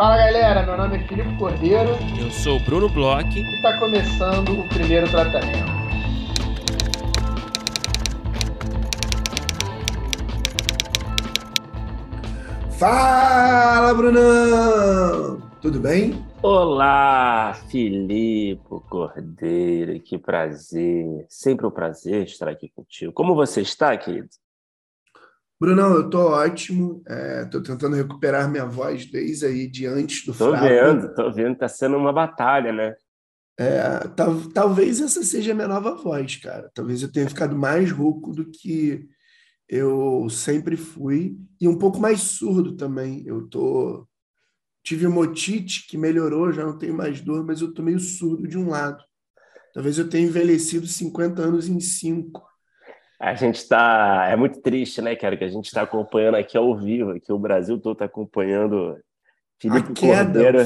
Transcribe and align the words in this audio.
Fala 0.00 0.16
galera, 0.16 0.62
meu 0.62 0.78
nome 0.78 0.96
é 0.96 1.06
Filipe 1.06 1.36
Cordeiro. 1.36 1.90
Eu 2.18 2.30
sou 2.30 2.56
o 2.56 2.60
Bruno 2.60 2.88
Bloch. 2.88 3.38
E 3.38 3.56
está 3.56 3.78
começando 3.78 4.58
o 4.58 4.66
primeiro 4.70 5.06
tratamento. 5.10 5.70
Fala, 12.78 13.92
Brunão! 13.92 15.42
Tudo 15.60 15.78
bem? 15.78 16.24
Olá, 16.42 17.52
Filipe 17.68 18.62
Cordeiro, 18.88 20.00
que 20.00 20.16
prazer. 20.16 21.26
Sempre 21.28 21.66
um 21.66 21.70
prazer 21.70 22.22
estar 22.22 22.48
aqui 22.48 22.70
contigo. 22.70 23.12
Como 23.12 23.34
você 23.34 23.60
está, 23.60 23.94
querido? 23.98 24.30
Brunão, 25.60 25.92
eu 25.94 26.08
tô 26.08 26.30
ótimo. 26.30 27.02
É, 27.06 27.44
tô 27.44 27.62
tentando 27.62 27.94
recuperar 27.94 28.50
minha 28.50 28.64
voz 28.64 29.04
desde 29.04 29.44
aí 29.44 29.68
de 29.68 29.84
antes 29.86 30.24
do 30.24 30.32
Tô 30.32 30.56
vendo, 30.56 31.14
tô 31.14 31.30
vendo. 31.30 31.58
Tá 31.58 31.68
sendo 31.68 31.98
uma 31.98 32.12
batalha, 32.12 32.72
né? 32.72 32.94
É, 33.58 34.08
tal, 34.16 34.40
talvez 34.54 35.02
essa 35.02 35.22
seja 35.22 35.52
a 35.52 35.54
minha 35.54 35.68
nova 35.68 35.94
voz, 35.94 36.36
cara. 36.36 36.70
Talvez 36.72 37.02
eu 37.02 37.12
tenha 37.12 37.28
ficado 37.28 37.54
mais 37.54 37.92
rouco 37.92 38.32
do 38.32 38.50
que 38.50 39.06
eu 39.68 40.28
sempre 40.30 40.78
fui 40.78 41.36
e 41.60 41.68
um 41.68 41.76
pouco 41.76 42.00
mais 42.00 42.20
surdo 42.20 42.74
também. 42.74 43.22
Eu 43.26 43.46
tô 43.46 44.08
tive 44.82 45.06
uma 45.06 45.20
otite 45.20 45.86
que 45.86 45.98
melhorou, 45.98 46.52
já 46.52 46.64
não 46.64 46.78
tenho 46.78 46.94
mais 46.94 47.20
dor, 47.20 47.44
mas 47.44 47.60
eu 47.60 47.74
tô 47.74 47.82
meio 47.82 48.00
surdo 48.00 48.48
de 48.48 48.56
um 48.56 48.70
lado. 48.70 49.04
Talvez 49.74 49.98
eu 49.98 50.08
tenha 50.08 50.26
envelhecido 50.26 50.86
50 50.86 51.42
anos 51.42 51.68
em 51.68 51.78
5. 51.80 52.49
A 53.20 53.34
gente 53.34 53.56
está. 53.56 54.28
É 54.30 54.34
muito 54.34 54.62
triste, 54.62 55.02
né, 55.02 55.14
cara, 55.14 55.36
que 55.36 55.44
a 55.44 55.48
gente 55.48 55.66
está 55.66 55.82
acompanhando 55.82 56.36
aqui 56.36 56.56
ao 56.56 56.74
vivo, 56.74 57.20
que 57.20 57.32
o 57.32 57.38
Brasil 57.38 57.78
todo 57.78 57.92
está 57.92 58.06
acompanhando 58.06 58.98
Felipe 59.60 59.92
Cordeiro. 59.94 60.58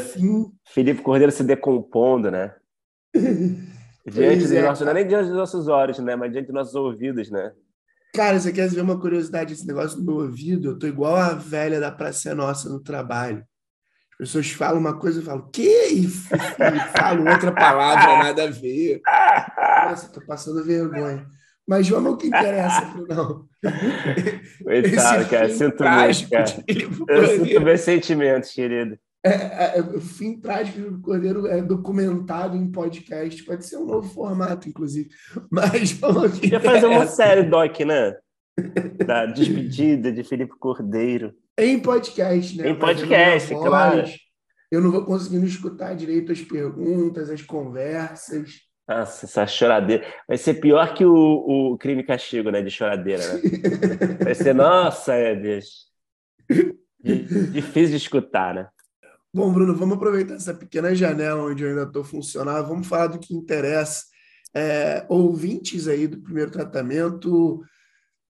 Felipe 0.65 1.03
Cordeiro 1.03 1.33
se 1.33 1.43
decompondo, 1.43 2.31
né? 2.31 2.55
diante 4.07 4.43
dos 4.43 4.53
é, 4.53 4.63
nossos, 4.63 4.85
não 4.85 4.93
é 4.93 4.95
nem 4.95 5.07
diante 5.07 5.27
dos 5.27 5.37
nossos 5.37 5.67
olhos, 5.67 5.99
né? 5.99 6.15
Mas 6.15 6.31
diante 6.31 6.47
dos 6.47 6.55
nossos 6.55 6.75
ouvidos, 6.77 7.29
né? 7.29 7.53
Cara, 8.15 8.39
você 8.39 8.53
quer 8.53 8.69
ver 8.69 8.83
uma 8.83 9.01
curiosidade? 9.01 9.53
Esse 9.53 9.67
negócio 9.67 9.99
do 9.99 10.05
meu 10.05 10.25
ouvido, 10.27 10.71
eu 10.71 10.79
tô 10.79 10.87
igual 10.87 11.17
a 11.17 11.35
velha 11.35 11.81
da 11.81 11.91
Praça 11.91 12.33
Nossa 12.37 12.69
no 12.69 12.79
trabalho. 12.79 13.45
As 14.13 14.19
pessoas 14.19 14.51
falam 14.51 14.79
uma 14.79 14.97
coisa 14.97 15.21
e 15.21 15.25
falam, 15.25 15.51
que? 15.51 15.61
E 15.61 16.07
falam 16.97 17.33
outra 17.33 17.51
palavra, 17.51 18.19
nada 18.19 18.45
a 18.45 18.51
ver. 18.51 19.01
Nossa, 19.89 20.13
tô 20.13 20.25
passando 20.25 20.65
vergonha. 20.65 21.27
Mas 21.67 21.89
vamos 21.89 22.13
ao 22.13 22.17
que 22.17 22.27
interessa, 22.27 22.95
não. 23.09 23.49
Coitado, 24.63 25.29
cara. 25.31 25.49
Sinto 25.49 25.83
muito, 25.83 26.31
cara. 26.31 26.65
Eu 27.09 27.27
sinto 27.27 27.61
meus 27.63 27.81
sentimentos, 27.81 28.51
querido. 28.51 28.99
É, 29.27 29.31
é, 29.31 29.79
é, 29.79 29.81
o 29.81 30.01
fim 30.03 30.39
trágico 30.39 30.91
do 30.91 31.01
Cordeiro 31.01 31.47
é 31.47 31.63
documentado 31.63 32.59
em 32.59 32.71
podcast. 32.71 33.43
Pode 33.45 33.65
ser 33.65 33.79
um 33.79 33.87
novo 33.87 34.07
formato, 34.07 34.69
inclusive. 34.69 35.09
Mas 35.51 35.93
vamos 35.93 36.25
ao 36.25 36.31
que 36.31 36.41
Podia 36.41 36.61
fazer 36.61 36.87
uma 36.87 37.07
série, 37.07 37.43
Doc, 37.45 37.81
né? 37.81 38.15
Da 39.07 39.25
despedida 39.25 40.13
de 40.13 40.23
Felipe 40.23 40.53
Cordeiro. 40.59 41.33
Em 41.59 41.81
podcast, 41.81 42.59
né? 42.59 42.69
Em 42.69 42.79
podcast, 42.79 43.49
claro. 43.55 44.05
Eu 44.71 44.83
não 44.83 44.91
vou 44.91 45.05
conseguindo 45.05 45.47
escutar 45.47 45.95
direito 45.95 46.31
as 46.31 46.43
perguntas, 46.43 47.31
as 47.31 47.41
conversas. 47.41 48.51
Nossa, 48.87 49.25
essa 49.25 49.47
choradeira. 49.47 50.05
Vai 50.29 50.37
ser 50.37 50.55
pior 50.55 50.93
que 50.95 51.05
o, 51.05 51.73
o 51.73 51.79
crime 51.79 52.05
castigo, 52.05 52.51
né? 52.51 52.63
De 52.63 52.71
choradeira, 52.71 53.23
né? 53.27 53.41
Vai 54.23 54.35
ser, 54.35 54.55
nossa, 54.55 55.15
é, 55.15 55.35
bicho. 55.35 55.87
Difícil 57.03 57.91
de 57.91 57.97
escutar, 57.97 58.55
né? 58.55 58.69
Bom, 59.33 59.53
Bruno, 59.53 59.75
vamos 59.75 59.97
aproveitar 59.97 60.35
essa 60.35 60.55
pequena 60.55 60.95
janela 60.95 61.43
onde 61.43 61.65
eu 61.65 61.71
ainda 61.71 61.83
estou 61.83 62.05
funcionando. 62.05 62.69
Vamos 62.69 62.87
falar 62.87 63.09
do 63.09 63.19
que 63.19 63.35
interessa. 63.35 64.05
É, 64.55 65.05
ouvintes 65.09 65.89
aí 65.89 66.07
do 66.07 66.21
primeiro 66.21 66.51
tratamento 66.51 67.61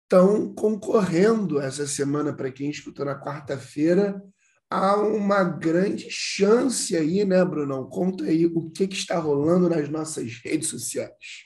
estão 0.04 0.54
concorrendo 0.54 1.60
essa 1.60 1.87
semana, 1.87 2.32
para 2.32 2.50
quem 2.50 2.70
escutou 2.70 3.04
na 3.04 3.20
quarta-feira, 3.20 4.22
há 4.74 4.96
uma 4.96 5.44
grande 5.44 6.10
chance 6.10 6.96
aí, 6.96 7.24
né, 7.24 7.44
Brunão? 7.44 7.88
Conta 7.88 8.24
aí 8.24 8.46
o 8.46 8.70
que, 8.70 8.88
que 8.88 8.96
está 8.96 9.18
rolando 9.18 9.68
nas 9.68 9.88
nossas 9.88 10.40
redes 10.44 10.68
sociais. 10.68 11.44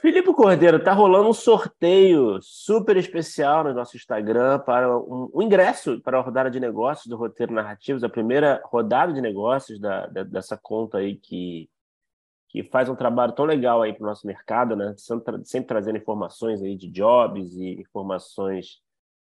Felipe 0.00 0.34
Cordeiro, 0.34 0.78
está 0.78 0.92
rolando 0.92 1.28
um 1.28 1.32
sorteio 1.32 2.40
super 2.42 2.96
especial 2.96 3.62
no 3.62 3.72
nosso 3.72 3.96
Instagram 3.96 4.58
para 4.58 4.98
um, 4.98 5.30
um, 5.32 5.42
ingresso 5.42 6.00
para 6.00 6.18
a 6.18 6.20
rodada 6.20 6.50
de 6.50 6.58
negócios 6.58 7.06
do 7.06 7.16
Roteiro 7.16 7.52
Narrativos, 7.52 8.02
a 8.02 8.08
primeira 8.08 8.60
rodada 8.64 9.12
de 9.12 9.20
negócios 9.20 9.78
da, 9.78 10.08
da, 10.08 10.24
dessa 10.24 10.58
conta 10.60 10.98
aí 10.98 11.14
que, 11.14 11.70
que 12.48 12.64
faz 12.64 12.88
um 12.88 12.96
trabalho 12.96 13.32
tão 13.32 13.44
legal 13.44 13.80
aí 13.80 13.92
para 13.92 14.02
o 14.02 14.08
nosso 14.08 14.26
mercado, 14.26 14.74
né? 14.74 14.92
Sempre, 14.96 15.44
sempre, 15.44 15.68
trazendo 15.68 15.98
informações 15.98 16.60
aí 16.60 16.76
de 16.76 16.90
jobs 16.90 17.54
e 17.54 17.80
informações 17.80 18.82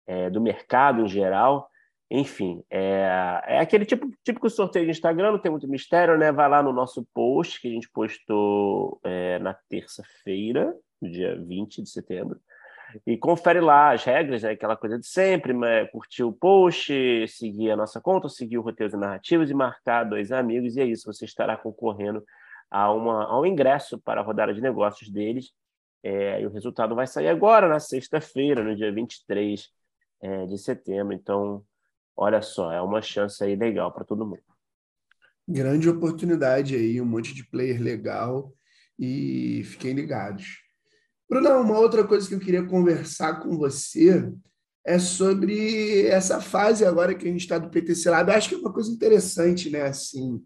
é, 0.04 0.28
do 0.28 0.40
mercado 0.40 1.02
em 1.02 1.08
geral. 1.08 1.70
Enfim, 2.10 2.62
é, 2.70 3.42
é 3.46 3.58
aquele 3.58 3.84
tipo, 3.84 4.08
típico 4.22 4.48
sorteio 4.48 4.84
de 4.84 4.92
Instagram, 4.92 5.32
não 5.32 5.38
tem 5.40 5.50
muito 5.50 5.66
mistério, 5.66 6.16
né? 6.16 6.30
Vai 6.30 6.48
lá 6.48 6.62
no 6.62 6.72
nosso 6.72 7.04
post, 7.12 7.60
que 7.60 7.66
a 7.66 7.70
gente 7.70 7.90
postou 7.90 9.00
é, 9.02 9.38
na 9.40 9.52
terça-feira, 9.68 10.72
dia 11.02 11.36
20 11.36 11.82
de 11.82 11.90
setembro, 11.90 12.40
e 13.04 13.16
confere 13.16 13.60
lá 13.60 13.92
as 13.92 14.04
regras, 14.04 14.42
né? 14.42 14.50
aquela 14.50 14.76
coisa 14.76 14.98
de 14.98 15.06
sempre, 15.06 15.52
né? 15.52 15.86
curtir 15.86 16.22
o 16.22 16.32
post, 16.32 16.92
seguir 17.28 17.72
a 17.72 17.76
nossa 17.76 18.00
conta, 18.00 18.28
seguir 18.28 18.58
o 18.58 18.62
Roteiros 18.62 18.94
e 18.94 18.96
Narrativos 18.96 19.50
e 19.50 19.54
marcar 19.54 20.04
dois 20.04 20.30
amigos, 20.30 20.76
e 20.76 20.80
é 20.80 20.84
isso, 20.84 21.12
você 21.12 21.24
estará 21.24 21.56
concorrendo 21.56 22.24
a, 22.70 22.92
uma, 22.92 23.24
a 23.24 23.40
um 23.40 23.44
ingresso 23.44 23.98
para 23.98 24.20
a 24.20 24.24
rodada 24.24 24.54
de 24.54 24.60
negócios 24.60 25.10
deles, 25.10 25.52
é, 26.04 26.40
e 26.40 26.46
o 26.46 26.50
resultado 26.50 26.94
vai 26.94 27.06
sair 27.06 27.28
agora, 27.28 27.68
na 27.68 27.80
sexta-feira, 27.80 28.62
no 28.62 28.76
dia 28.76 28.92
23 28.92 29.68
é, 30.22 30.46
de 30.46 30.56
setembro, 30.56 31.12
então 31.12 31.64
olha 32.16 32.40
só, 32.40 32.72
é 32.72 32.80
uma 32.80 33.02
chance 33.02 33.42
aí 33.42 33.54
legal 33.54 33.92
para 33.92 34.04
todo 34.04 34.26
mundo. 34.26 34.42
Grande 35.46 35.88
oportunidade 35.88 36.74
aí, 36.74 37.00
um 37.00 37.04
monte 37.04 37.34
de 37.34 37.44
player 37.44 37.80
legal 37.80 38.52
e 38.98 39.62
fiquem 39.64 39.92
ligados. 39.92 40.58
Bruno, 41.28 41.60
uma 41.60 41.78
outra 41.78 42.04
coisa 42.04 42.26
que 42.28 42.34
eu 42.34 42.40
queria 42.40 42.64
conversar 42.64 43.40
com 43.40 43.56
você 43.56 44.32
é 44.84 44.98
sobre 44.98 46.06
essa 46.06 46.40
fase 46.40 46.84
agora 46.84 47.14
que 47.14 47.26
a 47.26 47.30
gente 47.30 47.40
está 47.40 47.58
do 47.58 47.68
PTC 47.68 48.08
Lab. 48.08 48.30
Eu 48.30 48.36
acho 48.36 48.48
que 48.48 48.54
é 48.54 48.58
uma 48.58 48.72
coisa 48.72 48.90
interessante, 48.90 49.68
né? 49.68 49.82
Assim, 49.82 50.40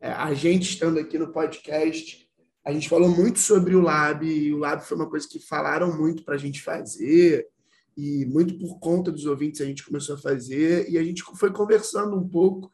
é, 0.00 0.10
a 0.10 0.34
gente 0.34 0.68
estando 0.68 0.98
aqui 0.98 1.18
no 1.18 1.32
podcast, 1.32 2.28
a 2.64 2.72
gente 2.72 2.88
falou 2.88 3.08
muito 3.08 3.38
sobre 3.38 3.74
o 3.74 3.80
Lab, 3.80 4.26
e 4.26 4.52
o 4.52 4.58
Lab 4.58 4.84
foi 4.84 4.96
uma 4.96 5.08
coisa 5.08 5.26
que 5.26 5.40
falaram 5.40 5.96
muito 5.96 6.24
para 6.24 6.34
a 6.34 6.38
gente 6.38 6.62
fazer, 6.62 7.46
e 7.96 8.26
muito 8.26 8.58
por 8.58 8.78
conta 8.78 9.10
dos 9.10 9.24
ouvintes 9.24 9.60
a 9.60 9.64
gente 9.64 9.84
começou 9.84 10.16
a 10.16 10.18
fazer 10.18 10.90
e 10.90 10.98
a 10.98 11.02
gente 11.02 11.22
foi 11.36 11.50
conversando 11.50 12.16
um 12.16 12.28
pouco 12.28 12.70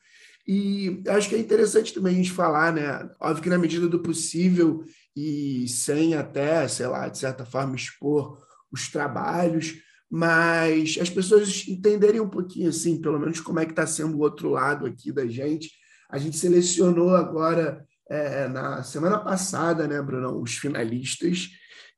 e 0.46 1.02
acho 1.08 1.28
que 1.28 1.36
é 1.36 1.38
interessante 1.38 1.94
também 1.94 2.14
a 2.14 2.16
gente 2.16 2.32
falar, 2.32 2.72
né? 2.72 3.08
Óbvio 3.20 3.42
que 3.44 3.48
na 3.48 3.58
medida 3.58 3.88
do 3.88 4.00
possível 4.00 4.84
e 5.16 5.68
sem 5.68 6.14
até, 6.14 6.66
sei 6.66 6.86
lá, 6.86 7.08
de 7.08 7.18
certa 7.18 7.44
forma 7.44 7.76
expor 7.76 8.38
os 8.70 8.88
trabalhos, 8.88 9.74
mas 10.10 10.98
as 11.00 11.08
pessoas 11.08 11.66
entenderem 11.68 12.20
um 12.20 12.28
pouquinho 12.28 12.70
assim, 12.70 13.00
pelo 13.00 13.20
menos 13.20 13.40
como 13.40 13.60
é 13.60 13.64
que 13.64 13.72
está 13.72 13.86
sendo 13.86 14.16
o 14.16 14.20
outro 14.20 14.50
lado 14.50 14.84
aqui 14.84 15.12
da 15.12 15.26
gente. 15.26 15.70
A 16.10 16.18
gente 16.18 16.36
selecionou 16.36 17.14
agora 17.14 17.84
é, 18.10 18.48
na 18.48 18.82
semana 18.82 19.18
passada, 19.18 19.86
né, 19.86 20.02
Bruno, 20.02 20.42
os 20.42 20.54
finalistas 20.56 21.50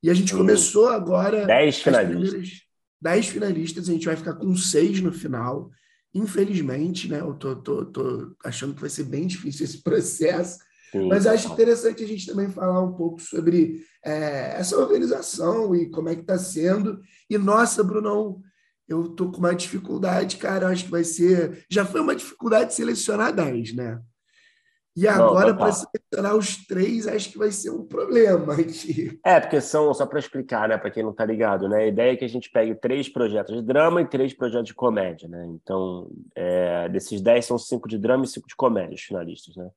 e 0.02 0.10
a 0.10 0.14
gente 0.14 0.34
começou 0.34 0.88
agora. 0.88 1.46
Dez 1.46 1.78
finalistas 1.78 2.63
dez 3.04 3.28
finalistas, 3.28 3.86
a 3.86 3.92
gente 3.92 4.06
vai 4.06 4.16
ficar 4.16 4.32
com 4.32 4.56
seis 4.56 4.98
no 5.02 5.12
final. 5.12 5.70
Infelizmente, 6.14 7.06
né? 7.06 7.20
Eu 7.20 7.34
tô, 7.34 7.54
tô, 7.54 7.84
tô 7.84 8.34
achando 8.42 8.74
que 8.74 8.80
vai 8.80 8.88
ser 8.88 9.04
bem 9.04 9.26
difícil 9.26 9.66
esse 9.66 9.82
processo. 9.84 10.58
Sim. 10.90 11.08
Mas 11.08 11.26
acho 11.26 11.52
interessante 11.52 12.02
a 12.02 12.06
gente 12.06 12.26
também 12.26 12.48
falar 12.48 12.82
um 12.82 12.94
pouco 12.94 13.20
sobre 13.20 13.84
é, 14.02 14.54
essa 14.56 14.78
organização 14.78 15.74
e 15.74 15.90
como 15.90 16.08
é 16.08 16.14
que 16.14 16.22
está 16.22 16.38
sendo. 16.38 17.00
E, 17.28 17.36
nossa, 17.36 17.84
Brunão, 17.84 18.40
eu 18.88 19.08
tô 19.08 19.30
com 19.30 19.38
uma 19.38 19.54
dificuldade, 19.54 20.38
cara. 20.38 20.68
Acho 20.68 20.84
que 20.84 20.90
vai 20.90 21.04
ser. 21.04 21.66
Já 21.68 21.84
foi 21.84 22.00
uma 22.00 22.16
dificuldade 22.16 22.72
selecionar 22.72 23.34
10, 23.34 23.74
né? 23.74 24.00
E 24.96 25.08
agora, 25.08 25.52
para 25.52 25.72
selecionar 25.72 26.36
os 26.36 26.64
três, 26.66 27.08
acho 27.08 27.30
que 27.30 27.38
vai 27.38 27.50
ser 27.50 27.70
um 27.70 27.84
problema 27.84 28.54
aqui. 28.54 29.18
É, 29.24 29.40
porque 29.40 29.60
são, 29.60 29.92
só 29.92 30.06
para 30.06 30.20
explicar, 30.20 30.68
né, 30.68 30.78
para 30.78 30.90
quem 30.90 31.02
não 31.02 31.10
está 31.10 31.24
ligado, 31.24 31.68
né, 31.68 31.78
a 31.78 31.86
ideia 31.86 32.12
é 32.12 32.16
que 32.16 32.24
a 32.24 32.28
gente 32.28 32.48
pegue 32.50 32.74
três 32.76 33.08
projetos 33.08 33.56
de 33.56 33.62
drama 33.62 34.02
e 34.02 34.06
três 34.06 34.32
projetos 34.32 34.68
de 34.68 34.74
comédia, 34.74 35.28
né? 35.28 35.44
Então, 35.46 36.08
é, 36.34 36.88
desses 36.88 37.20
dez 37.20 37.44
são 37.44 37.58
cinco 37.58 37.88
de 37.88 37.98
drama 37.98 38.24
e 38.24 38.28
cinco 38.28 38.46
de 38.46 38.54
comédia, 38.54 38.94
os 38.94 39.02
finalistas, 39.02 39.56
né? 39.56 39.68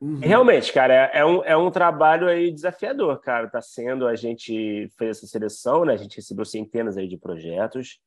Uhum. 0.00 0.18
Realmente, 0.18 0.72
cara, 0.72 0.94
é, 0.94 1.18
é, 1.18 1.26
um, 1.26 1.44
é 1.44 1.56
um 1.56 1.70
trabalho 1.70 2.26
aí 2.26 2.50
desafiador, 2.50 3.20
cara. 3.20 3.46
Está 3.46 3.60
sendo, 3.60 4.06
a 4.06 4.16
gente 4.16 4.90
fez 4.96 5.18
essa 5.18 5.26
seleção, 5.26 5.84
né? 5.84 5.92
A 5.92 5.98
gente 5.98 6.16
recebeu 6.16 6.44
centenas 6.44 6.96
aí 6.96 7.06
de 7.06 7.18
projetos. 7.18 8.00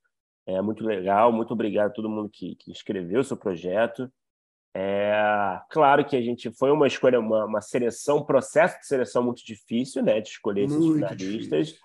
É 0.47 0.59
muito 0.59 0.83
legal. 0.83 1.31
Muito 1.31 1.53
obrigado 1.53 1.91
a 1.91 1.93
todo 1.93 2.09
mundo 2.09 2.29
que, 2.29 2.55
que 2.55 2.71
escreveu 2.71 3.21
o 3.21 3.23
seu 3.23 3.37
projeto. 3.37 4.11
É, 4.75 5.59
claro 5.69 6.03
que 6.03 6.15
a 6.15 6.21
gente 6.21 6.51
foi 6.51 6.71
uma 6.71 6.87
escolha, 6.87 7.19
uma, 7.19 7.45
uma 7.45 7.61
seleção, 7.61 8.17
um 8.17 8.25
processo 8.25 8.79
de 8.79 8.87
seleção 8.87 9.23
muito 9.23 9.45
difícil, 9.45 10.01
né? 10.01 10.19
De 10.19 10.29
escolher 10.29 10.63
esses 10.63 10.77
muito 10.77 10.95
finalistas. 10.95 11.75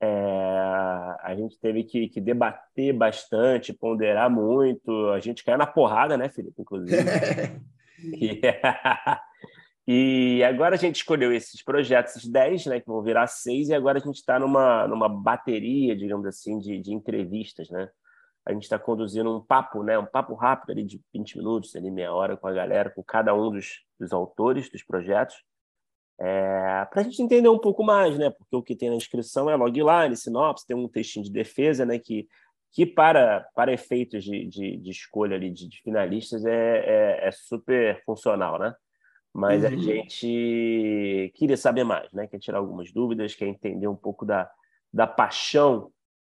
É, 0.00 1.16
a 1.22 1.34
gente 1.34 1.58
teve 1.58 1.84
que, 1.84 2.08
que, 2.08 2.20
debater 2.20 2.92
bastante, 2.92 3.72
ponderar 3.72 4.28
muito. 4.30 5.08
A 5.10 5.20
gente 5.20 5.42
caiu 5.42 5.56
na 5.56 5.66
porrada, 5.66 6.18
né, 6.18 6.28
Felipe? 6.28 6.60
Inclusive. 6.60 6.98
e, 8.20 8.40
e, 9.88 10.44
agora 10.44 10.74
a 10.74 10.78
gente 10.78 10.96
escolheu 10.96 11.32
esses 11.32 11.62
projetos, 11.62 12.16
esses 12.16 12.30
10, 12.30 12.66
né, 12.66 12.80
que 12.80 12.86
vão 12.86 13.02
virar 13.02 13.26
seis, 13.26 13.70
e 13.70 13.74
agora 13.74 13.98
a 13.98 14.02
gente 14.02 14.16
está 14.16 14.38
numa, 14.38 14.86
numa 14.86 15.08
bateria, 15.08 15.96
digamos 15.96 16.26
assim, 16.26 16.58
de, 16.58 16.78
de 16.78 16.92
entrevistas, 16.92 17.70
né? 17.70 17.88
A 18.46 18.52
gente 18.52 18.64
está 18.64 18.78
conduzindo 18.78 19.34
um 19.34 19.40
papo, 19.40 19.82
né, 19.82 19.98
um 19.98 20.06
papo 20.06 20.34
rápido 20.34 20.70
ali 20.70 20.84
de 20.84 21.00
20 21.12 21.38
minutos, 21.38 21.74
ali 21.74 21.90
meia 21.90 22.12
hora 22.12 22.36
com 22.36 22.46
a 22.46 22.52
galera, 22.52 22.90
com 22.90 23.02
cada 23.02 23.34
um 23.34 23.50
dos, 23.50 23.82
dos 23.98 24.12
autores 24.12 24.70
dos 24.70 24.82
projetos, 24.82 25.36
é, 26.20 26.86
para 26.90 27.00
a 27.00 27.02
gente 27.02 27.20
entender 27.22 27.48
um 27.48 27.58
pouco 27.58 27.82
mais, 27.82 28.18
né, 28.18 28.30
porque 28.30 28.54
o 28.54 28.62
que 28.62 28.76
tem 28.76 28.90
na 28.90 28.96
inscrição 28.96 29.48
é 29.48 29.56
logline, 29.56 30.16
sinopse, 30.16 30.66
tem 30.66 30.76
um 30.76 30.88
textinho 30.88 31.24
de 31.24 31.32
defesa, 31.32 31.86
né, 31.86 31.98
que, 31.98 32.28
que 32.74 32.84
para, 32.84 33.46
para 33.54 33.72
efeitos 33.72 34.22
de, 34.24 34.46
de, 34.46 34.76
de 34.76 34.90
escolha 34.90 35.36
ali 35.36 35.50
de, 35.50 35.68
de 35.68 35.80
finalistas 35.80 36.44
é, 36.44 36.78
é, 36.78 37.28
é, 37.28 37.30
super 37.32 38.02
funcional, 38.04 38.58
né? 38.58 38.74
Mas 39.32 39.62
uhum. 39.62 39.68
a 39.68 39.76
gente 39.76 41.32
queria 41.34 41.56
saber 41.56 41.84
mais, 41.84 42.12
né? 42.12 42.26
Quer 42.26 42.38
tirar 42.38 42.58
algumas 42.58 42.92
dúvidas, 42.92 43.34
quer 43.34 43.46
entender 43.46 43.86
um 43.88 43.96
pouco 43.96 44.24
da, 44.24 44.48
da 44.92 45.06
paixão 45.06 45.92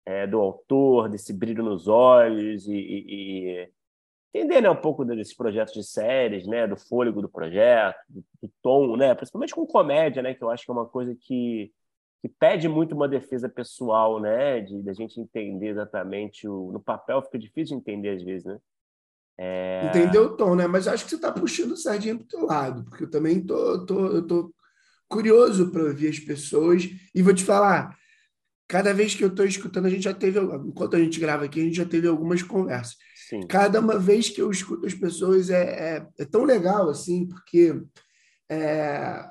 é, 0.07 0.27
do 0.27 0.39
autor, 0.39 1.09
desse 1.09 1.33
brilho 1.33 1.65
nos 1.65 1.89
olhos 1.89 2.69
e, 2.69 2.73
e, 2.73 3.51
e 3.59 3.71
entender 4.33 4.61
né, 4.61 4.71
um 4.71 4.77
pouco 4.77 5.05
desses 5.05 5.35
projetos 5.35 5.75
de 5.75 5.83
séries, 5.83 6.47
né, 6.47 6.67
do 6.67 6.77
fôlego 6.77 7.21
do 7.21 7.29
projeto, 7.29 7.97
do, 8.09 8.25
do, 8.43 8.51
tom, 8.63 8.97
né, 8.97 9.15
principalmente 9.15 9.55
com 9.55 9.67
comédia, 9.67 10.23
né, 10.23 10.33
que 10.33 10.45
eu 10.45 10.51
acho 10.51 10.65
que 10.65 10.71
é 10.71 10.75
uma 10.75 10.87
coisa 10.87 11.17
que, 11.21 11.73
que 12.23 12.29
pede 12.29 12.69
muito 12.69 12.95
uma 12.95 13.09
defesa 13.09 13.49
pessoal, 13.49 14.21
né, 14.21 14.61
de 14.61 14.81
da 14.83 14.93
gente 14.93 15.21
entender 15.21 15.69
exatamente 15.69 16.47
o 16.47 16.71
no 16.71 16.81
papel 16.81 17.21
fica 17.23 17.39
difícil 17.39 17.77
de 17.77 17.83
entender 17.83 18.11
às 18.11 18.23
vezes, 18.23 18.45
né? 18.45 18.59
É... 19.39 19.87
Entender 19.89 20.19
o 20.19 20.35
tom, 20.35 20.55
né? 20.55 20.67
Mas 20.67 20.89
acho 20.89 21.05
que 21.05 21.11
você 21.11 21.17
está 21.17 21.31
puxando 21.31 21.73
o 21.73 21.77
sardinha 21.77 22.15
para 22.15 22.25
o 22.25 22.29
teu 22.29 22.47
lado, 22.47 22.85
porque 22.85 23.05
eu 23.05 23.11
também 23.11 23.45
tô, 23.45 23.85
tô, 23.85 24.07
eu 24.07 24.27
tô 24.27 24.55
curioso 25.07 25.71
para 25.71 25.83
ouvir 25.83 26.09
as 26.09 26.19
pessoas 26.19 26.89
e 27.15 27.23
vou 27.23 27.35
te 27.35 27.45
falar 27.45 27.95
cada 28.69 28.93
vez 28.93 29.15
que 29.15 29.23
eu 29.23 29.29
estou 29.29 29.47
escutando, 29.47 29.87
a 29.87 29.91
gente 29.91 30.05
já 30.05 30.15
teve, 30.15 30.41
enquanto 30.41 30.97
a 30.97 30.99
gente 30.99 31.21
grava 31.21 31.45
aqui, 31.45 31.61
a 31.61 31.65
gente 31.65 31.77
já 31.77 31.85
teve 31.85 32.09
algumas 32.09 32.43
conversas. 32.43 32.97
Sim. 33.29 33.47
Cada 33.47 33.81
uma 33.81 33.99
vez 33.99 34.29
que 34.29 34.41
eu 34.41 34.51
escuto 34.51 34.87
as 34.87 34.95
pessoas 34.95 35.51
é, 35.51 35.97
é, 35.97 36.07
é 36.19 36.25
tão 36.25 36.45
legal, 36.45 36.89
assim, 36.89 37.27
porque 37.27 37.81
é, 38.49 39.25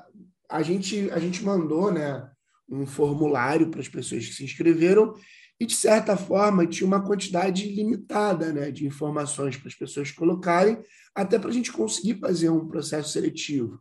a, 0.48 0.62
gente, 0.62 1.10
a 1.10 1.18
gente 1.18 1.44
mandou 1.44 1.90
né, 1.92 2.28
um 2.68 2.86
formulário 2.86 3.70
para 3.70 3.80
as 3.80 3.88
pessoas 3.88 4.26
que 4.26 4.34
se 4.34 4.44
inscreveram 4.44 5.14
e, 5.60 5.66
de 5.66 5.74
certa 5.74 6.16
forma, 6.16 6.66
tinha 6.66 6.86
uma 6.86 7.04
quantidade 7.04 7.68
limitada 7.68 8.52
né, 8.52 8.70
de 8.70 8.86
informações 8.86 9.56
para 9.56 9.68
as 9.68 9.74
pessoas 9.74 10.10
colocarem, 10.10 10.78
até 11.14 11.38
para 11.38 11.50
a 11.50 11.52
gente 11.52 11.72
conseguir 11.72 12.18
fazer 12.20 12.50
um 12.50 12.66
processo 12.66 13.10
seletivo. 13.10 13.80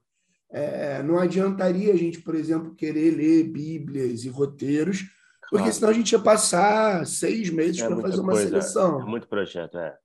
É, 0.52 1.04
não 1.04 1.18
adiantaria 1.18 1.92
a 1.94 1.98
gente, 1.98 2.22
por 2.22 2.36
exemplo, 2.36 2.76
querer 2.76 3.12
ler 3.12 3.44
bíblias 3.44 4.24
e 4.24 4.30
roteiros 4.30 5.04
porque 5.50 5.72
senão 5.72 5.90
a 5.90 5.94
gente 5.94 6.12
ia 6.12 6.20
passar 6.20 7.06
seis 7.06 7.50
meses 7.50 7.82
é 7.82 7.88
para 7.88 8.02
fazer 8.02 8.20
uma 8.20 8.34
coisa, 8.34 8.48
seleção. 8.48 9.02
É 9.02 9.06
muito 9.06 9.28
projeto, 9.28 9.78
é. 9.78 9.96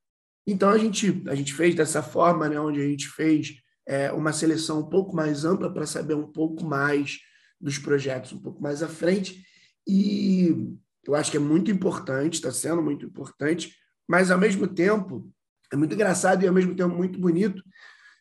Então 0.47 0.71
a 0.71 0.79
gente, 0.79 1.23
a 1.29 1.35
gente 1.35 1.55
fez 1.55 1.75
dessa 1.75 2.03
forma, 2.03 2.49
né, 2.49 2.59
onde 2.59 2.81
a 2.81 2.87
gente 2.87 3.09
fez 3.09 3.55
é, 3.87 4.13
uma 4.13 4.33
seleção 4.33 4.81
um 4.81 4.89
pouco 4.89 5.15
mais 5.15 5.45
ampla 5.45 5.73
para 5.73 5.87
saber 5.87 6.15
um 6.15 6.27
pouco 6.27 6.65
mais 6.65 7.19
dos 7.61 7.79
projetos, 7.79 8.33
um 8.33 8.41
pouco 8.41 8.63
mais 8.63 8.83
à 8.83 8.89
frente. 8.89 9.45
E 9.87 10.77
eu 11.07 11.15
acho 11.15 11.31
que 11.31 11.37
é 11.37 11.41
muito 11.41 11.71
importante, 11.71 12.35
está 12.35 12.53
sendo 12.53 12.83
muito 12.83 13.07
importante, 13.07 13.75
mas 14.09 14.31
ao 14.31 14.39
mesmo 14.39 14.67
tempo 14.67 15.31
é 15.73 15.77
muito 15.77 15.95
engraçado 15.95 16.43
e 16.43 16.49
ao 16.49 16.55
mesmo 16.55 16.75
tempo 16.75 16.95
muito 16.95 17.19
bonito 17.19 17.63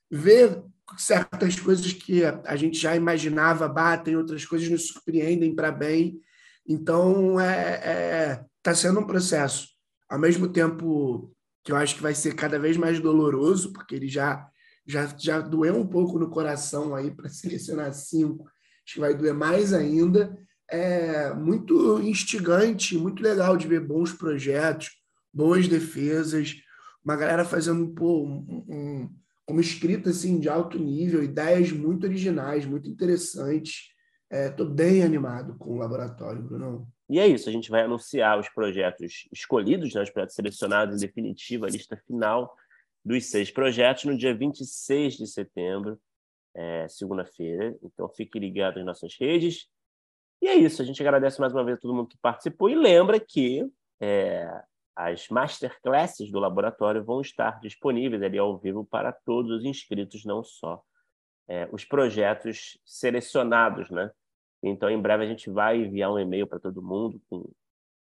ver 0.09 0.63
certas 0.97 1.59
coisas 1.59 1.93
que 1.93 2.23
a 2.25 2.55
gente 2.55 2.79
já 2.79 2.95
imaginava 2.95 3.67
batem, 3.67 4.15
outras 4.15 4.45
coisas 4.45 4.69
nos 4.69 4.87
surpreendem 4.87 5.53
para 5.53 5.71
bem 5.71 6.19
então, 6.69 7.39
é, 7.39 7.81
é, 7.83 8.45
tá 8.61 8.75
sendo 8.75 8.99
um 8.99 9.07
processo, 9.07 9.67
ao 10.07 10.19
mesmo 10.19 10.47
tempo 10.47 11.33
que 11.63 11.71
eu 11.71 11.75
acho 11.75 11.95
que 11.95 12.01
vai 12.01 12.13
ser 12.13 12.35
cada 12.35 12.59
vez 12.59 12.77
mais 12.77 12.99
doloroso, 12.99 13.73
porque 13.73 13.95
ele 13.95 14.07
já, 14.07 14.47
já, 14.85 15.07
já 15.17 15.39
doeu 15.39 15.75
um 15.75 15.87
pouco 15.87 16.19
no 16.19 16.29
coração 16.29 16.93
aí 16.93 17.09
para 17.09 17.27
selecionar 17.29 17.91
cinco, 17.93 18.45
acho 18.85 18.93
que 18.93 18.99
vai 18.99 19.15
doer 19.15 19.33
mais 19.33 19.73
ainda. 19.73 20.37
É 20.69 21.33
muito 21.33 21.99
instigante, 22.01 22.95
muito 22.95 23.23
legal 23.23 23.57
de 23.57 23.67
ver 23.67 23.79
bons 23.79 24.13
projetos, 24.13 24.91
boas 25.33 25.67
defesas, 25.67 26.55
uma 27.03 27.15
galera 27.15 27.43
fazendo 27.43 27.87
pô, 27.95 28.23
um, 28.23 28.65
um, 28.69 29.09
uma 29.49 29.61
escrita 29.61 30.11
assim, 30.11 30.39
de 30.39 30.47
alto 30.47 30.77
nível, 30.77 31.23
ideias 31.23 31.71
muito 31.71 32.05
originais, 32.05 32.63
muito 32.63 32.87
interessantes. 32.87 33.89
Estou 34.31 34.67
é, 34.67 34.69
bem 34.69 35.03
animado 35.03 35.57
com 35.57 35.71
o 35.71 35.77
laboratório, 35.77 36.41
Bruno. 36.41 36.87
E 37.09 37.19
é 37.19 37.27
isso, 37.27 37.49
a 37.49 37.51
gente 37.51 37.71
vai 37.71 37.81
anunciar 37.81 38.37
os 38.39 38.47
projetos 38.49 39.27
escolhidos, 39.33 39.93
né, 39.95 40.03
os 40.03 40.11
projetos 40.11 40.35
selecionados 40.35 40.95
em 40.95 41.07
definitiva, 41.07 41.65
a 41.65 41.69
lista 41.69 41.97
final 42.05 42.55
dos 43.03 43.25
seis 43.25 43.49
projetos, 43.49 44.05
no 44.05 44.15
dia 44.15 44.35
26 44.35 45.15
de 45.15 45.25
setembro, 45.25 45.99
é, 46.55 46.87
segunda-feira. 46.87 47.75
Então 47.81 48.07
fique 48.09 48.37
ligado 48.37 48.75
nas 48.75 48.85
nossas 48.85 49.15
redes. 49.19 49.67
E 50.41 50.47
é 50.47 50.53
isso, 50.53 50.81
a 50.81 50.85
gente 50.85 51.01
agradece 51.01 51.41
mais 51.41 51.51
uma 51.51 51.63
vez 51.63 51.77
a 51.77 51.81
todo 51.81 51.95
mundo 51.95 52.09
que 52.09 52.17
participou 52.21 52.69
e 52.69 52.75
lembra 52.75 53.19
que 53.19 53.67
é, 53.99 54.47
as 54.95 55.27
masterclasses 55.29 56.31
do 56.31 56.39
laboratório 56.39 57.03
vão 57.03 57.19
estar 57.19 57.59
disponíveis 57.61 58.21
ali 58.21 58.37
ao 58.37 58.59
vivo 58.59 58.85
para 58.85 59.11
todos 59.11 59.51
os 59.51 59.65
inscritos, 59.65 60.23
não 60.23 60.43
só 60.43 60.83
é, 61.49 61.67
os 61.71 61.83
projetos 61.83 62.79
selecionados, 62.85 63.89
né? 63.89 64.11
Então, 64.61 64.89
em 64.89 65.01
breve, 65.01 65.23
a 65.23 65.27
gente 65.27 65.49
vai 65.49 65.79
enviar 65.79 66.11
um 66.11 66.19
e-mail 66.19 66.45
para 66.45 66.59
todo 66.59 66.81
mundo 66.81 67.19
com, 67.27 67.49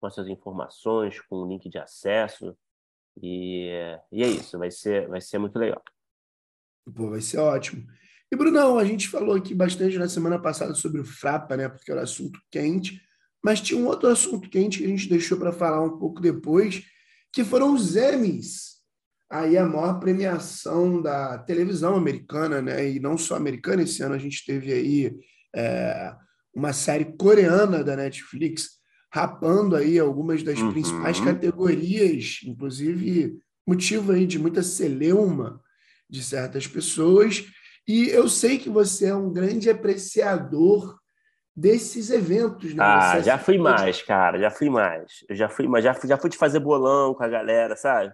com 0.00 0.06
essas 0.06 0.26
informações, 0.26 1.20
com 1.20 1.36
o 1.36 1.48
link 1.48 1.68
de 1.68 1.78
acesso. 1.78 2.56
E, 3.22 3.68
e 4.10 4.22
é 4.22 4.26
isso, 4.26 4.58
vai 4.58 4.70
ser, 4.70 5.06
vai 5.08 5.20
ser 5.20 5.38
muito 5.38 5.58
legal. 5.58 5.82
Pô, 6.92 7.10
vai 7.10 7.20
ser 7.20 7.38
ótimo. 7.38 7.86
E, 8.32 8.36
Brunão, 8.36 8.78
a 8.78 8.84
gente 8.84 9.08
falou 9.08 9.36
aqui 9.36 9.54
bastante 9.54 9.96
na 9.98 10.08
semana 10.08 10.40
passada 10.40 10.74
sobre 10.74 11.00
o 11.00 11.04
Frapa, 11.04 11.56
né? 11.56 11.68
Porque 11.68 11.90
era 11.90 12.02
assunto 12.02 12.40
quente. 12.50 13.00
Mas 13.44 13.60
tinha 13.60 13.78
um 13.78 13.86
outro 13.86 14.08
assunto 14.08 14.50
quente 14.50 14.78
que 14.78 14.84
a 14.84 14.88
gente 14.88 15.08
deixou 15.08 15.38
para 15.38 15.52
falar 15.52 15.82
um 15.82 15.98
pouco 15.98 16.20
depois, 16.20 16.84
que 17.32 17.44
foram 17.44 17.74
os 17.74 17.96
Emmys 17.96 18.79
aí 19.30 19.56
a 19.56 19.64
maior 19.64 20.00
premiação 20.00 21.00
da 21.00 21.38
televisão 21.38 21.94
americana, 21.94 22.60
né? 22.60 22.90
E 22.90 22.98
não 22.98 23.16
só 23.16 23.36
americana, 23.36 23.82
esse 23.82 24.02
ano 24.02 24.16
a 24.16 24.18
gente 24.18 24.44
teve 24.44 24.72
aí 24.72 25.16
é, 25.54 26.12
uma 26.54 26.72
série 26.72 27.16
coreana 27.16 27.84
da 27.84 27.94
Netflix 27.94 28.80
rapando 29.12 29.76
aí 29.76 29.98
algumas 29.98 30.42
das 30.42 30.58
uhum. 30.58 30.72
principais 30.72 31.20
categorias, 31.20 32.40
inclusive 32.44 33.38
motivo 33.66 34.12
aí 34.12 34.26
de 34.26 34.38
muita 34.38 34.62
celeuma 34.62 35.60
de 36.08 36.22
certas 36.24 36.66
pessoas. 36.66 37.46
E 37.86 38.08
eu 38.08 38.28
sei 38.28 38.58
que 38.58 38.68
você 38.68 39.06
é 39.06 39.14
um 39.14 39.32
grande 39.32 39.70
apreciador 39.70 40.98
desses 41.54 42.10
eventos, 42.10 42.74
né? 42.74 42.82
Ah, 42.82 43.20
já 43.20 43.38
fui 43.38 43.58
mais, 43.58 44.02
cara, 44.02 44.38
já 44.38 44.50
fui 44.50 44.70
mais. 44.70 45.24
Eu 45.28 45.36
já 45.36 45.48
fui, 45.48 45.68
mas 45.68 45.84
já 45.84 45.94
fui, 45.94 46.08
já 46.08 46.16
fui 46.16 46.30
de 46.30 46.38
fazer 46.38 46.60
bolão 46.60 47.14
com 47.14 47.22
a 47.22 47.28
galera, 47.28 47.76
sabe? 47.76 48.12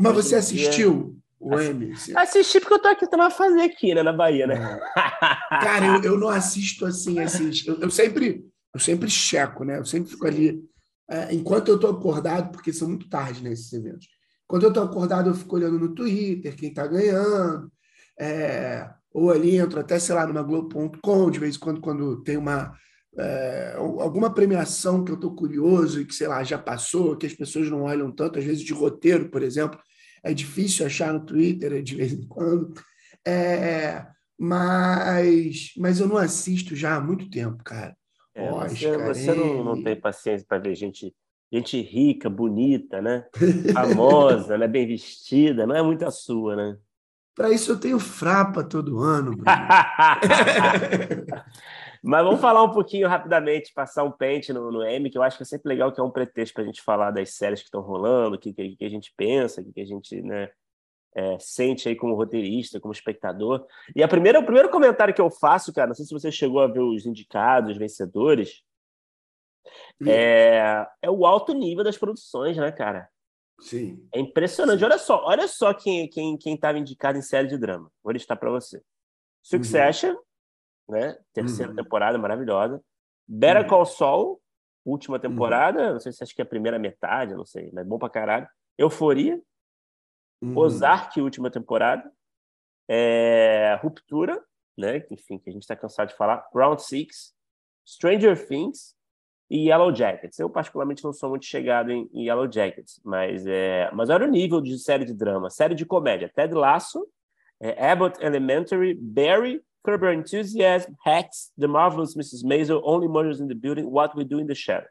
Mas 0.00 0.14
você 0.14 0.34
assistiu 0.36 1.16
o 1.38 1.60
Emmy? 1.60 1.92
Assisti 2.14 2.60
porque 2.60 2.74
eu 2.74 2.78
tô 2.82 2.88
aqui 2.88 3.00
tentando 3.00 3.30
fazer 3.30 3.62
aqui, 3.62 3.94
né, 3.94 4.02
na 4.02 4.12
Bahia, 4.12 4.46
né? 4.46 4.54
É. 4.54 5.58
Cara, 5.60 5.86
eu, 5.86 6.12
eu 6.12 6.18
não 6.18 6.28
assisto 6.28 6.84
assim, 6.84 7.18
assim 7.18 7.50
eu, 7.66 7.80
eu, 7.80 7.90
sempre 7.90 8.44
eu 8.74 8.80
sempre 8.80 9.08
checo, 9.08 9.64
né? 9.64 9.78
Eu 9.78 9.84
sempre 9.84 10.10
fico 10.10 10.26
ali 10.26 10.62
é, 11.08 11.32
enquanto 11.32 11.68
eu 11.68 11.78
tô 11.78 11.86
acordado, 11.86 12.50
porque 12.50 12.72
são 12.72 12.88
muito 12.88 13.08
tarde 13.08 13.42
nesses 13.42 13.72
né, 13.72 13.78
eventos. 13.78 14.08
Quando 14.46 14.64
eu 14.64 14.72
tô 14.72 14.80
acordado, 14.80 15.30
eu 15.30 15.34
fico 15.34 15.56
olhando 15.56 15.78
no 15.78 15.94
Twitter 15.94 16.54
quem 16.56 16.72
tá 16.72 16.86
ganhando, 16.86 17.70
é, 18.18 18.88
ou 19.12 19.30
ali 19.30 19.56
entro 19.56 19.80
até, 19.80 19.98
sei 19.98 20.14
lá, 20.14 20.26
numa 20.26 20.42
Globo.com, 20.42 21.30
de 21.30 21.38
vez 21.38 21.56
em 21.56 21.58
quando, 21.58 21.80
quando 21.80 22.22
tem 22.22 22.36
uma 22.36 22.72
é, 23.18 23.74
alguma 23.76 24.32
premiação 24.32 25.02
que 25.02 25.10
eu 25.10 25.14
estou 25.14 25.34
curioso 25.34 26.00
e 26.00 26.04
que, 26.04 26.14
sei 26.14 26.28
lá, 26.28 26.44
já 26.44 26.58
passou, 26.58 27.16
que 27.16 27.26
as 27.26 27.32
pessoas 27.32 27.70
não 27.70 27.82
olham 27.82 28.12
tanto, 28.12 28.38
às 28.38 28.44
vezes 28.44 28.62
de 28.62 28.72
roteiro, 28.72 29.30
por 29.30 29.42
exemplo, 29.42 29.80
é 30.22 30.34
difícil 30.34 30.84
achar 30.84 31.12
no 31.12 31.24
Twitter 31.24 31.82
de 31.82 31.94
vez 31.94 32.12
em 32.12 32.26
quando. 32.26 32.74
É, 33.26 34.06
mas, 34.38 35.72
mas 35.78 35.98
eu 35.98 36.06
não 36.06 36.18
assisto 36.18 36.76
já 36.76 36.96
há 36.96 37.00
muito 37.00 37.30
tempo, 37.30 37.64
cara. 37.64 37.96
É, 38.34 38.52
Oscar, 38.52 38.68
você, 38.68 38.98
você 38.98 39.34
não, 39.34 39.64
não, 39.64 39.82
tem 39.82 39.98
paciência 39.98 40.46
para 40.46 40.58
ver 40.58 40.74
gente, 40.74 41.14
gente 41.50 41.80
rica, 41.80 42.28
bonita, 42.28 43.00
né? 43.00 43.24
Famosa, 43.72 44.58
né? 44.58 44.68
bem 44.68 44.86
vestida, 44.86 45.66
não 45.66 45.74
é 45.74 45.82
muito 45.82 46.04
a 46.04 46.10
sua, 46.10 46.54
né? 46.54 46.76
Para 47.34 47.50
isso 47.50 47.72
eu 47.72 47.80
tenho 47.80 47.98
frapa 47.98 48.62
todo 48.62 48.98
ano. 48.98 49.32
Mas 52.06 52.24
vamos 52.24 52.40
falar 52.40 52.62
um 52.62 52.70
pouquinho 52.70 53.08
rapidamente, 53.08 53.72
passar 53.74 54.04
um 54.04 54.12
pente 54.12 54.52
no, 54.52 54.70
no 54.70 54.84
M, 54.84 55.10
que 55.10 55.18
eu 55.18 55.24
acho 55.24 55.36
que 55.36 55.42
é 55.42 55.46
sempre 55.46 55.68
legal 55.68 55.90
que 55.92 56.00
é 56.00 56.04
um 56.04 56.10
pretexto 56.10 56.54
para 56.54 56.62
a 56.62 56.66
gente 56.66 56.80
falar 56.80 57.10
das 57.10 57.30
séries 57.30 57.58
que 57.58 57.66
estão 57.66 57.80
rolando, 57.80 58.36
o 58.36 58.38
que, 58.38 58.52
que, 58.52 58.76
que, 58.76 58.84
a 58.84 58.88
gente 58.88 59.12
pensa, 59.16 59.60
o 59.60 59.64
que, 59.64 59.72
que 59.72 59.80
a 59.80 59.84
gente 59.84 60.22
né, 60.22 60.48
é, 61.16 61.36
sente 61.40 61.88
aí 61.88 61.96
como 61.96 62.14
roteirista, 62.14 62.78
como 62.78 62.92
espectador. 62.92 63.66
E 63.94 64.04
a 64.04 64.08
primeira, 64.08 64.38
o 64.38 64.44
primeiro 64.44 64.68
comentário 64.70 65.12
que 65.12 65.20
eu 65.20 65.28
faço, 65.28 65.72
cara, 65.72 65.88
não 65.88 65.94
sei 65.96 66.04
se 66.04 66.14
você 66.14 66.30
chegou 66.30 66.60
a 66.60 66.68
ver 66.68 66.78
os 66.78 67.06
indicados, 67.06 67.72
os 67.72 67.76
vencedores, 67.76 68.62
é, 70.06 70.86
é 71.02 71.10
o 71.10 71.26
alto 71.26 71.52
nível 71.52 71.82
das 71.82 71.98
produções, 71.98 72.56
né, 72.56 72.70
cara? 72.70 73.08
Sim. 73.58 74.06
É 74.14 74.20
impressionante. 74.20 74.78
Sim. 74.78 74.84
Olha 74.84 74.98
só, 74.98 75.24
olha 75.24 75.48
só 75.48 75.74
quem 75.74 76.08
quem 76.08 76.36
quem 76.36 76.54
estava 76.54 76.78
indicado 76.78 77.18
em 77.18 77.22
série 77.22 77.48
de 77.48 77.58
drama. 77.58 77.90
Vou 78.00 78.12
listar 78.12 78.38
para 78.38 78.50
você. 78.50 78.80
Succession, 79.42 80.10
uhum. 80.10 80.20
Né? 80.88 81.16
Terceira 81.32 81.70
uhum. 81.70 81.76
temporada 81.76 82.18
maravilhosa. 82.18 82.82
Better 83.26 83.62
uhum. 83.62 83.68
Call 83.68 83.86
Saul, 83.86 84.42
última 84.84 85.18
temporada. 85.18 85.92
Não 85.92 86.00
sei 86.00 86.12
se 86.12 86.22
acho 86.22 86.34
que 86.34 86.42
é 86.42 86.44
a 86.44 86.48
primeira 86.48 86.78
metade, 86.78 87.34
não 87.34 87.44
sei, 87.44 87.70
mas 87.72 87.86
bom 87.86 87.98
pra 87.98 88.10
caralho. 88.10 88.48
Euforia. 88.78 89.40
Uhum. 90.42 90.56
Ozark, 90.56 91.20
última 91.20 91.50
temporada. 91.50 92.10
É... 92.88 93.78
Ruptura, 93.82 94.42
né? 94.76 95.04
Enfim, 95.10 95.38
que 95.38 95.50
a 95.50 95.52
gente 95.52 95.62
está 95.62 95.74
cansado 95.74 96.08
de 96.08 96.14
falar. 96.14 96.46
Round 96.54 96.82
Six. 96.82 97.34
Stranger 97.86 98.46
Things 98.46 98.96
e 99.48 99.68
Yellow 99.68 99.94
Jackets. 99.94 100.38
Eu, 100.38 100.50
particularmente, 100.50 101.04
não 101.04 101.12
sou 101.12 101.30
muito 101.30 101.46
chegado 101.46 101.92
em, 101.92 102.10
em 102.12 102.26
Yellow 102.26 102.50
Jackets, 102.50 103.00
mas, 103.04 103.46
é, 103.46 103.88
mas 103.92 104.10
olha 104.10 104.26
o 104.26 104.30
nível 104.30 104.60
de 104.60 104.76
série 104.78 105.04
de 105.04 105.14
drama. 105.14 105.48
Série 105.48 105.74
de 105.74 105.86
comédia. 105.86 106.30
Ted 106.34 106.52
Lasso, 106.52 107.06
é, 107.60 107.90
Abbott 107.90 108.22
Elementary, 108.22 108.94
Barry, 108.94 109.62
Curb 109.86 110.02
Your 110.02 110.12
Enthusiasm, 110.12 110.94
Hacks, 111.04 111.52
The 111.56 111.68
Marvelous 111.68 112.16
Mrs. 112.16 112.44
Maisel, 112.44 112.82
Only 112.84 113.06
Murders 113.06 113.40
in 113.40 113.46
the 113.46 113.54
Building, 113.54 113.88
What 113.88 114.16
We 114.16 114.24
Do 114.24 114.40
in 114.40 114.48
the 114.48 114.54
Shadows. 114.54 114.90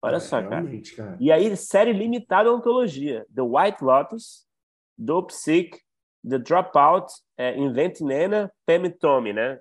Olha 0.00 0.16
é, 0.16 0.20
só, 0.20 0.40
cara. 0.40 0.64
cara. 0.96 1.16
E 1.18 1.32
aí, 1.32 1.56
série 1.56 1.92
limitada 1.92 2.48
à 2.48 2.52
antologia. 2.52 3.26
The 3.34 3.42
White 3.42 3.82
Lotus, 3.82 4.46
Dope 4.96 5.34
Sick, 5.34 5.80
The 6.28 6.38
Dropout, 6.38 7.12
é, 7.36 7.58
Invent 7.58 8.00
Nena, 8.00 8.52
Pam 8.64 8.86
e 8.86 8.90
Tommy, 8.90 9.32
né? 9.32 9.58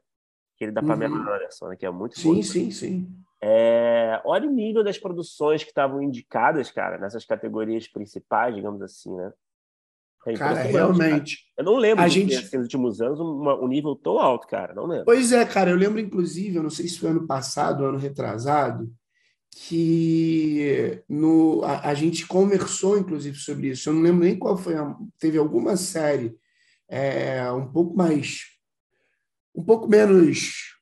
Aquele 0.56 0.72
da 0.72 0.84
Pamela 0.84 1.16
uhum. 1.16 1.22
Anderson, 1.22 1.70
né? 1.70 1.76
que 1.76 1.86
é 1.86 1.90
muito 1.90 2.20
Sim, 2.20 2.36
bom, 2.36 2.44
sim, 2.44 2.72
sim. 2.72 3.24
É, 3.42 4.22
olha 4.26 4.48
o 4.48 4.52
nível 4.52 4.84
das 4.84 4.98
produções 4.98 5.64
que 5.64 5.70
estavam 5.70 6.02
indicadas, 6.02 6.72
cara, 6.72 6.98
nessas 7.00 7.26
categorias 7.26 7.88
principais, 7.88 8.56
digamos 8.56 8.82
assim, 8.82 9.16
né? 9.16 9.32
É 10.28 10.34
cara, 10.34 10.62
realmente. 10.62 11.38
Cara. 11.38 11.54
Eu 11.58 11.64
não 11.64 11.78
lembro 11.78 12.04
a 12.04 12.08
gente... 12.08 12.30
ter, 12.30 12.38
assim, 12.38 12.58
nos 12.58 12.66
últimos 12.66 13.02
anos 13.02 13.20
uma, 13.20 13.56
um 13.60 13.68
nível 13.68 13.96
tão 13.96 14.20
alto, 14.20 14.48
cara. 14.48 14.74
Não 14.74 14.86
lembro. 14.86 15.06
Pois 15.06 15.32
é, 15.32 15.46
cara. 15.46 15.72
Eu 15.72 15.78
lembro, 15.78 16.00
inclusive, 16.00 16.58
eu 16.58 16.64
não 16.64 16.70
sei 16.70 16.88
se 16.88 17.00
foi 17.00 17.10
ano 17.10 17.26
passado, 17.26 17.86
ano 17.86 17.98
retrasado, 17.98 18.92
que 19.52 21.02
no, 21.08 21.64
a, 21.64 21.90
a, 21.90 21.94
gente 21.94 22.28
conversou, 22.28 22.98
inclusive, 22.98 23.38
sobre 23.38 23.70
isso. 23.70 23.90
Eu 23.90 23.94
não 23.94 24.02
lembro 24.02 24.26
nem 24.26 24.38
qual 24.38 24.58
foi. 24.58 24.76
A, 24.76 24.96
teve 25.20 25.38
alguma 25.38 25.78
série 25.78 26.36
é, 26.90 27.50
um 27.52 27.68
pouco 27.72 27.96
mais. 27.96 28.42
um 29.56 29.64
pouco 29.64 29.88
menos 29.88 30.76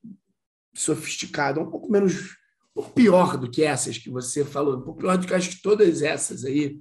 sofisticada, 0.73 1.61
um 1.61 1.69
pouco 1.69 1.89
menos 1.91 2.35
pouco 2.75 2.91
pior 2.91 3.37
do 3.37 3.49
que 3.49 3.63
essas 3.63 3.97
que 3.97 4.09
você 4.09 4.43
falou, 4.43 4.77
um 4.77 4.81
pouco 4.81 4.99
pior 4.99 5.17
do 5.17 5.25
que 5.25 5.33
acho 5.33 5.49
que 5.51 5.61
todas 5.61 6.01
essas 6.01 6.43
aí, 6.43 6.77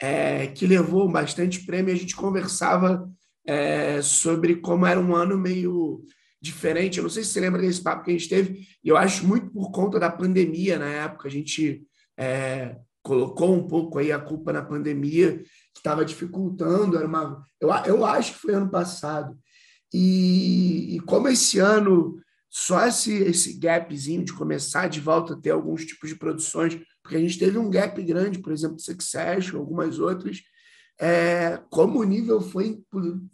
é, 0.00 0.46
que 0.48 0.66
levou 0.66 1.10
bastante 1.10 1.64
prêmio. 1.64 1.92
A 1.92 1.96
gente 1.96 2.16
conversava 2.16 3.08
é, 3.46 4.00
sobre 4.02 4.56
como 4.56 4.86
era 4.86 5.00
um 5.00 5.14
ano 5.14 5.38
meio 5.38 6.02
diferente. 6.40 6.98
Eu 6.98 7.04
não 7.04 7.10
sei 7.10 7.24
se 7.24 7.30
você 7.30 7.40
lembra 7.40 7.62
desse 7.62 7.82
papo 7.82 8.04
que 8.04 8.10
a 8.10 8.14
gente 8.14 8.28
teve, 8.28 8.66
e 8.82 8.88
eu 8.88 8.96
acho 8.96 9.26
muito 9.26 9.50
por 9.50 9.70
conta 9.70 9.98
da 9.98 10.10
pandemia 10.10 10.78
na 10.78 10.88
época. 10.88 11.28
A 11.28 11.30
gente 11.30 11.86
é, 12.18 12.76
colocou 13.02 13.54
um 13.54 13.66
pouco 13.66 13.98
aí 13.98 14.12
a 14.12 14.18
culpa 14.18 14.52
na 14.52 14.62
pandemia, 14.62 15.38
que 15.38 15.78
estava 15.78 16.04
dificultando. 16.04 16.96
Era 16.96 17.06
uma, 17.06 17.44
eu, 17.60 17.70
eu 17.86 18.04
acho 18.04 18.34
que 18.34 18.40
foi 18.40 18.54
ano 18.54 18.70
passado. 18.70 19.36
E, 19.92 20.96
e 20.96 21.00
como 21.00 21.28
esse 21.28 21.58
ano 21.58 22.18
só 22.50 22.86
esse, 22.86 23.12
esse 23.12 23.58
gapzinho 23.58 24.24
de 24.24 24.32
começar 24.32 24.88
de 24.88 25.00
volta 25.00 25.34
a 25.34 25.36
ter 25.36 25.50
alguns 25.50 25.84
tipos 25.84 26.08
de 26.08 26.14
produções, 26.14 26.78
porque 27.04 27.18
a 27.18 27.20
gente 27.20 27.38
teve 27.38 27.58
um 27.58 27.70
gap 27.70 28.02
grande, 28.02 28.38
por 28.38 28.50
exemplo, 28.50 28.80
Succession, 28.80 29.58
algumas 29.58 29.98
outras, 29.98 30.40
é, 30.98 31.60
como 31.68 32.00
o 32.00 32.04
nível 32.04 32.40
foi 32.40 32.82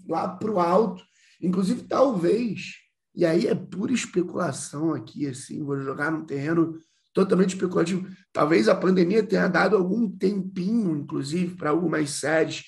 lá 0.08 0.26
para 0.26 0.50
o 0.50 0.58
alto, 0.58 1.04
inclusive 1.40 1.84
talvez, 1.84 2.72
e 3.14 3.24
aí 3.24 3.46
é 3.46 3.54
pura 3.54 3.92
especulação 3.92 4.92
aqui, 4.92 5.24
assim, 5.28 5.62
vou 5.62 5.80
jogar 5.80 6.10
num 6.10 6.24
terreno 6.24 6.76
totalmente 7.14 7.54
especulativo, 7.54 8.08
talvez 8.32 8.68
a 8.68 8.74
pandemia 8.74 9.22
tenha 9.22 9.46
dado 9.46 9.76
algum 9.76 10.10
tempinho, 10.10 10.96
inclusive, 10.96 11.54
para 11.54 11.70
algumas 11.70 12.10
séries 12.10 12.64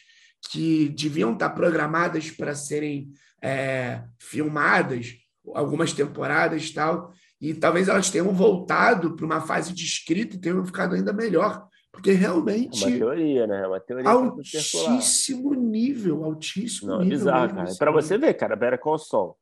que 0.50 0.88
deviam 0.90 1.32
estar 1.32 1.50
programadas 1.50 2.30
para 2.30 2.54
serem 2.54 3.10
é, 3.42 4.04
filmadas, 4.20 5.14
algumas 5.52 5.92
temporadas 5.92 6.64
e 6.64 6.74
tal, 6.74 7.12
e 7.42 7.52
talvez 7.52 7.88
elas 7.88 8.08
tenham 8.08 8.32
voltado 8.32 9.16
para 9.16 9.26
uma 9.26 9.40
fase 9.40 9.72
de 9.72 9.84
escrita 9.84 10.36
e 10.36 10.40
tenham 10.40 10.64
ficado 10.64 10.94
ainda 10.94 11.12
melhor, 11.12 11.66
porque 11.90 12.12
realmente. 12.12 12.84
É 12.84 12.86
uma 12.86 12.96
teoria, 12.96 13.46
né? 13.48 13.62
É 13.64 13.66
uma 13.66 13.80
teoria 13.80 14.08
altíssimo 14.08 15.52
nível, 15.52 16.22
altíssimo 16.22 16.92
Não, 16.92 17.00
nível. 17.00 17.18
Bizarro, 17.18 17.48
cara. 17.48 17.62
Assim. 17.64 17.78
Para 17.78 17.90
você 17.90 18.16
ver, 18.16 18.34
cara, 18.34 18.54
Better 18.54 18.78
Call 18.78 18.96
Sol, 18.96 19.36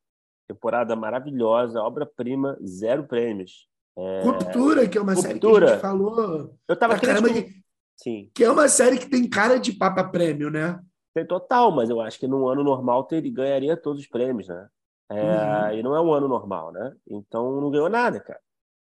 temporada 0.47 0.95
maravilhosa, 0.95 1.79
obra-prima, 1.79 2.57
zero 2.65 3.03
prêmios. 3.03 3.67
É... 3.95 4.23
Ruptura, 4.23 4.87
que 4.87 4.97
é 4.97 5.01
uma 5.01 5.13
Ruptura. 5.13 5.37
série 5.37 5.39
que 5.39 5.63
a 5.63 5.67
gente 5.67 5.81
falou. 5.81 6.57
Eu 6.67 6.75
tava 6.75 6.99
caramba, 6.99 7.29
que... 7.29 7.51
Sim. 7.97 8.31
Que 8.33 8.43
é 8.43 8.49
uma 8.49 8.67
série 8.67 8.97
que 8.97 9.07
tem 9.07 9.29
cara 9.29 9.59
de 9.59 9.73
papa 9.73 10.03
prêmio, 10.03 10.49
né? 10.49 10.79
Tem 11.13 11.23
total, 11.23 11.71
mas 11.71 11.87
eu 11.87 12.01
acho 12.01 12.17
que 12.19 12.27
num 12.27 12.47
ano 12.47 12.63
normal 12.63 13.07
ele 13.11 13.29
ganharia 13.29 13.77
todos 13.77 14.01
os 14.01 14.07
prêmios, 14.07 14.47
né? 14.47 14.67
É, 15.11 15.71
uhum. 15.71 15.79
E 15.79 15.83
não 15.83 15.95
é 15.95 16.01
um 16.01 16.13
ano 16.13 16.27
normal, 16.27 16.71
né? 16.71 16.95
Então 17.07 17.59
não 17.59 17.69
ganhou 17.69 17.89
nada, 17.89 18.19
cara. 18.19 18.39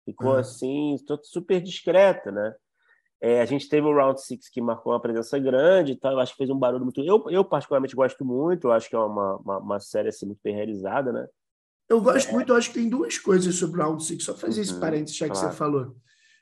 Ficou 0.05 0.31
uhum. 0.33 0.37
assim, 0.37 0.97
super 1.23 1.61
discreta, 1.61 2.31
né? 2.31 2.55
É, 3.19 3.41
a 3.41 3.45
gente 3.45 3.67
teve 3.67 3.87
o 3.87 3.95
Round 3.95 4.21
Six 4.21 4.49
que 4.49 4.61
marcou 4.61 4.93
uma 4.93 5.01
presença 5.01 5.39
grande 5.39 5.93
e 5.93 5.95
tal. 5.95 6.11
Eu 6.11 6.19
acho 6.19 6.33
que 6.33 6.37
fez 6.37 6.49
um 6.49 6.59
barulho 6.59 6.83
muito. 6.83 7.01
Eu, 7.03 7.23
eu 7.29 7.43
particularmente, 7.43 7.95
gosto 7.95 8.23
muito. 8.23 8.67
Eu 8.67 8.71
acho 8.71 8.89
que 8.89 8.95
é 8.95 8.99
uma, 8.99 9.37
uma, 9.37 9.57
uma 9.57 9.79
série 9.79 10.09
assim, 10.09 10.27
muito 10.27 10.39
bem 10.43 10.55
realizada, 10.55 11.11
né? 11.11 11.27
Eu 11.89 11.99
gosto 12.01 12.29
é. 12.29 12.31
muito. 12.33 12.51
Eu 12.51 12.57
acho 12.57 12.69
que 12.69 12.79
tem 12.79 12.89
duas 12.89 13.17
coisas 13.17 13.55
sobre 13.55 13.81
o 13.81 13.83
Round 13.83 14.03
Six. 14.03 14.23
Só 14.23 14.35
fazer 14.35 14.61
esse 14.61 14.73
uhum, 14.73 14.79
parênteses, 14.79 15.17
já 15.17 15.25
que 15.25 15.31
claro. 15.31 15.49
você 15.49 15.57
falou. 15.57 15.95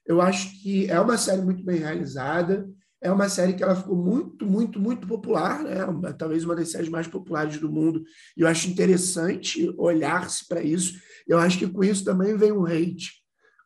Eu 0.05 0.21
acho 0.21 0.61
que 0.61 0.89
é 0.89 0.99
uma 0.99 1.17
série 1.17 1.41
muito 1.41 1.63
bem 1.63 1.77
realizada 1.77 2.69
é 3.01 3.11
uma 3.11 3.29
série 3.29 3.53
que 3.53 3.63
ela 3.63 3.75
ficou 3.75 3.95
muito, 3.95 4.45
muito, 4.45 4.79
muito 4.79 5.07
popular, 5.07 5.63
né? 5.63 5.79
talvez 6.17 6.43
uma 6.43 6.55
das 6.55 6.71
séries 6.71 6.89
mais 6.89 7.07
populares 7.07 7.59
do 7.59 7.71
mundo. 7.71 8.03
E 8.35 8.41
eu 8.41 8.47
acho 8.47 8.69
interessante 8.69 9.73
olhar-se 9.77 10.47
para 10.47 10.61
isso. 10.61 10.99
Eu 11.27 11.37
acho 11.37 11.57
que 11.59 11.67
com 11.67 11.83
isso 11.83 12.03
também 12.03 12.35
vem 12.35 12.51
um 12.51 12.65
hate. 12.65 13.11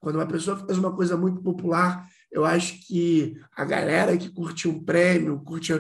Quando 0.02 0.16
uma 0.16 0.28
pessoa 0.28 0.58
faz 0.58 0.78
uma 0.78 0.96
coisa 0.96 1.16
muito 1.16 1.42
popular, 1.42 2.08
eu 2.32 2.46
acho 2.46 2.86
que 2.86 3.36
a 3.56 3.66
galera 3.66 4.18
que 4.18 4.30
curte 4.30 4.68
um 4.68 4.84
prêmio, 4.84 5.42
curte, 5.42 5.74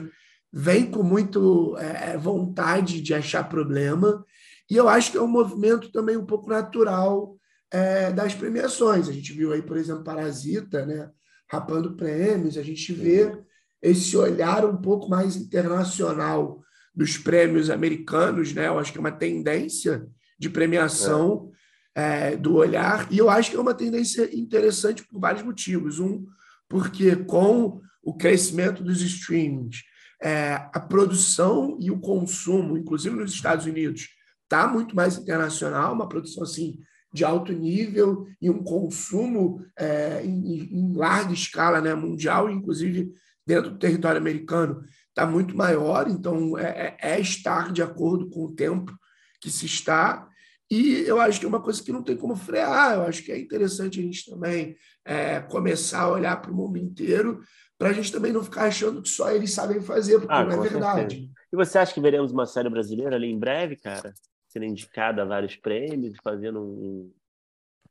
vem 0.51 0.89
com 0.89 1.03
muito 1.03 1.77
é, 1.77 2.17
vontade 2.17 3.01
de 3.01 3.13
achar 3.13 3.47
problema. 3.47 4.25
E 4.69 4.75
eu 4.75 4.87
acho 4.87 5.11
que 5.11 5.17
é 5.17 5.21
um 5.21 5.27
movimento 5.27 5.91
também 5.91 6.17
um 6.17 6.25
pouco 6.25 6.49
natural 6.49 7.35
é, 7.71 8.11
das 8.11 8.33
premiações. 8.33 9.07
A 9.07 9.13
gente 9.13 9.33
viu 9.33 9.51
aí, 9.51 9.61
por 9.61 9.77
exemplo, 9.77 10.03
Parasita, 10.03 10.85
né? 10.85 11.09
Rapando 11.49 11.95
prêmios, 11.95 12.57
a 12.57 12.63
gente 12.63 12.93
vê 12.93 13.35
esse 13.81 14.15
olhar 14.15 14.65
um 14.65 14.77
pouco 14.77 15.09
mais 15.09 15.35
internacional 15.35 16.61
dos 16.93 17.17
prêmios 17.17 17.69
americanos, 17.69 18.53
né? 18.53 18.67
Eu 18.67 18.77
acho 18.77 18.91
que 18.91 18.97
é 18.97 19.01
uma 19.01 19.11
tendência 19.11 20.05
de 20.37 20.49
premiação 20.49 21.51
é. 21.95 22.31
É, 22.31 22.37
do 22.37 22.55
olhar, 22.55 23.07
e 23.11 23.17
eu 23.17 23.29
acho 23.29 23.51
que 23.51 23.57
é 23.57 23.59
uma 23.59 23.73
tendência 23.73 24.29
interessante 24.35 25.05
por 25.05 25.19
vários 25.19 25.43
motivos. 25.43 25.99
Um, 25.99 26.25
porque 26.67 27.15
com 27.15 27.81
o 28.03 28.13
crescimento 28.13 28.83
dos 28.83 29.01
streamings, 29.01 29.83
é, 30.21 30.53
a 30.73 30.79
produção 30.79 31.77
e 31.79 31.89
o 31.89 31.99
consumo, 31.99 32.77
inclusive 32.77 33.15
nos 33.15 33.33
Estados 33.33 33.65
Unidos, 33.65 34.07
está 34.43 34.67
muito 34.67 34.95
mais 34.95 35.17
internacional, 35.17 35.93
uma 35.93 36.07
produção 36.07 36.43
assim 36.43 36.79
de 37.11 37.25
alto 37.25 37.51
nível 37.51 38.27
e 38.41 38.49
um 38.49 38.63
consumo 38.63 39.65
é, 39.77 40.21
em, 40.23 40.69
em, 40.71 40.93
larga 40.95 41.33
escala, 41.33 41.81
né, 41.81 41.93
mundial, 41.95 42.49
inclusive 42.49 43.11
dentro 43.45 43.71
do 43.71 43.79
território 43.79 44.19
americano, 44.19 44.83
está 45.07 45.25
muito 45.25 45.55
maior. 45.55 46.07
Então, 46.07 46.57
é, 46.57 46.97
é, 47.01 47.13
é, 47.13 47.19
estar 47.19 47.71
de 47.71 47.81
acordo 47.81 48.29
com 48.29 48.45
o 48.45 48.55
tempo 48.55 48.93
que 49.41 49.49
se 49.49 49.65
está. 49.65 50.27
E 50.69 50.99
eu 51.07 51.19
acho 51.19 51.39
que 51.39 51.45
é 51.45 51.49
uma 51.49 51.61
coisa 51.61 51.81
que 51.81 51.91
não 51.91 52.03
tem 52.03 52.15
como 52.15 52.35
frear. 52.35 52.93
Eu 52.93 53.03
acho 53.03 53.23
que 53.23 53.31
é 53.31 53.39
interessante 53.39 53.99
a 53.99 54.03
gente 54.03 54.29
também 54.29 54.75
é, 55.03 55.39
começar 55.39 56.01
a 56.01 56.11
olhar 56.11 56.39
para 56.39 56.51
o 56.51 56.55
mundo 56.55 56.77
inteiro, 56.77 57.41
para 57.77 57.89
a 57.89 57.93
gente 57.93 58.11
também 58.11 58.31
não 58.31 58.43
ficar 58.43 58.65
achando 58.65 59.01
que 59.01 59.09
só 59.09 59.31
eles 59.31 59.51
sabem 59.51 59.81
fazer, 59.81 60.19
porque 60.19 60.33
ah, 60.33 60.45
não 60.45 60.63
é 60.63 60.69
verdade. 60.69 61.15
Certeza. 61.15 61.39
E 61.51 61.55
você 61.55 61.77
acha 61.79 61.93
que 61.93 62.01
veremos 62.01 62.31
uma 62.31 62.45
série 62.45 62.69
brasileira 62.69 63.15
ali 63.15 63.27
em 63.27 63.39
breve, 63.39 63.75
cara? 63.75 64.13
Sendo 64.49 64.65
indicada 64.65 65.21
a 65.21 65.25
vários 65.25 65.55
prêmios, 65.55 66.17
fazendo 66.23 66.59
um. 66.59 67.13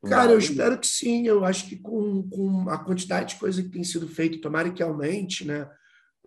um 0.03 0.09
cara, 0.09 0.33
eu 0.33 0.37
espero 0.37 0.77
que 0.77 0.87
sim. 0.87 1.25
Eu 1.25 1.43
acho 1.43 1.67
que 1.67 1.77
com, 1.77 2.27
com 2.29 2.69
a 2.69 2.77
quantidade 2.77 3.33
de 3.33 3.39
coisa 3.39 3.63
que 3.63 3.69
tem 3.69 3.83
sido 3.83 4.07
feita, 4.07 4.41
tomara 4.41 4.71
que 4.71 4.83
aumente, 4.83 5.45
né? 5.45 5.67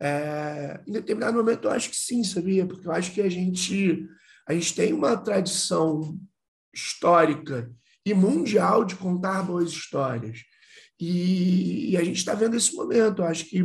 É, 0.00 0.80
em 0.86 0.92
determinado 0.92 1.36
momento 1.36 1.68
eu 1.68 1.70
acho 1.70 1.90
que 1.90 1.96
sim, 1.96 2.24
sabia? 2.24 2.66
Porque 2.66 2.88
eu 2.88 2.92
acho 2.92 3.12
que 3.12 3.20
a 3.20 3.28
gente, 3.28 4.08
a 4.48 4.52
gente 4.52 4.74
tem 4.74 4.92
uma 4.92 5.16
tradição 5.16 6.18
histórica 6.74 7.70
e 8.04 8.12
mundial 8.14 8.84
de 8.84 8.96
contar 8.96 9.42
boas 9.42 9.70
histórias. 9.70 10.40
E, 10.98 11.90
e 11.90 11.96
a 11.96 12.04
gente 12.04 12.16
está 12.16 12.34
vendo 12.34 12.56
esse 12.56 12.74
momento. 12.74 13.22
Eu 13.22 13.26
acho 13.26 13.44
que, 13.46 13.62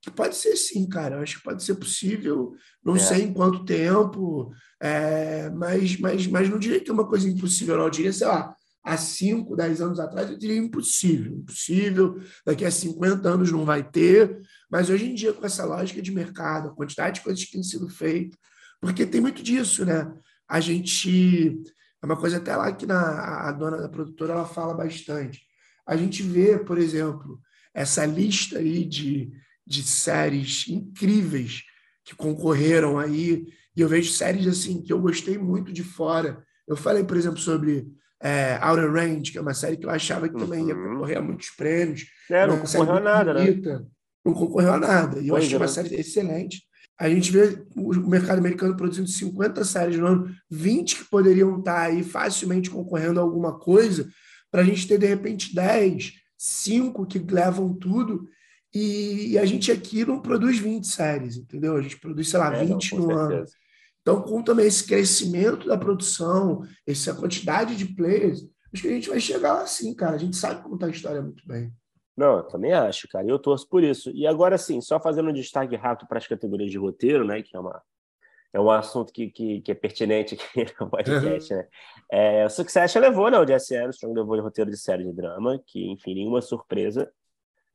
que 0.00 0.10
pode 0.10 0.36
ser 0.36 0.56
sim, 0.56 0.88
cara. 0.88 1.16
Eu 1.16 1.22
acho 1.22 1.38
que 1.38 1.44
pode 1.44 1.62
ser 1.62 1.74
possível. 1.74 2.54
Não 2.84 2.96
é. 2.96 2.98
sei 2.98 3.22
em 3.22 3.32
quanto 3.32 3.64
tempo, 3.64 4.52
é, 4.80 5.50
mas, 5.50 5.98
mas, 5.98 6.26
mas 6.26 6.48
não 6.48 6.58
diria 6.58 6.80
que 6.80 6.90
é 6.90 6.94
uma 6.94 7.08
coisa 7.08 7.28
impossível, 7.28 7.76
não. 7.76 7.84
Eu 7.84 7.90
diria, 7.90 8.12
sei 8.12 8.26
lá, 8.26 8.54
há 8.84 8.96
5, 8.96 9.56
10 9.56 9.80
anos 9.80 10.00
atrás, 10.00 10.30
eu 10.30 10.38
diria 10.38 10.56
impossível. 10.56 11.32
Impossível, 11.32 12.20
daqui 12.46 12.64
a 12.64 12.70
50 12.70 13.28
anos 13.28 13.52
não 13.52 13.64
vai 13.64 13.82
ter. 13.82 14.40
Mas 14.70 14.88
hoje 14.88 15.10
em 15.10 15.14
dia, 15.14 15.32
com 15.32 15.44
essa 15.44 15.64
lógica 15.64 16.00
de 16.00 16.12
mercado, 16.12 16.68
a 16.68 16.74
quantidade 16.74 17.16
de 17.16 17.22
coisas 17.22 17.44
que 17.44 17.52
têm 17.52 17.62
sido 17.62 17.88
feitas, 17.88 18.38
porque 18.80 19.04
tem 19.04 19.20
muito 19.20 19.42
disso, 19.42 19.84
né? 19.84 20.12
A 20.48 20.60
gente 20.60 21.60
é 22.02 22.06
uma 22.06 22.16
coisa 22.16 22.36
até 22.36 22.54
lá 22.54 22.72
que 22.72 22.86
na, 22.86 23.48
a 23.48 23.52
dona 23.52 23.78
da 23.78 23.88
produtora 23.88 24.32
ela 24.32 24.46
fala 24.46 24.72
bastante. 24.74 25.42
A 25.86 25.96
gente 25.96 26.22
vê, 26.22 26.58
por 26.58 26.78
exemplo, 26.78 27.40
essa 27.74 28.06
lista 28.06 28.58
aí 28.58 28.84
de, 28.84 29.30
de 29.68 29.82
séries 29.82 30.64
incríveis 30.66 31.62
que 32.02 32.16
concorreram 32.16 32.98
aí, 32.98 33.46
e 33.76 33.80
eu 33.82 33.88
vejo 33.88 34.10
séries 34.10 34.46
assim 34.46 34.82
que 34.82 34.90
eu 34.90 34.98
gostei 34.98 35.36
muito 35.36 35.70
de 35.72 35.84
fora. 35.84 36.42
Eu 36.66 36.74
falei, 36.74 37.04
por 37.04 37.18
exemplo, 37.18 37.38
sobre 37.38 37.86
é, 38.20 38.58
Outer 38.62 38.90
Range, 38.90 39.30
que 39.30 39.36
é 39.36 39.40
uma 39.40 39.52
série 39.52 39.76
que 39.76 39.84
eu 39.84 39.90
achava 39.90 40.26
que 40.26 40.38
também 40.38 40.66
ia 40.66 40.74
uhum. 40.74 40.94
concorrer 40.94 41.18
a 41.18 41.22
muitos 41.22 41.50
prêmios. 41.50 42.06
É, 42.30 42.46
não 42.46 42.58
concorreu 42.58 42.96
a 42.96 43.00
nada, 43.00 43.34
né? 43.34 43.44
bonita, 43.44 43.78
né? 43.78 43.86
Não 44.24 44.32
concorreu 44.32 44.72
a 44.72 44.78
nada. 44.78 45.20
E 45.20 45.28
eu 45.28 45.36
achei 45.36 45.54
é. 45.54 45.56
uma 45.58 45.68
série 45.68 45.94
excelente. 45.94 46.62
A 46.98 47.08
gente 47.08 47.30
vê 47.30 47.62
o 47.76 47.94
mercado 48.08 48.38
americano 48.38 48.76
produzindo 48.76 49.06
50 49.06 49.62
séries 49.64 49.98
no 49.98 50.06
ano, 50.06 50.34
20 50.50 50.96
que 50.96 51.04
poderiam 51.04 51.58
estar 51.58 51.82
aí 51.82 52.02
facilmente 52.02 52.70
concorrendo 52.70 53.20
a 53.20 53.22
alguma 53.22 53.58
coisa, 53.58 54.08
para 54.50 54.62
a 54.62 54.64
gente 54.64 54.88
ter, 54.88 54.98
de 54.98 55.06
repente, 55.06 55.54
10, 55.54 56.14
5 56.36 57.06
que 57.06 57.18
levam 57.18 57.72
tudo, 57.74 58.26
e, 58.74 59.32
e, 59.32 59.38
a 59.38 59.44
gente 59.46 59.72
aqui 59.72 60.04
não 60.04 60.20
produz 60.20 60.58
20 60.58 60.86
séries, 60.86 61.36
entendeu? 61.36 61.76
A 61.76 61.80
gente 61.80 61.98
produz, 61.98 62.28
sei 62.28 62.38
lá, 62.38 62.54
é, 62.54 62.64
20 62.64 62.94
não, 62.94 63.00
no 63.00 63.06
certeza. 63.06 63.34
ano. 63.34 63.46
Então, 64.00 64.22
com 64.22 64.42
também 64.42 64.66
esse 64.66 64.86
crescimento 64.86 65.66
da 65.66 65.76
produção, 65.76 66.62
essa 66.86 67.14
quantidade 67.14 67.76
de 67.76 67.86
players, 67.86 68.42
acho 68.72 68.82
que 68.82 68.88
a 68.88 68.92
gente 68.92 69.08
vai 69.08 69.20
chegar 69.20 69.54
lá 69.54 69.66
sim, 69.66 69.94
cara. 69.94 70.14
A 70.14 70.18
gente 70.18 70.36
sabe 70.36 70.62
contar 70.62 70.86
a 70.86 70.90
história 70.90 71.20
muito 71.20 71.46
bem. 71.46 71.72
Não, 72.16 72.38
eu 72.38 72.42
também 72.44 72.72
acho, 72.72 73.06
cara. 73.08 73.26
Eu 73.26 73.38
torço 73.38 73.68
por 73.68 73.82
isso. 73.84 74.10
E 74.10 74.26
agora 74.26 74.58
sim, 74.58 74.80
só 74.80 75.00
fazendo 75.00 75.30
um 75.30 75.32
destaque 75.32 75.76
rápido 75.76 76.08
para 76.08 76.18
as 76.18 76.26
categorias 76.26 76.70
de 76.70 76.78
roteiro, 76.78 77.24
né? 77.24 77.42
Que 77.42 77.56
é 77.56 77.60
uma 77.60 77.82
é 78.52 78.58
um 78.58 78.70
assunto 78.70 79.12
que, 79.12 79.30
que, 79.30 79.60
que 79.60 79.70
é 79.70 79.74
pertinente 79.74 80.34
aqui 80.34 80.66
no 80.80 80.88
podcast, 80.88 81.54
né? 81.54 81.68
É, 82.10 82.46
o 82.46 82.50
Succession 82.50 83.00
levou, 83.00 83.30
né? 83.30 83.38
O 83.38 83.46
Jesse 83.46 83.76
Armstrong 83.76 84.18
levou 84.18 84.38
o 84.38 84.42
roteiro 84.42 84.70
de 84.70 84.78
série 84.78 85.04
de 85.04 85.12
drama, 85.12 85.62
que, 85.66 85.90
enfim, 85.90 86.14
nenhuma 86.14 86.40
surpresa. 86.40 87.10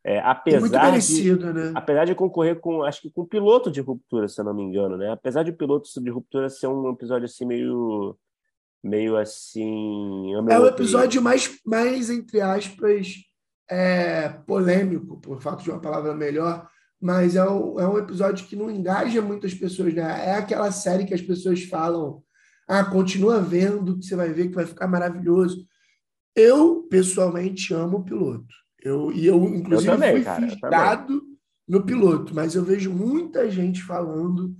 É, 0.05 0.19
apesar 0.19 0.59
muito 0.59 0.77
merecido, 0.77 1.53
de, 1.53 1.53
né? 1.53 1.71
Apesar 1.73 2.05
de 2.05 2.13
concorrer 2.13 2.59
com, 2.59 2.83
acho 2.83 3.01
que 3.01 3.09
com 3.09 3.21
o 3.21 3.27
piloto 3.27 3.71
de 3.71 3.79
ruptura, 3.79 4.27
se 4.27 4.39
eu 4.39 4.43
não 4.43 4.53
me 4.53 4.61
engano, 4.61 4.97
né? 4.97 5.11
Apesar 5.11 5.43
de 5.43 5.51
o 5.51 5.55
piloto 5.55 5.87
de 6.01 6.09
ruptura 6.09 6.49
ser 6.49 6.67
um 6.67 6.89
episódio 6.89 7.25
assim 7.25 7.45
meio 7.45 8.17
meio 8.83 9.15
assim. 9.15 10.33
É 10.49 10.59
o 10.59 10.67
episódio 10.67 11.21
mais, 11.21 11.57
mais 11.65 12.09
entre 12.09 12.41
aspas, 12.41 13.15
é, 13.69 14.27
polêmico, 14.45 15.21
por 15.21 15.41
falta 15.41 15.63
de 15.63 15.71
uma 15.71 15.79
palavra 15.79 16.13
melhor, 16.13 16.67
mas 17.01 17.35
é 17.37 17.49
um, 17.49 17.79
é 17.79 17.87
um 17.87 17.97
episódio 17.97 18.45
que 18.45 18.57
não 18.57 18.69
engaja 18.69 19.21
muitas 19.21 19.53
pessoas, 19.53 19.93
né? 19.93 20.01
É 20.27 20.35
aquela 20.35 20.71
série 20.71 21.05
que 21.05 21.13
as 21.13 21.21
pessoas 21.21 21.63
falam, 21.63 22.21
ah, 22.67 22.83
continua 22.83 23.39
vendo, 23.39 23.97
que 23.97 24.05
você 24.05 24.15
vai 24.15 24.33
ver 24.33 24.49
que 24.49 24.55
vai 24.55 24.65
ficar 24.65 24.87
maravilhoso. 24.87 25.65
Eu, 26.35 26.83
pessoalmente, 26.89 27.73
amo 27.73 27.99
o 27.99 28.03
piloto. 28.03 28.62
Eu, 28.83 29.11
e 29.13 29.25
eu, 29.25 29.43
inclusive, 29.45 29.89
eu 29.89 29.93
também, 29.93 30.15
fui 30.15 30.23
cara, 30.59 31.07
no 31.67 31.85
piloto, 31.85 32.35
mas 32.35 32.53
eu 32.53 32.63
vejo 32.63 32.91
muita 32.91 33.49
gente 33.49 33.81
falando 33.81 34.55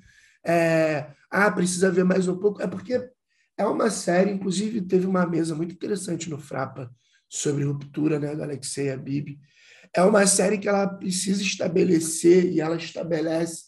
é, 0.46 1.12
ah, 1.30 1.52
precisa 1.52 1.92
ver 1.92 2.04
mais 2.04 2.28
um 2.28 2.38
pouco. 2.38 2.62
É 2.62 2.68
porque 2.68 3.10
é 3.58 3.66
uma 3.66 3.90
série, 3.90 4.32
inclusive, 4.32 4.82
teve 4.82 5.06
uma 5.06 5.26
mesa 5.26 5.56
muito 5.56 5.74
interessante 5.74 6.30
no 6.30 6.38
Frapa, 6.38 6.92
sobre 7.30 7.64
ruptura, 7.64 8.20
né, 8.20 8.36
da 8.36 8.44
Alexei 8.44 8.92
Habib. 8.92 9.40
É 9.96 10.02
uma 10.04 10.26
série 10.26 10.58
que 10.58 10.68
ela 10.68 10.88
precisa 10.88 11.42
estabelecer 11.42 12.52
e 12.52 12.62
ela 12.62 12.76
estabelece 12.76 13.66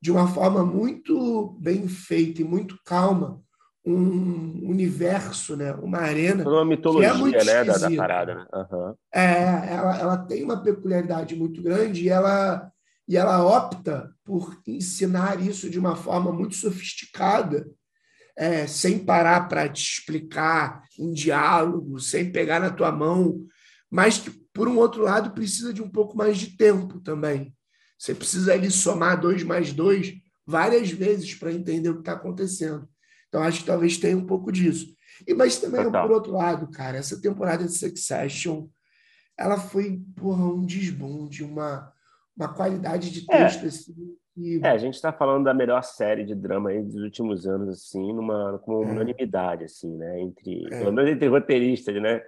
de 0.00 0.10
uma 0.10 0.28
forma 0.28 0.64
muito 0.64 1.56
bem 1.60 1.88
feita 1.88 2.42
e 2.42 2.44
muito 2.44 2.78
calma 2.84 3.42
um 3.90 4.68
universo, 4.68 5.56
né? 5.56 5.72
uma 5.72 5.98
arena. 5.98 6.48
Uma 6.48 6.64
mitologia, 6.64 7.40
é 7.40 7.44
né? 7.44 7.64
Da, 7.64 7.78
da, 7.78 7.96
parada. 7.96 8.34
Né? 8.34 8.46
Uhum. 8.52 8.94
É, 9.12 9.72
ela, 9.72 9.98
ela 9.98 10.16
tem 10.18 10.44
uma 10.44 10.62
peculiaridade 10.62 11.34
muito 11.34 11.62
grande 11.62 12.04
e 12.04 12.08
ela, 12.08 12.70
e 13.06 13.16
ela 13.16 13.44
opta 13.44 14.10
por 14.24 14.60
ensinar 14.66 15.40
isso 15.40 15.70
de 15.70 15.78
uma 15.78 15.96
forma 15.96 16.30
muito 16.30 16.54
sofisticada 16.54 17.66
é, 18.36 18.66
sem 18.66 18.98
parar 18.98 19.48
para 19.48 19.68
te 19.68 19.82
explicar 19.82 20.84
em 20.98 21.12
diálogo, 21.12 21.98
sem 21.98 22.30
pegar 22.30 22.60
na 22.60 22.70
tua 22.70 22.92
mão, 22.92 23.46
mas 23.90 24.18
que, 24.18 24.30
por 24.52 24.68
um 24.68 24.76
outro 24.76 25.02
lado, 25.02 25.30
precisa 25.30 25.72
de 25.72 25.82
um 25.82 25.88
pouco 25.88 26.16
mais 26.16 26.38
de 26.38 26.56
tempo 26.56 27.00
também. 27.00 27.54
Você 27.98 28.14
precisa 28.14 28.52
ali 28.52 28.70
somar 28.70 29.20
dois 29.20 29.42
mais 29.42 29.72
dois 29.72 30.14
várias 30.46 30.90
vezes 30.90 31.34
para 31.34 31.52
entender 31.52 31.88
o 31.88 31.94
que 31.94 32.00
está 32.00 32.12
acontecendo. 32.12 32.88
Então, 33.28 33.42
acho 33.42 33.60
que 33.60 33.66
talvez 33.66 33.98
tenha 33.98 34.16
um 34.16 34.26
pouco 34.26 34.50
disso. 34.50 34.86
E 35.26 35.34
Mas 35.34 35.58
também, 35.58 35.84
Total. 35.84 36.06
por 36.06 36.14
outro 36.14 36.32
lado, 36.32 36.70
cara, 36.70 36.98
essa 36.98 37.20
temporada 37.20 37.64
de 37.64 37.72
Succession, 37.72 38.66
ela 39.36 39.58
foi 39.58 40.00
porra, 40.16 40.44
um 40.44 40.64
desbunde, 40.64 41.44
uma, 41.44 41.92
uma 42.36 42.48
qualidade 42.52 43.10
de 43.10 43.26
é. 43.30 43.36
texto 43.38 43.64
é. 43.64 43.68
assim, 43.68 44.16
é, 44.62 44.68
a 44.68 44.78
gente 44.78 44.94
está 44.94 45.12
falando 45.12 45.44
da 45.44 45.52
melhor 45.52 45.82
série 45.82 46.24
de 46.24 46.34
drama 46.34 46.70
aí 46.70 46.80
dos 46.80 47.02
últimos 47.02 47.46
anos, 47.46 47.68
assim, 47.68 48.12
numa, 48.12 48.58
com 48.64 48.84
é. 48.84 48.86
unanimidade, 48.86 49.64
assim, 49.64 49.96
né? 49.96 50.20
Entre, 50.20 50.64
é. 50.66 50.78
Pelo 50.78 50.92
menos 50.92 51.10
entre 51.10 51.26
roteiristas, 51.28 52.00
né? 52.00 52.22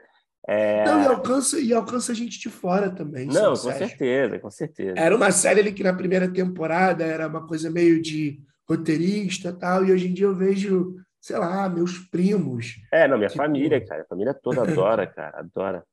É... 0.48 0.84
Não, 0.84 1.02
e 1.02 1.06
alcança, 1.06 1.60
e 1.60 1.72
alcança 1.72 2.12
a 2.12 2.14
gente 2.14 2.40
de 2.40 2.48
fora 2.48 2.90
também. 2.90 3.26
Não, 3.26 3.50
com 3.50 3.56
certeza, 3.56 4.38
com 4.38 4.50
certeza. 4.50 4.98
Era 4.98 5.14
uma 5.14 5.30
série 5.30 5.60
ali 5.60 5.72
que 5.72 5.84
na 5.84 5.92
primeira 5.92 6.28
temporada 6.28 7.04
era 7.04 7.28
uma 7.28 7.46
coisa 7.46 7.70
meio 7.70 8.02
de 8.02 8.40
roteirista 8.70 9.52
tal, 9.52 9.84
e 9.84 9.92
hoje 9.92 10.08
em 10.08 10.14
dia 10.14 10.26
eu 10.26 10.34
vejo, 10.34 10.94
sei 11.20 11.36
lá, 11.36 11.68
meus 11.68 11.98
primos. 11.98 12.76
É, 12.92 13.08
não, 13.08 13.18
minha 13.18 13.28
família, 13.28 13.84
cara, 13.84 14.02
a 14.02 14.06
família 14.06 14.32
toda 14.32 14.62
adora, 14.62 15.06
cara, 15.08 15.40
adora. 15.40 15.84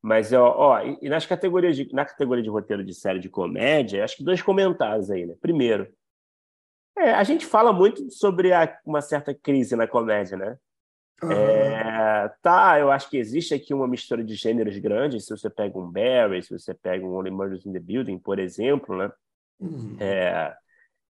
Mas, 0.00 0.32
ó, 0.32 0.54
ó 0.56 0.80
e 1.00 1.08
nas 1.08 1.26
categorias 1.26 1.76
de, 1.76 1.92
na 1.92 2.04
categoria 2.04 2.42
de 2.42 2.50
roteiro 2.50 2.82
de 2.82 2.94
série 2.94 3.20
de 3.20 3.28
comédia, 3.28 4.02
acho 4.02 4.16
que 4.16 4.24
dois 4.24 4.40
comentários 4.40 5.10
aí, 5.10 5.26
né? 5.26 5.34
Primeiro, 5.40 5.86
é, 6.96 7.12
a 7.12 7.22
gente 7.22 7.46
fala 7.46 7.72
muito 7.72 8.10
sobre 8.10 8.52
a, 8.52 8.78
uma 8.84 9.00
certa 9.00 9.34
crise 9.34 9.76
na 9.76 9.86
comédia, 9.86 10.36
né? 10.36 10.56
Uhum. 11.22 11.30
É, 11.30 12.32
tá, 12.42 12.80
eu 12.80 12.90
acho 12.90 13.08
que 13.08 13.16
existe 13.16 13.54
aqui 13.54 13.72
uma 13.72 13.86
mistura 13.86 14.24
de 14.24 14.34
gêneros 14.34 14.76
grandes. 14.78 15.24
Se 15.24 15.30
você 15.30 15.48
pega 15.48 15.78
um 15.78 15.88
Barry, 15.88 16.42
se 16.42 16.50
você 16.50 16.74
pega 16.74 17.06
um 17.06 17.14
Only 17.14 17.30
Murders 17.30 17.64
in 17.64 17.72
the 17.72 17.78
Building, 17.78 18.18
por 18.18 18.40
exemplo, 18.40 18.96
né? 18.96 19.12
Uhum. 19.60 19.96
É, 20.00 20.56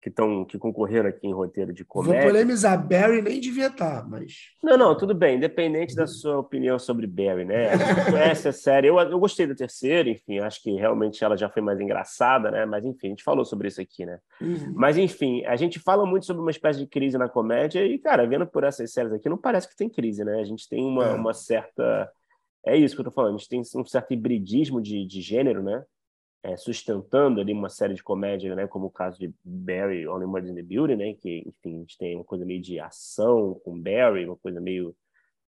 que, 0.02 0.10
tão, 0.10 0.44
que 0.44 0.58
concorreram 0.58 1.10
aqui 1.10 1.28
em 1.28 1.34
roteiro 1.34 1.72
de 1.72 1.86
comédia. 1.86 2.22
Vou 2.22 2.32
polemizar, 2.32 2.88
Barry 2.88 3.22
nem 3.22 3.40
devia 3.40 3.68
estar, 3.68 4.02
tá, 4.02 4.08
mas. 4.08 4.50
Não, 4.64 4.76
não, 4.76 4.98
tudo 4.98 5.14
bem, 5.14 5.38
independente 5.38 5.96
da 5.96 6.08
sua 6.08 6.40
opinião 6.40 6.80
sobre 6.80 7.06
Barry, 7.06 7.46
né? 7.46 7.70
A 7.70 7.78
gente 7.78 8.12
conhece 8.12 8.48
a 8.48 8.52
série. 8.52 8.88
Eu, 8.88 8.98
eu 9.00 9.20
gostei 9.20 9.46
da 9.46 9.54
terceira, 9.54 10.10
enfim, 10.10 10.40
acho 10.40 10.62
que 10.64 10.72
realmente 10.72 11.24
ela 11.24 11.38
já 11.38 11.48
foi 11.48 11.62
mais 11.62 11.80
engraçada, 11.80 12.50
né? 12.50 12.66
Mas 12.66 12.84
enfim, 12.84 13.08
a 13.08 13.10
gente 13.12 13.24
falou 13.24 13.46
sobre 13.46 13.68
isso 13.68 13.80
aqui, 13.80 14.04
né? 14.04 14.20
Uhum. 14.42 14.74
Mas 14.76 14.98
enfim, 14.98 15.46
a 15.46 15.56
gente 15.56 15.80
fala 15.80 16.04
muito 16.04 16.26
sobre 16.26 16.42
uma 16.42 16.52
espécie 16.52 16.80
de 16.80 16.88
crise 16.88 17.18
na 17.18 17.30
comédia 17.30 17.86
e, 17.86 18.00
cara, 18.00 18.26
vendo 18.26 18.48
por 18.48 18.64
essas 18.64 18.92
séries 18.92 19.14
aqui, 19.14 19.30
não 19.30 19.38
parece 19.38 19.70
que 19.70 19.76
tem 19.76 19.88
crise, 19.88 20.24
né? 20.24 20.40
A 20.40 20.46
gente 20.46 20.68
tem 20.68 20.84
uma, 20.84 21.06
é. 21.06 21.14
uma 21.14 21.34
certa. 21.34 22.12
É 22.66 22.76
isso 22.76 22.96
que 22.96 23.02
eu 23.02 23.06
tô 23.06 23.12
falando, 23.12 23.36
a 23.36 23.38
gente 23.38 23.50
tem 23.50 23.62
um 23.76 23.86
certo 23.86 24.14
hibridismo 24.14 24.82
de, 24.82 25.06
de 25.06 25.22
gênero, 25.22 25.62
né? 25.62 25.84
É, 26.44 26.58
sustentando 26.58 27.40
ali 27.40 27.54
uma 27.54 27.70
série 27.70 27.94
de 27.94 28.04
comédia, 28.04 28.56
né, 28.56 28.68
como 28.68 28.88
o 28.88 28.92
caso 28.92 29.20
de 29.20 29.34
Barry, 29.44 30.08
Only 30.08 30.26
Murders 30.26 30.52
in 30.52 30.56
the 30.56 30.64
Building, 30.64 30.96
né, 30.96 31.14
que, 31.14 31.44
enfim, 31.46 31.76
a 31.76 31.80
gente 31.80 31.98
tem 31.98 32.16
uma 32.16 32.24
coisa 32.24 32.46
meio 32.46 32.62
de 32.62 32.80
ação 32.80 33.60
com 33.64 33.80
Barry, 33.80 34.26
uma 34.26 34.38
coisa 34.38 34.60
meio 34.60 34.96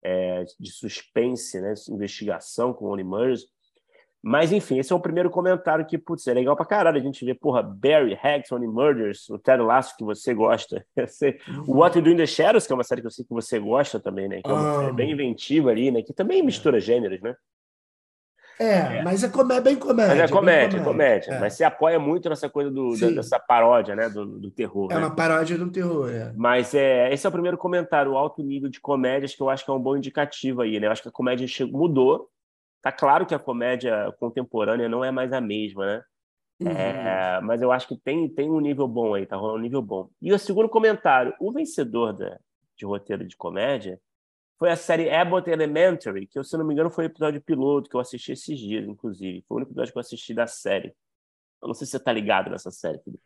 é, 0.03 0.45
de 0.59 0.71
suspense, 0.71 1.59
né? 1.59 1.73
investigação 1.89 2.73
com 2.73 2.85
Only 2.85 3.03
Murders. 3.03 3.45
Mas, 4.21 4.51
enfim, 4.51 4.79
esse 4.79 4.91
é 4.91 4.95
o 4.95 4.99
primeiro 4.99 5.29
comentário 5.29 5.85
que, 5.85 5.97
putz, 5.97 6.27
é 6.27 6.33
legal 6.33 6.55
pra 6.55 6.65
caralho 6.65 6.97
a 6.97 7.01
gente 7.01 7.23
ver, 7.23 7.35
porra, 7.35 7.61
Barry, 7.61 8.13
Hacks, 8.13 8.51
Only 8.51 8.67
Murders, 8.67 9.29
o 9.29 9.37
Ted 9.37 9.61
Lasso 9.61 9.95
que 9.95 10.03
você 10.03 10.33
gosta, 10.33 10.85
o 11.67 11.77
What 11.77 11.97
You 11.97 12.03
Do 12.03 12.11
in 12.11 12.17
the 12.17 12.25
Shadows, 12.25 12.65
que 12.65 12.73
é 12.73 12.75
uma 12.75 12.83
série 12.83 13.01
que 13.01 13.07
eu 13.07 13.11
sei 13.11 13.23
que 13.23 13.33
você 13.33 13.59
gosta 13.59 13.99
também, 13.99 14.27
né? 14.27 14.41
Que 14.41 14.49
é 14.49 14.53
uma 14.53 14.79
série 14.79 14.93
bem 14.93 15.11
inventiva 15.11 15.69
ali, 15.69 15.91
né? 15.91 16.01
Que 16.01 16.13
também 16.13 16.43
mistura 16.43 16.79
gêneros, 16.79 17.21
né? 17.21 17.35
É, 18.59 18.97
é, 18.97 19.03
mas 19.03 19.23
é, 19.23 19.29
comé 19.29 19.61
bem 19.61 19.75
comédia. 19.75 20.15
Mas 20.15 20.31
é 20.31 20.33
comédia, 20.33 20.79
comédia. 20.79 20.83
comédia. 20.83 21.33
É. 21.33 21.39
Mas 21.39 21.53
se 21.53 21.63
apoia 21.63 21.99
muito 21.99 22.27
nessa 22.27 22.49
coisa 22.49 22.71
do, 22.71 22.97
da, 22.99 23.09
dessa 23.11 23.39
paródia, 23.39 23.95
né? 23.95 24.09
Do, 24.09 24.25
do 24.25 24.49
terror. 24.49 24.91
É 24.91 24.95
né? 24.95 25.01
uma 25.01 25.15
paródia 25.15 25.57
do 25.57 25.69
terror, 25.71 26.09
é. 26.09 26.33
Mas 26.35 26.73
é, 26.73 27.13
esse 27.13 27.25
é 27.25 27.29
o 27.29 27.31
primeiro 27.31 27.57
comentário, 27.57 28.13
o 28.13 28.17
alto 28.17 28.41
nível 28.41 28.69
de 28.69 28.81
comédias, 28.81 29.35
que 29.35 29.41
eu 29.41 29.49
acho 29.49 29.63
que 29.63 29.69
é 29.69 29.73
um 29.73 29.79
bom 29.79 29.95
indicativo 29.95 30.61
aí, 30.61 30.79
né? 30.79 30.87
Eu 30.87 30.91
acho 30.91 31.03
que 31.03 31.09
a 31.09 31.11
comédia 31.11 31.47
chegou, 31.47 31.81
mudou. 31.81 32.29
Tá 32.81 32.91
claro 32.91 33.25
que 33.25 33.35
a 33.35 33.39
comédia 33.39 34.11
contemporânea 34.19 34.89
não 34.89 35.03
é 35.03 35.11
mais 35.11 35.31
a 35.33 35.41
mesma, 35.41 35.85
né? 35.85 36.03
Uhum. 36.59 36.71
É, 36.71 37.39
mas 37.41 37.61
eu 37.61 37.71
acho 37.71 37.87
que 37.87 37.95
tem, 37.95 38.27
tem 38.27 38.49
um 38.49 38.59
nível 38.59 38.87
bom 38.87 39.13
aí, 39.13 39.25
tá 39.27 39.35
rolando 39.35 39.59
um 39.59 39.61
nível 39.61 39.81
bom. 39.81 40.09
E 40.19 40.33
o 40.33 40.39
segundo 40.39 40.67
comentário, 40.67 41.33
o 41.39 41.51
vencedor 41.51 42.13
da, 42.13 42.39
de 42.75 42.85
roteiro 42.85 43.25
de 43.25 43.37
comédia 43.37 43.99
foi 44.57 44.71
a 44.71 44.75
série 44.75 45.09
Abbott 45.09 45.49
Elementary, 45.49 46.25
que, 46.25 46.43
se 46.43 46.57
não 46.57 46.65
me 46.65 46.73
engano, 46.73 46.89
foi 46.89 47.05
o 47.05 47.07
episódio 47.07 47.41
piloto 47.41 47.89
que 47.89 47.95
eu 47.95 47.99
assisti 47.99 48.31
esses 48.31 48.57
dias, 48.57 48.87
inclusive. 48.87 49.43
Foi 49.47 49.55
o 49.55 49.57
único 49.57 49.71
episódio 49.71 49.91
que 49.91 49.97
eu 49.97 50.01
assisti 50.01 50.33
da 50.33 50.47
série. 50.47 50.93
Eu 51.61 51.67
não 51.67 51.73
sei 51.73 51.85
se 51.85 51.91
você 51.91 51.99
tá 51.99 52.11
ligado 52.11 52.49
nessa 52.49 52.71
série, 52.71 52.99
Felipe. 52.99 53.23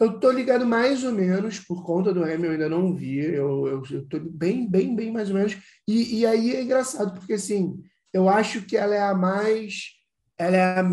Eu 0.00 0.18
tô 0.18 0.30
ligado 0.32 0.66
mais 0.66 1.04
ou 1.04 1.12
menos, 1.12 1.60
por 1.60 1.84
conta 1.84 2.12
do 2.12 2.24
Hamilton, 2.24 2.44
eu 2.44 2.52
ainda 2.52 2.68
não 2.68 2.94
vi. 2.94 3.18
Eu, 3.18 3.68
eu, 3.68 3.82
eu 3.88 4.08
tô 4.08 4.18
bem, 4.18 4.68
bem, 4.68 4.94
bem 4.94 5.12
mais 5.12 5.28
ou 5.30 5.36
menos. 5.36 5.56
E, 5.86 6.20
e 6.20 6.26
aí 6.26 6.56
é 6.56 6.62
engraçado, 6.62 7.14
porque 7.18 7.34
assim, 7.34 7.80
eu 8.12 8.28
acho 8.28 8.62
que 8.62 8.76
ela 8.76 8.94
é 8.94 9.02
a 9.02 9.14
mais. 9.14 9.92
Ela 10.36 10.56
é 10.56 10.62
a, 10.62 10.84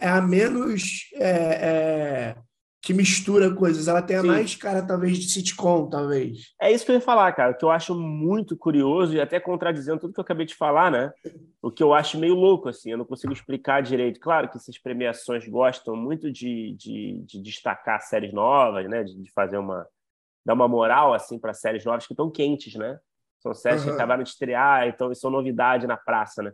é 0.00 0.08
a 0.08 0.20
menos. 0.20 1.08
É, 1.14 1.30
é, 1.30 2.36
que 2.82 2.94
mistura 2.94 3.54
coisas. 3.54 3.88
Ela 3.88 4.00
tem 4.00 4.16
a 4.16 4.22
Sim. 4.22 4.28
mais 4.28 4.54
cara, 4.56 4.82
talvez, 4.82 5.18
de 5.18 5.28
sitcom, 5.28 5.88
talvez. 5.88 6.54
É 6.60 6.72
isso 6.72 6.84
que 6.84 6.90
eu 6.90 6.94
ia 6.94 7.00
falar, 7.00 7.30
cara. 7.32 7.52
O 7.52 7.54
que 7.54 7.64
eu 7.64 7.70
acho 7.70 7.94
muito 7.94 8.56
curioso, 8.56 9.14
e 9.14 9.20
até 9.20 9.38
contradizendo 9.38 10.00
tudo 10.00 10.14
que 10.14 10.20
eu 10.20 10.24
acabei 10.24 10.46
de 10.46 10.54
falar, 10.54 10.90
né? 10.90 11.12
O 11.60 11.70
que 11.70 11.82
eu 11.82 11.92
acho 11.92 12.18
meio 12.18 12.34
louco, 12.34 12.68
assim, 12.68 12.90
eu 12.90 12.98
não 12.98 13.04
consigo 13.04 13.32
explicar 13.32 13.82
direito. 13.82 14.18
Claro 14.18 14.48
que 14.48 14.56
essas 14.56 14.78
premiações 14.78 15.46
gostam 15.46 15.94
muito 15.94 16.32
de, 16.32 16.74
de, 16.78 17.22
de 17.26 17.42
destacar 17.42 18.00
séries 18.00 18.32
novas, 18.32 18.88
né? 18.88 19.04
De, 19.04 19.14
de, 19.14 19.30
fazer 19.32 19.58
uma. 19.58 19.86
dar 20.44 20.54
uma 20.54 20.68
moral, 20.68 21.12
assim, 21.12 21.38
para 21.38 21.52
séries 21.52 21.84
novas 21.84 22.06
que 22.06 22.14
estão 22.14 22.30
quentes, 22.30 22.74
né? 22.74 22.98
São 23.40 23.52
séries 23.54 23.82
uhum. 23.82 23.88
que 23.88 23.94
acabaram 23.94 24.22
de 24.22 24.30
estrear, 24.30 24.88
então 24.88 25.14
são 25.14 25.30
novidade 25.30 25.86
na 25.86 25.96
praça, 25.96 26.42
né? 26.42 26.52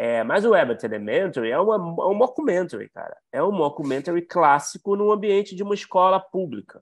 É, 0.00 0.22
mas 0.22 0.44
o 0.44 0.54
Abbott 0.54 0.86
Elementary 0.86 1.50
é, 1.50 1.58
uma, 1.58 1.74
é 1.74 2.06
um 2.06 2.14
mockumentary, 2.14 2.88
cara. 2.88 3.16
É 3.32 3.42
um 3.42 3.50
mockumentary 3.50 4.22
clássico 4.22 4.94
num 4.94 5.10
ambiente 5.10 5.56
de 5.56 5.62
uma 5.64 5.74
escola 5.74 6.20
pública. 6.20 6.80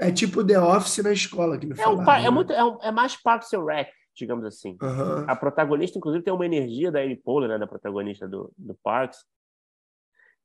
É 0.00 0.10
tipo 0.10 0.42
The 0.42 0.58
Office 0.58 1.04
na 1.04 1.12
escola 1.12 1.58
que 1.58 1.66
me 1.66 1.78
é, 1.78 1.86
um, 1.86 2.02
né? 2.02 2.24
é, 2.24 2.30
muito, 2.30 2.50
é, 2.50 2.64
um, 2.64 2.78
é 2.80 2.90
mais 2.90 3.14
Parks 3.16 3.52
and 3.52 3.66
Rec, 3.66 3.90
digamos 4.16 4.46
assim. 4.46 4.78
Uhum. 4.80 5.28
A 5.28 5.36
protagonista, 5.36 5.98
inclusive, 5.98 6.24
tem 6.24 6.32
uma 6.32 6.46
energia 6.46 6.90
da 6.90 7.00
Amy 7.00 7.16
Poehler, 7.16 7.50
né, 7.50 7.58
da 7.58 7.66
protagonista 7.66 8.26
do, 8.26 8.50
do 8.56 8.74
Parks, 8.82 9.18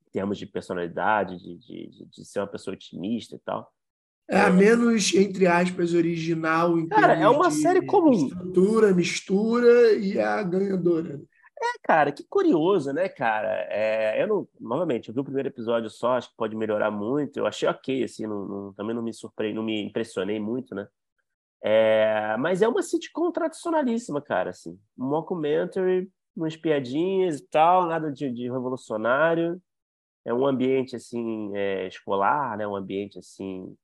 em 0.06 0.10
termos 0.10 0.36
de 0.36 0.44
personalidade, 0.44 1.38
de, 1.38 1.56
de, 1.56 2.04
de 2.04 2.24
ser 2.26 2.40
uma 2.40 2.46
pessoa 2.46 2.74
otimista 2.74 3.34
e 3.34 3.38
tal. 3.38 3.72
É 4.28 4.40
a 4.42 4.50
menos, 4.50 5.14
entre 5.14 5.46
aspas, 5.46 5.94
original 5.94 6.78
em 6.78 6.86
Cara, 6.86 7.14
é 7.14 7.28
uma 7.28 7.50
série 7.50 7.86
comum. 7.86 8.12
Estrutura, 8.12 8.92
mistura 8.92 9.94
e 9.94 10.20
a 10.20 10.42
ganhadora. 10.42 11.18
É, 11.64 11.78
cara, 11.82 12.12
que 12.12 12.22
curioso, 12.24 12.92
né, 12.92 13.08
cara? 13.08 13.48
É, 13.70 14.22
eu 14.22 14.26
não, 14.26 14.48
novamente, 14.60 15.08
eu 15.08 15.14
vi 15.14 15.20
o 15.20 15.24
primeiro 15.24 15.48
episódio 15.48 15.88
só, 15.88 16.12
acho 16.12 16.28
que 16.30 16.36
pode 16.36 16.54
melhorar 16.54 16.90
muito. 16.90 17.38
Eu 17.38 17.46
achei 17.46 17.66
ok, 17.68 18.04
assim, 18.04 18.26
não, 18.26 18.44
não, 18.46 18.72
também 18.74 18.94
não 18.94 19.02
me 19.02 19.12
surpreendi, 19.14 19.54
não 19.56 19.62
me 19.62 19.82
impressionei 19.82 20.38
muito, 20.38 20.74
né? 20.74 20.86
É, 21.62 22.36
mas 22.38 22.62
é 22.62 22.68
uma 22.68 22.82
sitcom 22.82 23.30
tradicionalíssima, 23.32 24.20
cara, 24.20 24.50
assim. 24.50 24.78
Um 24.98 25.06
mockumentary, 25.08 26.10
umas 26.36 26.56
piadinhas 26.56 27.38
e 27.40 27.48
tal, 27.48 27.86
nada 27.86 28.12
de, 28.12 28.30
de 28.30 28.44
revolucionário. 28.50 29.60
É 30.24 30.34
um 30.34 30.46
ambiente, 30.46 30.96
assim, 30.96 31.50
é, 31.56 31.86
escolar, 31.88 32.56
né? 32.58 32.66
Um 32.66 32.76
ambiente, 32.76 33.18
assim... 33.18 33.76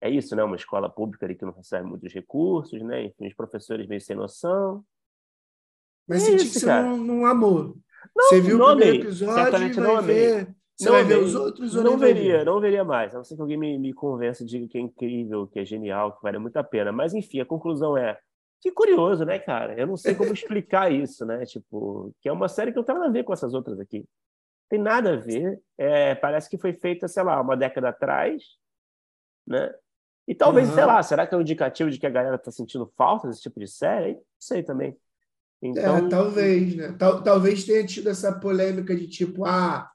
É 0.00 0.10
isso, 0.10 0.34
né? 0.36 0.44
Uma 0.44 0.56
escola 0.56 0.88
pública 0.90 1.26
ali 1.26 1.34
que 1.36 1.44
não 1.44 1.52
recebe 1.52 1.86
muitos 1.86 2.12
recursos, 2.14 2.80
né? 2.82 3.04
Enfim, 3.04 3.28
os 3.28 3.34
professores 3.34 3.86
meio 3.86 4.00
sem 4.00 4.16
noção. 4.16 4.84
Mas 6.10 6.22
senti 6.22 6.44
que 6.44 6.58
você 6.58 6.66
não, 6.66 6.96
não, 6.96 7.26
amou. 7.26 7.76
Não, 8.14 8.28
você 8.28 8.40
viu 8.40 8.60
o 8.60 8.66
primeiro 8.66 8.96
episódio 9.04 9.34
Certamente 9.34 9.80
vai 9.80 9.94
não 9.94 10.02
ver... 10.02 10.54
Você 10.76 10.86
não 10.86 10.92
vai 10.92 11.04
ver 11.04 11.18
os 11.18 11.34
outros 11.34 11.76
ou 11.76 11.84
não 11.84 11.98
veria, 11.98 12.42
não 12.42 12.58
veria 12.58 12.82
mais. 12.82 13.14
A 13.14 13.18
não 13.18 13.24
ser 13.24 13.36
que 13.36 13.42
alguém 13.42 13.58
me, 13.58 13.78
me 13.78 13.92
convença, 13.92 14.44
diga 14.44 14.66
que 14.66 14.78
é 14.78 14.80
incrível, 14.80 15.46
que 15.46 15.60
é 15.60 15.64
genial, 15.64 16.16
que 16.16 16.22
vale 16.22 16.38
muito 16.38 16.56
a 16.56 16.64
pena. 16.64 16.90
Mas, 16.90 17.12
enfim, 17.12 17.38
a 17.38 17.44
conclusão 17.44 17.98
é 17.98 18.18
que 18.60 18.70
curioso, 18.72 19.24
né, 19.24 19.38
cara? 19.38 19.78
Eu 19.78 19.86
não 19.86 19.96
sei 19.96 20.14
como 20.14 20.32
explicar 20.34 20.92
isso, 20.92 21.24
né? 21.24 21.44
Tipo, 21.44 22.14
que 22.20 22.28
é 22.28 22.32
uma 22.32 22.48
série 22.48 22.72
que 22.72 22.78
não 22.78 22.84
tem 22.84 22.94
nada 22.94 23.08
a 23.08 23.12
ver 23.12 23.24
com 23.24 23.32
essas 23.32 23.54
outras 23.54 23.78
aqui. 23.78 24.06
Tem 24.68 24.78
nada 24.78 25.14
a 25.14 25.16
ver. 25.16 25.60
É, 25.76 26.14
parece 26.14 26.48
que 26.48 26.58
foi 26.58 26.72
feita, 26.72 27.08
sei 27.08 27.22
lá, 27.22 27.40
uma 27.40 27.56
década 27.56 27.88
atrás, 27.88 28.42
né? 29.46 29.74
E 30.28 30.34
talvez, 30.34 30.68
uhum. 30.68 30.74
sei 30.74 30.84
lá, 30.84 31.02
será 31.02 31.26
que 31.26 31.34
é 31.34 31.38
um 31.38 31.40
indicativo 31.40 31.90
de 31.90 31.98
que 31.98 32.06
a 32.06 32.10
galera 32.10 32.38
tá 32.38 32.50
sentindo 32.50 32.86
falta 32.96 33.26
desse 33.26 33.42
tipo 33.42 33.58
de 33.58 33.66
série? 33.66 34.14
Não 34.14 34.22
sei 34.38 34.62
também. 34.62 34.96
Então... 35.62 35.96
É, 35.96 36.08
talvez, 36.08 36.74
né? 36.74 36.94
Tal, 36.98 37.22
talvez 37.22 37.64
tenha 37.64 37.84
tido 37.84 38.08
essa 38.08 38.32
polêmica 38.32 38.94
de 38.96 39.06
tipo, 39.06 39.44
ah, 39.44 39.90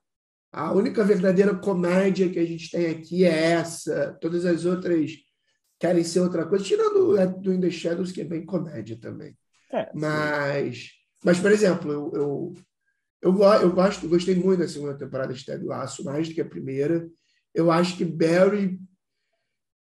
a 0.52 0.72
única 0.74 1.04
verdadeira 1.04 1.56
comédia 1.56 2.30
que 2.30 2.40
a 2.40 2.46
gente 2.46 2.70
tem 2.70 2.88
aqui 2.88 3.26
é 3.26 3.52
essa, 3.52 4.18
todas 4.22 4.46
as 4.46 4.66
outras 4.66 5.12
querem 5.80 6.04
ser 6.04 6.22
outra 6.22 6.46
coisa, 6.46 6.64
tirando 6.64 7.12
o 7.12 7.42
do 7.42 7.54
In 7.54 7.60
The 7.60 7.70
Shadows, 7.70 8.12
que 8.12 8.22
é 8.22 8.26
bem 8.26 8.46
comédia 8.46 8.98
também. 9.00 9.38
É, 9.74 9.90
mas, 9.94 10.92
mas, 11.24 11.40
por 11.40 11.52
exemplo, 11.52 11.92
eu, 11.92 12.12
eu, 12.14 12.54
eu, 13.22 13.44
eu 13.44 13.72
gosto, 13.74 14.08
gostei 14.08 14.36
muito 14.36 14.60
da 14.60 14.68
segunda 14.68 14.98
temporada 14.98 15.34
de 15.34 15.44
Ted 15.44 15.64
Lasso, 15.66 16.04
mais 16.06 16.30
do 16.30 16.36
que 16.36 16.42
a 16.42 16.46
primeira. 16.46 17.10
Eu 17.54 17.72
acho 17.72 17.98
que 17.98 18.06
Barry 18.06 18.80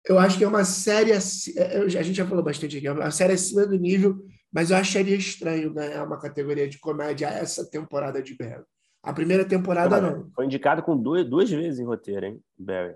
eu 0.06 0.18
acho 0.18 0.38
que 0.38 0.44
é 0.44 0.48
uma 0.48 0.66
série. 0.66 1.12
É, 1.12 1.78
a 1.78 1.88
gente 1.88 2.14
já 2.14 2.26
falou 2.26 2.44
bastante 2.44 2.78
aqui, 2.78 2.88
é 2.88 2.92
uma 2.92 3.12
série 3.12 3.34
acima 3.34 3.66
do 3.66 3.78
nível 3.78 4.26
mas 4.52 4.72
eu 4.72 4.78
acharia 4.78 5.16
estranho 5.16 5.74
ganhar 5.74 6.04
uma 6.04 6.20
categoria 6.20 6.68
de 6.68 6.80
comédia 6.80 7.28
essa 7.28 7.70
temporada 7.70 8.22
de 8.22 8.36
Barry. 8.36 8.64
A 9.04 9.14
primeira 9.14 9.46
temporada 9.46 10.00
não. 10.00 10.30
Foi 10.36 10.46
indicado 10.46 10.84
com 10.84 10.96
duas, 10.96 11.28
duas 11.28 11.50
vezes 11.50 11.80
em 11.80 11.86
roteiro, 11.86 12.26
hein, 12.26 12.40
Barry. 12.58 12.96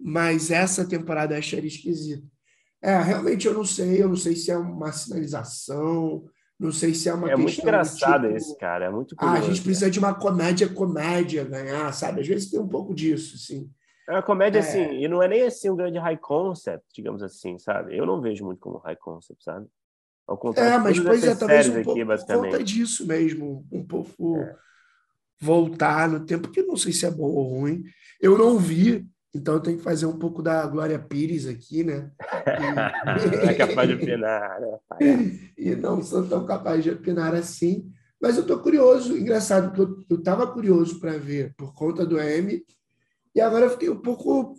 Mas 0.00 0.50
essa 0.50 0.88
temporada 0.88 1.34
eu 1.34 1.38
acharia 1.38 1.68
esquisito. 1.68 2.26
É, 2.80 2.96
realmente 2.98 3.46
eu 3.46 3.54
não 3.54 3.64
sei, 3.64 4.02
eu 4.02 4.08
não 4.08 4.16
sei 4.16 4.36
se 4.36 4.50
é 4.50 4.56
uma 4.56 4.92
sinalização, 4.92 6.24
não 6.58 6.72
sei 6.72 6.94
se 6.94 7.08
é 7.08 7.14
uma 7.14 7.30
É 7.30 7.36
muito 7.36 7.60
engraçado 7.60 8.22
tipo, 8.22 8.36
esse, 8.36 8.56
cara, 8.56 8.86
é 8.86 8.90
muito 8.90 9.14
curioso, 9.14 9.36
Ah, 9.36 9.44
a 9.44 9.48
gente 9.48 9.62
precisa 9.62 9.90
de 9.90 9.98
uma 9.98 10.14
comédia, 10.14 10.68
comédia 10.68 11.44
ganhar, 11.44 11.92
sabe? 11.92 12.20
Às 12.20 12.26
vezes 12.26 12.50
tem 12.50 12.60
um 12.60 12.68
pouco 12.68 12.94
disso, 12.94 13.36
sim. 13.36 13.70
É 14.08 14.12
uma 14.12 14.22
comédia, 14.22 14.58
é... 14.58 14.62
assim, 14.62 15.02
e 15.02 15.06
não 15.06 15.22
é 15.22 15.28
nem 15.28 15.42
assim 15.42 15.70
um 15.70 15.76
grande 15.76 15.98
high 15.98 16.16
concept, 16.16 16.86
digamos 16.94 17.22
assim, 17.22 17.58
sabe? 17.58 17.96
Eu 17.96 18.06
não 18.06 18.20
vejo 18.20 18.44
muito 18.44 18.60
como 18.60 18.78
high 18.78 18.96
concept, 18.96 19.42
sabe? 19.42 19.66
Ao 20.28 20.36
contrário, 20.36 20.74
é, 20.74 20.78
mas 20.78 21.00
pois 21.00 21.24
é, 21.24 21.34
talvez 21.34 21.68
um 21.68 21.82
pouco 21.82 22.12
aqui, 22.12 22.26
conta 22.26 22.62
disso 22.62 23.06
mesmo, 23.06 23.66
um 23.72 23.82
pouco 23.82 24.36
é. 24.36 24.54
voltar 25.40 26.06
no 26.06 26.20
tempo, 26.26 26.50
que 26.50 26.62
não 26.62 26.76
sei 26.76 26.92
se 26.92 27.06
é 27.06 27.10
bom 27.10 27.30
ou 27.30 27.60
ruim. 27.60 27.82
Eu 28.20 28.36
não 28.36 28.58
vi, 28.58 29.08
então 29.34 29.54
eu 29.54 29.60
tenho 29.60 29.78
que 29.78 29.82
fazer 29.82 30.04
um 30.04 30.18
pouco 30.18 30.42
da 30.42 30.66
Glória 30.66 30.98
Pires 30.98 31.46
aqui, 31.46 31.82
né? 31.82 32.10
E... 32.46 33.48
é 33.48 33.54
capaz 33.54 33.88
de 33.88 33.94
opinar, 33.94 34.60
né? 34.60 34.78
e 35.56 35.74
não 35.74 36.02
sou 36.02 36.28
tão 36.28 36.44
capaz 36.44 36.84
de 36.84 36.90
opinar 36.90 37.34
assim. 37.34 37.90
Mas 38.20 38.36
eu 38.36 38.42
estou 38.42 38.58
curioso, 38.58 39.16
engraçado, 39.16 40.04
eu 40.10 40.18
estava 40.18 40.46
curioso 40.46 41.00
para 41.00 41.16
ver 41.16 41.54
por 41.56 41.72
conta 41.72 42.04
do 42.04 42.20
M, 42.20 42.62
e 43.34 43.40
agora 43.40 43.64
eu 43.64 43.70
fiquei 43.70 43.88
um 43.88 44.02
pouco 44.02 44.52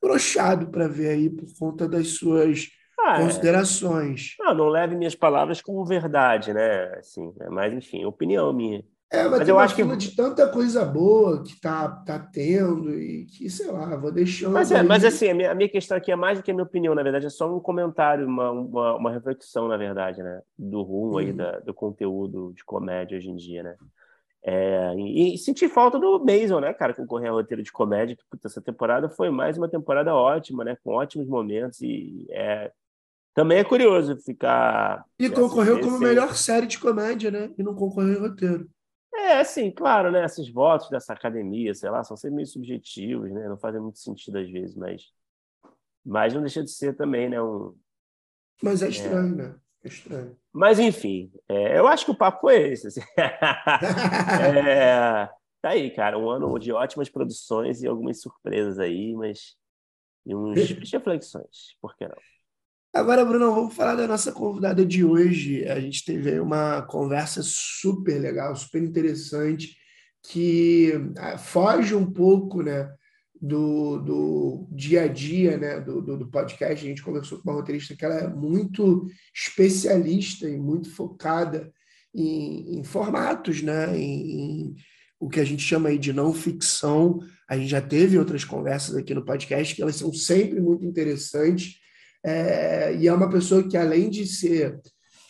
brochado 0.00 0.68
para 0.68 0.88
ver 0.88 1.08
aí 1.10 1.28
por 1.28 1.52
conta 1.58 1.86
das 1.86 2.12
suas 2.12 2.77
ah, 3.08 3.20
considerações. 3.20 4.34
Não, 4.38 4.54
não 4.54 4.68
leve 4.68 4.96
minhas 4.96 5.14
palavras 5.14 5.60
como 5.60 5.84
verdade, 5.84 6.52
né? 6.52 6.94
Assim, 6.98 7.32
é 7.40 7.48
mas 7.48 7.72
enfim, 7.72 8.04
opinião 8.04 8.52
minha. 8.52 8.84
É, 9.10 9.22
mas, 9.22 9.38
mas 9.38 9.48
eu 9.48 9.58
acho 9.58 9.74
que 9.74 9.96
de 9.96 10.14
tanta 10.14 10.46
coisa 10.48 10.84
boa 10.84 11.42
que 11.42 11.58
tá, 11.58 11.88
tá 11.88 12.18
tendo 12.18 12.92
e 12.92 13.24
que, 13.24 13.48
sei 13.48 13.70
lá, 13.72 13.96
vou 13.96 14.12
deixando. 14.12 14.52
Mas, 14.52 14.70
é, 14.70 14.82
mas 14.82 15.02
assim, 15.02 15.30
a 15.30 15.34
minha, 15.34 15.50
a 15.50 15.54
minha, 15.54 15.68
questão 15.68 15.96
aqui 15.96 16.12
é 16.12 16.16
mais 16.16 16.38
do 16.38 16.44
que 16.44 16.50
a 16.50 16.54
minha 16.54 16.64
opinião, 16.64 16.94
na 16.94 17.02
verdade, 17.02 17.24
é 17.24 17.30
só 17.30 17.50
um 17.50 17.58
comentário, 17.58 18.26
uma, 18.26 18.50
uma, 18.50 18.96
uma 18.96 19.10
reflexão, 19.10 19.66
na 19.66 19.78
verdade, 19.78 20.22
né? 20.22 20.42
Do 20.58 20.82
rumo 20.82 21.16
aí, 21.16 21.30
uhum. 21.30 21.36
da, 21.36 21.58
do 21.60 21.72
conteúdo 21.72 22.52
de 22.54 22.62
comédia 22.64 23.16
hoje 23.16 23.30
em 23.30 23.36
dia, 23.36 23.62
né? 23.62 23.76
É, 24.42 24.94
e, 24.96 25.34
e 25.34 25.38
senti 25.38 25.68
falta 25.68 25.98
do 25.98 26.18
Mason, 26.20 26.60
né, 26.60 26.72
cara, 26.72 26.94
concorrer 26.94 27.30
ao 27.30 27.36
roteiro 27.36 27.62
de 27.62 27.72
comédia. 27.72 28.16
Puta, 28.30 28.46
essa 28.46 28.60
temporada 28.60 29.08
foi 29.08 29.30
mais 29.30 29.56
uma 29.56 29.68
temporada 29.68 30.14
ótima, 30.14 30.64
né? 30.64 30.76
Com 30.84 30.92
ótimos 30.92 31.26
momentos 31.26 31.80
e 31.80 32.26
é, 32.30 32.70
também 33.38 33.58
é 33.58 33.64
curioso 33.64 34.16
ficar. 34.16 35.04
E 35.16 35.30
concorreu 35.30 35.80
como 35.80 35.96
melhor 36.00 36.34
série 36.34 36.66
de 36.66 36.76
comédia, 36.76 37.30
né? 37.30 37.54
E 37.56 37.62
não 37.62 37.72
concorreu 37.72 38.14
em 38.14 38.18
roteiro. 38.18 38.68
É, 39.14 39.38
assim, 39.38 39.70
claro, 39.70 40.10
né? 40.10 40.24
Esses 40.24 40.52
votos 40.52 40.90
dessa 40.90 41.12
academia, 41.12 41.72
sei 41.72 41.88
lá, 41.88 42.02
são 42.02 42.16
sempre 42.16 42.34
meio 42.34 42.48
subjetivos, 42.48 43.30
né? 43.30 43.48
Não 43.48 43.56
fazem 43.56 43.80
muito 43.80 44.00
sentido 44.00 44.38
às 44.38 44.50
vezes, 44.50 44.74
mas. 44.74 45.02
Mas 46.04 46.34
não 46.34 46.40
deixa 46.40 46.64
de 46.64 46.70
ser 46.72 46.96
também, 46.96 47.28
né? 47.28 47.40
Um... 47.40 47.76
Mas 48.60 48.82
é 48.82 48.88
estranho, 48.88 49.34
é... 49.34 49.36
né? 49.36 49.54
É 49.84 49.88
estranho. 49.88 50.36
Mas, 50.52 50.80
enfim, 50.80 51.30
é, 51.48 51.78
eu 51.78 51.86
acho 51.86 52.06
que 52.06 52.10
o 52.10 52.16
papo 52.16 52.40
foi 52.40 52.72
esse. 52.72 52.88
Assim. 52.88 53.02
é, 54.58 55.28
tá 55.62 55.68
aí, 55.68 55.92
cara. 55.92 56.18
Um 56.18 56.28
ano 56.28 56.58
de 56.58 56.72
ótimas 56.72 57.08
produções 57.08 57.82
e 57.82 57.86
algumas 57.86 58.20
surpresas 58.20 58.80
aí, 58.80 59.14
mas. 59.14 59.54
E 60.26 60.34
uns 60.34 60.56
reflexões, 60.90 61.76
por 61.80 61.96
que 61.96 62.08
não? 62.08 62.18
Agora, 62.98 63.24
Bruno, 63.24 63.54
vamos 63.54 63.74
falar 63.74 63.94
da 63.94 64.08
nossa 64.08 64.32
convidada 64.32 64.84
de 64.84 65.04
hoje. 65.04 65.64
A 65.68 65.78
gente 65.78 66.04
teve 66.04 66.40
uma 66.40 66.82
conversa 66.82 67.42
super 67.44 68.18
legal, 68.18 68.56
super 68.56 68.82
interessante, 68.82 69.76
que 70.20 70.92
ah, 71.16 71.38
foge 71.38 71.94
um 71.94 72.04
pouco 72.04 72.60
né, 72.60 72.92
do, 73.40 73.98
do 73.98 74.68
dia 74.72 75.02
a 75.02 75.06
dia 75.06 75.56
né, 75.56 75.80
do, 75.80 76.02
do, 76.02 76.18
do, 76.18 76.28
podcast. 76.28 76.84
A 76.84 76.88
gente 76.88 77.00
conversou 77.00 77.38
com 77.38 77.48
uma 77.48 77.56
roteirista 77.56 77.94
que 77.94 78.04
ela 78.04 78.16
é 78.16 78.28
muito 78.28 79.06
especialista 79.32 80.50
e 80.50 80.58
muito 80.58 80.90
focada 80.90 81.72
em, 82.12 82.80
em 82.80 82.82
formatos, 82.82 83.62
né, 83.62 83.96
em, 83.96 84.40
em 84.40 84.76
o 85.20 85.28
que 85.28 85.38
a 85.38 85.44
gente 85.44 85.62
chama 85.62 85.90
aí 85.90 85.98
de 85.98 86.12
não 86.12 86.34
ficção. 86.34 87.20
A 87.48 87.56
gente 87.56 87.70
já 87.70 87.80
teve 87.80 88.18
outras 88.18 88.42
conversas 88.42 88.96
aqui 88.96 89.14
no 89.14 89.24
podcast 89.24 89.72
que 89.72 89.82
elas 89.82 89.94
são 89.94 90.12
sempre 90.12 90.60
muito 90.60 90.84
interessantes 90.84 91.86
é, 92.24 92.96
e 92.96 93.06
é 93.06 93.12
uma 93.12 93.30
pessoa 93.30 93.66
que, 93.66 93.76
além 93.76 94.10
de 94.10 94.26
ser 94.26 94.80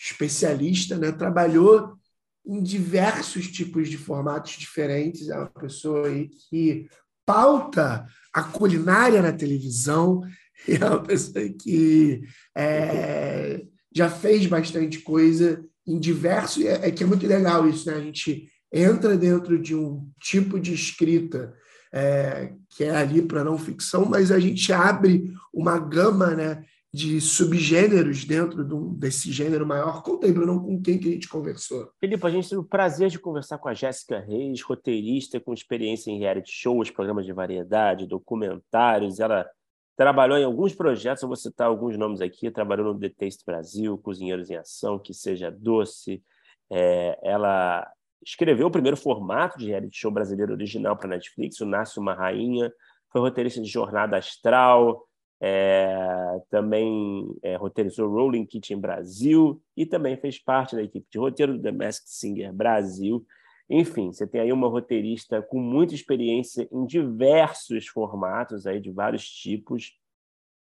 especialista, 0.01 0.97
né, 0.97 1.13
trabalhou 1.13 1.99
em 2.47 2.63
diversos 2.63 3.49
tipos 3.49 3.89
de 3.89 3.99
formatos 3.99 4.53
diferentes. 4.53 5.29
É 5.29 5.37
uma 5.37 5.51
pessoa 5.51 6.09
aí 6.09 6.29
que 6.49 6.89
pauta 7.27 8.07
a 8.33 8.43
culinária 8.43 9.21
na 9.23 9.33
televisão. 9.33 10.23
É 10.67 10.85
uma 10.85 11.01
pessoa 11.01 11.49
que 11.51 12.21
é, 12.57 13.65
já 13.95 14.11
fez 14.11 14.45
bastante 14.47 14.99
coisa 14.99 15.65
em 15.87 16.01
diversos. 16.01 16.65
É, 16.65 16.89
é 16.89 16.91
que 16.91 17.05
é 17.05 17.07
muito 17.07 17.25
legal 17.29 17.69
isso, 17.69 17.89
né? 17.89 17.97
A 17.97 18.01
gente 18.01 18.51
entra 18.73 19.17
dentro 19.17 19.57
de 19.57 19.77
um 19.77 20.11
tipo 20.21 20.59
de 20.59 20.75
escrita 20.75 21.55
é, 21.93 22.53
que 22.71 22.85
é 22.85 22.91
ali 22.91 23.23
para 23.23 23.45
não 23.45 23.57
ficção, 23.57 24.05
mas 24.05 24.31
a 24.31 24.39
gente 24.39 24.73
abre 24.73 25.33
uma 25.53 25.79
gama 25.79 26.35
né, 26.35 26.65
de 26.99 27.21
subgêneros 27.21 28.25
dentro 28.25 28.65
desse 28.65 29.31
gênero 29.31 29.65
maior. 29.65 30.03
Bruno, 30.03 30.61
com 30.61 30.83
quem 30.83 30.99
que 30.99 31.09
a 31.09 31.13
gente 31.13 31.29
conversou. 31.29 31.93
Felipe, 32.01 32.27
a 32.27 32.31
gente 32.31 32.49
teve 32.49 32.61
o 32.61 32.65
prazer 32.65 33.09
de 33.09 33.21
conversar 33.21 33.57
com 33.59 33.69
a 33.69 33.75
Jéssica 33.75 34.19
Reis, 34.19 34.61
roteirista 34.63 35.39
com 35.39 35.55
experiência 35.55 36.11
em 36.11 36.19
reality 36.19 36.51
shows, 36.51 36.91
programas 36.91 37.25
de 37.25 37.33
variedade, 37.33 38.05
documentários. 38.05 39.21
Ela 39.21 39.49
trabalhou 39.97 40.37
em 40.39 40.45
alguns 40.45 40.75
projetos, 40.75 41.23
eu 41.23 41.29
vou 41.29 41.37
citar 41.37 41.69
alguns 41.69 41.97
nomes 41.97 42.21
aqui. 42.21 42.51
Trabalhou 42.51 42.93
no 42.93 42.99
The 42.99 43.11
Taste 43.11 43.45
Brasil, 43.47 43.97
Cozinheiros 43.99 44.51
em 44.51 44.57
Ação, 44.57 44.99
Que 44.99 45.15
Seja 45.15 45.53
Doce. 45.53 46.21
É, 46.69 47.17
ela 47.23 47.89
escreveu 48.27 48.67
o 48.67 48.73
primeiro 48.73 48.97
formato 48.97 49.57
de 49.57 49.69
reality 49.69 49.97
show 49.97 50.11
brasileiro 50.11 50.53
original 50.53 50.97
para 50.97 51.11
Netflix, 51.11 51.61
o 51.61 51.67
Nasce 51.67 52.01
Uma 52.01 52.13
Rainha. 52.13 52.73
Foi 53.13 53.21
roteirista 53.21 53.61
de 53.63 53.69
Jornada 53.69 54.17
Astral, 54.17 55.08
é, 55.41 56.41
também 56.51 57.35
é, 57.43 57.57
roteirizou 57.57 58.11
Rolling 58.11 58.45
Kitchen 58.45 58.81
Brasil 58.81 59.63
e 59.77 59.87
também 59.87 60.17
fez 60.17 60.39
parte 60.39 60.75
da 60.75 60.83
equipe 60.83 61.07
de 61.11 61.19
roteiro 61.19 61.57
do 61.57 61.63
The 61.63 61.73
Masked 61.73 62.11
Singer 62.11 62.53
Brasil. 62.53 63.25
Enfim, 63.71 64.13
você 64.13 64.27
tem 64.27 64.41
aí 64.41 64.53
uma 64.53 64.69
roteirista 64.69 65.43
com 65.43 65.61
muita 65.61 65.95
experiência 65.95 66.69
em 66.73 66.87
diversos 66.87 67.87
formatos, 67.87 68.67
aí 68.67 68.81
de 68.81 68.91
vários 68.91 69.29
tipos, 69.29 69.93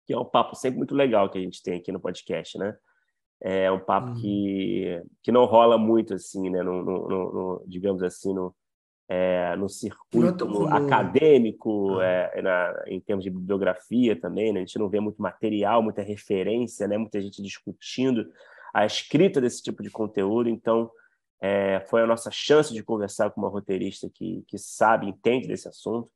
que 0.07 0.13
é 0.13 0.19
um 0.19 0.25
papo 0.25 0.55
sempre 0.55 0.79
muito 0.79 0.95
legal 0.95 1.31
que 1.31 1.39
a 1.39 1.41
gente 1.41 1.63
tem 1.63 1.79
aqui 1.79 1.91
no 1.91 2.01
podcast, 2.01 2.59
né? 2.59 2.77
É 3.41 3.71
um 3.71 3.79
papo 3.79 4.09
uhum. 4.09 4.15
que, 4.15 5.03
que 5.23 5.33
não 5.33 5.45
rola 5.45 5.79
muito, 5.79 6.15
assim, 6.15 6.51
né? 6.51 6.63
No, 6.63 6.85
no, 6.85 7.09
no, 7.09 7.65
digamos 7.67 8.03
assim, 8.03 8.35
no, 8.35 8.55
é, 9.09 9.57
no 9.57 9.69
circuito 9.69 10.67
acadêmico, 10.67 12.01
é, 12.01 12.43
na, 12.43 12.85
em 12.87 13.01
termos 13.01 13.25
de 13.25 13.31
bibliografia 13.31 14.15
também. 14.21 14.53
Né? 14.53 14.61
A 14.61 14.65
gente 14.65 14.79
não 14.79 14.89
vê 14.89 15.01
muito 15.01 15.21
material, 15.23 15.83
muita 15.83 16.03
referência, 16.03 16.87
né? 16.87 16.99
muita 16.99 17.21
gente 17.21 17.43
discutindo 17.43 18.31
a 18.75 18.85
escrita 18.85 19.41
desse 19.41 19.63
tipo 19.63 19.83
de 19.83 19.91
conteúdo. 19.91 20.49
Então, 20.49 20.91
é, 21.41 21.81
foi 21.89 22.03
a 22.03 22.07
nossa 22.07 22.31
chance 22.31 22.73
de 22.75 22.83
conversar 22.83 23.31
com 23.31 23.41
uma 23.41 23.49
roteirista 23.49 24.11
que, 24.13 24.45
que 24.47 24.59
sabe, 24.59 25.09
entende 25.09 25.49
desse 25.49 25.69
assunto. 25.69 26.11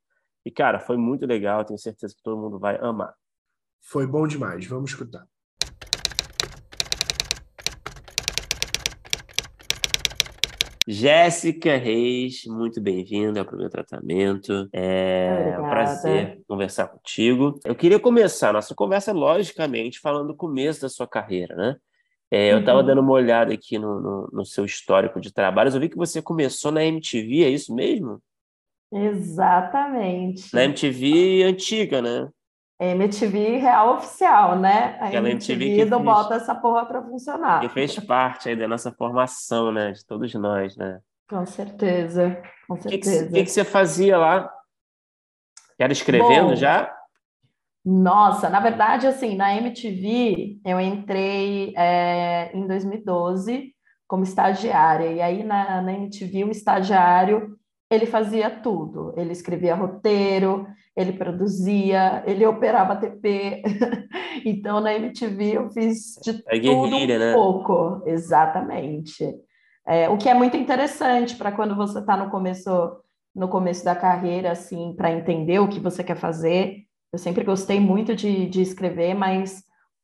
E, 0.44 0.50
cara, 0.50 0.78
foi 0.78 0.96
muito 0.98 1.24
legal. 1.24 1.64
Tenho 1.64 1.78
certeza 1.78 2.14
que 2.14 2.22
todo 2.22 2.40
mundo 2.40 2.58
vai 2.58 2.76
amar. 2.78 3.14
Foi 3.80 4.06
bom 4.06 4.26
demais. 4.26 4.66
Vamos 4.66 4.90
escutar. 4.90 5.26
Jéssica 10.86 11.76
Reis, 11.76 12.44
muito 12.46 12.80
bem-vinda 12.80 13.44
para 13.44 13.54
o 13.54 13.58
meu 13.58 13.70
tratamento. 13.70 14.68
É 14.72 15.56
um 15.58 15.68
prazer 15.68 16.42
conversar 16.48 16.88
contigo. 16.88 17.60
Eu 17.64 17.74
queria 17.74 18.00
começar 18.00 18.50
a 18.50 18.54
nossa 18.54 18.74
conversa, 18.74 19.12
logicamente, 19.12 20.00
falando 20.00 20.28
do 20.28 20.36
começo 20.36 20.82
da 20.82 20.88
sua 20.88 21.06
carreira, 21.06 21.54
né? 21.54 21.76
É, 22.30 22.52
eu 22.52 22.60
estava 22.60 22.80
uhum. 22.80 22.86
dando 22.86 23.00
uma 23.00 23.12
olhada 23.12 23.52
aqui 23.52 23.78
no, 23.78 24.00
no, 24.00 24.30
no, 24.32 24.44
seu 24.44 24.64
histórico 24.64 25.20
de 25.20 25.32
trabalhos. 25.32 25.74
Eu 25.74 25.80
vi 25.80 25.88
que 25.88 25.96
você 25.96 26.20
começou 26.20 26.72
na 26.72 26.84
MTV, 26.84 27.44
é 27.44 27.50
isso 27.50 27.74
mesmo? 27.74 28.20
Exatamente. 28.90 30.52
Na 30.52 30.64
MTV 30.64 31.44
antiga, 31.44 32.02
né? 32.02 32.28
MTV 32.84 33.58
real 33.58 33.94
oficial, 33.96 34.58
né? 34.58 34.98
A 35.00 35.06
Aquela 35.06 35.30
MTV, 35.30 35.64
MTV 35.64 35.90
não 35.90 36.02
bota 36.02 36.34
essa 36.34 36.54
porra 36.54 36.84
para 36.86 37.02
funcionar. 37.02 37.60
Que 37.60 37.68
fez 37.68 37.98
parte 38.00 38.48
aí 38.48 38.56
da 38.56 38.66
nossa 38.66 38.90
formação, 38.92 39.70
né? 39.72 39.92
De 39.92 40.04
todos 40.04 40.32
nós, 40.34 40.76
né? 40.76 41.00
Com 41.28 41.46
certeza, 41.46 42.42
com 42.68 42.76
certeza. 42.76 43.24
O 43.24 43.28
que, 43.28 43.34
que, 43.34 43.44
que, 43.44 43.50
você 43.50 43.64
fazia 43.64 44.18
lá? 44.18 44.50
Era 45.78 45.92
escrevendo 45.92 46.50
Bom, 46.50 46.56
já? 46.56 46.94
Nossa, 47.84 48.48
na 48.48 48.60
verdade, 48.60 49.06
assim, 49.06 49.34
na 49.34 49.56
MTV 49.56 50.60
eu 50.64 50.80
entrei 50.80 51.74
é, 51.76 52.50
em 52.54 52.66
2012 52.66 53.74
como 54.06 54.22
estagiária. 54.22 55.10
E 55.10 55.20
aí 55.20 55.42
na, 55.42 55.82
na 55.82 55.92
MTV 55.92 56.44
o 56.44 56.50
estagiário 56.50 57.58
ele 57.90 58.06
fazia 58.06 58.50
tudo. 58.50 59.12
Ele 59.16 59.32
escrevia 59.32 59.74
roteiro, 59.74 60.66
ele 60.96 61.12
produzia, 61.12 62.22
ele 62.26 62.44
operava 62.46 62.96
TP. 62.96 63.62
então, 64.44 64.80
na 64.80 64.94
MTV 64.94 65.56
eu 65.56 65.70
fiz 65.70 66.18
de 66.22 66.42
é 66.46 66.60
tudo 66.60 66.96
um 66.96 67.06
né? 67.06 67.32
pouco. 67.32 68.02
Exatamente. 68.06 69.34
É, 69.86 70.08
o 70.08 70.16
que 70.16 70.28
é 70.28 70.34
muito 70.34 70.56
interessante 70.56 71.34
para 71.34 71.52
quando 71.52 71.74
você 71.74 71.98
está 71.98 72.16
no 72.16 72.30
começo, 72.30 72.70
no 73.34 73.48
começo 73.48 73.84
da 73.84 73.96
carreira, 73.96 74.52
assim, 74.52 74.94
para 74.96 75.10
entender 75.10 75.58
o 75.58 75.68
que 75.68 75.80
você 75.80 76.04
quer 76.04 76.16
fazer. 76.16 76.84
Eu 77.12 77.18
sempre 77.18 77.42
gostei 77.42 77.80
muito 77.80 78.14
de, 78.14 78.46
de 78.48 78.60
escrever, 78.60 79.14
mas 79.14 79.62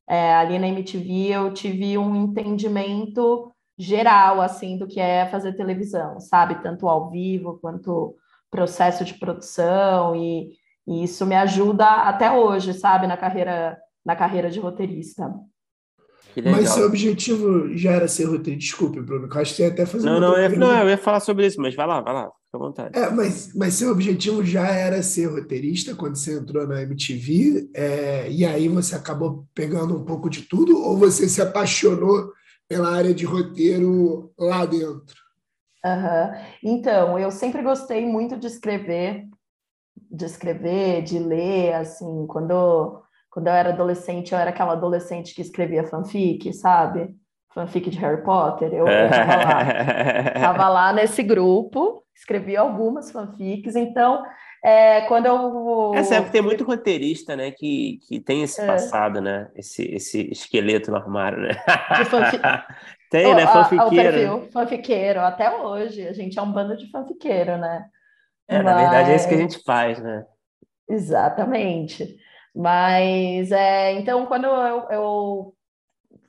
é, 0.09 0.35
ali 0.35 0.59
na 0.59 0.69
MTV 0.69 1.29
eu 1.29 1.53
tive 1.53 1.99
um 1.99 2.17
entendimento 2.17 3.53
geral, 3.79 4.41
assim, 4.41 4.77
do 4.77 4.89
que 4.89 4.99
é 4.99 5.27
fazer 5.27 5.53
televisão, 5.53 6.19
sabe? 6.19 6.63
Tanto 6.63 6.89
ao 6.89 7.11
vivo 7.11 7.59
quanto 7.61 8.17
processo 8.51 9.05
de 9.05 9.15
produção 9.15 10.17
e, 10.17 10.51
e 10.89 11.05
isso 11.05 11.27
me 11.27 11.35
ajuda 11.35 11.85
até 11.85 12.33
hoje, 12.33 12.73
sabe? 12.73 13.07
Na 13.07 13.17
carreira, 13.17 13.79
na 14.05 14.17
carreira 14.17 14.51
de 14.51 14.59
roteirista. 14.59 15.31
Mas 16.45 16.71
seu 16.71 16.87
objetivo 16.87 17.77
já 17.77 17.93
era 17.93 18.09
ser 18.09 18.25
roteirista? 18.25 18.59
Desculpe, 18.59 19.01
Bruno, 19.01 19.29
que 19.29 19.37
eu 19.37 19.41
acho 19.41 19.51
que 19.51 19.57
você 19.57 19.63
ia 19.65 19.69
até 19.69 19.85
fazer 19.85 20.07
Não, 20.07 20.21
não, 20.21 20.37
eu, 20.37 20.59
não, 20.59 20.79
eu 20.81 20.89
ia 20.89 20.99
falar 20.99 21.21
sobre 21.21 21.47
isso, 21.47 21.61
mas 21.61 21.75
vai 21.75 21.87
lá, 21.87 22.01
vai 22.01 22.15
lá, 22.15 22.23
fica 22.25 22.57
à 22.57 22.59
vontade. 22.59 22.99
É, 22.99 23.11
mas, 23.11 23.53
mas 23.55 23.75
seu 23.75 23.91
objetivo 23.91 24.45
já 24.45 24.67
era 24.69 25.03
ser 25.03 25.27
roteirista 25.27 25.95
quando 25.95 26.17
você 26.17 26.39
entrou 26.39 26.67
na 26.67 26.83
MTV, 26.83 27.71
é, 27.75 28.31
e 28.31 28.45
aí 28.45 28.69
você 28.69 28.95
acabou 28.95 29.47
pegando 29.55 29.97
um 29.97 30.05
pouco 30.05 30.31
de 30.31 30.43
tudo, 30.43 30.81
ou 30.81 30.97
você 30.97 31.29
se 31.29 31.43
apaixonou 31.43 32.33
pela 32.69 32.95
área 32.95 33.13
de 33.13 33.25
roteiro 33.25 34.33
lá 34.39 34.65
dentro? 34.65 35.17
Uhum. 35.85 36.31
Então, 36.63 37.19
eu 37.19 37.31
sempre 37.31 37.63
gostei 37.63 38.07
muito 38.07 38.37
de 38.37 38.47
escrever, 38.47 39.27
de 40.11 40.25
escrever, 40.25 41.03
de 41.03 41.19
ler, 41.19 41.75
assim, 41.75 42.27
quando, 42.27 43.03
quando 43.31 43.49
eu 43.49 43.53
era 43.53 43.71
adolescente, 43.71 44.33
eu 44.33 44.39
era 44.39 44.51
aquela 44.51 44.73
adolescente 44.73 45.35
que 45.35 45.43
escrevia 45.43 45.85
fanfic, 45.85 46.53
sabe? 46.53 47.15
Fanfic 47.55 47.91
de 47.91 47.99
Harry 47.99 48.23
Potter, 48.23 48.73
eu, 48.73 48.87
eu 48.87 49.11
tava 49.11 49.37
lá. 49.37 50.33
tava 50.41 50.69
lá 50.69 50.93
nesse 50.93 51.23
grupo, 51.23 52.03
escrevi 52.15 52.57
algumas 52.57 53.11
fanfics, 53.11 53.75
então 53.75 54.23
é, 54.65 55.03
quando 55.03 55.27
eu. 55.27 55.93
É 55.95 56.03
certo, 56.03 56.31
tem 56.31 56.43
muito 56.43 56.65
roteirista, 56.65 57.37
né, 57.37 57.51
que, 57.51 57.99
que 58.09 58.21
tem 58.21 58.43
esse 58.43 58.61
é. 58.61 58.67
passado, 58.67 59.21
né? 59.21 59.49
Esse, 59.55 59.83
esse 59.95 60.31
esqueleto 60.31 60.91
no 60.91 60.97
armário, 60.97 61.39
né? 61.39 61.55
Fanfic... 62.07 62.43
tem, 63.11 63.35
né? 63.35 63.47
Fanfiqueiro. 63.47 63.87
O 63.87 63.91
perfil, 63.91 64.49
fanfiqueiro, 64.53 65.21
até 65.21 65.57
hoje. 65.57 66.07
A 66.07 66.13
gente 66.13 66.39
é 66.39 66.43
um 66.43 66.53
bando 66.53 66.77
de 66.77 66.91
fanfiqueiro, 66.91 67.57
né? 67.57 67.87
É, 68.49 68.57
Mas... 68.57 68.65
na 68.65 68.77
verdade 68.77 69.11
é 69.13 69.17
isso 69.17 69.29
que 69.29 69.35
a 69.35 69.39
gente 69.39 69.63
faz, 69.63 70.03
né? 70.03 70.25
Exatamente. 70.89 72.17
Mas, 72.55 73.53
é, 73.53 73.93
então, 73.93 74.27
quando 74.27 74.47
eu, 74.47 74.91
eu 74.91 75.55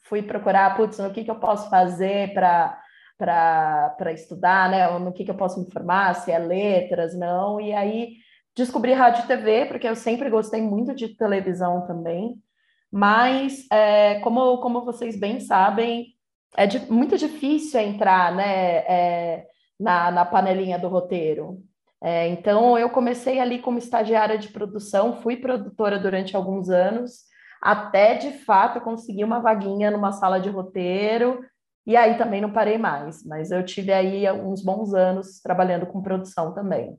fui 0.03 0.21
procurar, 0.21 0.75
putz, 0.75 0.99
no 0.99 1.11
que, 1.11 1.23
que 1.23 1.31
eu 1.31 1.39
posso 1.39 1.69
fazer 1.69 2.33
para 2.33 2.77
para 3.17 4.13
estudar, 4.13 4.69
né? 4.69 4.97
No 4.97 5.11
que, 5.11 5.25
que 5.25 5.31
eu 5.31 5.35
posso 5.35 5.59
me 5.59 5.69
formar, 5.69 6.15
se 6.15 6.31
é 6.31 6.39
letras, 6.39 7.13
não. 7.13 7.59
E 7.59 7.73
aí 7.73 8.13
descobri 8.55 8.93
rádio 8.93 9.25
e 9.25 9.27
TV, 9.27 9.65
porque 9.65 9.87
eu 9.87 9.95
sempre 9.95 10.29
gostei 10.29 10.61
muito 10.61 10.95
de 10.95 11.09
televisão 11.09 11.85
também. 11.85 12.41
Mas, 12.89 13.67
é, 13.71 14.19
como, 14.21 14.59
como 14.59 14.85
vocês 14.85 15.19
bem 15.19 15.41
sabem, 15.41 16.15
é 16.57 16.65
muito 16.89 17.17
difícil 17.17 17.79
entrar 17.81 18.33
né, 18.33 18.77
é, 18.87 19.47
na, 19.77 20.11
na 20.11 20.25
panelinha 20.25 20.79
do 20.79 20.87
roteiro. 20.87 21.61
É, 22.01 22.27
então, 22.29 22.77
eu 22.77 22.89
comecei 22.89 23.39
ali 23.39 23.59
como 23.59 23.77
estagiária 23.77 24.37
de 24.37 24.49
produção, 24.49 25.21
fui 25.21 25.35
produtora 25.35 25.99
durante 25.99 26.35
alguns 26.35 26.69
anos, 26.69 27.25
até 27.61 28.15
de 28.15 28.31
fato 28.39 28.79
conseguir 28.79 29.25
uma 29.25 29.39
vaguinha 29.39 29.91
numa 29.91 30.13
sala 30.13 30.39
de 30.39 30.49
roteiro 30.49 31.43
e 31.89 31.97
aí 31.97 32.17
também 32.19 32.39
não 32.39 32.53
parei 32.53 32.77
mais, 32.77 33.23
mas 33.25 33.49
eu 33.49 33.65
tive 33.65 33.91
aí 33.91 34.31
uns 34.31 34.63
bons 34.63 34.93
anos 34.93 35.41
trabalhando 35.41 35.87
com 35.87 36.03
produção 36.03 36.53
também. 36.53 36.95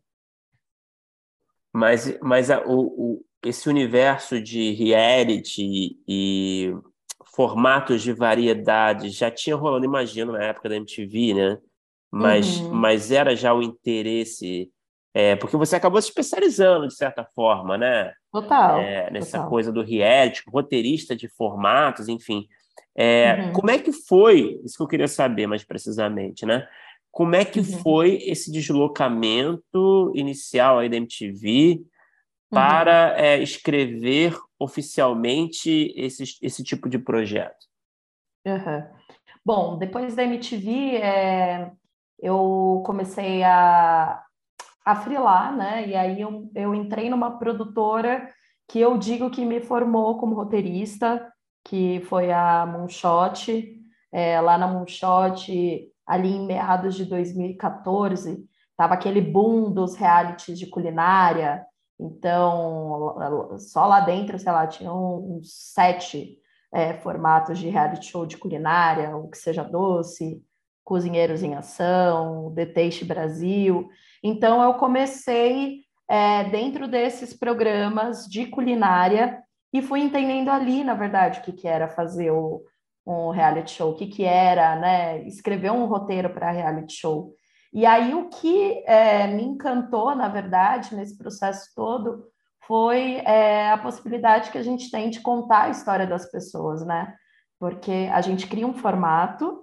Mas, 1.73 2.19
mas 2.21 2.51
a, 2.51 2.61
o, 2.67 2.81
o, 2.81 3.25
esse 3.45 3.69
universo 3.69 4.43
de 4.43 4.73
reality 4.73 5.97
e 6.09 6.75
formatos 7.25 8.03
de 8.03 8.13
variedade 8.13 9.11
já 9.11 9.31
tinha 9.31 9.55
rolando, 9.55 9.85
imagino, 9.85 10.33
na 10.33 10.43
época 10.43 10.69
da 10.69 10.75
MTV, 10.77 11.35
né? 11.35 11.59
Mas, 12.11 12.59
uhum. 12.59 12.75
mas 12.75 13.13
era 13.13 13.37
já 13.37 13.55
o 13.55 13.63
interesse, 13.63 14.69
é, 15.13 15.35
porque 15.37 15.57
você 15.57 15.77
acabou 15.77 16.01
se 16.01 16.09
especializando 16.09 16.87
de 16.87 16.95
certa 16.95 17.25
forma, 17.35 17.77
né? 17.77 18.13
Total. 18.33 18.81
É, 18.81 19.11
nessa 19.11 19.39
total. 19.39 19.51
coisa 19.51 19.73
do 19.73 19.83
reality, 19.83 20.43
roteirista 20.49 21.17
de 21.17 21.29
formatos, 21.29 22.09
enfim. 22.09 22.47
É, 22.95 23.35
uhum. 23.35 23.53
Como 23.53 23.71
é 23.71 23.79
que 23.79 23.93
foi, 23.93 24.61
isso 24.65 24.77
que 24.77 24.83
eu 24.83 24.89
queria 24.89 25.09
saber 25.09 25.47
mais 25.47 25.65
precisamente, 25.65 26.47
né? 26.47 26.67
Como 27.11 27.35
é 27.35 27.45
que 27.45 27.59
uhum. 27.59 27.65
foi 27.65 28.19
esse 28.23 28.53
deslocamento 28.53 30.13
inicial 30.15 30.79
aí 30.79 30.89
da 30.89 30.97
MTV 30.97 31.83
para 32.49 33.13
uhum. 33.13 33.25
é, 33.25 33.43
escrever 33.43 34.39
oficialmente 34.59 35.93
esse, 35.97 36.23
esse 36.41 36.63
tipo 36.63 36.89
de 36.89 36.99
projeto? 36.99 37.67
Bom, 39.45 39.77
depois 39.77 40.15
da 40.15 40.23
MTV, 40.23 40.97
é, 40.97 41.73
eu 42.21 42.83
comecei 42.85 43.43
a, 43.43 44.23
a 44.91 44.97
frilar, 44.97 45.57
né? 45.57 45.89
E 45.89 45.95
aí 45.95 46.21
eu, 46.21 46.51
eu 46.55 46.75
entrei 46.75 47.09
numa 47.09 47.39
produtora 47.39 48.29
que 48.69 48.81
eu 48.81 48.97
digo 48.99 49.31
que 49.31 49.45
me 49.45 49.61
formou 49.61 50.19
como 50.19 50.35
roteirista, 50.35 51.33
que 51.65 52.01
foi 52.09 52.33
a 52.33 52.67
Moonshot. 52.67 53.77
É, 54.13 54.41
lá 54.41 54.59
na 54.59 54.67
Moonshot, 54.67 55.89
ali 56.07 56.29
em 56.31 56.47
meados 56.47 56.95
de 56.95 57.05
2014, 57.05 58.45
estava 58.71 58.95
aquele 58.95 59.21
boom 59.21 59.73
dos 59.73 59.95
realities 59.95 60.59
de 60.59 60.67
culinária. 60.67 61.65
Então, 61.99 63.17
só 63.59 63.87
lá 63.87 64.01
dentro, 64.01 64.39
sei 64.39 64.51
lá, 64.51 64.67
tinham 64.67 65.19
uns 65.19 65.53
sete 65.73 66.39
é, 66.73 66.95
formatos 66.95 67.59
de 67.59 67.69
reality 67.69 68.07
show 68.07 68.25
de 68.25 68.39
culinária, 68.39 69.17
o 69.17 69.29
que 69.29 69.37
seja 69.37 69.63
doce, 69.63 70.43
Cozinheiros 70.85 71.43
em 71.43 71.55
Ação, 71.55 72.53
The 72.55 72.67
Taste 72.67 73.05
Brasil. 73.05 73.89
Então, 74.23 74.63
eu 74.63 74.75
comecei 74.75 75.81
é, 76.09 76.45
dentro 76.45 76.89
desses 76.89 77.33
programas 77.33 78.27
de 78.27 78.47
culinária 78.47 79.43
e 79.73 79.81
fui 79.81 80.01
entendendo 80.01 80.49
ali, 80.49 80.83
na 80.83 80.95
verdade, 80.95 81.39
o 81.39 81.43
que, 81.43 81.53
que 81.53 81.69
era 81.69 81.89
fazer 81.89 82.31
o, 82.33 82.65
um 83.07 83.31
reality 83.31 83.73
show, 83.73 83.93
o 83.93 83.95
que, 83.95 84.07
que 84.07 84.25
era 84.25 84.77
né, 84.77 85.23
escrever 85.27 85.71
um 85.71 85.87
roteiro 85.87 86.31
para 86.31 86.51
reality 86.51 86.95
show. 86.95 87.35
E 87.73 87.87
aí 87.87 88.15
o 88.15 88.29
que 88.29 88.83
é, 88.87 89.29
me 89.29 89.45
encantou, 89.45 90.15
na 90.15 90.29
verdade, 90.29 90.95
nesse 90.95 91.17
processo 91.17 91.71
todo, 91.75 92.25
foi 92.67 93.17
é, 93.25 93.71
a 93.71 93.79
possibilidade 93.79 94.51
que 94.51 94.59
a 94.59 94.63
gente 94.63 94.91
tem 94.91 95.11
de 95.11 95.21
contar 95.21 95.65
a 95.65 95.71
história 95.71 96.07
das 96.07 96.31
pessoas, 96.31 96.85
né? 96.85 97.15
Porque 97.59 98.09
a 98.13 98.21
gente 98.21 98.47
cria 98.47 98.67
um 98.67 98.75
formato, 98.75 99.63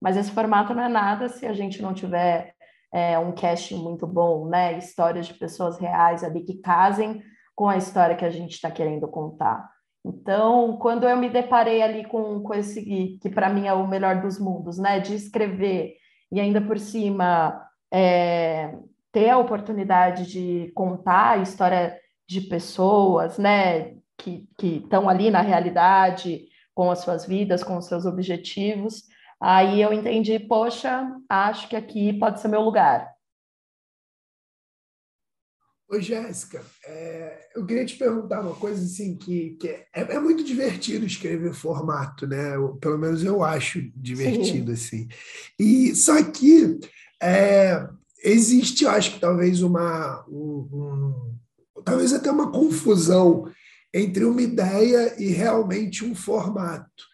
mas 0.00 0.16
esse 0.16 0.30
formato 0.30 0.74
não 0.74 0.84
é 0.84 0.88
nada 0.88 1.28
se 1.28 1.46
a 1.46 1.52
gente 1.52 1.82
não 1.82 1.92
tiver 1.92 2.54
é, 2.92 3.18
um 3.18 3.32
casting 3.32 3.82
muito 3.82 4.06
bom, 4.06 4.48
né? 4.48 4.78
Histórias 4.78 5.26
de 5.26 5.34
pessoas 5.34 5.78
reais 5.78 6.24
ali 6.24 6.42
que 6.42 6.58
casem 6.58 7.22
com 7.54 7.68
a 7.68 7.76
história 7.76 8.16
que 8.16 8.24
a 8.24 8.30
gente 8.30 8.52
está 8.52 8.70
querendo 8.70 9.08
contar. 9.08 9.68
Então, 10.04 10.76
quando 10.78 11.06
eu 11.08 11.16
me 11.16 11.28
deparei 11.28 11.82
ali 11.82 12.04
com, 12.04 12.40
com 12.42 12.54
esse, 12.54 13.18
que 13.20 13.28
para 13.28 13.50
mim 13.50 13.66
é 13.66 13.72
o 13.72 13.86
melhor 13.86 14.22
dos 14.22 14.38
mundos, 14.38 14.78
né, 14.78 15.00
de 15.00 15.14
escrever 15.14 15.96
e 16.30 16.40
ainda 16.40 16.60
por 16.60 16.78
cima 16.78 17.60
é, 17.92 18.74
ter 19.12 19.28
a 19.28 19.38
oportunidade 19.38 20.26
de 20.26 20.70
contar 20.74 21.32
a 21.32 21.38
história 21.38 21.98
de 22.26 22.42
pessoas, 22.42 23.38
né, 23.38 23.96
que 24.16 24.48
estão 24.60 25.08
ali 25.08 25.30
na 25.30 25.40
realidade, 25.40 26.46
com 26.74 26.90
as 26.90 27.00
suas 27.00 27.26
vidas, 27.26 27.64
com 27.64 27.76
os 27.76 27.86
seus 27.86 28.06
objetivos, 28.06 29.02
aí 29.40 29.80
eu 29.80 29.92
entendi, 29.92 30.38
poxa, 30.38 31.16
acho 31.28 31.68
que 31.68 31.76
aqui 31.76 32.12
pode 32.12 32.40
ser 32.40 32.48
meu 32.48 32.62
lugar. 32.62 33.18
Ô, 35.90 35.98
Jéssica, 35.98 36.62
é, 36.86 37.48
eu 37.56 37.64
queria 37.64 37.86
te 37.86 37.96
perguntar 37.96 38.42
uma 38.42 38.54
coisa 38.54 38.84
assim 38.84 39.16
que, 39.16 39.56
que 39.58 39.68
é, 39.68 39.86
é, 39.94 40.20
muito 40.20 40.44
divertido 40.44 41.06
escrever 41.06 41.54
formato, 41.54 42.26
né? 42.26 42.56
Eu, 42.56 42.76
pelo 42.76 42.98
menos 42.98 43.24
eu 43.24 43.42
acho 43.42 43.80
divertido 43.96 44.76
Sim. 44.76 45.06
assim. 45.06 45.08
E 45.58 45.94
só 45.94 46.22
que 46.22 46.78
é, 47.22 47.88
existe, 48.22 48.84
eu 48.84 48.90
acho 48.90 49.12
que 49.12 49.20
talvez 49.20 49.62
uma, 49.62 50.26
um, 50.28 50.68
um, 50.70 51.82
talvez 51.82 52.12
até 52.12 52.30
uma 52.30 52.52
confusão 52.52 53.50
entre 53.92 54.26
uma 54.26 54.42
ideia 54.42 55.14
e 55.18 55.28
realmente 55.28 56.04
um 56.04 56.14
formato. 56.14 57.04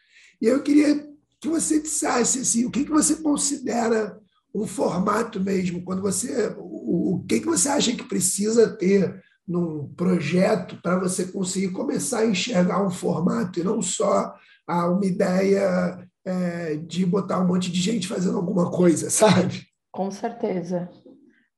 E 0.42 0.46
eu 0.46 0.60
queria 0.64 1.13
que 1.44 1.48
você 1.48 1.80
dissesse 1.80 2.40
assim, 2.40 2.64
o 2.64 2.70
que, 2.70 2.84
que 2.84 2.90
você 2.90 3.16
considera 3.16 4.18
um 4.54 4.66
formato 4.66 5.38
mesmo, 5.38 5.82
quando 5.82 6.00
você 6.00 6.54
o, 6.58 7.16
o 7.16 7.24
que, 7.28 7.40
que 7.40 7.46
você 7.46 7.68
acha 7.68 7.92
que 7.92 8.04
precisa 8.04 8.74
ter 8.76 9.22
num 9.46 9.92
projeto 9.94 10.80
para 10.82 10.98
você 10.98 11.26
conseguir 11.26 11.70
começar 11.72 12.20
a 12.20 12.26
enxergar 12.26 12.84
um 12.84 12.90
formato 12.90 13.60
e 13.60 13.64
não 13.64 13.82
só 13.82 14.34
ah, 14.66 14.88
uma 14.88 15.04
ideia 15.04 16.08
é, 16.24 16.76
de 16.76 17.04
botar 17.04 17.40
um 17.40 17.46
monte 17.46 17.70
de 17.70 17.78
gente 17.78 18.08
fazendo 18.08 18.38
alguma 18.38 18.70
coisa, 18.70 19.10
sabe? 19.10 19.66
Com 19.92 20.10
certeza. 20.10 20.88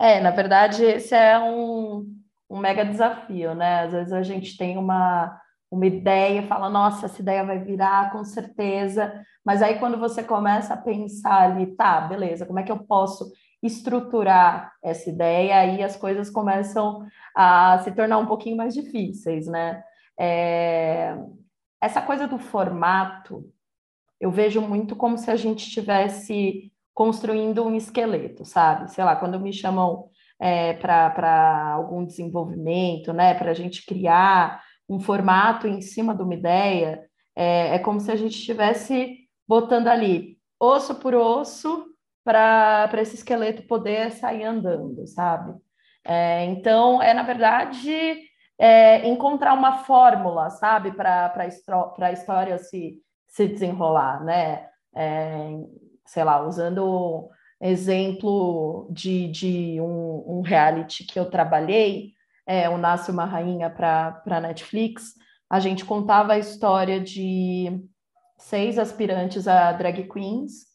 É, 0.00 0.20
na 0.20 0.32
verdade, 0.32 0.82
esse 0.82 1.14
é 1.14 1.38
um, 1.38 2.12
um 2.50 2.58
mega 2.58 2.84
desafio, 2.84 3.54
né? 3.54 3.84
Às 3.84 3.92
vezes 3.92 4.12
a 4.12 4.22
gente 4.22 4.56
tem 4.56 4.76
uma, 4.76 5.38
uma 5.70 5.86
ideia 5.86 6.46
fala, 6.46 6.68
nossa, 6.68 7.06
essa 7.06 7.20
ideia 7.20 7.44
vai 7.44 7.58
virar, 7.58 8.12
com 8.12 8.24
certeza. 8.24 9.12
Mas 9.44 9.62
aí 9.62 9.78
quando 9.78 9.98
você 9.98 10.22
começa 10.22 10.74
a 10.74 10.76
pensar 10.76 11.42
ali, 11.42 11.66
tá, 11.74 12.00
beleza, 12.00 12.46
como 12.46 12.58
é 12.58 12.62
que 12.62 12.72
eu 12.72 12.78
posso 12.78 13.30
estruturar 13.62 14.72
essa 14.82 15.08
ideia, 15.10 15.58
aí 15.58 15.82
as 15.82 15.96
coisas 15.96 16.30
começam 16.30 17.06
a 17.34 17.78
se 17.78 17.90
tornar 17.92 18.18
um 18.18 18.26
pouquinho 18.26 18.56
mais 18.56 18.74
difíceis, 18.74 19.46
né? 19.46 19.82
É... 20.18 21.16
Essa 21.80 22.00
coisa 22.00 22.26
do 22.26 22.38
formato, 22.38 23.44
eu 24.20 24.30
vejo 24.30 24.60
muito 24.60 24.96
como 24.96 25.18
se 25.18 25.30
a 25.30 25.36
gente 25.36 25.66
estivesse 25.66 26.72
construindo 26.94 27.64
um 27.64 27.74
esqueleto, 27.74 28.44
sabe? 28.44 28.90
Sei 28.90 29.04
lá, 29.04 29.14
quando 29.16 29.38
me 29.38 29.52
chamam 29.52 30.08
é, 30.40 30.72
para 30.74 31.72
algum 31.72 32.04
desenvolvimento, 32.04 33.12
né? 33.12 33.34
Para 33.34 33.50
a 33.50 33.54
gente 33.54 33.84
criar 33.84 34.62
um 34.88 35.00
formato 35.00 35.66
em 35.66 35.80
cima 35.80 36.14
de 36.14 36.22
uma 36.22 36.34
ideia, 36.34 37.04
é, 37.34 37.74
é 37.74 37.78
como 37.78 38.00
se 38.00 38.10
a 38.10 38.16
gente 38.16 38.38
estivesse 38.38 39.18
botando 39.46 39.88
ali 39.88 40.38
osso 40.58 40.94
por 40.96 41.14
osso 41.14 41.86
para 42.24 42.90
esse 42.94 43.16
esqueleto 43.16 43.62
poder 43.66 44.10
sair 44.12 44.44
andando, 44.44 45.06
sabe? 45.06 45.54
É, 46.04 46.44
então, 46.44 47.00
é 47.02 47.12
na 47.12 47.22
verdade 47.22 48.20
é, 48.58 49.06
encontrar 49.08 49.54
uma 49.54 49.78
fórmula, 49.84 50.50
sabe, 50.50 50.92
para 50.92 51.32
a 51.36 52.12
história 52.12 52.58
se, 52.58 53.00
se 53.26 53.46
desenrolar, 53.46 54.24
né? 54.24 54.68
É, 54.94 55.50
sei 56.06 56.24
lá, 56.24 56.44
usando 56.46 57.28
exemplo 57.60 58.88
de, 58.90 59.28
de 59.28 59.80
um, 59.80 60.38
um 60.38 60.40
reality 60.40 61.04
que 61.04 61.18
eu 61.18 61.30
trabalhei, 61.30 62.12
é, 62.46 62.68
o 62.68 62.78
Nasce 62.78 63.10
uma 63.10 63.24
Rainha 63.24 63.68
para 63.68 64.22
a 64.24 64.40
Netflix, 64.40 65.14
a 65.50 65.60
gente 65.60 65.84
contava 65.84 66.34
a 66.34 66.38
história 66.38 67.00
de 67.00 67.84
seis 68.38 68.78
aspirantes 68.78 69.48
a 69.48 69.72
drag 69.72 70.08
queens, 70.08 70.66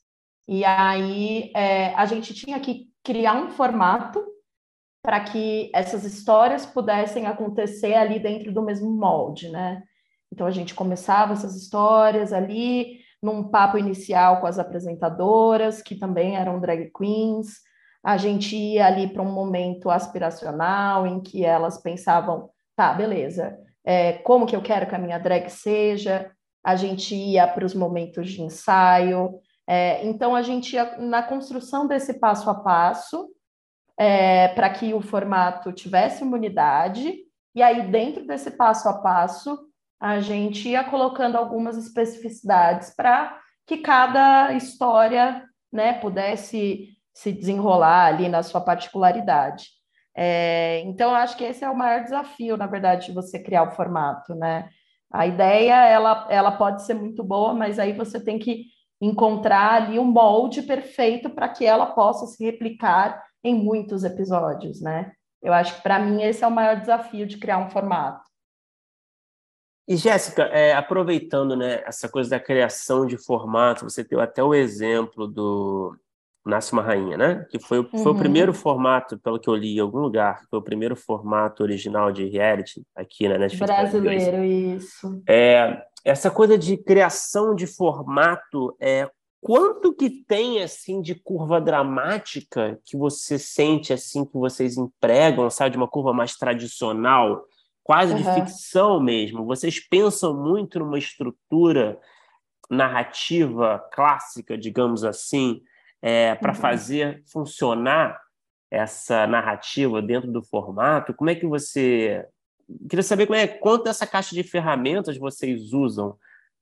e 0.47 0.65
aí 0.65 1.51
é, 1.55 1.93
a 1.95 2.05
gente 2.05 2.33
tinha 2.33 2.59
que 2.59 2.89
criar 3.03 3.35
um 3.35 3.49
formato 3.49 4.23
para 5.01 5.19
que 5.19 5.71
essas 5.73 6.03
histórias 6.03 6.65
pudessem 6.65 7.25
acontecer 7.25 7.95
ali 7.95 8.19
dentro 8.19 8.53
do 8.53 8.61
mesmo 8.61 8.89
molde, 8.91 9.49
né? 9.49 9.81
Então 10.31 10.45
a 10.45 10.51
gente 10.51 10.75
começava 10.75 11.33
essas 11.33 11.55
histórias 11.55 12.31
ali 12.31 12.99
num 13.21 13.49
papo 13.49 13.77
inicial 13.77 14.39
com 14.39 14.47
as 14.47 14.57
apresentadoras, 14.57 15.81
que 15.81 15.95
também 15.95 16.35
eram 16.35 16.59
drag 16.59 16.91
queens. 16.95 17.59
A 18.03 18.17
gente 18.17 18.55
ia 18.55 18.87
ali 18.87 19.07
para 19.07 19.21
um 19.21 19.31
momento 19.31 19.89
aspiracional 19.89 21.05
em 21.05 21.21
que 21.21 21.45
elas 21.45 21.81
pensavam, 21.81 22.49
tá, 22.75 22.93
beleza, 22.93 23.57
é, 23.83 24.13
como 24.13 24.45
que 24.45 24.55
eu 24.55 24.61
quero 24.61 24.87
que 24.87 24.95
a 24.95 24.99
minha 24.99 25.19
drag 25.19 25.49
seja? 25.49 26.31
A 26.63 26.75
gente 26.75 27.15
ia 27.15 27.47
para 27.47 27.65
os 27.65 27.73
momentos 27.73 28.29
de 28.29 28.41
ensaio. 28.41 29.39
É, 29.67 30.05
então 30.05 30.35
a 30.35 30.41
gente 30.41 30.73
ia 30.73 30.97
na 30.97 31.21
construção 31.21 31.87
desse 31.87 32.19
passo 32.19 32.49
a 32.49 32.55
passo 32.55 33.29
é, 33.97 34.47
para 34.49 34.69
que 34.69 34.93
o 34.93 35.01
formato 35.01 35.71
tivesse 35.71 36.23
imunidade, 36.23 37.19
e 37.53 37.61
aí, 37.61 37.91
dentro 37.91 38.25
desse 38.25 38.51
passo 38.51 38.87
a 38.87 38.93
passo, 38.93 39.59
a 39.99 40.19
gente 40.19 40.69
ia 40.69 40.83
colocando 40.83 41.35
algumas 41.35 41.77
especificidades 41.77 42.95
para 42.95 43.39
que 43.67 43.77
cada 43.77 44.53
história 44.53 45.45
né, 45.71 45.93
pudesse 45.93 46.97
se 47.13 47.31
desenrolar 47.31 48.07
ali 48.07 48.29
na 48.29 48.43
sua 48.43 48.61
particularidade. 48.61 49.65
É, 50.15 50.81
então, 50.85 51.15
acho 51.15 51.37
que 51.37 51.43
esse 51.43 51.63
é 51.63 51.69
o 51.69 51.77
maior 51.77 52.03
desafio, 52.03 52.57
na 52.57 52.67
verdade, 52.67 53.07
de 53.07 53.13
você 53.13 53.39
criar 53.39 53.63
o 53.63 53.71
formato, 53.71 54.35
né? 54.35 54.69
A 55.11 55.27
ideia, 55.27 55.85
ela, 55.85 56.27
ela 56.29 56.51
pode 56.51 56.83
ser 56.83 56.93
muito 56.93 57.23
boa, 57.23 57.53
mas 57.53 57.79
aí 57.79 57.93
você 57.93 58.19
tem 58.19 58.39
que 58.39 58.65
encontrar 59.01 59.73
ali 59.73 59.99
um 59.99 60.05
molde 60.05 60.61
perfeito 60.61 61.29
para 61.29 61.49
que 61.49 61.65
ela 61.65 61.87
possa 61.87 62.25
se 62.27 62.43
replicar 62.43 63.23
em 63.43 63.55
muitos 63.55 64.03
episódios, 64.03 64.81
né? 64.81 65.11
Eu 65.41 65.53
acho 65.53 65.75
que 65.75 65.81
para 65.81 65.99
mim 65.99 66.21
esse 66.21 66.43
é 66.43 66.47
o 66.47 66.51
maior 66.51 66.79
desafio 66.79 67.25
de 67.25 67.37
criar 67.37 67.57
um 67.57 67.69
formato. 67.69 68.29
E 69.87 69.97
Jéssica, 69.97 70.43
é, 70.43 70.73
aproveitando 70.73 71.55
né, 71.55 71.81
essa 71.85 72.07
coisa 72.07 72.29
da 72.29 72.39
criação 72.39 73.05
de 73.05 73.17
formato, 73.17 73.83
você 73.83 74.03
deu 74.03 74.21
até 74.21 74.43
o 74.43 74.53
exemplo 74.53 75.27
do 75.27 75.97
Nasce 76.45 76.73
uma 76.73 76.81
Rainha, 76.81 77.15
né? 77.17 77.45
Que 77.51 77.59
foi, 77.59 77.79
uhum. 77.79 77.89
foi 77.91 78.05
o 78.05 78.09
uhum. 78.09 78.17
primeiro 78.17 78.53
formato, 78.53 79.17
pelo 79.19 79.39
que 79.39 79.47
eu 79.47 79.55
li 79.55 79.77
em 79.77 79.79
algum 79.79 79.99
lugar, 79.99 80.41
foi 80.49 80.57
o 80.57 80.63
primeiro 80.63 80.95
formato 80.95 81.61
original 81.61 82.11
de 82.11 82.25
reality 82.25 82.81
aqui 82.95 83.27
na 83.27 83.37
Netflix. 83.37 83.71
Brasileiro, 83.71 84.43
isso. 84.43 85.21
É, 85.29 85.83
essa 86.03 86.31
coisa 86.31 86.57
de 86.57 86.77
criação 86.77 87.53
de 87.53 87.67
formato, 87.67 88.75
é, 88.79 89.07
quanto 89.39 89.93
que 89.93 90.09
tem 90.09 90.63
assim 90.63 90.99
de 90.99 91.13
curva 91.13 91.61
dramática 91.61 92.79
que 92.85 92.97
você 92.97 93.37
sente 93.37 93.93
assim 93.93 94.25
que 94.25 94.37
vocês 94.37 94.77
empregam, 94.77 95.47
sabe, 95.49 95.71
de 95.71 95.77
uma 95.77 95.87
curva 95.87 96.11
mais 96.11 96.35
tradicional, 96.35 97.43
quase 97.83 98.13
uhum. 98.13 98.17
de 98.17 98.33
ficção 98.33 98.99
mesmo. 98.99 99.45
Vocês 99.45 99.79
pensam 99.79 100.35
muito 100.35 100.79
numa 100.79 100.97
estrutura 100.97 101.99
narrativa 102.69 103.83
clássica, 103.91 104.57
digamos 104.57 105.03
assim, 105.03 105.61
é, 106.01 106.35
para 106.35 106.53
uhum. 106.53 106.59
fazer 106.59 107.23
funcionar 107.31 108.19
essa 108.69 109.27
narrativa 109.27 110.01
dentro 110.01 110.31
do 110.31 110.41
formato. 110.43 111.13
Como 111.13 111.29
é 111.29 111.35
que 111.35 111.45
você 111.45 112.25
queria 112.89 113.03
saber 113.03 113.27
como 113.27 113.37
é 113.37 113.47
quanto 113.47 113.83
dessa 113.83 114.07
caixa 114.07 114.33
de 114.33 114.43
ferramentas 114.43 115.17
vocês 115.17 115.73
usam 115.73 116.17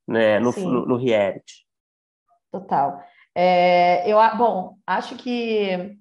né, 0.08 0.40
no, 0.40 0.52
no, 0.52 0.86
no 0.88 0.98
reality. 0.98 1.68
Total. 2.52 3.04
É, 3.36 4.12
eu, 4.12 4.18
bom, 4.36 4.76
acho 4.86 5.16
que 5.16 5.96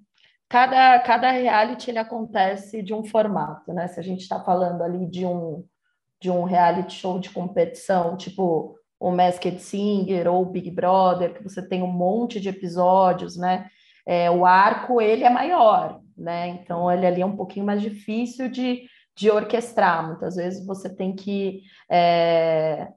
cada, 0.48 0.98
cada 1.00 1.30
reality 1.30 1.90
ele 1.90 1.98
acontece 1.98 2.82
de 2.82 2.94
um 2.94 3.04
formato, 3.04 3.72
né? 3.72 3.86
Se 3.86 4.00
a 4.00 4.02
gente 4.02 4.22
está 4.22 4.42
falando 4.42 4.82
ali 4.82 5.06
de 5.06 5.26
um, 5.26 5.62
de 6.20 6.30
um 6.30 6.44
reality 6.44 6.94
show 6.94 7.18
de 7.18 7.28
competição, 7.28 8.16
tipo 8.16 8.77
o 8.98 9.10
Masked 9.10 9.60
Singer 9.60 10.26
ou 10.28 10.44
Big 10.44 10.70
Brother, 10.70 11.34
que 11.34 11.42
você 11.42 11.66
tem 11.66 11.82
um 11.82 11.92
monte 11.92 12.40
de 12.40 12.48
episódios, 12.48 13.36
né? 13.36 13.68
É, 14.06 14.30
o 14.30 14.44
arco 14.44 15.00
ele 15.00 15.24
é 15.24 15.30
maior, 15.30 16.00
né? 16.16 16.48
Então 16.48 16.90
ele 16.90 17.06
ali 17.06 17.20
é 17.20 17.26
um 17.26 17.36
pouquinho 17.36 17.66
mais 17.66 17.80
difícil 17.80 18.48
de, 18.48 18.88
de 19.16 19.30
orquestrar. 19.30 20.06
Muitas 20.06 20.36
vezes 20.36 20.66
você 20.66 20.88
tem 20.88 21.14
que 21.14 21.62
é, 21.90 22.88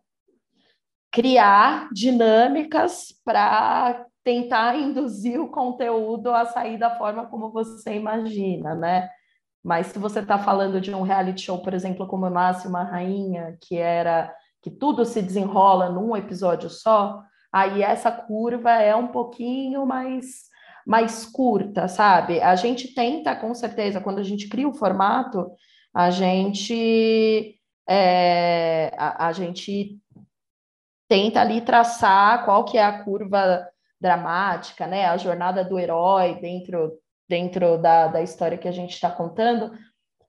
criar 1.11 1.89
dinâmicas 1.91 3.13
para 3.25 4.05
tentar 4.23 4.75
induzir 4.77 5.39
o 5.39 5.49
conteúdo 5.49 6.31
a 6.31 6.45
sair 6.45 6.77
da 6.77 6.97
forma 6.97 7.27
como 7.27 7.51
você 7.51 7.95
imagina, 7.95 8.73
né? 8.73 9.09
Mas 9.63 9.87
se 9.87 9.99
você 9.99 10.19
está 10.19 10.39
falando 10.39 10.81
de 10.81 10.93
um 10.93 11.03
reality 11.03 11.41
show, 11.41 11.61
por 11.61 11.73
exemplo, 11.73 12.07
como 12.07 12.29
Nasce 12.29 12.67
uma 12.67 12.83
Rainha, 12.83 13.57
que 13.61 13.77
era 13.77 14.33
que 14.61 14.69
tudo 14.69 15.05
se 15.05 15.21
desenrola 15.21 15.89
num 15.89 16.15
episódio 16.15 16.69
só, 16.69 17.21
aí 17.51 17.81
essa 17.81 18.11
curva 18.11 18.71
é 18.71 18.95
um 18.95 19.07
pouquinho 19.07 19.85
mais 19.85 20.49
mais 20.85 21.25
curta, 21.25 21.87
sabe? 21.87 22.41
A 22.41 22.55
gente 22.55 22.93
tenta, 22.93 23.35
com 23.35 23.53
certeza, 23.53 24.01
quando 24.01 24.17
a 24.17 24.23
gente 24.23 24.49
cria 24.49 24.67
o 24.67 24.73
formato, 24.73 25.51
a 25.93 26.09
gente 26.09 27.55
é, 27.87 28.91
a, 28.97 29.27
a 29.27 29.31
gente 29.31 29.99
tenta 31.07 31.41
ali 31.41 31.61
traçar 31.61 32.45
qual 32.45 32.63
que 32.65 32.77
é 32.77 32.83
a 32.83 33.03
curva 33.03 33.67
dramática, 33.99 34.87
né? 34.87 35.05
A 35.05 35.17
jornada 35.17 35.63
do 35.63 35.77
herói 35.77 36.39
dentro, 36.41 36.93
dentro 37.27 37.77
da, 37.77 38.07
da 38.07 38.21
história 38.21 38.57
que 38.57 38.67
a 38.67 38.71
gente 38.71 38.93
está 38.93 39.11
contando. 39.11 39.71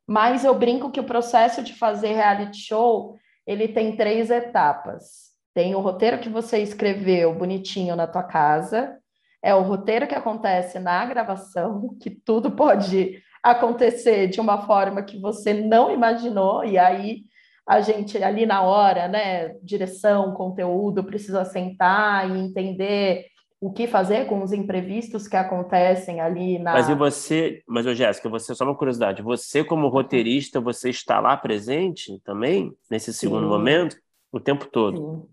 Mas 0.06 0.44
eu 0.44 0.54
brinco 0.58 0.90
que 0.90 1.00
o 1.00 1.04
processo 1.04 1.62
de 1.62 1.72
fazer 1.72 2.14
reality 2.14 2.58
show 2.58 3.16
ele 3.46 3.68
tem 3.68 3.96
três 3.96 4.30
etapas. 4.30 5.32
Tem 5.54 5.74
o 5.74 5.80
roteiro 5.80 6.18
que 6.18 6.28
você 6.28 6.58
escreveu 6.58 7.34
bonitinho 7.34 7.94
na 7.94 8.06
tua 8.06 8.22
casa, 8.22 8.98
é 9.42 9.54
o 9.54 9.62
roteiro 9.62 10.06
que 10.06 10.14
acontece 10.14 10.78
na 10.78 11.04
gravação, 11.04 11.96
que 12.00 12.10
tudo 12.10 12.52
pode 12.52 13.20
acontecer 13.42 14.28
de 14.28 14.40
uma 14.40 14.66
forma 14.66 15.02
que 15.02 15.18
você 15.20 15.52
não 15.52 15.90
imaginou, 15.90 16.64
e 16.64 16.78
aí 16.78 17.22
a 17.66 17.80
gente 17.80 18.22
ali 18.22 18.46
na 18.46 18.62
hora, 18.62 19.08
né, 19.08 19.54
direção, 19.62 20.32
conteúdo, 20.34 21.04
precisa 21.04 21.44
sentar 21.44 22.28
e 22.30 22.38
entender 22.38 23.26
o 23.62 23.72
que 23.72 23.86
fazer 23.86 24.26
com 24.26 24.42
os 24.42 24.52
imprevistos 24.52 25.28
que 25.28 25.36
acontecem 25.36 26.20
ali 26.20 26.58
na. 26.58 26.72
Mas 26.72 26.88
e 26.88 26.96
você, 26.96 27.62
mas 27.64 27.86
Jéssica, 27.96 28.28
você 28.28 28.52
só 28.56 28.64
uma 28.64 28.74
curiosidade, 28.74 29.22
você 29.22 29.62
como 29.62 29.84
uhum. 29.84 29.92
roteirista, 29.92 30.60
você 30.60 30.90
está 30.90 31.20
lá 31.20 31.36
presente 31.36 32.20
também 32.24 32.76
nesse 32.90 33.14
segundo 33.14 33.44
Sim. 33.44 33.48
momento 33.48 33.96
o 34.32 34.40
tempo 34.40 34.66
todo? 34.66 34.96
Sim. 34.96 35.28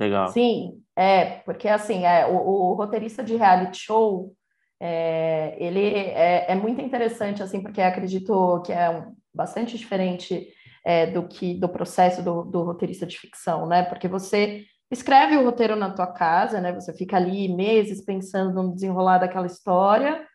Legal. 0.00 0.28
Sim, 0.28 0.82
é 0.96 1.42
porque 1.44 1.68
assim, 1.68 2.06
é 2.06 2.26
o, 2.26 2.34
o 2.34 2.72
roteirista 2.72 3.22
de 3.22 3.36
reality 3.36 3.82
show, 3.82 4.34
é, 4.80 5.54
ele 5.58 5.86
é, 5.86 6.52
é, 6.52 6.54
muito 6.54 6.80
interessante 6.80 7.42
assim, 7.42 7.60
porque 7.60 7.82
acredito 7.82 8.62
que 8.64 8.72
é 8.72 8.88
um, 8.88 9.14
bastante 9.32 9.76
diferente 9.76 10.48
é, 10.86 11.06
do 11.06 11.28
que 11.28 11.52
do 11.52 11.68
processo 11.68 12.22
do, 12.22 12.44
do, 12.44 12.62
roteirista 12.62 13.04
de 13.04 13.18
ficção, 13.18 13.66
né? 13.66 13.82
Porque 13.82 14.08
você 14.08 14.64
escreve 14.90 15.36
o 15.36 15.44
roteiro 15.44 15.76
na 15.76 15.90
tua 15.90 16.06
casa, 16.06 16.60
né? 16.60 16.72
Você 16.72 16.92
fica 16.92 17.16
ali 17.16 17.48
meses 17.54 18.04
pensando 18.04 18.62
no 18.62 18.74
desenrolar 18.74 19.18
daquela 19.18 19.46
história, 19.46 20.26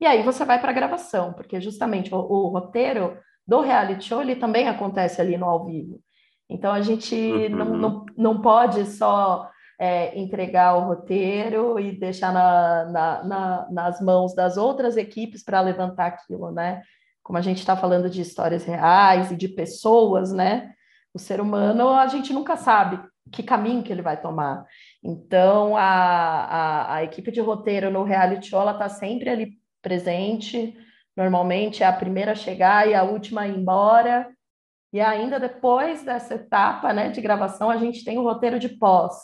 e 0.00 0.06
aí 0.06 0.22
você 0.22 0.44
vai 0.44 0.60
para 0.60 0.70
a 0.70 0.74
gravação, 0.74 1.32
porque 1.32 1.60
justamente 1.60 2.14
o, 2.14 2.18
o, 2.18 2.48
roteiro 2.48 3.18
do 3.46 3.60
reality 3.60 4.04
show 4.04 4.20
ele 4.20 4.36
também 4.36 4.68
acontece 4.68 5.20
ali 5.20 5.36
no 5.36 5.46
ao 5.46 5.64
vivo. 5.64 6.00
Então 6.48 6.72
a 6.72 6.80
gente 6.82 7.14
uhum. 7.14 7.48
não, 7.48 7.76
não, 7.76 8.06
não 8.16 8.40
pode 8.40 8.84
só 8.86 9.50
é, 9.78 10.18
entregar 10.18 10.76
o 10.76 10.86
roteiro 10.86 11.80
e 11.80 11.92
deixar 11.92 12.32
na, 12.32 12.84
na, 12.84 13.24
na, 13.24 13.68
nas 13.70 14.00
mãos 14.00 14.34
das 14.34 14.56
outras 14.56 14.96
equipes 14.96 15.42
para 15.42 15.60
levantar 15.60 16.06
aquilo, 16.06 16.50
né? 16.50 16.82
como 17.26 17.38
a 17.38 17.42
gente 17.42 17.58
está 17.58 17.76
falando 17.76 18.08
de 18.08 18.22
histórias 18.22 18.64
reais 18.64 19.32
e 19.32 19.36
de 19.36 19.48
pessoas, 19.48 20.32
né? 20.32 20.72
O 21.12 21.18
ser 21.18 21.40
humano, 21.40 21.90
a 21.90 22.06
gente 22.06 22.32
nunca 22.32 22.56
sabe 22.56 23.00
que 23.32 23.42
caminho 23.42 23.82
que 23.82 23.92
ele 23.92 24.02
vai 24.02 24.20
tomar. 24.20 24.64
Então, 25.02 25.76
a, 25.76 25.82
a, 25.82 26.94
a 26.96 27.04
equipe 27.04 27.30
de 27.30 27.40
roteiro 27.40 27.90
no 27.90 28.02
reality 28.02 28.48
show, 28.48 28.60
ela 28.60 28.72
está 28.72 28.88
sempre 28.88 29.28
ali 29.28 29.52
presente, 29.82 30.76
normalmente 31.16 31.82
é 31.82 31.86
a 31.86 31.92
primeira 31.92 32.32
a 32.32 32.36
chegar 32.36 32.88
e 32.88 32.94
a 32.94 33.02
última 33.02 33.42
a 33.42 33.48
ir 33.48 33.56
embora, 33.56 34.28
e 34.92 35.00
ainda 35.00 35.38
depois 35.38 36.04
dessa 36.04 36.34
etapa 36.34 36.92
né, 36.92 37.10
de 37.10 37.20
gravação, 37.20 37.70
a 37.70 37.76
gente 37.76 38.04
tem 38.04 38.18
o 38.18 38.22
roteiro 38.22 38.58
de 38.58 38.68
pós. 38.68 39.14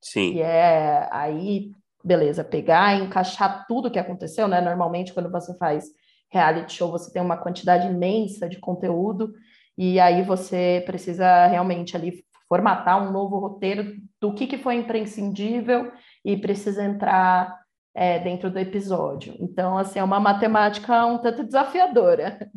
Sim. 0.00 0.34
Que 0.34 0.42
é 0.42 1.08
aí 1.10 1.70
beleza, 2.02 2.44
pegar 2.44 2.94
e 2.94 3.04
encaixar 3.04 3.66
tudo 3.66 3.90
que 3.90 3.98
aconteceu, 3.98 4.48
né? 4.48 4.60
Normalmente, 4.60 5.12
quando 5.12 5.30
você 5.30 5.56
faz 5.58 5.84
reality 6.30 6.74
show, 6.74 6.90
você 6.90 7.12
tem 7.12 7.20
uma 7.20 7.36
quantidade 7.36 7.86
imensa 7.86 8.48
de 8.48 8.58
conteúdo, 8.58 9.32
e 9.76 9.98
aí 10.00 10.22
você 10.22 10.82
precisa 10.86 11.46
realmente 11.46 11.96
ali 11.96 12.24
formatar 12.48 13.06
um 13.06 13.12
novo 13.12 13.38
roteiro 13.38 13.96
do 14.20 14.34
que, 14.34 14.46
que 14.46 14.58
foi 14.58 14.76
imprescindível 14.76 15.92
e 16.24 16.36
precisa 16.36 16.82
entrar 16.84 17.58
é, 17.94 18.18
dentro 18.18 18.50
do 18.50 18.58
episódio. 18.58 19.36
Então, 19.38 19.76
assim, 19.76 19.98
é 19.98 20.04
uma 20.04 20.20
matemática 20.20 21.04
um 21.06 21.18
tanto 21.18 21.44
desafiadora. 21.44 22.50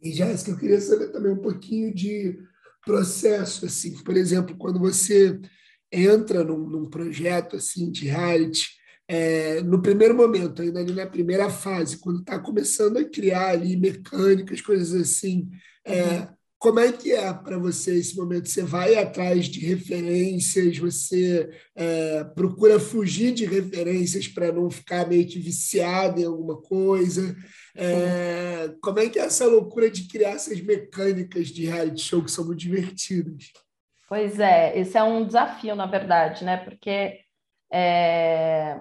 E, 0.00 0.12
Jéssica, 0.12 0.50
eu 0.50 0.58
queria 0.58 0.80
saber 0.80 1.10
também 1.10 1.32
um 1.32 1.40
pouquinho 1.40 1.94
de 1.94 2.38
processo, 2.84 3.66
assim, 3.66 4.02
por 4.04 4.16
exemplo, 4.16 4.56
quando 4.56 4.78
você 4.78 5.40
entra 5.90 6.44
num, 6.44 6.68
num 6.68 6.88
projeto 6.88 7.56
assim 7.56 7.90
de 7.90 8.06
reality, 8.06 8.68
é, 9.08 9.62
no 9.62 9.80
primeiro 9.80 10.14
momento, 10.14 10.62
ainda 10.62 10.80
ali 10.80 10.92
na 10.92 11.06
primeira 11.06 11.48
fase, 11.48 11.98
quando 11.98 12.20
está 12.20 12.38
começando 12.38 12.96
a 12.98 13.04
criar 13.04 13.50
ali 13.50 13.76
mecânicas, 13.76 14.60
coisas 14.60 15.00
assim, 15.00 15.48
é, 15.84 16.02
uhum. 16.02 16.28
Como 16.58 16.80
é 16.80 16.90
que 16.90 17.12
é 17.12 17.32
para 17.32 17.58
você 17.58 17.98
esse 17.98 18.16
momento? 18.16 18.48
Você 18.48 18.62
vai 18.62 18.96
atrás 18.96 19.46
de 19.46 19.60
referências, 19.60 20.78
você 20.78 21.50
é, 21.74 22.24
procura 22.24 22.80
fugir 22.80 23.34
de 23.34 23.44
referências 23.44 24.26
para 24.26 24.50
não 24.50 24.70
ficar 24.70 25.06
meio 25.06 25.26
que 25.26 25.38
viciado 25.38 26.20
em 26.20 26.24
alguma 26.24 26.60
coisa? 26.60 27.36
É, 27.74 28.74
como 28.80 28.98
é 28.98 29.08
que 29.08 29.18
é 29.18 29.22
essa 29.22 29.46
loucura 29.46 29.90
de 29.90 30.08
criar 30.08 30.30
essas 30.30 30.60
mecânicas 30.60 31.48
de 31.48 31.66
reality 31.66 32.02
show 32.02 32.24
que 32.24 32.30
são 32.30 32.46
muito 32.46 32.60
divertidas? 32.60 33.52
Pois 34.08 34.40
é, 34.40 34.78
esse 34.78 34.96
é 34.96 35.02
um 35.02 35.26
desafio, 35.26 35.74
na 35.74 35.86
verdade, 35.86 36.44
né? 36.44 36.56
Porque 36.56 37.20
é... 37.70 38.78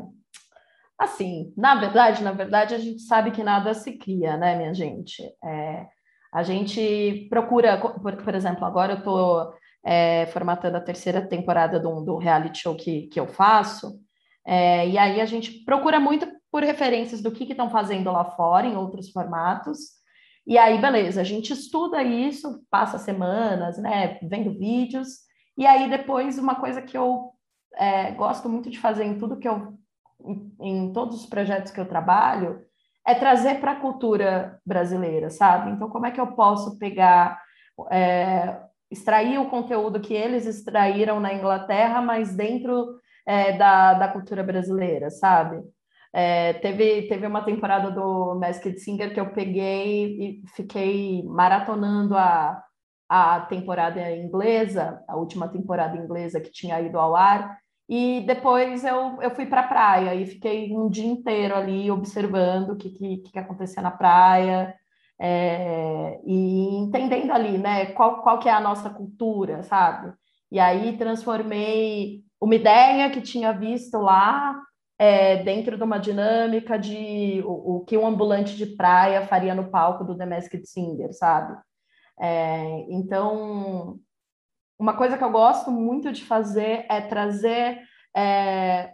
assim, 0.98 1.52
na 1.58 1.76
verdade, 1.76 2.24
na 2.24 2.32
verdade, 2.32 2.74
a 2.74 2.78
gente 2.78 3.02
sabe 3.02 3.32
que 3.32 3.44
nada 3.44 3.74
se 3.74 3.98
cria, 3.98 4.38
né, 4.38 4.56
minha 4.56 4.74
gente? 4.74 5.22
É... 5.44 5.95
A 6.36 6.44
gente 6.44 7.28
procura, 7.30 7.78
por, 7.78 8.18
por 8.18 8.36
exemplo, 8.36 8.66
agora 8.66 8.92
eu 8.92 8.98
estou 8.98 9.54
é, 9.86 10.26
formatando 10.26 10.76
a 10.76 10.82
terceira 10.82 11.26
temporada 11.26 11.80
do, 11.80 12.02
do 12.02 12.18
reality 12.18 12.64
show 12.64 12.76
que, 12.76 13.04
que 13.04 13.18
eu 13.18 13.26
faço, 13.26 13.98
é, 14.46 14.86
e 14.86 14.98
aí 14.98 15.22
a 15.22 15.26
gente 15.26 15.64
procura 15.64 15.98
muito 15.98 16.28
por 16.52 16.62
referências 16.62 17.22
do 17.22 17.32
que 17.32 17.46
estão 17.46 17.70
fazendo 17.70 18.12
lá 18.12 18.26
fora, 18.26 18.68
em 18.68 18.76
outros 18.76 19.12
formatos, 19.12 19.80
e 20.46 20.58
aí, 20.58 20.78
beleza, 20.78 21.22
a 21.22 21.24
gente 21.24 21.54
estuda 21.54 22.04
isso, 22.04 22.62
passa 22.70 22.98
semanas, 22.98 23.78
né, 23.78 24.20
vendo 24.22 24.60
vídeos, 24.60 25.20
e 25.58 25.66
aí 25.66 25.90
depois 25.90 26.38
uma 26.38 26.56
coisa 26.56 26.82
que 26.82 26.98
eu 26.98 27.32
é, 27.76 28.12
gosto 28.12 28.50
muito 28.50 28.70
de 28.70 28.78
fazer 28.78 29.06
em 29.06 29.18
tudo 29.18 29.40
que 29.40 29.48
eu, 29.48 29.74
em, 30.20 30.54
em 30.60 30.92
todos 30.92 31.16
os 31.16 31.26
projetos 31.26 31.72
que 31.72 31.80
eu 31.80 31.88
trabalho, 31.88 32.65
é 33.06 33.14
trazer 33.14 33.60
para 33.60 33.74
a 33.74 33.80
cultura 33.80 34.60
brasileira, 34.66 35.30
sabe? 35.30 35.72
Então, 35.72 35.90
como 35.90 36.06
é 36.06 36.12
que 36.12 36.20
eu 36.20 36.28
posso 36.28 36.78
pegar, 36.80 37.40
é, 37.92 38.60
extrair 38.90 39.40
o 39.40 39.50
conteúdo 39.50 40.00
que 40.00 40.14
eles 40.14 40.46
extraíram 40.46 41.20
na 41.20 41.34
Inglaterra, 41.34 42.02
mas 42.02 42.36
dentro 42.36 43.00
é, 43.26 43.54
da, 43.58 43.94
da 43.94 44.08
cultura 44.08 44.44
brasileira, 44.44 45.10
sabe? 45.10 45.62
É, 46.14 46.54
teve, 46.54 47.04
teve 47.04 47.28
uma 47.28 47.44
temporada 47.44 47.92
do 47.92 48.36
Masked 48.36 48.80
Singer 48.80 49.14
que 49.14 49.20
eu 49.20 49.34
peguei 49.34 50.18
e 50.18 50.44
fiquei 50.56 51.22
maratonando 51.24 52.16
a, 52.16 52.64
a 53.10 53.42
temporada 53.42 54.00
inglesa, 54.16 55.04
a 55.08 55.16
última 55.16 55.48
temporada 55.50 55.98
inglesa 55.98 56.40
que 56.40 56.52
tinha 56.52 56.80
ido 56.82 56.98
ao 56.98 57.16
ar, 57.16 57.58
e 57.88 58.24
depois 58.26 58.84
eu, 58.84 59.22
eu 59.22 59.32
fui 59.36 59.46
para 59.46 59.62
a 59.62 59.68
praia 59.68 60.16
e 60.16 60.26
fiquei 60.26 60.76
um 60.76 60.90
dia 60.90 61.06
inteiro 61.06 61.56
ali 61.56 61.92
observando 61.92 62.72
o 62.72 62.76
que, 62.76 62.90
que, 62.90 63.18
que 63.18 63.40
acontecia 63.40 63.82
na 63.82 63.92
praia, 63.92 64.76
é, 65.20 66.20
e 66.26 66.76
entendendo 66.78 67.32
ali, 67.32 67.58
né, 67.58 67.88
qual, 67.88 68.22
qual 68.22 68.40
que 68.40 68.50
é 68.50 68.52
a 68.52 68.60
nossa 68.60 68.90
cultura, 68.90 69.64
sabe? 69.64 70.14
E 70.52 70.60
aí 70.60 70.98
transformei 70.98 72.24
uma 72.40 72.56
ideia 72.56 73.10
que 73.10 73.22
tinha 73.22 73.52
visto 73.52 73.98
lá 73.98 74.56
é, 74.98 75.44
dentro 75.44 75.78
de 75.78 75.84
uma 75.84 75.98
dinâmica 75.98 76.78
de 76.78 77.42
o, 77.46 77.78
o, 77.78 77.86
que 77.86 77.98
um 77.98 78.08
ambulante 78.08 78.56
de 78.56 78.66
praia 78.66 79.26
faria 79.28 79.54
no 79.56 79.70
palco 79.70 80.04
do 80.04 80.18
The 80.18 80.26
Masked 80.26 80.66
Singer, 80.68 81.14
sabe? 81.14 81.58
É, 82.20 82.86
então, 82.90 84.00
uma 84.78 84.96
coisa 84.96 85.18
que 85.18 85.24
eu 85.24 85.32
gosto 85.32 85.72
muito 85.72 86.12
de 86.12 86.24
fazer 86.26 86.86
é 86.90 87.02
trazer 87.02 87.82
é, 88.16 88.94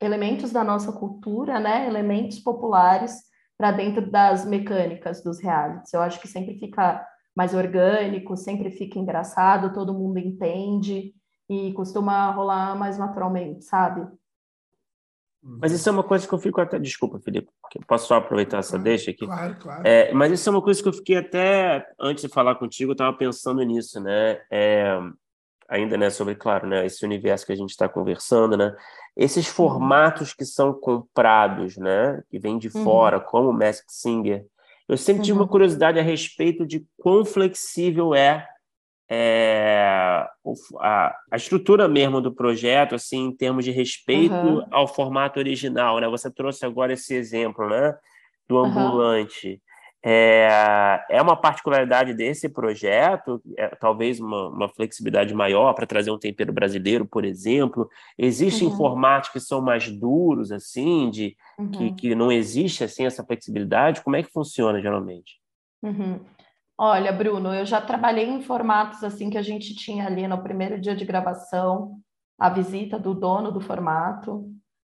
elementos 0.00 0.52
da 0.52 0.62
nossa 0.62 0.92
cultura, 0.92 1.58
né? 1.58 1.86
Elementos 1.86 2.38
populares 2.38 3.22
para 3.56 3.72
dentro 3.72 4.08
das 4.08 4.46
mecânicas 4.46 5.22
dos 5.22 5.40
realities. 5.40 5.92
Eu 5.92 6.00
acho 6.00 6.20
que 6.20 6.28
sempre 6.28 6.58
fica 6.58 7.04
mais 7.36 7.54
orgânico, 7.54 8.36
sempre 8.36 8.70
fica 8.70 8.98
engraçado, 8.98 9.72
todo 9.72 9.94
mundo 9.94 10.18
entende 10.18 11.12
e 11.48 11.72
costuma 11.72 12.30
rolar 12.30 12.76
mais 12.76 12.98
naturalmente, 12.98 13.64
sabe? 13.64 14.06
Mas 15.60 15.72
isso 15.72 15.88
é 15.88 15.92
uma 15.92 16.02
coisa 16.02 16.26
que 16.26 16.32
eu 16.32 16.38
fico 16.38 16.60
até. 16.60 16.78
Desculpa, 16.78 17.18
Felipe, 17.20 17.48
posso 17.86 18.08
só 18.08 18.16
aproveitar 18.16 18.58
essa 18.58 18.72
claro, 18.72 18.84
deixa 18.84 19.10
aqui? 19.10 19.24
Claro, 19.24 19.56
claro. 19.58 19.82
É, 19.86 20.12
mas 20.12 20.32
isso 20.32 20.48
é 20.48 20.52
uma 20.52 20.62
coisa 20.62 20.82
que 20.82 20.88
eu 20.88 20.92
fiquei 20.92 21.16
até. 21.16 21.86
Antes 21.98 22.22
de 22.22 22.28
falar 22.28 22.56
contigo, 22.56 22.90
eu 22.90 22.94
estava 22.94 23.16
pensando 23.16 23.62
nisso, 23.62 24.00
né? 24.00 24.40
É, 24.50 24.98
ainda, 25.68 25.96
né, 25.96 26.10
sobre, 26.10 26.34
claro, 26.34 26.66
né, 26.66 26.84
esse 26.84 27.04
universo 27.04 27.46
que 27.46 27.52
a 27.52 27.56
gente 27.56 27.70
está 27.70 27.88
conversando, 27.88 28.56
né? 28.56 28.74
Esses 29.16 29.46
uhum. 29.48 29.54
formatos 29.54 30.34
que 30.34 30.44
são 30.44 30.72
comprados, 30.72 31.76
né? 31.76 32.22
Que 32.30 32.38
vêm 32.38 32.58
de 32.58 32.68
uhum. 32.74 32.84
fora, 32.84 33.18
como 33.18 33.50
o 33.50 33.52
Mask 33.52 33.84
Singer. 33.88 34.44
Eu 34.88 34.96
sempre 34.96 35.22
tive 35.22 35.32
uma 35.36 35.42
uhum. 35.42 35.48
curiosidade 35.48 35.98
a 35.98 36.02
respeito 36.02 36.66
de 36.66 36.86
quão 36.96 37.24
flexível 37.24 38.14
é 38.14 38.46
é, 39.10 40.26
a, 40.80 41.16
a, 41.30 41.36
estrutura 41.36 41.88
mesmo 41.88 42.20
do 42.20 42.34
projeto, 42.34 42.94
assim, 42.94 43.26
em 43.26 43.36
termos 43.36 43.64
de 43.64 43.70
respeito 43.70 44.34
uhum. 44.34 44.66
ao 44.70 44.86
formato 44.86 45.38
original, 45.38 45.98
né? 45.98 46.08
Você 46.08 46.30
trouxe 46.30 46.66
agora 46.66 46.92
esse 46.92 47.14
exemplo, 47.14 47.68
né? 47.68 47.96
Do 48.46 48.58
ambulante. 48.58 49.52
Uhum. 49.52 49.58
É, 50.00 51.04
é 51.10 51.20
uma 51.20 51.34
particularidade 51.34 52.14
desse 52.14 52.48
projeto, 52.48 53.42
é, 53.56 53.68
talvez 53.68 54.20
uma, 54.20 54.48
uma, 54.48 54.68
flexibilidade 54.68 55.34
maior 55.34 55.72
para 55.74 55.86
trazer 55.86 56.10
um 56.10 56.18
tempero 56.18 56.52
brasileiro, 56.52 57.04
por 57.04 57.24
exemplo. 57.24 57.88
Existem 58.16 58.68
uhum. 58.68 58.76
formatos 58.76 59.30
que 59.30 59.40
são 59.40 59.60
mais 59.60 59.90
duros, 59.90 60.52
assim, 60.52 61.10
de 61.10 61.36
que, 61.72 61.84
uhum. 61.84 61.96
que 61.96 62.14
não 62.14 62.30
existe 62.30 62.84
assim 62.84 63.06
essa 63.06 63.24
flexibilidade. 63.24 64.02
Como 64.02 64.14
é 64.14 64.22
que 64.22 64.30
funciona 64.30 64.80
geralmente? 64.80 65.40
Uhum. 65.82 66.20
Olha, 66.80 67.10
Bruno, 67.10 67.52
eu 67.52 67.66
já 67.66 67.80
trabalhei 67.80 68.28
em 68.28 68.40
formatos 68.40 69.02
assim 69.02 69.28
que 69.28 69.36
a 69.36 69.42
gente 69.42 69.74
tinha 69.74 70.06
ali 70.06 70.28
no 70.28 70.40
primeiro 70.40 70.80
dia 70.80 70.94
de 70.94 71.04
gravação, 71.04 71.98
a 72.38 72.48
visita 72.48 72.96
do 72.96 73.14
dono 73.14 73.50
do 73.50 73.60
formato. 73.60 74.48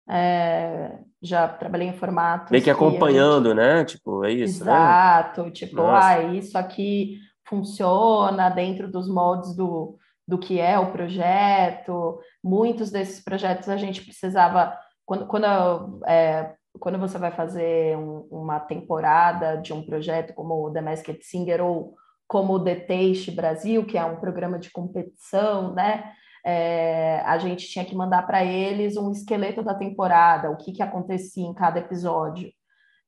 É, 0.07 0.99
já 1.23 1.49
trabalhei 1.49 1.89
em 1.89 1.97
formatos. 1.97 2.51
Meio 2.51 2.63
que 2.63 2.71
acompanhando, 2.71 3.51
gente... 3.51 3.57
né? 3.57 3.85
Tipo, 3.85 4.25
é 4.25 4.33
isso. 4.33 4.63
Né? 4.63 4.73
Exato, 4.73 5.45
né? 5.45 5.51
tipo, 5.51 5.77
Nossa. 5.77 6.09
ah, 6.09 6.23
isso 6.35 6.59
aqui 6.59 7.19
funciona 7.49 8.51
dentro 8.51 8.91
dos 8.91 9.09
moldes 9.09 9.57
do, 9.57 9.97
do 10.29 10.39
que 10.39 10.61
é 10.61 10.79
o 10.79 10.93
projeto. 10.93 12.21
Muitos 12.45 12.91
desses 12.91 13.25
projetos 13.25 13.71
a 13.71 13.79
gente 13.79 14.05
precisava. 14.05 14.77
Quando, 15.07 15.27
quando 15.27 16.03
é, 16.07 16.55
quando 16.79 16.99
você 16.99 17.19
vai 17.19 17.33
fazer 17.33 17.97
um, 17.97 18.27
uma 18.31 18.61
temporada 18.61 19.57
de 19.57 19.73
um 19.73 19.83
projeto 19.83 20.35
como 20.35 20.67
o 20.67 20.73
The 20.73 20.81
Masked 20.81 21.25
Singer 21.25 21.65
ou 21.65 21.95
como 22.29 22.55
o 22.55 22.65
The 22.65 22.77
Taste 22.77 23.33
Brasil, 23.33 23.85
que 23.85 23.99
é 23.99 24.05
um 24.05 24.21
programa 24.21 24.59
de 24.59 24.71
competição, 24.71 25.75
né? 25.75 26.13
É, 26.45 27.21
a 27.27 27.37
gente 27.39 27.67
tinha 27.67 27.85
que 27.85 27.95
mandar 27.95 28.27
para 28.27 28.45
eles 28.45 28.97
um 28.97 29.11
esqueleto 29.11 29.63
da 29.63 29.75
temporada, 29.75 30.51
o 30.51 30.57
que, 30.57 30.73
que 30.73 30.83
acontecia 30.83 31.45
em 31.45 31.53
cada 31.53 31.81
episódio. 31.81 32.51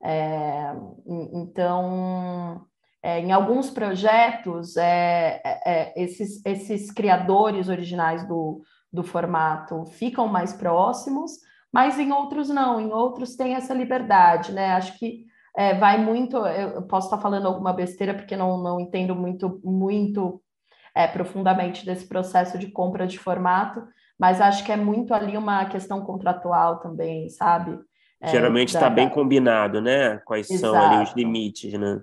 É, 0.03 0.75
então, 1.33 2.67
é, 3.03 3.21
em 3.21 3.33
alguns 3.33 3.71
projetos, 3.71 4.77
é, 4.77 5.41
é, 5.45 5.61
é, 5.65 6.03
esses, 6.03 6.45
esses 6.45 6.91
criadores 6.91 7.69
originais 7.69 8.27
do, 8.27 8.63
do 8.93 9.03
formato 9.03 9.87
ficam 9.87 10.29
mais 10.29 10.53
próximos, 10.53 11.33
mas 11.73 11.99
em 11.99 12.13
outros 12.13 12.49
não, 12.49 12.81
em 12.81 12.93
outros 12.93 13.35
tem 13.35 13.55
essa 13.55 13.73
liberdade, 13.73 14.53
né? 14.53 14.73
Acho 14.73 14.99
que 14.99 15.25
é, 15.57 15.75
vai 15.75 15.99
muito. 15.99 16.37
Eu 16.37 16.83
posso 16.83 17.07
estar 17.07 17.19
falando 17.19 17.47
alguma 17.47 17.73
besteira 17.73 18.15
porque 18.15 18.37
não, 18.37 18.59
não 18.63 18.81
entendo 18.81 19.15
muito, 19.15 19.61
muito 19.65 20.43
é, 20.95 21.07
profundamente 21.07 21.85
desse 21.87 22.07
processo 22.07 22.59
de 22.59 22.71
compra 22.71 23.07
de 23.07 23.19
formato, 23.19 23.83
mas 24.19 24.41
acho 24.41 24.65
que 24.65 24.73
é 24.73 24.77
muito 24.77 25.15
ali 25.15 25.37
uma 25.37 25.65
questão 25.67 26.05
contratual 26.05 26.81
também, 26.81 27.29
sabe? 27.29 27.79
É, 28.21 28.29
Geralmente 28.29 28.69
está 28.69 28.89
bem 28.89 29.09
combinado, 29.09 29.81
né? 29.81 30.19
Quais 30.19 30.51
Exato. 30.51 30.75
são 30.75 30.83
ali 30.83 31.03
os 31.03 31.13
limites, 31.15 31.73
né? 31.73 32.01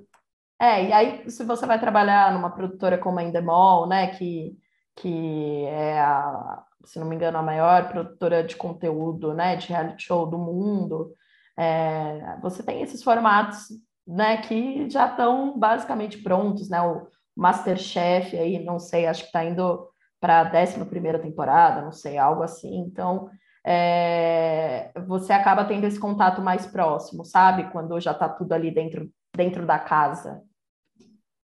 É, 0.61 0.86
e 0.86 0.93
aí 0.93 1.32
se 1.32 1.43
você 1.45 1.65
vai 1.65 1.80
trabalhar 1.80 2.34
numa 2.34 2.49
produtora 2.49 2.97
como 2.97 3.20
a 3.20 3.24
Endemol, 3.24 3.88
né, 3.88 4.07
que, 4.07 4.57
que 4.97 5.63
é 5.67 6.01
a, 6.01 6.61
se 6.86 6.99
não 6.99 7.07
me 7.07 7.15
engano, 7.15 7.38
a 7.38 7.43
maior 7.43 7.89
produtora 7.89 8.43
de 8.43 8.55
conteúdo, 8.55 9.34
né, 9.34 9.55
de 9.55 9.67
reality 9.67 10.03
show 10.03 10.25
do 10.25 10.38
mundo. 10.38 11.13
É, 11.57 12.38
você 12.41 12.63
tem 12.63 12.82
esses 12.82 13.03
formatos, 13.03 13.67
né, 14.07 14.38
que 14.38 14.89
já 14.89 15.07
estão 15.07 15.57
basicamente 15.57 16.17
prontos, 16.19 16.69
né? 16.69 16.82
O 16.82 17.07
Masterchef 17.36 18.38
aí, 18.38 18.63
não 18.63 18.80
sei, 18.80 19.05
acho 19.05 19.21
que 19.21 19.27
está 19.27 19.43
indo 19.43 19.88
para 20.19 20.41
a 20.41 20.61
11 20.61 20.86
primeira 20.86 21.19
temporada, 21.19 21.82
não 21.82 21.91
sei, 21.91 22.17
algo 22.17 22.43
assim. 22.43 22.80
Então, 22.80 23.30
é, 23.65 24.91
você 25.07 25.34
acaba 25.34 25.65
tendo 25.65 25.86
esse 25.86 25.99
contato 25.99 26.41
mais 26.41 26.65
próximo, 26.65 27.23
sabe? 27.23 27.71
Quando 27.71 27.99
já 27.99 28.11
está 28.11 28.27
tudo 28.27 28.53
ali 28.53 28.71
dentro, 28.71 29.09
dentro 29.36 29.65
da 29.65 29.80
casa. 29.80 30.41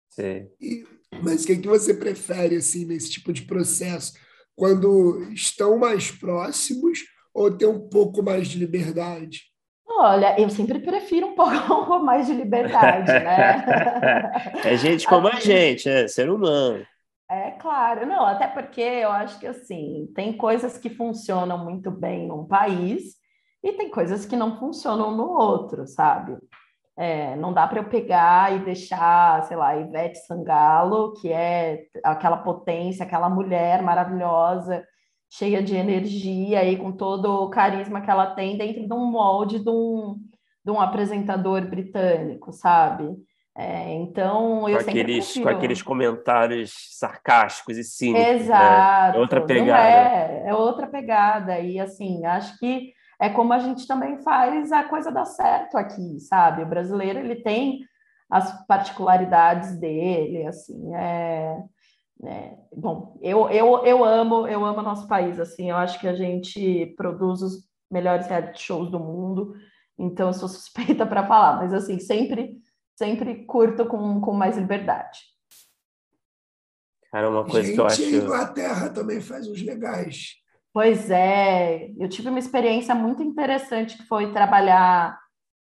Sim. 0.09 0.49
E, 0.59 0.86
mas 1.21 1.43
o 1.43 1.47
que, 1.47 1.53
é 1.53 1.57
que 1.57 1.67
você 1.67 1.93
prefere, 1.93 2.55
assim, 2.55 2.86
nesse 2.86 3.11
tipo 3.11 3.31
de 3.31 3.43
processo? 3.43 4.13
Quando 4.56 5.22
estão 5.34 5.78
mais 5.78 6.12
próximos 6.12 6.99
ou 7.34 7.56
ter 7.56 7.66
um 7.66 7.89
pouco 7.89 8.24
mais 8.24 8.47
de 8.47 8.58
liberdade? 8.58 9.41
Olha, 9.88 10.39
eu 10.39 10.49
sempre 10.49 10.80
prefiro 10.80 11.28
um 11.28 11.36
pouco 11.36 11.99
mais 11.99 12.28
de 12.28 12.34
liberdade, 12.34 13.12
né? 13.12 14.32
é 14.64 14.78
gente 14.78 15.08
como 15.08 15.28
a 15.28 15.39
gente, 15.39 15.89
é 15.89 16.08
ser 16.08 16.30
humano. 16.30 16.86
É 17.30 17.51
claro, 17.51 18.06
não, 18.06 18.24
até 18.24 18.47
porque 18.47 18.82
eu 18.82 19.10
acho 19.10 19.39
que 19.39 19.47
assim, 19.47 20.12
tem 20.16 20.38
coisas 20.38 20.78
que 20.78 20.89
funcionam 20.89 21.58
muito 21.58 21.89
bem 21.89 22.28
num 22.28 22.45
país 22.45 23.16
e 23.64 23.74
tem 23.74 23.89
coisas 23.89 24.26
que 24.26 24.36
não 24.36 24.60
funcionam 24.60 25.16
no 25.16 25.28
outro, 25.32 25.88
sabe? 25.88 26.38
É, 26.98 27.36
não 27.36 27.52
dá 27.52 27.68
para 27.68 27.80
eu 27.80 27.89
pegar 27.89 28.56
e 28.56 28.60
deixar, 28.60 29.43
sei 29.43 29.58
lá, 29.58 29.76
Ivete 29.76 30.18
Sangalo, 30.20 31.14
que 31.20 31.32
é 31.32 31.84
aquela 32.04 32.38
potência, 32.38 33.04
aquela 33.06 33.30
mulher 33.30 33.82
maravilhosa, 33.82 34.86
cheia 35.30 35.62
de 35.62 35.76
energia 35.76 36.64
e 36.64 36.78
com 36.78 36.93
todo 36.93 37.43
o 37.43 37.50
carisma 37.50 38.00
que 38.00 38.10
ela 38.10 38.28
tem 38.28 38.58
dentro 38.58 38.88
de 38.88 38.93
um 38.93 39.06
molde 39.06 39.60
de 39.60 39.70
um, 39.70 40.16
de 40.64 40.72
um 40.72 40.80
apresentador 40.80 41.68
britânico, 41.68 42.54
sabe? 42.54 43.14
É, 43.58 43.93
então, 43.93 44.68
eu 44.68 44.76
com 44.76 44.89
aqueles, 44.89 45.26
prefiro... 45.26 45.46
com 45.46 45.50
aqueles 45.50 45.82
comentários 45.82 46.74
sarcásticos 46.91 47.78
e 47.78 47.84
cínicos. 47.86 48.41
Exato. 48.41 49.14
Né? 49.14 49.18
É 49.18 49.22
outra 49.22 49.41
pegada. 49.41 49.88
É, 49.88 50.43
é 50.48 50.54
outra 50.54 50.88
pegada. 50.88 51.60
E, 51.60 51.80
assim, 51.80 52.26
acho 52.26 52.58
que 52.60 52.91
é 53.20 53.30
como 53.30 53.53
a 53.53 53.59
gente 53.59 53.88
também 53.88 54.22
faz 54.22 54.72
a 54.72 54.84
coisa 54.84 55.11
dar 55.11 55.26
certo 55.26 55.78
aqui, 55.78 56.20
sabe? 56.20 56.63
O 56.63 56.68
brasileiro, 56.68 57.20
ele 57.20 57.36
tem 57.36 57.86
as 58.30 58.66
particularidades 58.66 59.78
dele, 59.80 60.45
assim, 60.47 60.95
é... 60.95 61.63
é 62.24 62.57
bom, 62.76 63.18
eu, 63.22 63.49
eu, 63.49 63.86
eu 63.86 64.03
amo, 64.03 64.47
eu 64.47 64.66
amo 64.66 64.82
nosso 64.82 65.07
país, 65.07 65.39
assim, 65.39 65.70
eu 65.70 65.76
acho 65.76 65.99
que 65.99 66.07
a 66.07 66.16
gente 66.16 66.93
produz 66.97 67.41
os 67.41 67.63
melhores 67.89 68.28
reality 68.28 68.61
shows 68.61 68.89
do 68.89 68.99
mundo, 68.99 69.53
então 69.97 70.28
eu 70.28 70.34
sou 70.34 70.49
suspeita 70.49 71.05
para 71.05 71.28
falar, 71.28 71.57
mas, 71.57 71.74
assim, 71.74 71.99
sempre 71.99 72.59
sempre 72.95 73.45
curto 73.45 73.86
com, 73.86 74.22
com 74.22 74.32
mais 74.32 74.57
liberdade. 74.57 75.20
Cara, 77.11 77.30
uma 77.30 77.43
coisa 77.43 77.63
Gente, 77.63 77.76
que 77.76 77.82
eu 77.82 77.86
acho. 77.86 78.01
A 78.01 78.05
Inglaterra 78.05 78.89
também 78.89 79.22
faz 79.22 79.47
uns 79.47 79.61
legais. 79.61 80.36
Pois 80.76 81.09
é, 81.09 81.89
eu 81.97 82.09
tive 82.09 82.28
uma 82.28 82.38
experiência 82.38 82.93
muito 82.93 83.23
interessante 83.23 83.95
que 83.95 84.03
foi 84.03 84.34
trabalhar 84.34 85.17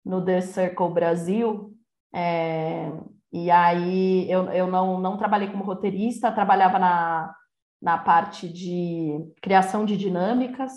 no 0.05 0.24
The 0.24 0.39
Circle 0.39 0.93
Brasil. 0.93 1.74
É, 2.14 2.91
e 3.34 3.49
aí 3.49 4.32
eu, 4.32 4.43
eu 4.51 4.68
não, 4.68 4.99
não 4.99 5.18
trabalhei 5.18 5.47
como 5.47 5.64
roteirista, 5.64 6.32
trabalhava 6.32 6.78
na, 6.78 7.34
na 7.82 7.97
parte 7.97 8.47
de 8.47 9.18
criação 9.41 9.84
de 9.84 9.97
dinâmicas. 9.97 10.74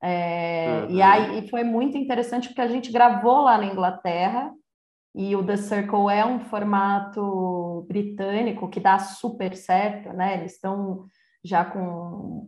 É, 0.00 0.84
uhum. 0.84 0.90
E 0.94 1.02
aí 1.02 1.48
foi 1.48 1.64
muito 1.64 1.98
interessante 1.98 2.46
porque 2.46 2.60
a 2.60 2.68
gente 2.68 2.92
gravou 2.92 3.40
lá 3.40 3.58
na 3.58 3.66
Inglaterra 3.66 4.52
e 5.12 5.34
o 5.34 5.44
The 5.44 5.56
Circle 5.56 6.10
é 6.12 6.24
um 6.24 6.38
formato 6.38 7.84
britânico 7.88 8.70
que 8.70 8.78
dá 8.78 9.00
super 9.00 9.56
certo, 9.56 10.12
né? 10.12 10.34
Eles 10.38 10.52
estão 10.52 11.06
já 11.42 11.64
com 11.64 12.46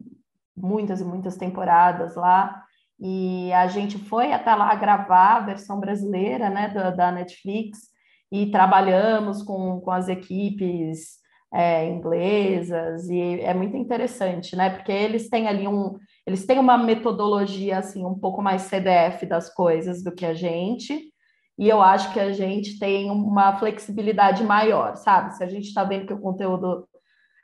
muitas 0.56 1.00
e 1.00 1.04
muitas 1.04 1.36
temporadas 1.36 2.16
lá. 2.16 2.62
E 2.98 3.52
a 3.52 3.66
gente 3.66 3.98
foi 3.98 4.32
até 4.32 4.54
lá 4.54 4.74
gravar 4.74 5.36
a 5.36 5.40
versão 5.40 5.78
brasileira, 5.78 6.48
né, 6.48 6.68
da, 6.68 6.90
da 6.90 7.12
Netflix, 7.12 7.78
e 8.32 8.50
trabalhamos 8.50 9.42
com, 9.42 9.80
com 9.80 9.90
as 9.90 10.08
equipes 10.08 11.18
é, 11.52 11.88
inglesas, 11.88 13.08
e 13.08 13.40
é 13.40 13.54
muito 13.54 13.76
interessante, 13.76 14.56
né? 14.56 14.70
Porque 14.70 14.92
eles 14.92 15.28
têm 15.28 15.46
ali 15.48 15.68
um. 15.68 15.96
Eles 16.26 16.44
têm 16.44 16.58
uma 16.58 16.76
metodologia 16.76 17.78
assim 17.78 18.04
um 18.04 18.18
pouco 18.18 18.42
mais 18.42 18.62
CDF 18.62 19.24
das 19.26 19.52
coisas 19.54 20.02
do 20.02 20.12
que 20.12 20.26
a 20.26 20.34
gente, 20.34 21.12
e 21.58 21.68
eu 21.68 21.80
acho 21.80 22.12
que 22.12 22.20
a 22.20 22.32
gente 22.32 22.78
tem 22.78 23.10
uma 23.10 23.58
flexibilidade 23.58 24.44
maior, 24.44 24.96
sabe? 24.96 25.34
Se 25.36 25.44
a 25.44 25.48
gente 25.48 25.68
está 25.68 25.84
vendo 25.84 26.06
que 26.06 26.12
o 26.12 26.20
conteúdo 26.20 26.86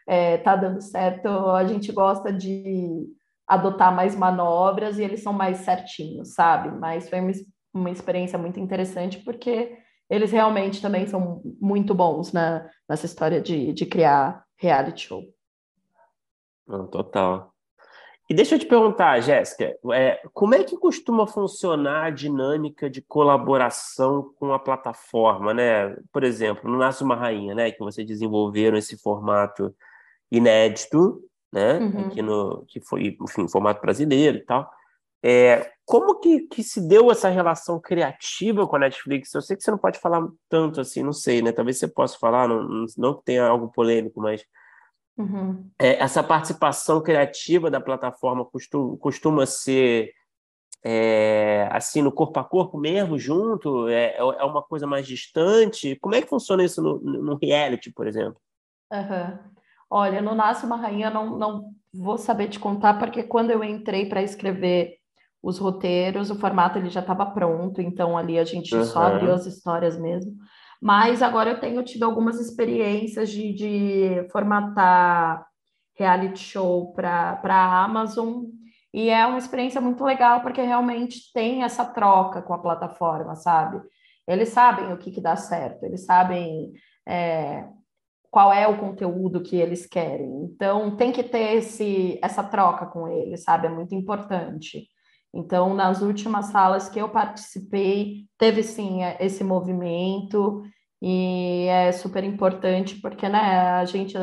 é, 0.06 0.38
tá 0.38 0.56
dando 0.56 0.80
certo, 0.80 1.28
a 1.28 1.64
gente 1.64 1.92
gosta 1.92 2.32
de 2.32 3.06
adotar 3.46 3.94
mais 3.94 4.14
manobras 4.14 4.98
e 4.98 5.02
eles 5.02 5.22
são 5.22 5.32
mais 5.32 5.58
certinhos, 5.58 6.34
sabe? 6.34 6.70
Mas 6.78 7.08
foi 7.08 7.20
uma, 7.20 7.32
uma 7.74 7.90
experiência 7.90 8.38
muito 8.38 8.58
interessante 8.58 9.18
porque 9.18 9.76
eles 10.08 10.30
realmente 10.30 10.80
também 10.80 11.06
são 11.06 11.42
muito 11.60 11.94
bons 11.94 12.32
na, 12.32 12.68
nessa 12.88 13.06
história 13.06 13.40
de, 13.40 13.72
de 13.72 13.86
criar 13.86 14.44
reality 14.56 15.08
show. 15.08 15.22
total. 16.90 17.52
E 18.30 18.34
deixa 18.34 18.54
eu 18.54 18.58
te 18.58 18.66
perguntar, 18.66 19.20
Jéssica, 19.20 19.76
é, 19.92 20.22
como 20.32 20.54
é 20.54 20.64
que 20.64 20.76
costuma 20.76 21.26
funcionar 21.26 22.04
a 22.04 22.10
dinâmica 22.10 22.88
de 22.88 23.02
colaboração 23.02 24.32
com 24.38 24.54
a 24.54 24.58
plataforma, 24.58 25.52
né? 25.52 25.94
Por 26.12 26.24
exemplo, 26.24 26.70
no 26.70 26.78
Nasce 26.78 27.02
uma 27.02 27.16
Rainha, 27.16 27.54
né? 27.54 27.70
Que 27.70 27.80
você 27.80 28.04
desenvolveram 28.04 28.78
esse 28.78 28.96
formato 28.96 29.74
inédito, 30.32 31.22
né? 31.52 31.78
Uhum. 31.78 32.06
Aqui 32.06 32.22
no, 32.22 32.64
que 32.66 32.80
foi, 32.80 33.16
enfim, 33.20 33.48
formato 33.48 33.80
brasileiro 33.80 34.38
e 34.38 34.44
tal. 34.44 34.70
É, 35.24 35.70
como 35.84 36.18
que, 36.18 36.40
que 36.48 36.64
se 36.64 36.80
deu 36.80 37.10
essa 37.10 37.28
relação 37.28 37.78
criativa 37.78 38.66
com 38.66 38.76
a 38.76 38.80
Netflix? 38.80 39.32
Eu 39.32 39.42
sei 39.42 39.56
que 39.56 39.62
você 39.62 39.70
não 39.70 39.78
pode 39.78 39.98
falar 39.98 40.26
tanto 40.48 40.80
assim, 40.80 41.02
não 41.02 41.12
sei, 41.12 41.42
né? 41.42 41.52
Talvez 41.52 41.78
você 41.78 41.86
possa 41.86 42.18
falar, 42.18 42.48
não, 42.48 42.86
não 42.96 43.14
que 43.14 43.24
tenha 43.24 43.46
algo 43.46 43.68
polêmico, 43.68 44.20
mas 44.20 44.44
Uhum. 45.16 45.70
É, 45.78 46.02
essa 46.02 46.22
participação 46.22 47.02
criativa 47.02 47.70
da 47.70 47.80
plataforma 47.80 48.44
costuma, 48.44 48.96
costuma 48.96 49.46
ser 49.46 50.12
é, 50.84 51.68
assim 51.70 52.02
no 52.02 52.10
corpo 52.10 52.40
a 52.40 52.44
corpo 52.44 52.78
mesmo, 52.78 53.18
junto? 53.18 53.88
É, 53.88 54.16
é 54.16 54.44
uma 54.44 54.62
coisa 54.62 54.86
mais 54.86 55.06
distante? 55.06 55.96
Como 56.00 56.14
é 56.14 56.22
que 56.22 56.28
funciona 56.28 56.64
isso 56.64 56.82
no, 56.82 56.98
no 56.98 57.36
reality, 57.36 57.92
por 57.92 58.06
exemplo? 58.06 58.40
Uhum. 58.92 59.38
Olha, 59.94 60.22
no 60.22 60.34
Nasce 60.34 60.64
uma 60.64 60.76
Rainha 60.76 61.10
não, 61.10 61.36
não 61.36 61.64
vou 61.92 62.16
saber 62.16 62.48
te 62.48 62.58
contar, 62.58 62.98
porque 62.98 63.22
quando 63.22 63.50
eu 63.50 63.62
entrei 63.62 64.08
para 64.08 64.22
escrever 64.22 64.94
os 65.42 65.58
roteiros, 65.58 66.30
o 66.30 66.38
formato 66.38 66.78
ele 66.78 66.88
já 66.88 67.00
estava 67.00 67.26
pronto, 67.26 67.82
então 67.82 68.16
ali 68.16 68.38
a 68.38 68.44
gente 68.44 68.74
uhum. 68.74 68.84
só 68.84 69.02
abriu 69.02 69.34
as 69.34 69.44
histórias 69.44 69.98
mesmo. 70.00 70.32
Mas 70.80 71.20
agora 71.20 71.50
eu 71.50 71.60
tenho 71.60 71.84
tido 71.84 72.04
algumas 72.04 72.40
experiências 72.40 73.28
de, 73.28 73.52
de 73.52 74.28
formatar 74.30 75.44
reality 75.94 76.38
show 76.40 76.94
para 76.94 77.38
a 77.44 77.84
Amazon, 77.84 78.44
e 78.94 79.10
é 79.10 79.26
uma 79.26 79.36
experiência 79.36 79.80
muito 79.80 80.02
legal, 80.02 80.40
porque 80.40 80.62
realmente 80.62 81.30
tem 81.34 81.64
essa 81.64 81.84
troca 81.84 82.40
com 82.40 82.54
a 82.54 82.58
plataforma, 82.58 83.36
sabe? 83.36 83.78
Eles 84.26 84.48
sabem 84.48 84.90
o 84.90 84.96
que, 84.96 85.10
que 85.10 85.20
dá 85.20 85.36
certo, 85.36 85.84
eles 85.84 86.06
sabem 86.06 86.72
é, 87.06 87.66
qual 88.32 88.50
é 88.50 88.66
o 88.66 88.78
conteúdo 88.78 89.42
que 89.42 89.56
eles 89.56 89.84
querem. 89.86 90.44
Então, 90.44 90.96
tem 90.96 91.12
que 91.12 91.22
ter 91.22 91.56
esse, 91.56 92.18
essa 92.22 92.42
troca 92.42 92.86
com 92.86 93.06
eles, 93.06 93.42
sabe? 93.44 93.66
É 93.66 93.70
muito 93.70 93.94
importante. 93.94 94.88
Então, 95.34 95.74
nas 95.74 96.00
últimas 96.00 96.46
salas 96.46 96.88
que 96.88 96.98
eu 96.98 97.10
participei, 97.10 98.24
teve 98.38 98.62
sim 98.62 99.04
é, 99.04 99.18
esse 99.20 99.44
movimento 99.44 100.62
e 101.00 101.66
é 101.68 101.92
super 101.92 102.24
importante 102.24 102.98
porque, 103.02 103.28
né, 103.28 103.38
a 103.72 103.84
gente 103.84 104.16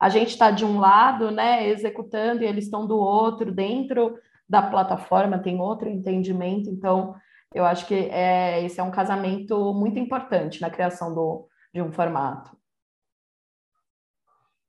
a 0.00 0.08
gente 0.08 0.28
está 0.30 0.52
de 0.52 0.64
um 0.64 0.78
lado, 0.78 1.32
né, 1.32 1.68
executando 1.68 2.44
e 2.44 2.46
eles 2.46 2.66
estão 2.66 2.86
do 2.86 2.96
outro 2.96 3.50
dentro 3.52 4.16
da 4.48 4.62
plataforma 4.62 5.40
tem 5.40 5.60
outro 5.60 5.88
entendimento. 5.88 6.70
Então, 6.70 7.16
eu 7.52 7.64
acho 7.64 7.86
que 7.86 7.94
é, 7.94 8.64
esse 8.64 8.78
é 8.78 8.82
um 8.84 8.90
casamento 8.92 9.74
muito 9.74 9.98
importante 9.98 10.60
na 10.60 10.70
criação 10.70 11.12
do, 11.12 11.48
de 11.74 11.82
um 11.82 11.92
formato. 11.92 12.57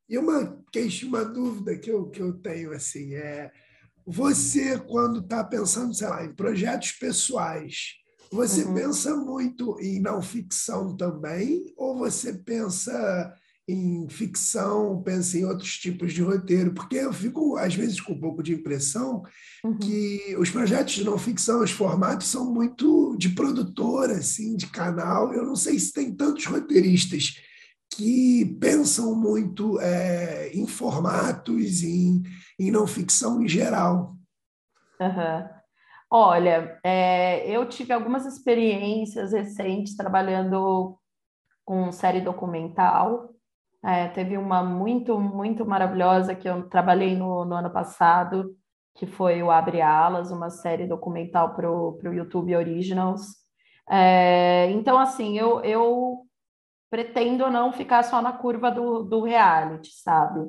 E 0.09 0.17
uma 0.17 0.57
queixa, 0.71 1.05
uma 1.05 1.23
dúvida 1.23 1.77
que 1.77 1.91
eu, 1.91 2.09
que 2.09 2.21
eu 2.21 2.33
tenho 2.33 2.71
assim 2.71 3.13
é 3.13 3.51
você, 4.05 4.79
quando 4.79 5.19
está 5.19 5.43
pensando, 5.43 5.93
sei 5.93 6.07
lá, 6.07 6.25
em 6.25 6.33
projetos 6.33 6.93
pessoais, 6.93 7.93
você 8.31 8.63
uhum. 8.63 8.73
pensa 8.73 9.15
muito 9.15 9.77
em 9.79 9.99
não 9.99 10.19
ficção 10.19 10.97
também? 10.97 11.63
Ou 11.77 11.95
você 11.97 12.33
pensa 12.33 13.35
em 13.67 14.09
ficção, 14.09 14.99
pensa 15.03 15.37
em 15.37 15.45
outros 15.45 15.77
tipos 15.77 16.11
de 16.11 16.23
roteiro, 16.23 16.73
porque 16.73 16.95
eu 16.95 17.13
fico, 17.13 17.55
às 17.55 17.75
vezes, 17.75 18.01
com 18.01 18.13
um 18.13 18.19
pouco 18.19 18.41
de 18.41 18.55
impressão 18.55 19.21
uhum. 19.63 19.77
que 19.77 20.35
os 20.39 20.49
projetos 20.49 20.95
de 20.95 21.03
não 21.03 21.19
ficção, 21.19 21.61
os 21.61 21.69
formatos 21.69 22.27
são 22.27 22.51
muito 22.51 23.15
de 23.15 23.29
produtora, 23.29 24.13
assim, 24.13 24.55
de 24.55 24.65
canal. 24.67 25.31
Eu 25.33 25.45
não 25.45 25.55
sei 25.55 25.77
se 25.77 25.93
tem 25.93 26.11
tantos 26.11 26.45
roteiristas 26.45 27.35
que 27.91 28.45
pensam 28.59 29.15
muito 29.15 29.79
é, 29.79 30.51
em 30.53 30.67
formatos, 30.67 31.83
em, 31.83 32.23
em 32.59 32.71
não 32.71 32.85
ficção 32.85 33.41
em 33.41 33.47
geral. 33.47 34.15
Uhum. 34.99 35.49
Olha, 36.11 36.79
é, 36.83 37.49
eu 37.49 37.67
tive 37.67 37.93
algumas 37.93 38.25
experiências 38.25 39.31
recentes 39.31 39.95
trabalhando 39.95 40.97
com 41.65 41.91
série 41.91 42.21
documental, 42.21 43.29
é, 43.83 44.07
teve 44.09 44.37
uma 44.37 44.61
muito, 44.63 45.19
muito 45.19 45.65
maravilhosa 45.65 46.35
que 46.35 46.49
eu 46.49 46.67
trabalhei 46.67 47.15
no, 47.15 47.45
no 47.45 47.55
ano 47.55 47.69
passado, 47.69 48.55
que 48.95 49.07
foi 49.07 49.41
o 49.41 49.49
Abre 49.49 49.81
Alas, 49.81 50.31
uma 50.31 50.49
série 50.49 50.85
documental 50.85 51.53
para 51.55 51.71
o 51.71 51.97
YouTube 52.03 52.55
Originals. 52.55 53.37
É, 53.89 54.69
então, 54.71 54.99
assim, 54.99 55.37
eu, 55.37 55.61
eu 55.61 56.25
pretendo 56.89 57.49
não 57.49 57.71
ficar 57.71 58.03
só 58.03 58.21
na 58.21 58.33
curva 58.33 58.71
do, 58.71 59.03
do 59.03 59.21
reality, 59.21 59.91
sabe? 59.93 60.47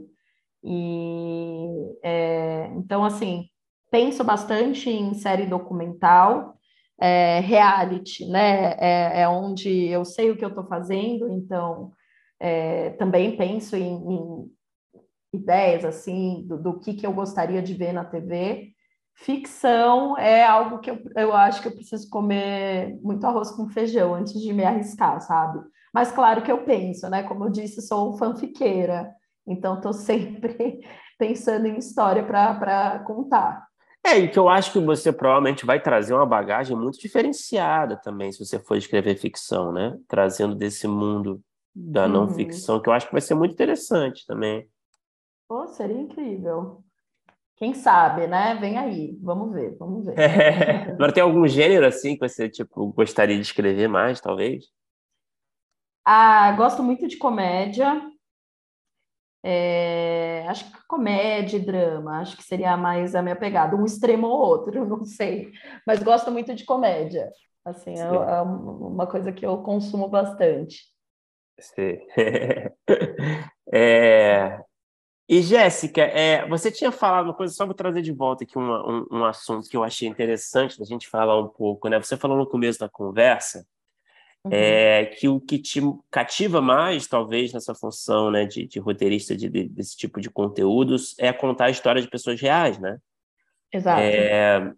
E 0.63 1.67
é, 2.03 2.67
então, 2.77 3.05
assim, 3.05 3.47
penso 3.91 4.25
bastante 4.25 4.91
em 4.91 5.15
série 5.15 5.47
documental, 5.47 6.57
é, 7.01 7.41
reality, 7.41 8.27
né? 8.27 8.75
É, 8.79 9.23
é, 9.23 9.29
onde 9.29 9.87
eu 9.89 10.05
sei 10.05 10.31
o 10.31 10.37
que 10.37 10.45
eu 10.45 10.51
estou 10.51 10.67
fazendo, 10.67 11.31
então 11.31 11.93
é, 12.39 12.91
também 12.91 13.37
penso 13.37 13.77
em, 13.77 13.95
em, 13.97 14.51
ideias 15.33 15.85
assim 15.85 16.45
do, 16.47 16.59
do, 16.59 16.79
que, 16.81 16.95
que 16.95 17.07
eu 17.07 17.13
gostaria 17.13 17.63
de 17.63 17.75
ver 17.75 17.93
na 17.93 18.05
TV. 18.05 18.73
Ficção 19.15 20.17
é 20.19 20.45
algo 20.45 20.79
que 20.79 20.91
eu, 20.91 20.99
eu 21.17 21.33
acho 21.35 21.61
que 21.63 21.69
eu 21.69 21.75
preciso 21.75 22.09
comer 22.09 22.99
muito 23.03 23.27
arroz 23.27 23.51
com 23.51 23.69
feijão 23.69 24.15
antes 24.15 24.41
de 24.41 24.53
me 24.53 24.65
arriscar, 24.65 25.21
sabe? 25.21 25.61
Mas 25.93 26.13
claro 26.13 26.43
que 26.43 26.51
eu 26.51 26.65
penso, 26.65 27.09
né? 27.09 27.23
Como 27.23 27.45
eu 27.45 27.51
disse, 27.51 27.83
sou 27.83 28.17
fanfiqueira, 28.17 29.11
então 29.47 29.77
estou 29.77 29.93
sempre 29.93 30.81
pensando 31.19 31.67
em 31.67 31.79
história 31.79 32.25
para 32.25 33.01
contar. 33.01 33.69
É, 34.05 34.19
e 34.19 34.29
que 34.29 34.39
eu 34.39 34.49
acho 34.49 34.73
que 34.73 34.79
você 34.79 35.13
provavelmente 35.13 35.67
vai 35.67 35.81
trazer 35.81 36.15
uma 36.15 36.25
bagagem 36.25 36.77
muito 36.77 36.99
diferenciada 36.99 37.97
também, 37.97 38.33
se 38.33 38.45
você 38.45 38.59
for 38.59 38.77
escrever 38.77 39.17
ficção, 39.17 39.73
né? 39.73 39.99
Trazendo 40.09 40.55
desse 40.55 40.89
mundo 40.89 41.41
da 41.75 42.09
não 42.09 42.23
uhum. 42.23 42.31
ficção, 42.31 42.81
que 42.81 42.89
eu 42.89 42.93
acho 42.93 43.07
que 43.07 43.13
vai 43.13 43.21
ser 43.21 43.35
muito 43.35 43.53
interessante 43.53 44.25
também. 44.27 44.67
Pô, 45.47 45.67
seria 45.69 46.01
incrível. 46.01 46.83
Quem 47.57 47.75
sabe, 47.75 48.27
né? 48.27 48.57
Vem 48.59 48.79
aí, 48.79 49.19
vamos 49.21 49.53
ver, 49.53 49.77
vamos 49.79 50.07
ver. 50.07 50.19
É. 50.19 50.93
Agora 50.95 51.13
tem 51.13 51.23
algum 51.23 51.47
gênero 51.47 51.87
assim 51.87 52.17
que 52.17 52.27
você 52.27 52.49
tipo 52.49 52.87
gostaria 52.93 53.37
de 53.37 53.43
escrever 53.43 53.87
mais, 53.87 54.19
talvez? 54.19 54.65
Ah, 56.05 56.53
gosto 56.53 56.83
muito 56.83 57.07
de 57.07 57.17
comédia. 57.17 58.01
É, 59.43 60.45
acho 60.49 60.71
que 60.71 60.87
comédia 60.87 61.57
e 61.57 61.65
drama, 61.65 62.21
acho 62.21 62.37
que 62.37 62.43
seria 62.43 62.77
mais 62.77 63.15
a 63.15 63.23
minha 63.23 63.37
pegada, 63.37 63.75
um 63.75 63.87
extremo 63.87 64.27
ou 64.27 64.39
outro, 64.39 64.85
não 64.87 65.03
sei, 65.05 65.51
mas 65.87 66.03
gosto 66.03 66.31
muito 66.31 66.55
de 66.55 66.65
comédia. 66.65 67.31
Assim, 67.65 67.95
é, 67.95 68.03
é 68.03 68.43
uma 68.43 69.07
coisa 69.07 69.33
que 69.33 69.45
eu 69.45 69.63
consumo 69.63 70.09
bastante. 70.09 70.85
é... 73.73 74.63
E, 75.29 75.43
Jéssica, 75.43 76.03
é, 76.03 76.47
você 76.49 76.73
tinha 76.73 76.91
falado 76.91 77.27
uma 77.27 77.35
coisa, 77.35 77.55
só 77.55 77.65
vou 77.65 77.75
trazer 77.75 78.03
de 78.03 78.13
volta 78.13 78.43
aqui 78.43 78.59
uma, 78.59 78.85
um, 78.85 79.07
um, 79.13 79.25
assunto 79.25 79.69
que 79.69 79.77
eu 79.77 79.85
achei 79.85 80.09
interessante 80.09 80.77
da 80.77 80.85
gente 80.85 81.09
falar 81.09 81.39
um 81.39 81.49
pouco, 81.49 81.89
né? 81.89 82.01
Você 82.01 82.17
falou 82.17 82.37
no 82.37 82.49
começo 82.49 82.81
da 82.81 82.89
conversa 82.89 83.65
uhum. 84.45 84.53
é, 84.53 85.07
que 85.07 85.29
o 85.29 85.41
que 85.41 85.59
te 85.59 85.81
cativa 86.11 86.61
mais, 86.61 87.07
talvez, 87.07 87.53
nessa 87.53 87.75
função 87.75 88.31
né, 88.31 88.45
de, 88.45 88.67
de 88.67 88.79
roteirista 88.79 89.37
de, 89.37 89.49
de, 89.49 89.69
desse 89.69 89.97
tipo 89.97 90.21
de 90.21 90.31
conteúdos 90.31 91.15
é 91.19 91.33
contar 91.33 91.67
a 91.67 91.71
história 91.71 92.01
de 92.01 92.09
pessoas 92.09 92.41
reais, 92.41 92.79
né? 92.79 92.99
Exato. 93.73 94.01
É, 94.01 94.73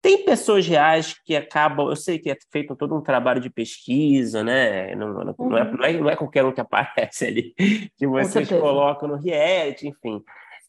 tem 0.00 0.24
pessoas 0.24 0.66
reais 0.66 1.14
que 1.24 1.34
acabam, 1.34 1.88
eu 1.88 1.96
sei 1.96 2.18
que 2.18 2.30
é 2.30 2.36
feito 2.52 2.76
todo 2.76 2.94
um 2.94 3.00
trabalho 3.00 3.40
de 3.40 3.50
pesquisa, 3.50 4.44
né? 4.44 4.94
Não, 4.94 5.12
não, 5.12 5.34
uhum. 5.38 5.48
não, 5.48 5.58
é, 5.58 5.64
não, 5.64 5.84
é, 5.84 5.92
não 5.94 6.10
é 6.10 6.16
qualquer 6.16 6.44
um 6.44 6.52
que 6.52 6.60
aparece 6.60 7.26
ali, 7.26 7.54
que 7.96 8.06
vocês 8.06 8.48
colocam 8.48 9.08
no 9.08 9.16
reality, 9.16 9.88
enfim. 9.88 10.22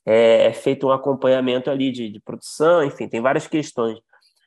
É, 0.05 0.47
é, 0.47 0.53
feito 0.53 0.87
um 0.87 0.91
acompanhamento 0.91 1.69
ali 1.69 1.91
de, 1.91 2.09
de 2.09 2.19
produção, 2.19 2.83
enfim, 2.83 3.07
tem 3.07 3.21
várias 3.21 3.47
questões. 3.47 3.99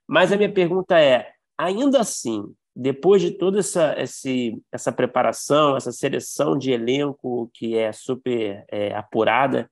Mas 0.07 0.33
a 0.33 0.37
minha 0.37 0.53
pergunta 0.53 0.99
é: 0.99 1.31
ainda 1.57 2.01
assim, 2.01 2.53
depois 2.75 3.21
de 3.21 3.33
toda 3.33 3.61
essa, 3.61 3.95
esse, 4.01 4.63
essa 4.71 4.91
preparação, 4.91 5.77
essa 5.77 5.93
seleção 5.93 6.57
de 6.57 6.71
elenco 6.71 7.51
que 7.53 7.77
é 7.77 7.93
super 7.93 8.65
é, 8.71 8.95
apurada, 8.95 9.71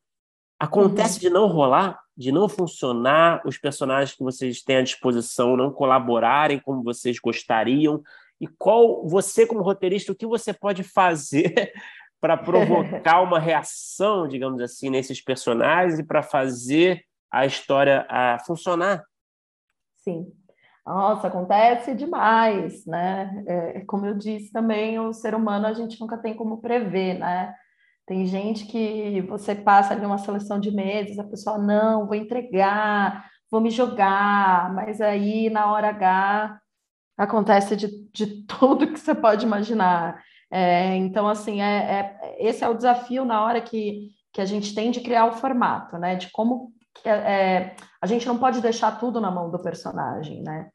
acontece 0.58 1.14
uhum. 1.14 1.20
de 1.20 1.30
não 1.30 1.46
rolar? 1.46 1.98
de 2.20 2.30
não 2.30 2.50
funcionar, 2.50 3.40
os 3.46 3.56
personagens 3.56 4.14
que 4.14 4.22
vocês 4.22 4.62
têm 4.62 4.76
à 4.76 4.82
disposição 4.82 5.56
não 5.56 5.72
colaborarem 5.72 6.60
como 6.60 6.82
vocês 6.82 7.18
gostariam? 7.18 8.02
E 8.38 8.46
qual 8.46 9.08
você, 9.08 9.46
como 9.46 9.62
roteirista, 9.62 10.12
o 10.12 10.14
que 10.14 10.26
você 10.26 10.52
pode 10.52 10.82
fazer 10.82 11.72
para 12.20 12.36
provocar 12.36 13.22
uma 13.22 13.40
reação, 13.40 14.28
digamos 14.28 14.60
assim, 14.60 14.90
nesses 14.90 15.22
personagens 15.22 15.98
e 15.98 16.04
para 16.04 16.22
fazer 16.22 17.02
a 17.30 17.46
história 17.46 18.04
a 18.06 18.38
funcionar? 18.40 19.02
Sim. 19.96 20.30
Nossa, 20.90 21.28
acontece 21.28 21.94
demais, 21.94 22.84
né? 22.84 23.44
É, 23.46 23.80
como 23.86 24.06
eu 24.06 24.14
disse 24.18 24.50
também, 24.50 24.98
o 24.98 25.12
ser 25.12 25.36
humano 25.36 25.68
a 25.68 25.72
gente 25.72 26.00
nunca 26.00 26.18
tem 26.18 26.34
como 26.34 26.60
prever, 26.60 27.16
né? 27.16 27.54
Tem 28.04 28.26
gente 28.26 28.66
que 28.66 29.20
você 29.28 29.54
passa 29.54 29.94
ali 29.94 30.04
uma 30.04 30.18
seleção 30.18 30.58
de 30.58 30.72
meses, 30.72 31.16
a 31.16 31.22
pessoa, 31.22 31.58
não, 31.58 32.08
vou 32.08 32.16
entregar, 32.16 33.24
vou 33.48 33.60
me 33.60 33.70
jogar, 33.70 34.74
mas 34.74 35.00
aí 35.00 35.48
na 35.48 35.70
hora 35.70 35.90
H 35.90 36.58
acontece 37.16 37.76
de, 37.76 37.86
de 38.12 38.44
tudo 38.46 38.88
que 38.92 38.98
você 38.98 39.14
pode 39.14 39.46
imaginar. 39.46 40.20
É, 40.50 40.96
então, 40.96 41.28
assim, 41.28 41.62
é, 41.62 42.18
é, 42.20 42.36
esse 42.40 42.64
é 42.64 42.68
o 42.68 42.74
desafio 42.74 43.24
na 43.24 43.44
hora 43.44 43.60
que, 43.60 44.08
que 44.32 44.40
a 44.40 44.44
gente 44.44 44.74
tem 44.74 44.90
de 44.90 45.00
criar 45.00 45.26
o 45.26 45.36
formato, 45.36 45.98
né? 45.98 46.16
De 46.16 46.30
como 46.32 46.72
é, 47.04 47.76
a 48.02 48.06
gente 48.08 48.26
não 48.26 48.38
pode 48.38 48.60
deixar 48.60 48.98
tudo 48.98 49.20
na 49.20 49.30
mão 49.30 49.52
do 49.52 49.62
personagem, 49.62 50.42
né? 50.42 50.68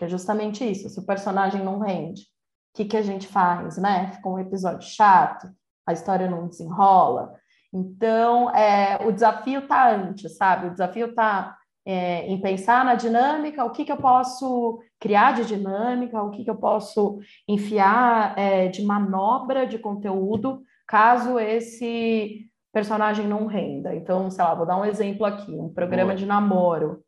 Porque 0.00 0.06
é 0.06 0.08
justamente 0.08 0.64
isso, 0.64 0.88
se 0.88 0.98
o 0.98 1.04
personagem 1.04 1.62
não 1.62 1.78
rende, 1.78 2.22
o 2.22 2.76
que, 2.78 2.86
que 2.86 2.96
a 2.96 3.02
gente 3.02 3.26
faz, 3.26 3.76
né? 3.76 4.10
Fica 4.14 4.30
um 4.30 4.38
episódio 4.38 4.88
chato, 4.88 5.46
a 5.86 5.92
história 5.92 6.30
não 6.30 6.48
desenrola. 6.48 7.34
Então, 7.70 8.48
é, 8.56 8.98
o 9.06 9.12
desafio 9.12 9.60
está 9.60 9.94
antes, 9.94 10.38
sabe? 10.38 10.68
O 10.68 10.70
desafio 10.70 11.08
está 11.08 11.54
é, 11.84 12.26
em 12.26 12.40
pensar 12.40 12.82
na 12.82 12.94
dinâmica, 12.94 13.62
o 13.62 13.72
que, 13.72 13.84
que 13.84 13.92
eu 13.92 13.98
posso 13.98 14.80
criar 14.98 15.34
de 15.34 15.44
dinâmica, 15.44 16.22
o 16.22 16.30
que, 16.30 16.44
que 16.44 16.50
eu 16.50 16.56
posso 16.56 17.18
enfiar 17.46 18.32
é, 18.38 18.68
de 18.68 18.82
manobra 18.82 19.66
de 19.66 19.78
conteúdo, 19.78 20.62
caso 20.88 21.38
esse 21.38 22.48
personagem 22.72 23.26
não 23.26 23.44
renda. 23.44 23.94
Então, 23.94 24.30
sei 24.30 24.42
lá, 24.42 24.54
vou 24.54 24.64
dar 24.64 24.78
um 24.78 24.84
exemplo 24.86 25.26
aqui, 25.26 25.52
um 25.52 25.68
programa 25.68 26.12
Boa. 26.12 26.16
de 26.16 26.24
namoro. 26.24 27.04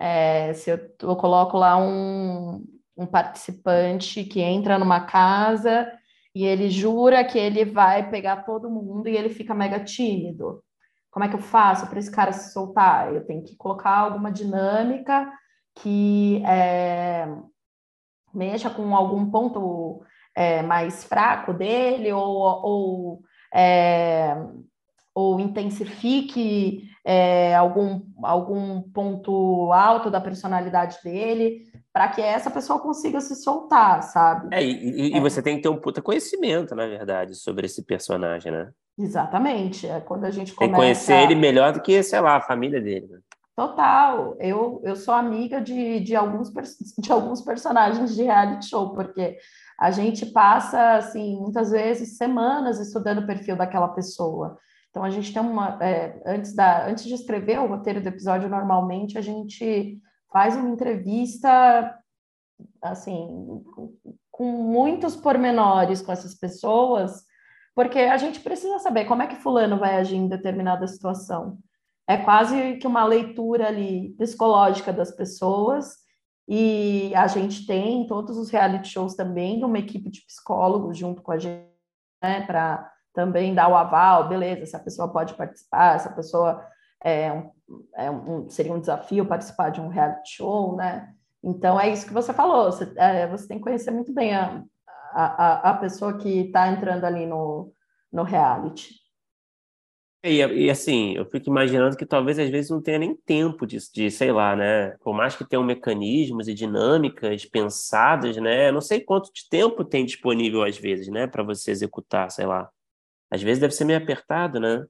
É, 0.00 0.54
se 0.54 0.70
eu, 0.70 0.78
eu 1.02 1.14
coloco 1.14 1.58
lá 1.58 1.76
um, 1.76 2.64
um 2.96 3.04
participante 3.04 4.24
que 4.24 4.40
entra 4.40 4.78
numa 4.78 5.02
casa 5.02 5.92
e 6.34 6.42
ele 6.46 6.70
jura 6.70 7.22
que 7.22 7.38
ele 7.38 7.66
vai 7.66 8.08
pegar 8.08 8.44
todo 8.44 8.70
mundo 8.70 9.08
e 9.08 9.16
ele 9.16 9.28
fica 9.28 9.54
mega 9.54 9.78
tímido. 9.78 10.64
Como 11.10 11.24
é 11.24 11.28
que 11.28 11.34
eu 11.34 11.40
faço 11.40 11.86
para 11.86 11.98
esse 11.98 12.10
cara 12.10 12.32
se 12.32 12.50
soltar? 12.50 13.14
Eu 13.14 13.26
tenho 13.26 13.44
que 13.44 13.54
colocar 13.56 13.98
alguma 13.98 14.32
dinâmica 14.32 15.30
que 15.74 16.42
é, 16.46 17.28
mexa 18.32 18.70
com 18.70 18.96
algum 18.96 19.30
ponto 19.30 20.02
é, 20.34 20.62
mais 20.62 21.04
fraco 21.04 21.52
dele 21.52 22.10
ou, 22.10 22.24
ou, 22.24 23.22
é, 23.52 24.34
ou 25.14 25.40
intensifique 25.40 26.88
é, 27.04 27.54
algum, 27.54 28.02
algum 28.22 28.82
ponto 28.82 29.72
alto 29.72 30.10
da 30.10 30.20
personalidade 30.20 30.98
dele 31.02 31.70
para 31.92 32.08
que 32.08 32.20
essa 32.20 32.50
pessoa 32.50 32.78
consiga 32.78 33.20
se 33.20 33.34
soltar, 33.34 34.02
sabe? 34.02 34.48
É, 34.52 34.62
e, 34.62 35.12
e 35.12 35.16
é. 35.16 35.20
você 35.20 35.42
tem 35.42 35.56
que 35.56 35.62
ter 35.62 35.68
um 35.68 35.80
puta 35.80 36.00
conhecimento, 36.00 36.74
na 36.74 36.86
verdade, 36.86 37.34
sobre 37.34 37.66
esse 37.66 37.84
personagem, 37.84 38.52
né? 38.52 38.70
Exatamente. 38.96 39.88
É 39.88 39.98
quando 40.00 40.24
a 40.24 40.30
gente 40.30 40.54
começa... 40.54 40.58
Tem 40.58 40.70
que 40.70 40.76
conhecer 40.76 41.22
ele 41.22 41.34
melhor 41.34 41.72
do 41.72 41.82
que, 41.82 42.02
sei 42.02 42.20
lá, 42.20 42.36
a 42.36 42.40
família 42.40 42.80
dele. 42.80 43.08
Né? 43.08 43.18
Total. 43.56 44.36
Eu, 44.38 44.80
eu 44.84 44.94
sou 44.94 45.12
amiga 45.12 45.60
de, 45.60 46.00
de, 46.00 46.14
alguns, 46.14 46.52
de 46.98 47.10
alguns 47.10 47.42
personagens 47.42 48.14
de 48.14 48.22
reality 48.22 48.68
show, 48.68 48.92
porque 48.94 49.36
a 49.78 49.90
gente 49.90 50.26
passa, 50.26 50.96
assim, 50.96 51.36
muitas 51.40 51.70
vezes 51.70 52.16
semanas 52.16 52.78
estudando 52.78 53.18
o 53.18 53.26
perfil 53.26 53.56
daquela 53.56 53.88
pessoa. 53.88 54.58
Então, 54.90 55.04
a 55.04 55.10
gente 55.10 55.32
tem 55.32 55.40
uma. 55.40 55.78
É, 55.82 56.20
antes, 56.26 56.54
da, 56.54 56.86
antes 56.86 57.04
de 57.04 57.14
escrever 57.14 57.60
o 57.60 57.66
roteiro 57.66 58.00
do 58.00 58.08
episódio, 58.08 58.48
normalmente 58.48 59.16
a 59.16 59.20
gente 59.20 60.00
faz 60.32 60.56
uma 60.56 60.68
entrevista, 60.68 61.96
assim, 62.82 63.62
com 64.30 64.44
muitos 64.44 65.16
pormenores 65.16 66.02
com 66.02 66.12
essas 66.12 66.34
pessoas, 66.34 67.24
porque 67.74 67.98
a 67.98 68.16
gente 68.16 68.40
precisa 68.40 68.78
saber 68.78 69.04
como 69.04 69.22
é 69.22 69.26
que 69.26 69.36
Fulano 69.36 69.78
vai 69.78 69.96
agir 69.96 70.16
em 70.16 70.28
determinada 70.28 70.86
situação. 70.86 71.58
É 72.08 72.16
quase 72.16 72.76
que 72.76 72.86
uma 72.86 73.04
leitura 73.04 73.68
ali 73.68 74.14
psicológica 74.18 74.92
das 74.92 75.12
pessoas, 75.12 75.94
e 76.48 77.14
a 77.14 77.28
gente 77.28 77.64
tem 77.64 78.06
todos 78.08 78.36
os 78.36 78.50
reality 78.50 78.88
shows 78.88 79.14
também 79.14 79.62
uma 79.64 79.78
equipe 79.78 80.10
de 80.10 80.24
psicólogos 80.26 80.98
junto 80.98 81.22
com 81.22 81.30
a 81.30 81.38
gente, 81.38 81.70
né, 82.20 82.44
para 82.44 82.90
também 83.20 83.54
dar 83.54 83.68
o 83.68 83.76
aval, 83.76 84.28
beleza, 84.28 84.62
essa 84.62 84.78
pessoa 84.78 85.12
pode 85.12 85.34
participar, 85.34 85.96
essa 85.96 86.08
pessoa 86.08 86.66
é, 87.04 87.42
é 87.94 88.10
um, 88.10 88.48
seria 88.48 88.72
um 88.72 88.80
desafio 88.80 89.26
participar 89.26 89.68
de 89.68 89.78
um 89.78 89.88
reality 89.88 90.36
show, 90.36 90.74
né? 90.74 91.12
Então 91.44 91.78
é 91.78 91.90
isso 91.90 92.06
que 92.06 92.14
você 92.14 92.32
falou, 92.32 92.72
você, 92.72 92.90
é, 92.96 93.26
você 93.26 93.46
tem 93.46 93.58
que 93.58 93.64
conhecer 93.64 93.90
muito 93.90 94.10
bem 94.14 94.34
a, 94.34 94.64
a, 95.12 95.70
a 95.70 95.74
pessoa 95.74 96.16
que 96.16 96.46
está 96.46 96.68
entrando 96.68 97.04
ali 97.04 97.26
no, 97.26 97.70
no 98.10 98.22
reality. 98.22 98.94
E, 100.22 100.36
e, 100.38 100.70
assim, 100.70 101.14
eu 101.14 101.24
fico 101.24 101.48
imaginando 101.48 101.96
que 101.96 102.04
talvez 102.04 102.38
às 102.38 102.50
vezes 102.50 102.70
não 102.70 102.82
tenha 102.82 102.98
nem 102.98 103.14
tempo 103.14 103.66
de, 103.66 103.78
de, 103.90 104.10
sei 104.10 104.30
lá, 104.30 104.54
né? 104.54 104.90
Por 104.98 105.14
mais 105.14 105.34
que 105.34 105.48
tenham 105.48 105.64
mecanismos 105.64 106.46
e 106.46 106.52
dinâmicas 106.52 107.46
pensadas, 107.46 108.36
né? 108.36 108.70
não 108.70 108.82
sei 108.82 109.00
quanto 109.00 109.32
de 109.32 109.48
tempo 109.48 109.82
tem 109.82 110.04
disponível 110.04 110.62
às 110.62 110.76
vezes, 110.76 111.08
né? 111.08 111.26
Para 111.26 111.42
você 111.42 111.70
executar, 111.70 112.30
sei 112.30 112.44
lá. 112.44 112.70
Às 113.30 113.42
vezes 113.42 113.60
deve 113.60 113.74
ser 113.74 113.84
meio 113.84 113.98
apertado, 113.98 114.58
né? 114.58 114.84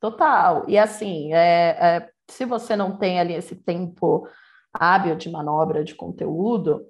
Total. 0.00 0.64
E 0.68 0.76
assim, 0.76 1.32
é, 1.32 1.76
é, 1.80 2.10
se 2.28 2.44
você 2.44 2.74
não 2.74 2.96
tem 2.98 3.20
ali 3.20 3.34
esse 3.34 3.54
tempo 3.54 4.26
hábil 4.72 5.14
de 5.14 5.30
manobra 5.30 5.84
de 5.84 5.94
conteúdo, 5.94 6.84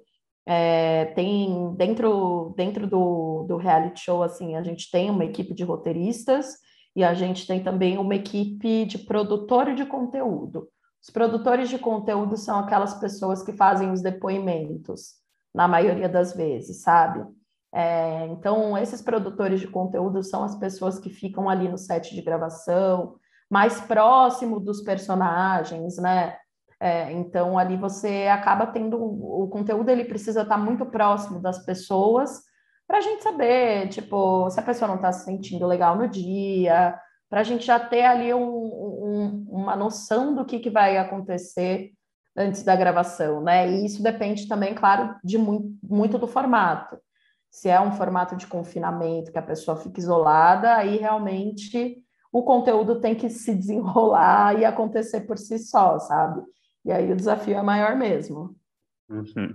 é, 0.45 1.05
tem 1.13 1.73
dentro, 1.75 2.53
dentro 2.57 2.87
do, 2.87 3.45
do 3.47 3.57
reality 3.57 4.01
show, 4.01 4.23
assim, 4.23 4.55
a 4.55 4.63
gente 4.63 4.89
tem 4.89 5.09
uma 5.09 5.25
equipe 5.25 5.53
de 5.53 5.63
roteiristas 5.63 6.57
e 6.95 7.03
a 7.03 7.13
gente 7.13 7.45
tem 7.47 7.63
também 7.63 7.97
uma 7.97 8.15
equipe 8.15 8.85
de 8.85 8.97
produtor 8.97 9.73
de 9.73 9.85
conteúdo. 9.85 10.67
Os 11.01 11.09
produtores 11.09 11.69
de 11.69 11.77
conteúdo 11.77 12.37
são 12.37 12.59
aquelas 12.59 12.93
pessoas 12.95 13.43
que 13.43 13.53
fazem 13.53 13.91
os 13.91 14.01
depoimentos, 14.01 15.15
na 15.53 15.67
maioria 15.67 16.09
das 16.09 16.33
vezes, 16.33 16.81
sabe? 16.81 17.23
É, 17.73 18.27
então, 18.27 18.77
esses 18.77 19.01
produtores 19.01 19.59
de 19.59 19.67
conteúdo 19.67 20.21
são 20.21 20.43
as 20.43 20.55
pessoas 20.55 20.99
que 20.99 21.09
ficam 21.09 21.49
ali 21.49 21.67
no 21.67 21.77
set 21.77 22.13
de 22.13 22.21
gravação, 22.21 23.15
mais 23.49 23.81
próximo 23.81 24.59
dos 24.59 24.81
personagens, 24.81 25.97
né? 25.97 26.37
É, 26.79 27.11
então, 27.11 27.57
ali 27.57 27.75
você 27.75 28.27
acaba 28.31 28.67
tendo 28.67 29.01
o 29.01 29.47
conteúdo, 29.47 29.89
ele 29.89 30.05
precisa 30.05 30.43
estar 30.43 30.57
muito 30.57 30.85
próximo 30.85 31.39
das 31.39 31.65
pessoas 31.65 32.41
para 32.85 32.99
a 32.99 33.01
gente 33.01 33.23
saber, 33.23 33.87
tipo, 33.87 34.49
se 34.51 34.59
a 34.59 34.63
pessoa 34.63 34.87
não 34.87 34.97
está 34.97 35.11
se 35.11 35.25
sentindo 35.25 35.65
legal 35.65 35.97
no 35.97 36.07
dia, 36.07 36.99
para 37.29 37.39
a 37.39 37.43
gente 37.43 37.65
já 37.65 37.79
ter 37.79 38.03
ali 38.03 38.33
um, 38.33 38.43
um, 38.43 39.45
uma 39.49 39.75
noção 39.75 40.35
do 40.35 40.45
que, 40.45 40.59
que 40.59 40.69
vai 40.69 40.97
acontecer 40.97 41.91
antes 42.35 42.63
da 42.63 42.75
gravação, 42.75 43.41
né? 43.41 43.67
E 43.67 43.85
isso 43.85 44.03
depende 44.03 44.47
também, 44.47 44.75
claro, 44.75 45.15
de 45.23 45.37
muito, 45.39 45.75
muito 45.81 46.19
do 46.19 46.27
formato 46.27 46.97
se 47.53 47.69
é 47.69 47.79
um 47.79 47.91
formato 47.91 48.35
de 48.35 48.47
confinamento 48.47 49.31
que 49.31 49.37
a 49.37 49.43
pessoa 49.43 49.77
fica 49.77 49.99
isolada, 49.99 50.75
aí 50.75 50.97
realmente 50.97 52.03
o 52.31 52.41
conteúdo 52.41 52.99
tem 52.99 53.13
que 53.13 53.29
se 53.29 53.53
desenrolar 53.53 54.59
e 54.59 54.65
acontecer 54.65 55.21
por 55.21 55.37
si 55.37 55.59
só, 55.59 55.99
sabe? 55.99 56.41
E 56.83 56.91
aí 56.91 57.11
o 57.11 57.15
desafio 57.15 57.55
é 57.55 57.61
maior 57.61 57.95
mesmo. 57.95 58.55
Uhum. 59.07 59.53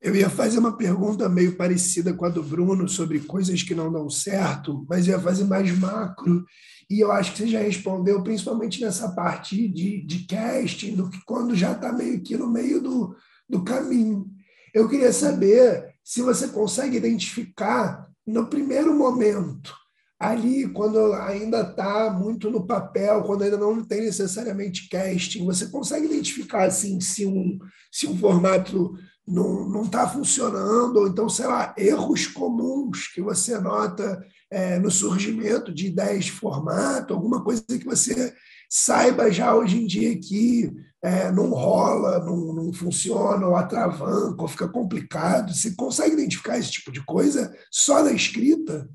Eu 0.00 0.14
ia 0.14 0.30
fazer 0.30 0.60
uma 0.60 0.76
pergunta 0.76 1.28
meio 1.28 1.56
parecida 1.56 2.14
com 2.14 2.24
a 2.24 2.28
do 2.28 2.44
Bruno 2.44 2.88
sobre 2.88 3.18
coisas 3.18 3.64
que 3.64 3.74
não 3.74 3.90
dão 3.90 4.08
certo, 4.08 4.86
mas 4.88 5.08
ia 5.08 5.18
fazer 5.18 5.46
mais 5.46 5.76
macro. 5.76 6.44
E 6.88 7.00
eu 7.00 7.10
acho 7.10 7.32
que 7.32 7.38
você 7.38 7.48
já 7.48 7.58
respondeu, 7.58 8.22
principalmente 8.22 8.80
nessa 8.80 9.10
parte 9.16 9.66
de, 9.66 10.06
de 10.06 10.24
casting, 10.26 10.94
do 10.94 11.10
que 11.10 11.18
quando 11.24 11.56
já 11.56 11.72
está 11.72 11.92
meio 11.92 12.22
que 12.22 12.36
no 12.36 12.46
meio 12.46 12.80
do, 12.80 13.16
do 13.48 13.64
caminho. 13.64 14.30
Eu 14.72 14.88
queria 14.88 15.12
saber 15.12 15.95
se 16.06 16.22
você 16.22 16.46
consegue 16.46 16.96
identificar 16.96 18.08
no 18.24 18.46
primeiro 18.46 18.94
momento, 18.94 19.74
ali, 20.20 20.68
quando 20.68 21.12
ainda 21.14 21.62
está 21.62 22.08
muito 22.12 22.48
no 22.48 22.64
papel, 22.64 23.24
quando 23.24 23.42
ainda 23.42 23.56
não 23.56 23.84
tem 23.84 24.02
necessariamente 24.02 24.88
casting, 24.88 25.44
você 25.44 25.66
consegue 25.66 26.06
identificar 26.06 26.62
assim, 26.62 27.00
se, 27.00 27.26
um, 27.26 27.58
se 27.90 28.06
um 28.06 28.16
formato 28.16 28.94
não 29.26 29.82
está 29.82 30.08
funcionando, 30.08 30.98
ou 30.98 31.08
então, 31.08 31.28
sei 31.28 31.46
lá, 31.48 31.74
erros 31.76 32.28
comuns 32.28 33.08
que 33.08 33.20
você 33.20 33.58
nota 33.58 34.24
é, 34.48 34.78
no 34.78 34.92
surgimento 34.92 35.74
de 35.74 35.88
ideias 35.88 36.26
de 36.26 36.32
formato, 36.32 37.14
alguma 37.14 37.42
coisa 37.42 37.64
que 37.66 37.84
você 37.84 38.32
saiba 38.70 39.32
já 39.32 39.52
hoje 39.52 39.82
em 39.82 39.86
dia 39.88 40.16
que 40.20 40.72
é, 41.06 41.30
não 41.30 41.50
rola, 41.50 42.18
não, 42.18 42.52
não 42.52 42.72
funciona, 42.72 43.46
ou 43.46 43.54
atravanca, 43.54 44.42
ou 44.42 44.48
fica 44.48 44.68
complicado. 44.68 45.54
Você 45.54 45.76
consegue 45.76 46.14
identificar 46.14 46.58
esse 46.58 46.72
tipo 46.72 46.90
de 46.90 47.04
coisa 47.04 47.54
só 47.70 48.02
na 48.02 48.10
escrita? 48.10 48.88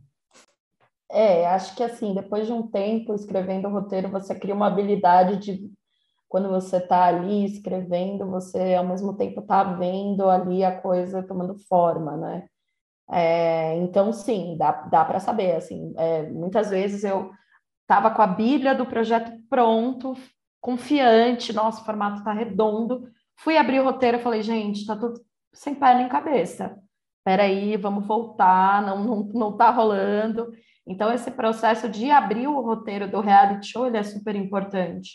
É, 1.09 1.47
acho 1.47 1.73
que 1.75 1.83
assim, 1.83 2.13
depois 2.13 2.47
de 2.47 2.53
um 2.53 2.67
tempo 2.67 3.13
escrevendo 3.13 3.67
o 3.67 3.71
roteiro, 3.71 4.09
você 4.09 4.35
cria 4.35 4.53
uma 4.53 4.67
habilidade 4.67 5.37
de 5.37 5.71
quando 6.27 6.49
você 6.49 6.77
está 6.77 7.05
ali 7.05 7.45
escrevendo, 7.45 8.29
você 8.29 8.75
ao 8.75 8.87
mesmo 8.87 9.15
tempo 9.15 9.41
está 9.41 9.63
vendo 9.63 10.29
ali 10.29 10.63
a 10.63 10.79
coisa 10.79 11.23
tomando 11.23 11.57
forma, 11.67 12.17
né? 12.17 12.45
É, 13.09 13.77
então, 13.77 14.11
sim, 14.13 14.55
dá, 14.57 14.71
dá 14.71 15.03
para 15.05 15.19
saber. 15.19 15.55
Assim, 15.55 15.93
é, 15.97 16.23
muitas 16.29 16.69
vezes 16.69 17.03
eu 17.03 17.31
estava 17.81 18.11
com 18.11 18.21
a 18.21 18.27
Bíblia 18.27 18.73
do 18.73 18.85
projeto 18.85 19.31
pronto, 19.49 20.15
confiante, 20.61 21.51
nosso 21.51 21.83
formato 21.83 22.19
está 22.19 22.31
redondo. 22.31 23.09
Fui 23.35 23.57
abrir 23.57 23.79
o 23.79 23.83
roteiro 23.83 24.17
e 24.17 24.21
falei, 24.21 24.41
gente, 24.41 24.81
está 24.81 24.95
tudo 24.95 25.19
sem 25.51 25.75
pé 25.75 25.95
nem 25.95 26.07
cabeça. 26.07 26.77
Peraí, 27.23 27.75
vamos 27.75 28.05
voltar, 28.07 28.81
não, 28.81 29.03
não, 29.03 29.23
não 29.33 29.57
tá 29.57 29.69
rolando. 29.69 30.51
Então, 30.87 31.11
esse 31.11 31.29
processo 31.31 31.89
de 31.89 32.09
abrir 32.09 32.47
o 32.47 32.61
roteiro 32.61 33.09
do 33.09 33.19
reality 33.19 33.67
show 33.67 33.85
ele 33.85 33.97
é 33.97 34.03
super 34.03 34.35
importante. 34.35 35.11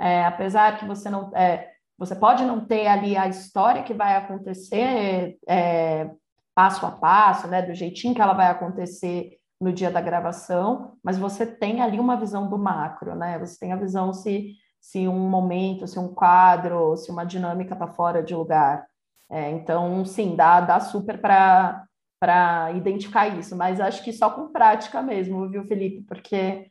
É, 0.00 0.24
apesar 0.24 0.78
que 0.78 0.86
você 0.86 1.10
não. 1.10 1.30
É, 1.36 1.70
você 1.98 2.14
pode 2.16 2.44
não 2.44 2.64
ter 2.64 2.86
ali 2.86 3.16
a 3.16 3.28
história 3.28 3.82
que 3.82 3.94
vai 3.94 4.16
acontecer 4.16 5.38
é, 5.46 6.10
passo 6.54 6.84
a 6.84 6.90
passo, 6.90 7.46
né, 7.48 7.62
do 7.62 7.74
jeitinho 7.74 8.14
que 8.14 8.20
ela 8.20 8.32
vai 8.32 8.48
acontecer 8.48 9.38
no 9.60 9.72
dia 9.72 9.90
da 9.90 10.00
gravação, 10.00 10.94
mas 11.04 11.16
você 11.16 11.46
tem 11.46 11.80
ali 11.80 12.00
uma 12.00 12.16
visão 12.16 12.50
do 12.50 12.58
macro, 12.58 13.14
né? 13.14 13.38
Você 13.38 13.60
tem 13.60 13.72
a 13.72 13.76
visão 13.76 14.12
se, 14.12 14.56
se 14.82 15.06
um 15.06 15.30
momento, 15.30 15.86
se 15.86 15.96
um 15.96 16.12
quadro, 16.12 16.96
se 16.96 17.08
uma 17.08 17.24
dinâmica 17.24 17.74
está 17.74 17.86
fora 17.86 18.20
de 18.20 18.34
lugar. 18.34 18.84
É, 19.30 19.48
então, 19.50 20.04
sim, 20.04 20.34
dá, 20.34 20.60
dá 20.60 20.80
super 20.80 21.20
para 21.20 21.86
para 22.20 22.70
identificar 22.70 23.26
isso, 23.26 23.56
mas 23.56 23.80
acho 23.80 24.04
que 24.04 24.12
só 24.12 24.30
com 24.30 24.52
prática 24.52 25.02
mesmo, 25.02 25.50
viu, 25.50 25.66
Felipe? 25.66 26.02
Porque 26.02 26.70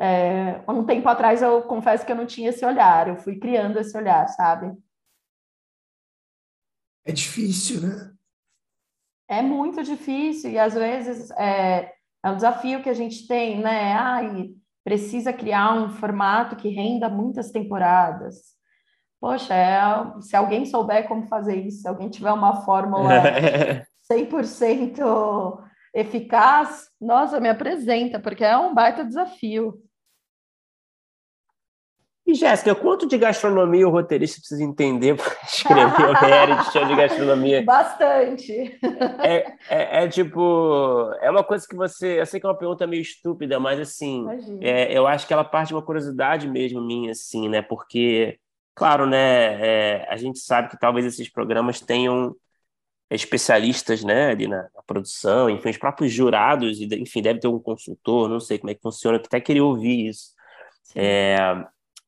é, 0.00 0.62
um 0.68 0.86
tempo 0.86 1.08
atrás 1.08 1.42
eu 1.42 1.62
confesso 1.62 2.06
que 2.06 2.12
eu 2.12 2.16
não 2.16 2.26
tinha 2.26 2.50
esse 2.50 2.64
olhar, 2.64 3.08
eu 3.08 3.16
fui 3.16 3.36
criando 3.36 3.76
esse 3.80 3.96
olhar, 3.96 4.28
sabe? 4.28 4.72
É 7.04 7.10
difícil, 7.10 7.80
né? 7.80 8.14
É 9.26 9.42
muito 9.42 9.82
difícil, 9.82 10.52
e 10.52 10.60
às 10.60 10.74
vezes 10.74 11.28
é, 11.32 11.92
é 12.22 12.30
um 12.30 12.36
desafio 12.36 12.80
que 12.80 12.88
a 12.88 12.94
gente 12.94 13.26
tem, 13.26 13.60
né? 13.60 13.94
Ai, 13.94 14.54
precisa 14.84 15.32
criar 15.32 15.72
um 15.72 15.88
formato 15.88 16.54
que 16.54 16.68
renda 16.68 17.08
muitas 17.08 17.50
temporadas. 17.50 18.54
Poxa, 19.20 19.54
é, 19.54 19.80
se 20.20 20.36
alguém 20.36 20.66
souber 20.66 21.08
como 21.08 21.26
fazer 21.26 21.56
isso, 21.56 21.80
se 21.80 21.88
alguém 21.88 22.10
tiver 22.10 22.30
uma 22.30 22.62
fórmula 22.62 23.22
100% 24.12 25.58
eficaz, 25.94 26.88
nossa, 27.00 27.40
me 27.40 27.48
apresenta, 27.48 28.20
porque 28.20 28.44
é 28.44 28.56
um 28.56 28.74
baita 28.74 29.04
desafio. 29.04 29.74
E, 32.26 32.32
Jéssica, 32.34 32.74
quanto 32.74 33.06
de 33.06 33.18
gastronomia 33.18 33.86
o 33.86 33.90
roteirista 33.90 34.38
precisa 34.38 34.64
entender 34.64 35.14
para 35.14 35.36
escrever 35.44 36.08
o 36.08 36.12
reality 36.14 36.72
show 36.72 36.86
de 36.86 36.96
gastronomia? 36.96 37.62
Bastante. 37.62 38.78
É, 39.22 39.56
é, 39.68 40.04
é, 40.04 40.08
tipo, 40.08 41.10
é 41.20 41.30
uma 41.30 41.44
coisa 41.44 41.66
que 41.68 41.76
você. 41.76 42.20
Eu 42.20 42.26
sei 42.26 42.40
que 42.40 42.46
é 42.46 42.48
uma 42.48 42.56
pergunta 42.56 42.86
meio 42.86 43.02
estúpida, 43.02 43.60
mas 43.60 43.78
assim, 43.78 44.24
é, 44.62 44.96
eu 44.96 45.06
acho 45.06 45.26
que 45.26 45.34
ela 45.34 45.44
parte 45.44 45.68
de 45.68 45.74
uma 45.74 45.82
curiosidade 45.82 46.48
mesmo 46.48 46.80
minha, 46.80 47.12
assim, 47.12 47.46
né? 47.46 47.60
Porque, 47.60 48.38
claro, 48.74 49.04
né, 49.04 49.60
é, 49.60 50.06
a 50.08 50.16
gente 50.16 50.38
sabe 50.38 50.70
que 50.70 50.78
talvez 50.78 51.04
esses 51.04 51.30
programas 51.30 51.78
tenham 51.78 52.34
especialistas, 53.10 54.02
né, 54.02 54.30
ali 54.30 54.48
na, 54.48 54.62
na, 54.74 54.82
produção, 54.86 55.50
enfim, 55.50 55.68
os 55.68 55.76
próprios 55.76 56.10
jurados, 56.10 56.80
enfim, 56.80 57.20
deve 57.20 57.38
ter 57.38 57.48
um 57.48 57.60
consultor, 57.60 58.28
não 58.30 58.40
sei 58.40 58.58
como 58.58 58.70
é 58.70 58.74
que 58.74 58.80
funciona, 58.80 59.18
que 59.18 59.26
até 59.26 59.40
queria 59.40 59.62
ouvir 59.62 60.08
isso. 60.08 60.32
É, 60.96 61.36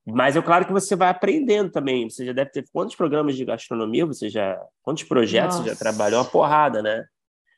mas 0.07 0.37
é 0.37 0.43
claro 0.43 0.65
que 0.65 0.73
você 0.73 0.95
vai 0.95 1.09
aprendendo 1.09 1.71
também. 1.71 2.09
Você 2.09 2.25
já 2.25 2.33
deve 2.33 2.51
ter 2.51 2.65
quantos 2.73 2.95
programas 2.95 3.35
de 3.35 3.45
gastronomia 3.45 4.07
você 4.07 4.31
já. 4.31 4.57
Quantos 4.83 5.03
projetos 5.03 5.57
Nossa. 5.57 5.69
você 5.69 5.75
já 5.75 5.77
trabalhou? 5.77 6.21
Uma 6.21 6.31
porrada, 6.31 6.81
né? 6.81 7.05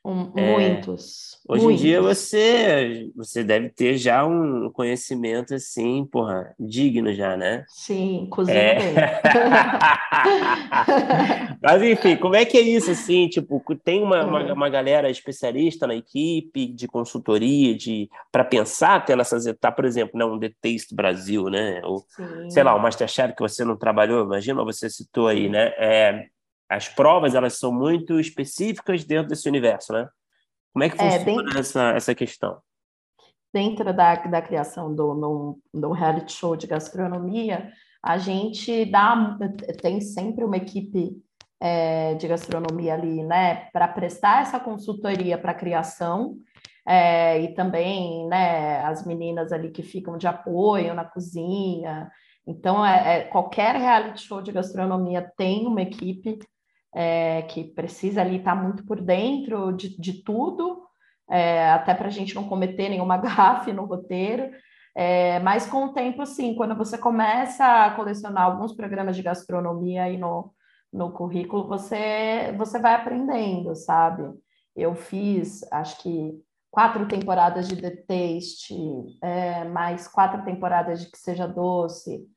Um, 0.03 0.31
é, 0.37 0.51
muitos. 0.51 1.39
Hoje 1.47 1.63
muitos. 1.63 1.81
em 1.81 1.85
dia 1.85 2.01
você, 2.01 3.09
você 3.15 3.43
deve 3.43 3.69
ter 3.69 3.97
já 3.97 4.25
um 4.25 4.71
conhecimento 4.71 5.53
assim, 5.53 6.05
porra, 6.05 6.53
digno 6.57 7.13
já, 7.13 7.35
né? 7.35 7.65
Sim, 7.67 8.27
cozinha 8.29 8.57
é. 8.57 8.75
bem. 8.75 8.93
Mas 11.61 11.83
enfim, 11.83 12.15
como 12.15 12.35
é 12.35 12.45
que 12.45 12.57
é 12.57 12.61
isso 12.61 12.91
assim? 12.91 13.27
Tipo, 13.27 13.61
tem 13.83 14.01
uma, 14.01 14.25
uma, 14.25 14.41
é. 14.41 14.53
uma, 14.53 14.69
galera 14.69 15.09
especialista 15.09 15.85
na 15.85 15.95
equipe 15.95 16.67
de 16.67 16.87
consultoria, 16.87 17.75
de 17.75 18.09
para 18.31 18.45
pensar 18.45 18.95
até 18.95 19.15
nessas 19.15 19.45
etapas, 19.45 19.75
por 19.75 19.85
exemplo, 19.85 20.17
né, 20.17 20.23
um 20.23 20.39
The 20.39 20.51
Taste 20.61 20.95
Brasil, 20.95 21.45
né? 21.45 21.81
Ou, 21.83 22.05
Sim. 22.07 22.49
sei 22.49 22.63
lá, 22.63 22.73
o 22.73 22.79
Masterchef 22.79 23.35
que 23.35 23.41
você 23.41 23.65
não 23.65 23.75
trabalhou, 23.75 24.23
imagina, 24.23 24.63
você 24.63 24.89
citou 24.89 25.27
aí, 25.27 25.49
né? 25.49 25.73
É, 25.77 26.27
as 26.69 26.87
provas 26.87 27.33
elas 27.33 27.57
são 27.57 27.71
muito 27.71 28.19
específicas 28.19 29.03
dentro 29.03 29.29
desse 29.29 29.49
universo, 29.49 29.91
né? 29.91 30.07
Como 30.71 30.83
é 30.83 30.89
que 30.89 31.01
é, 31.01 31.19
funciona 31.19 31.55
é, 31.55 31.59
essa, 31.59 31.89
essa 31.91 32.15
questão? 32.15 32.61
Dentro 33.51 33.91
da, 33.91 34.15
da 34.15 34.41
criação 34.41 34.93
do, 34.93 35.59
do 35.73 35.91
reality 35.91 36.31
show 36.31 36.55
de 36.55 36.67
gastronomia, 36.67 37.71
a 38.03 38.17
gente 38.19 38.85
dá 38.85 39.37
tem 39.81 39.99
sempre 39.99 40.43
uma 40.43 40.57
equipe 40.57 41.17
é, 41.59 42.13
de 42.13 42.27
gastronomia 42.27 42.93
ali, 42.93 43.23
né, 43.23 43.67
para 43.73 43.87
prestar 43.87 44.43
essa 44.43 44.59
consultoria 44.59 45.37
para 45.37 45.51
a 45.51 45.55
criação 45.55 46.37
é, 46.87 47.41
e 47.41 47.53
também, 47.53 48.27
né, 48.27 48.81
as 48.85 49.05
meninas 49.05 49.51
ali 49.51 49.69
que 49.71 49.83
ficam 49.83 50.17
de 50.17 50.27
apoio 50.27 50.93
na 50.93 51.03
cozinha. 51.03 52.09
Então, 52.47 52.85
é, 52.85 53.17
é 53.17 53.23
qualquer 53.25 53.75
reality 53.75 54.21
show 54.21 54.41
de 54.41 54.51
gastronomia 54.51 55.29
tem 55.35 55.67
uma 55.67 55.81
equipe 55.81 56.39
é, 56.93 57.43
que 57.43 57.63
precisa 57.63 58.21
ali 58.21 58.37
estar 58.37 58.55
tá 58.55 58.61
muito 58.61 58.85
por 58.85 59.01
dentro 59.01 59.71
de, 59.71 59.99
de 59.99 60.23
tudo, 60.23 60.83
é, 61.29 61.69
até 61.71 61.93
para 61.93 62.07
a 62.07 62.11
gente 62.11 62.33
não 62.33 62.47
cometer 62.47 62.89
nenhuma 62.89 63.17
gafe 63.21 63.71
no 63.71 63.85
roteiro. 63.85 64.49
É, 64.95 65.39
mas 65.39 65.65
com 65.67 65.85
o 65.85 65.93
tempo, 65.93 66.25
sim, 66.25 66.55
quando 66.55 66.75
você 66.75 66.97
começa 66.97 67.85
a 67.85 67.91
colecionar 67.91 68.43
alguns 68.43 68.73
programas 68.73 69.15
de 69.15 69.21
gastronomia 69.21 70.03
aí 70.03 70.17
no, 70.17 70.51
no 70.91 71.11
currículo, 71.11 71.67
você, 71.67 72.53
você 72.57 72.79
vai 72.79 72.95
aprendendo, 72.95 73.75
sabe? 73.75 74.23
Eu 74.75 74.95
fiz, 74.95 75.61
acho 75.71 76.01
que 76.01 76.33
quatro 76.71 77.07
temporadas 77.07 77.67
de 77.67 77.75
The 77.75 77.91
Taste, 77.91 78.75
é, 79.21 79.63
mais 79.65 80.07
quatro 80.07 80.43
temporadas 80.43 81.01
de 81.01 81.11
Que 81.11 81.17
Seja 81.17 81.47
Doce, 81.47 82.27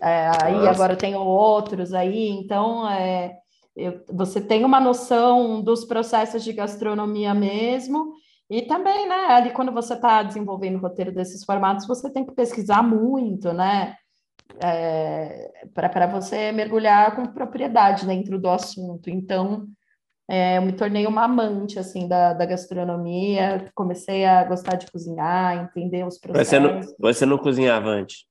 é, 0.00 0.30
aí 0.42 0.66
agora 0.68 0.92
eu 0.92 0.98
tenho 0.98 1.20
outros 1.20 1.92
aí, 1.92 2.28
então 2.30 2.88
é, 2.88 3.38
eu, 3.78 4.02
você 4.12 4.40
tem 4.40 4.64
uma 4.64 4.80
noção 4.80 5.62
dos 5.62 5.84
processos 5.84 6.42
de 6.42 6.52
gastronomia 6.52 7.32
mesmo, 7.32 8.12
e 8.50 8.62
também, 8.62 9.08
né, 9.08 9.26
ali 9.28 9.50
quando 9.50 9.70
você 9.72 9.94
está 9.94 10.22
desenvolvendo 10.22 10.76
o 10.76 10.80
roteiro 10.80 11.12
desses 11.12 11.44
formatos, 11.44 11.86
você 11.86 12.10
tem 12.10 12.24
que 12.24 12.32
pesquisar 12.32 12.82
muito, 12.82 13.52
né, 13.52 13.94
é, 14.60 15.50
para 15.74 16.06
você 16.06 16.50
mergulhar 16.50 17.14
com 17.14 17.26
propriedade 17.26 18.06
dentro 18.06 18.38
do 18.38 18.48
assunto. 18.48 19.08
Então, 19.10 19.66
é, 20.28 20.58
eu 20.58 20.62
me 20.62 20.72
tornei 20.72 21.06
uma 21.06 21.24
amante, 21.24 21.78
assim, 21.78 22.08
da, 22.08 22.32
da 22.32 22.44
gastronomia, 22.44 23.70
comecei 23.74 24.24
a 24.24 24.44
gostar 24.44 24.76
de 24.76 24.90
cozinhar, 24.90 25.56
entender 25.56 26.06
os 26.06 26.18
processos. 26.18 26.48
Você 26.48 26.58
não, 26.58 26.80
você 26.98 27.26
não 27.26 27.38
cozinhava 27.38 27.88
antes? 27.88 28.26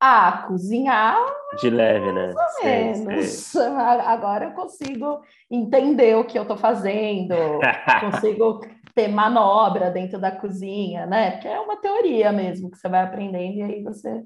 Ah, 0.00 0.44
cozinhar. 0.46 1.16
De 1.60 1.70
leve, 1.70 2.12
né? 2.12 2.32
Mais 2.32 2.56
ou 2.56 2.64
menos. 2.64 3.26
Sei. 3.26 3.62
Agora 4.04 4.46
eu 4.46 4.52
consigo 4.52 5.20
entender 5.50 6.16
o 6.16 6.24
que 6.24 6.38
eu 6.38 6.42
estou 6.42 6.56
fazendo, 6.56 7.34
consigo 8.00 8.60
ter 8.94 9.08
manobra 9.08 9.90
dentro 9.90 10.18
da 10.18 10.30
cozinha, 10.30 11.06
né? 11.06 11.32
Porque 11.32 11.48
é 11.48 11.60
uma 11.60 11.76
teoria 11.76 12.32
mesmo 12.32 12.70
que 12.70 12.78
você 12.78 12.88
vai 12.88 13.02
aprendendo 13.02 13.56
e 13.56 13.62
aí 13.62 13.82
você, 13.82 14.24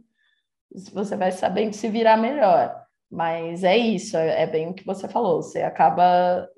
você 0.92 1.16
vai 1.16 1.32
sabendo 1.32 1.72
se 1.72 1.88
virar 1.88 2.16
melhor. 2.16 2.74
Mas 3.10 3.64
é 3.64 3.76
isso, 3.76 4.16
é, 4.16 4.42
é 4.42 4.46
bem 4.46 4.68
o 4.68 4.74
que 4.74 4.86
você 4.86 5.08
falou, 5.08 5.42
você 5.42 5.62
acaba 5.62 6.48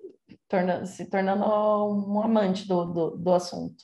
torna, 0.46 0.84
se 0.84 1.08
tornando 1.08 1.44
um 1.44 2.22
amante 2.22 2.68
do, 2.68 2.84
do, 2.84 3.10
do 3.16 3.32
assunto. 3.32 3.82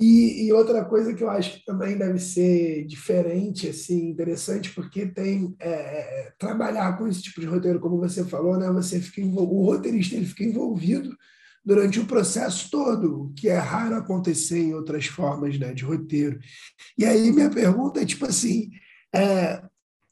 E, 0.00 0.46
e, 0.46 0.52
outra 0.52 0.82
coisa 0.82 1.12
que 1.12 1.22
eu 1.22 1.28
acho 1.28 1.58
que 1.58 1.64
também 1.64 1.98
deve 1.98 2.18
ser 2.18 2.86
diferente, 2.86 3.68
assim, 3.68 4.08
interessante, 4.08 4.70
porque 4.70 5.04
tem 5.04 5.54
é, 5.60 5.70
é 5.70 6.32
trabalhar 6.38 6.96
com 6.96 7.06
esse 7.06 7.20
tipo 7.22 7.38
de 7.38 7.46
roteiro, 7.46 7.78
como 7.78 7.98
você 7.98 8.24
falou, 8.24 8.56
né? 8.56 8.70
Você 8.72 8.98
fica 8.98 9.20
o 9.20 9.64
roteirista 9.66 10.16
ele 10.16 10.24
fica 10.24 10.44
envolvido 10.44 11.14
durante 11.62 12.00
o 12.00 12.06
processo 12.06 12.70
todo, 12.70 13.30
que 13.36 13.48
é 13.50 13.58
raro 13.58 13.96
acontecer 13.96 14.58
em 14.58 14.74
outras 14.74 15.04
formas, 15.04 15.58
né, 15.58 15.74
de 15.74 15.84
roteiro. 15.84 16.38
E 16.96 17.04
aí 17.04 17.30
minha 17.30 17.50
pergunta 17.50 18.00
é 18.00 18.06
tipo 18.06 18.24
assim, 18.24 18.70
é, 19.14 19.62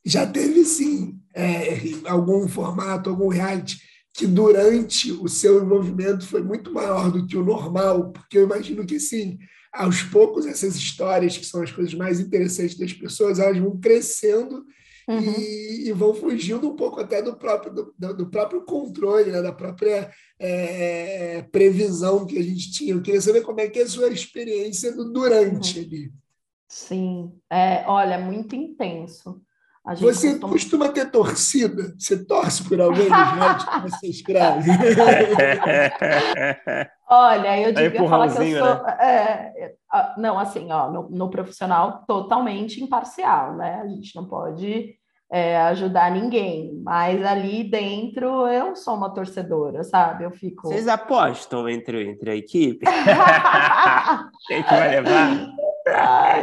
já 0.05 0.27
teve 0.27 0.65
sim 0.67 1.19
é, 1.35 1.79
algum 2.05 2.47
formato, 2.47 3.09
algum 3.09 3.29
reality 3.29 3.81
que 4.13 4.27
durante 4.27 5.13
o 5.13 5.29
seu 5.29 5.63
envolvimento 5.63 6.27
foi 6.27 6.43
muito 6.43 6.73
maior 6.73 7.11
do 7.11 7.27
que 7.27 7.37
o 7.37 7.45
normal, 7.45 8.13
porque 8.13 8.37
eu 8.37 8.45
imagino 8.45 8.85
que 8.85 8.99
sim 9.01 9.39
aos 9.73 10.03
poucos, 10.03 10.47
essas 10.47 10.77
histórias, 10.77 11.37
que 11.37 11.47
são 11.47 11.63
as 11.63 11.71
coisas 11.71 11.95
mais 11.95 12.21
interessantes 12.21 12.77
das 12.77 12.93
pessoas, 12.93 13.39
elas 13.39 13.59
vão 13.59 13.79
crescendo 13.79 14.65
uhum. 15.09 15.21
e, 15.21 15.89
e, 15.89 15.93
vão 15.93 16.15
fugindo 16.15 16.69
um 16.69 16.77
pouco 16.77 17.01
até 17.01 17.23
do 17.23 17.37
próprio, 17.37 17.93
do, 17.99 18.15
do 18.15 18.31
próprio 18.31 18.65
controle, 18.65 19.31
né? 19.31 19.43
da 19.43 19.53
própria 19.53 20.11
é, 20.39 21.43
previsão 21.51 22.27
que 22.27 22.39
a 22.39 22.43
gente 22.43 22.71
tinha. 22.73 22.93
Eu 22.93 23.03
queria 23.03 23.21
saber 23.21 23.43
como 23.43 23.61
é 23.61 23.69
que 23.69 23.79
é 23.79 23.83
a 23.83 23.89
sua 23.89 24.09
experiência 24.09 24.93
durante 24.93 25.79
uhum. 25.79 25.87
ali. 25.87 26.13
Sim, 26.69 27.33
é, 27.51 27.85
olha, 27.87 28.19
muito 28.19 28.55
intenso. 28.55 29.41
Você 29.97 30.33
costuma... 30.33 30.53
costuma... 30.53 30.89
ter 30.89 31.11
torcida? 31.11 31.95
Você 31.99 32.25
torce 32.25 32.63
por 32.69 32.81
alguém 32.81 33.09
dos 33.09 33.65
que 33.65 33.81
você 33.81 34.07
escreve? 34.09 34.71
Olha, 37.11 37.59
eu 37.61 37.73
digo 37.73 38.07
falar 38.07 38.31
que 38.31 38.39
eu 38.39 38.59
sou. 38.59 38.85
Né? 38.85 38.99
É, 39.01 39.73
não, 40.19 40.39
assim, 40.39 40.71
ó, 40.71 40.91
no, 40.91 41.09
no, 41.09 41.31
profissional 41.31 42.05
totalmente 42.07 42.85
imparcial, 42.85 43.57
né? 43.57 43.81
A 43.83 43.87
gente 43.87 44.15
não 44.15 44.27
pode 44.27 44.95
é, 45.33 45.57
ajudar 45.63 46.11
ninguém, 46.11 46.79
mas 46.85 47.25
ali 47.25 47.65
dentro 47.65 48.47
eu 48.47 48.77
sou 48.77 48.95
uma 48.95 49.15
torcedora, 49.15 49.83
sabe? 49.85 50.25
Eu 50.25 50.31
fico. 50.31 50.69
Vocês 50.69 50.87
apostam 50.87 51.67
entre, 51.67 52.11
entre 52.11 52.31
a 52.31 52.37
equipe? 52.37 52.85
Quem 54.47 54.63
que 54.63 54.71
vai 54.71 54.91
levar? 54.91 55.49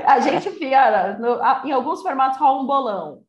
A 0.07 0.19
gente 0.19 0.49
via, 0.49 1.15
no, 1.19 1.35
em 1.67 1.71
alguns 1.71 2.01
formatos 2.01 2.39
rola 2.39 2.61
um 2.61 2.65
bolão. 2.65 3.25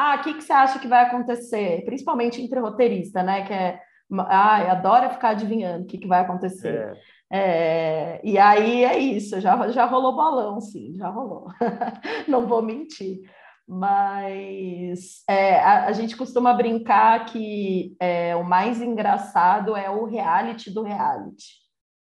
Ah, 0.00 0.16
o 0.16 0.22
que, 0.22 0.34
que 0.34 0.42
você 0.42 0.52
acha 0.52 0.78
que 0.78 0.86
vai 0.86 1.04
acontecer? 1.04 1.84
Principalmente 1.84 2.40
entre 2.40 2.60
roteirista, 2.60 3.22
né? 3.22 3.44
Que 3.44 3.52
é 3.52 3.80
Ai, 4.10 4.70
adora 4.70 5.10
ficar 5.10 5.30
adivinhando 5.30 5.84
o 5.84 5.86
que, 5.86 5.98
que 5.98 6.06
vai 6.06 6.20
acontecer. 6.20 6.96
É. 6.96 7.18
É, 7.30 8.20
e 8.24 8.38
aí 8.38 8.84
é 8.84 8.98
isso, 8.98 9.38
já, 9.38 9.68
já 9.68 9.84
rolou 9.84 10.16
balão, 10.16 10.60
sim, 10.62 10.94
já 10.96 11.08
rolou. 11.08 11.48
Não 12.26 12.46
vou 12.46 12.62
mentir. 12.62 13.20
Mas 13.66 15.22
é, 15.28 15.60
a, 15.60 15.86
a, 15.88 15.92
gente 15.92 16.16
costuma 16.16 16.54
brincar 16.54 17.26
que 17.26 17.94
é, 18.00 18.34
o 18.34 18.42
mais 18.42 18.80
engraçado 18.80 19.76
é 19.76 19.90
o 19.90 20.06
reality 20.06 20.70
do 20.70 20.82
reality. 20.82 21.58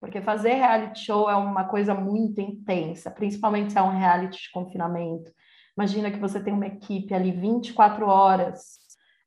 Porque 0.00 0.20
fazer 0.20 0.54
reality 0.54 1.00
show 1.00 1.28
é 1.28 1.34
uma 1.34 1.64
coisa 1.64 1.94
muito 1.94 2.40
intensa, 2.40 3.10
principalmente 3.10 3.72
se 3.72 3.78
é 3.78 3.82
um 3.82 3.98
reality 3.98 4.40
de 4.40 4.52
confinamento. 4.52 5.32
Imagina 5.78 6.10
que 6.10 6.18
você 6.18 6.42
tem 6.42 6.52
uma 6.52 6.66
equipe 6.66 7.14
ali 7.14 7.30
24 7.30 8.04
horas, 8.04 8.80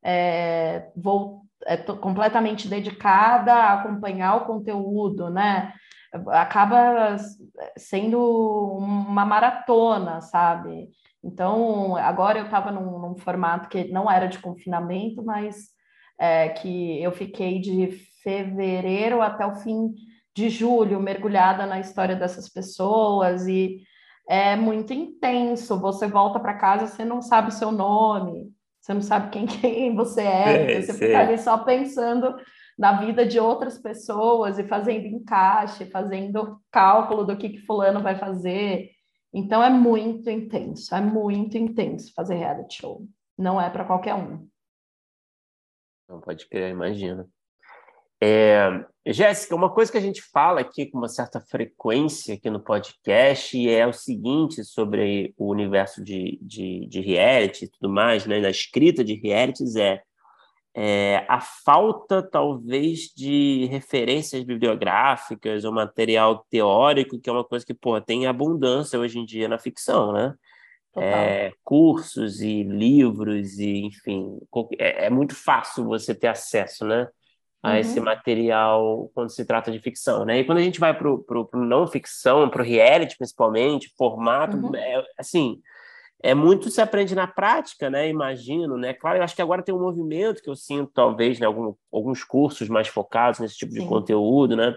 é, 0.04 0.92
vou, 0.94 1.44
é 1.66 1.78
completamente 1.78 2.68
dedicada 2.68 3.54
a 3.54 3.74
acompanhar 3.76 4.36
o 4.36 4.46
conteúdo, 4.46 5.30
né? 5.30 5.74
Acaba 6.28 7.16
sendo 7.78 8.20
uma 8.78 9.26
maratona, 9.26 10.20
sabe? 10.20 10.90
Então, 11.24 11.96
agora 11.96 12.40
eu 12.40 12.44
estava 12.44 12.70
num, 12.70 13.00
num, 13.00 13.16
formato 13.16 13.70
que 13.70 13.86
não 13.86 14.12
era 14.12 14.28
de 14.28 14.38
confinamento, 14.38 15.24
mas 15.24 15.70
é, 16.20 16.50
que 16.50 17.02
eu 17.02 17.14
fiquei 17.14 17.62
de 17.62 17.92
fevereiro 18.22 19.22
até 19.22 19.46
o 19.46 19.56
fim 19.56 19.94
de 20.36 20.50
julho 20.50 21.00
mergulhada 21.00 21.66
na 21.66 21.80
história 21.80 22.16
dessas 22.18 22.50
pessoas 22.50 23.48
e 23.48 23.90
é 24.32 24.56
muito 24.56 24.94
intenso. 24.94 25.78
Você 25.82 26.08
volta 26.08 26.40
para 26.40 26.58
casa, 26.58 26.88
você 26.88 27.04
não 27.04 27.22
sabe 27.22 27.50
o 27.50 27.52
seu 27.52 27.70
nome, 27.70 28.50
Você 28.80 28.94
não 28.94 29.02
sabe 29.02 29.30
quem, 29.30 29.46
quem 29.46 29.94
você 29.94 30.22
é, 30.22 30.78
é 30.78 30.82
você 30.82 30.94
fica 30.94 31.20
ali 31.20 31.38
só 31.38 31.58
pensando 31.58 32.38
na 32.80 32.94
vida 32.94 33.26
de 33.26 33.42
outras 33.42 33.78
pessoas 33.78 34.58
e 34.58 34.64
fazendo 34.64 35.06
encaixe, 35.06 35.86
fazendo 35.86 36.62
cálculo 36.72 37.26
do 37.26 37.36
que, 37.36 37.50
que 37.50 37.66
fulano 37.66 38.02
vai 38.02 38.18
fazer. 38.18 38.92
Então 39.34 39.62
é 39.62 39.70
muito 39.70 40.30
intenso, 40.30 40.96
é 40.96 41.02
muito 41.02 41.58
intenso 41.58 42.14
fazer 42.14 42.36
reality 42.36 42.78
show. 42.78 43.06
Não 43.38 43.60
é 43.60 43.70
para 43.70 43.84
qualquer 43.84 44.16
um. 44.16 44.48
Não 46.08 46.22
pode 46.22 46.48
crer, 46.48 46.72
imagina. 46.72 47.28
É, 48.24 48.86
Jéssica, 49.06 49.56
uma 49.56 49.70
coisa 49.70 49.92
que 49.92 49.98
a 49.98 50.02
gente 50.02 50.22
fala 50.22 50.62
aqui 50.62 50.86
com 50.86 51.00
uma 51.00 51.10
certa 51.10 51.40
frequência 51.40 52.36
aqui 52.36 52.50
no 52.50 52.60
podcast 52.60 53.68
é 53.68 53.88
o 53.88 53.94
seguinte 53.94 54.64
sobre 54.64 55.34
o 55.38 55.50
universo 55.50 56.04
de, 56.04 56.38
de, 56.42 56.86
de 56.88 57.02
reality 57.02 57.66
e 57.66 57.70
tudo 57.70 57.90
mais, 57.90 58.26
né? 58.28 58.40
na 58.40 58.50
escrita 58.50 59.04
de 59.04 59.16
realities, 59.16 59.76
é 59.76 60.02
é, 60.74 61.26
a 61.28 61.42
falta, 61.42 62.24
talvez, 62.24 63.12
de 63.16 63.66
referências 63.66 64.44
bibliográficas 64.44 65.66
ou 65.66 65.72
material 65.72 66.46
teórico, 66.50 67.20
que 67.20 67.30
é 67.30 67.34
uma 67.34 67.44
coisa 67.44 67.66
que 67.66 67.74
pô, 67.74 68.00
tem 68.00 68.26
abundância 68.26 69.00
hoje 69.00 69.20
em 69.20 69.26
dia 69.26 69.48
na 69.48 69.60
ficção, 69.60 70.14
né? 70.14 70.34
É, 70.94 71.54
cursos 71.64 72.42
e 72.42 72.64
livros, 72.64 73.58
e 73.60 73.86
enfim, 73.86 74.40
é, 74.78 75.06
é, 75.06 75.10
muito 75.10 75.34
fácil 75.34 75.86
você 75.86 76.14
ter 76.14 76.28
acesso 76.28 76.86
né, 76.86 77.08
a 77.64 77.72
uhum. 77.72 77.78
esse 77.78 78.00
material 78.00 79.12
quando 79.14 79.30
se 79.30 79.46
trata 79.46 79.72
de 79.72 79.80
ficção. 79.80 80.26
Né? 80.26 80.40
E 80.40 80.44
quando 80.44 80.58
a 80.58 80.64
gente 80.64 80.80
vai 80.80 80.98
para 80.98 81.10
o 81.10 81.50
não 81.54 81.88
ficção, 81.88 82.50
para 82.50 82.62
o 82.62 82.66
reality 82.66 83.18
principalmente, 83.18 83.94
formato, 83.98 84.58
uhum. 84.58 84.76
é, 84.76 85.04
assim 85.18 85.62
é 86.24 86.36
muito 86.36 86.70
se 86.70 86.80
aprende 86.80 87.16
na 87.16 87.26
prática, 87.26 87.90
né? 87.90 88.08
Imagino, 88.08 88.78
né? 88.78 88.94
Claro, 88.94 89.18
eu 89.18 89.24
acho 89.24 89.36
que 89.36 89.42
agora 89.42 89.64
tem 89.64 89.74
um 89.74 89.80
movimento 89.80 90.42
que 90.42 90.50
eu 90.50 90.56
sinto, 90.56 90.92
talvez, 90.94 91.40
né? 91.40 91.48
Algum, 91.48 91.74
alguns 91.92 92.24
cursos 92.24 92.70
mais 92.70 92.88
focados 92.88 93.40
nesse 93.40 93.58
tipo 93.58 93.74
de 93.74 93.82
Sim. 93.82 93.88
conteúdo, 93.88 94.56
né? 94.56 94.76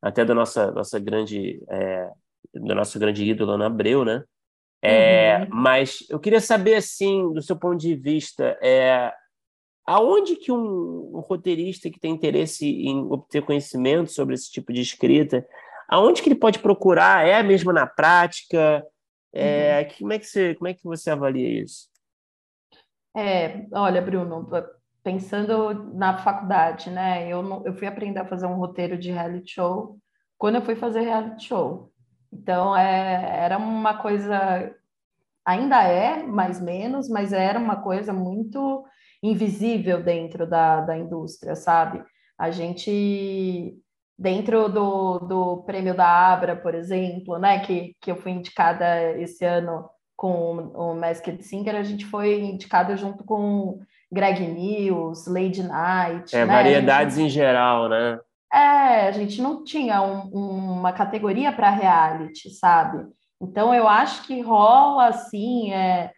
Até 0.00 0.24
da 0.24 0.34
nossa, 0.34 0.70
nossa 0.70 0.98
grande, 1.00 1.60
é, 1.68 2.08
da 2.54 2.74
nossa 2.74 2.98
grande 2.98 3.24
ídola 3.24 3.54
Ana 3.54 3.66
Abreu, 3.66 4.04
né? 4.04 4.22
É, 4.80 5.38
uhum. 5.40 5.48
Mas 5.50 6.06
eu 6.08 6.20
queria 6.20 6.40
saber, 6.40 6.76
assim, 6.76 7.32
do 7.32 7.42
seu 7.42 7.56
ponto 7.56 7.78
de 7.78 7.94
vista, 7.96 8.56
é, 8.62 9.12
aonde 9.86 10.36
que 10.36 10.50
um, 10.50 11.16
um 11.16 11.20
roteirista 11.20 11.88
que 11.88 12.00
tem 12.00 12.12
interesse 12.12 12.66
em 12.66 12.98
obter 13.10 13.44
conhecimento 13.44 14.10
sobre 14.10 14.34
esse 14.34 14.50
tipo 14.50 14.72
de 14.72 14.80
escrita, 14.80 15.46
aonde 15.88 16.20
que 16.20 16.28
ele 16.28 16.38
pode 16.38 16.58
procurar? 16.58 17.26
É 17.26 17.42
mesmo 17.42 17.72
na 17.72 17.86
prática? 17.86 18.84
É, 19.32 19.82
uhum. 19.82 19.98
como, 19.98 20.12
é 20.12 20.18
que 20.18 20.26
você, 20.26 20.54
como 20.54 20.68
é 20.68 20.74
que 20.74 20.84
você 20.84 21.10
avalia 21.10 21.62
isso? 21.62 21.88
É, 23.16 23.66
olha, 23.72 24.02
Bruno, 24.02 24.48
pensando 25.02 25.72
na 25.94 26.18
faculdade, 26.18 26.90
né? 26.90 27.28
Eu, 27.28 27.42
não, 27.42 27.64
eu 27.64 27.72
fui 27.74 27.86
aprender 27.86 28.18
a 28.18 28.26
fazer 28.26 28.46
um 28.46 28.56
roteiro 28.56 28.98
de 28.98 29.12
reality 29.12 29.52
show 29.52 29.98
quando 30.36 30.56
eu 30.56 30.62
fui 30.62 30.74
fazer 30.74 31.00
reality 31.00 31.46
show. 31.46 31.92
Então, 32.32 32.76
é, 32.76 33.44
era 33.44 33.56
uma 33.56 33.96
coisa, 33.98 34.74
ainda 35.44 35.82
é, 35.84 36.22
mais 36.24 36.60
menos, 36.60 37.08
mas 37.08 37.32
era 37.32 37.58
uma 37.58 37.76
coisa 37.76 38.12
muito 38.12 38.84
invisível 39.30 40.02
dentro 40.02 40.46
da, 40.46 40.80
da 40.80 40.96
indústria, 40.96 41.54
sabe? 41.54 42.02
A 42.38 42.50
gente 42.50 43.76
dentro 44.18 44.68
do, 44.68 45.18
do 45.18 45.56
prêmio 45.64 45.94
da 45.94 46.32
Abra, 46.32 46.56
por 46.56 46.74
exemplo, 46.74 47.38
né, 47.38 47.60
que, 47.60 47.94
que 48.00 48.10
eu 48.10 48.16
fui 48.16 48.32
indicada 48.32 49.12
esse 49.18 49.44
ano 49.44 49.88
com 50.16 50.72
o 50.74 50.94
Masked 50.94 51.42
Singer, 51.42 51.76
a 51.76 51.82
gente 51.82 52.06
foi 52.06 52.40
indicada 52.40 52.96
junto 52.96 53.22
com 53.22 53.78
Greg 54.10 54.40
News, 54.46 55.26
Lady 55.26 55.62
Night. 55.62 56.34
É, 56.34 56.46
né? 56.46 56.54
variedades 56.54 57.16
gente, 57.16 57.26
em 57.26 57.28
geral, 57.28 57.88
né? 57.90 58.18
É, 58.50 59.08
a 59.08 59.10
gente 59.10 59.42
não 59.42 59.62
tinha 59.62 60.00
um, 60.00 60.30
uma 60.78 60.92
categoria 60.92 61.52
para 61.52 61.68
reality, 61.68 62.48
sabe? 62.50 63.06
Então 63.42 63.74
eu 63.74 63.86
acho 63.86 64.26
que 64.26 64.40
rola 64.40 65.08
assim, 65.08 65.72
é, 65.72 66.10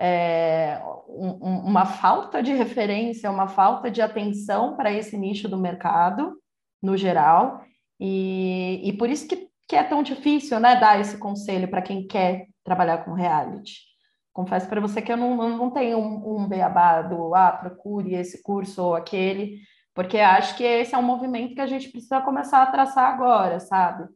é 0.00 0.80
um, 1.06 1.58
uma 1.66 1.84
falta 1.84 2.42
de 2.42 2.54
referência, 2.54 3.30
uma 3.30 3.46
falta 3.46 3.90
de 3.90 4.00
atenção 4.00 4.74
para 4.74 4.90
esse 4.90 5.14
nicho 5.16 5.46
do 5.46 5.58
mercado 5.58 6.40
no 6.82 6.96
geral, 6.96 7.62
e, 8.00 8.80
e 8.82 8.92
por 8.94 9.10
isso 9.10 9.28
que, 9.28 9.48
que 9.68 9.76
é 9.76 9.84
tão 9.84 10.02
difícil 10.02 10.58
né, 10.58 10.80
dar 10.80 10.98
esse 10.98 11.18
conselho 11.18 11.68
para 11.68 11.82
quem 11.82 12.06
quer 12.06 12.46
trabalhar 12.64 13.04
com 13.04 13.12
reality. 13.12 13.90
Confesso 14.32 14.66
para 14.66 14.80
você 14.80 15.02
que 15.02 15.12
eu 15.12 15.18
não, 15.18 15.36
não 15.36 15.70
tenho 15.70 15.98
um, 15.98 16.44
um 16.44 16.48
beabá 16.48 17.02
do, 17.02 17.34
ah, 17.34 17.52
procure 17.52 18.14
esse 18.14 18.42
curso 18.42 18.82
ou 18.82 18.94
aquele, 18.94 19.58
porque 19.94 20.18
acho 20.18 20.56
que 20.56 20.64
esse 20.64 20.94
é 20.94 20.98
um 20.98 21.02
movimento 21.02 21.54
que 21.54 21.60
a 21.60 21.66
gente 21.66 21.90
precisa 21.90 22.22
começar 22.22 22.62
a 22.62 22.70
traçar 22.70 23.12
agora, 23.12 23.60
sabe? 23.60 24.08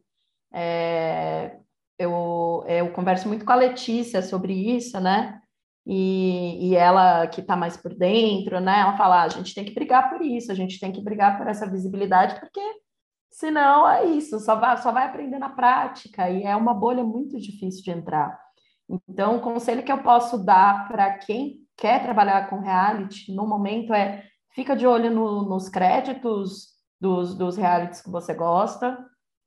É, 0.51 1.57
eu, 1.99 2.63
eu 2.67 2.91
converso 2.91 3.27
muito 3.27 3.45
com 3.45 3.51
a 3.51 3.55
Letícia 3.55 4.23
sobre 4.23 4.53
isso, 4.53 4.99
né? 4.99 5.41
E, 5.85 6.69
e 6.69 6.75
ela 6.75 7.27
que 7.27 7.41
está 7.41 7.55
mais 7.55 7.77
por 7.77 7.93
dentro, 7.93 8.59
né? 8.59 8.79
Ela 8.79 8.97
fala: 8.97 9.21
ah, 9.21 9.25
a 9.25 9.29
gente 9.29 9.53
tem 9.53 9.63
que 9.63 9.73
brigar 9.73 10.09
por 10.09 10.21
isso, 10.21 10.51
a 10.51 10.55
gente 10.55 10.79
tem 10.79 10.91
que 10.91 11.03
brigar 11.03 11.37
por 11.37 11.47
essa 11.47 11.69
visibilidade, 11.69 12.39
porque 12.39 12.61
senão 13.29 13.87
é 13.87 14.05
isso, 14.05 14.39
só 14.39 14.55
vai, 14.55 14.77
só 14.77 14.91
vai 14.91 15.05
aprender 15.05 15.37
na 15.37 15.49
prática 15.49 16.29
e 16.29 16.43
é 16.43 16.55
uma 16.55 16.73
bolha 16.73 17.03
muito 17.03 17.39
difícil 17.39 17.83
de 17.83 17.91
entrar. 17.91 18.39
Então, 18.89 19.37
o 19.37 19.41
conselho 19.41 19.83
que 19.83 19.91
eu 19.91 20.01
posso 20.01 20.37
dar 20.43 20.87
para 20.87 21.17
quem 21.17 21.59
quer 21.77 22.01
trabalhar 22.03 22.49
com 22.49 22.59
reality 22.59 23.33
no 23.33 23.47
momento 23.47 23.93
é 23.93 24.23
fica 24.51 24.75
de 24.75 24.87
olho 24.87 25.11
no, 25.11 25.43
nos 25.43 25.67
créditos 25.69 26.69
dos, 26.99 27.35
dos 27.35 27.57
realities 27.57 28.01
que 28.01 28.09
você 28.09 28.33
gosta, 28.33 28.97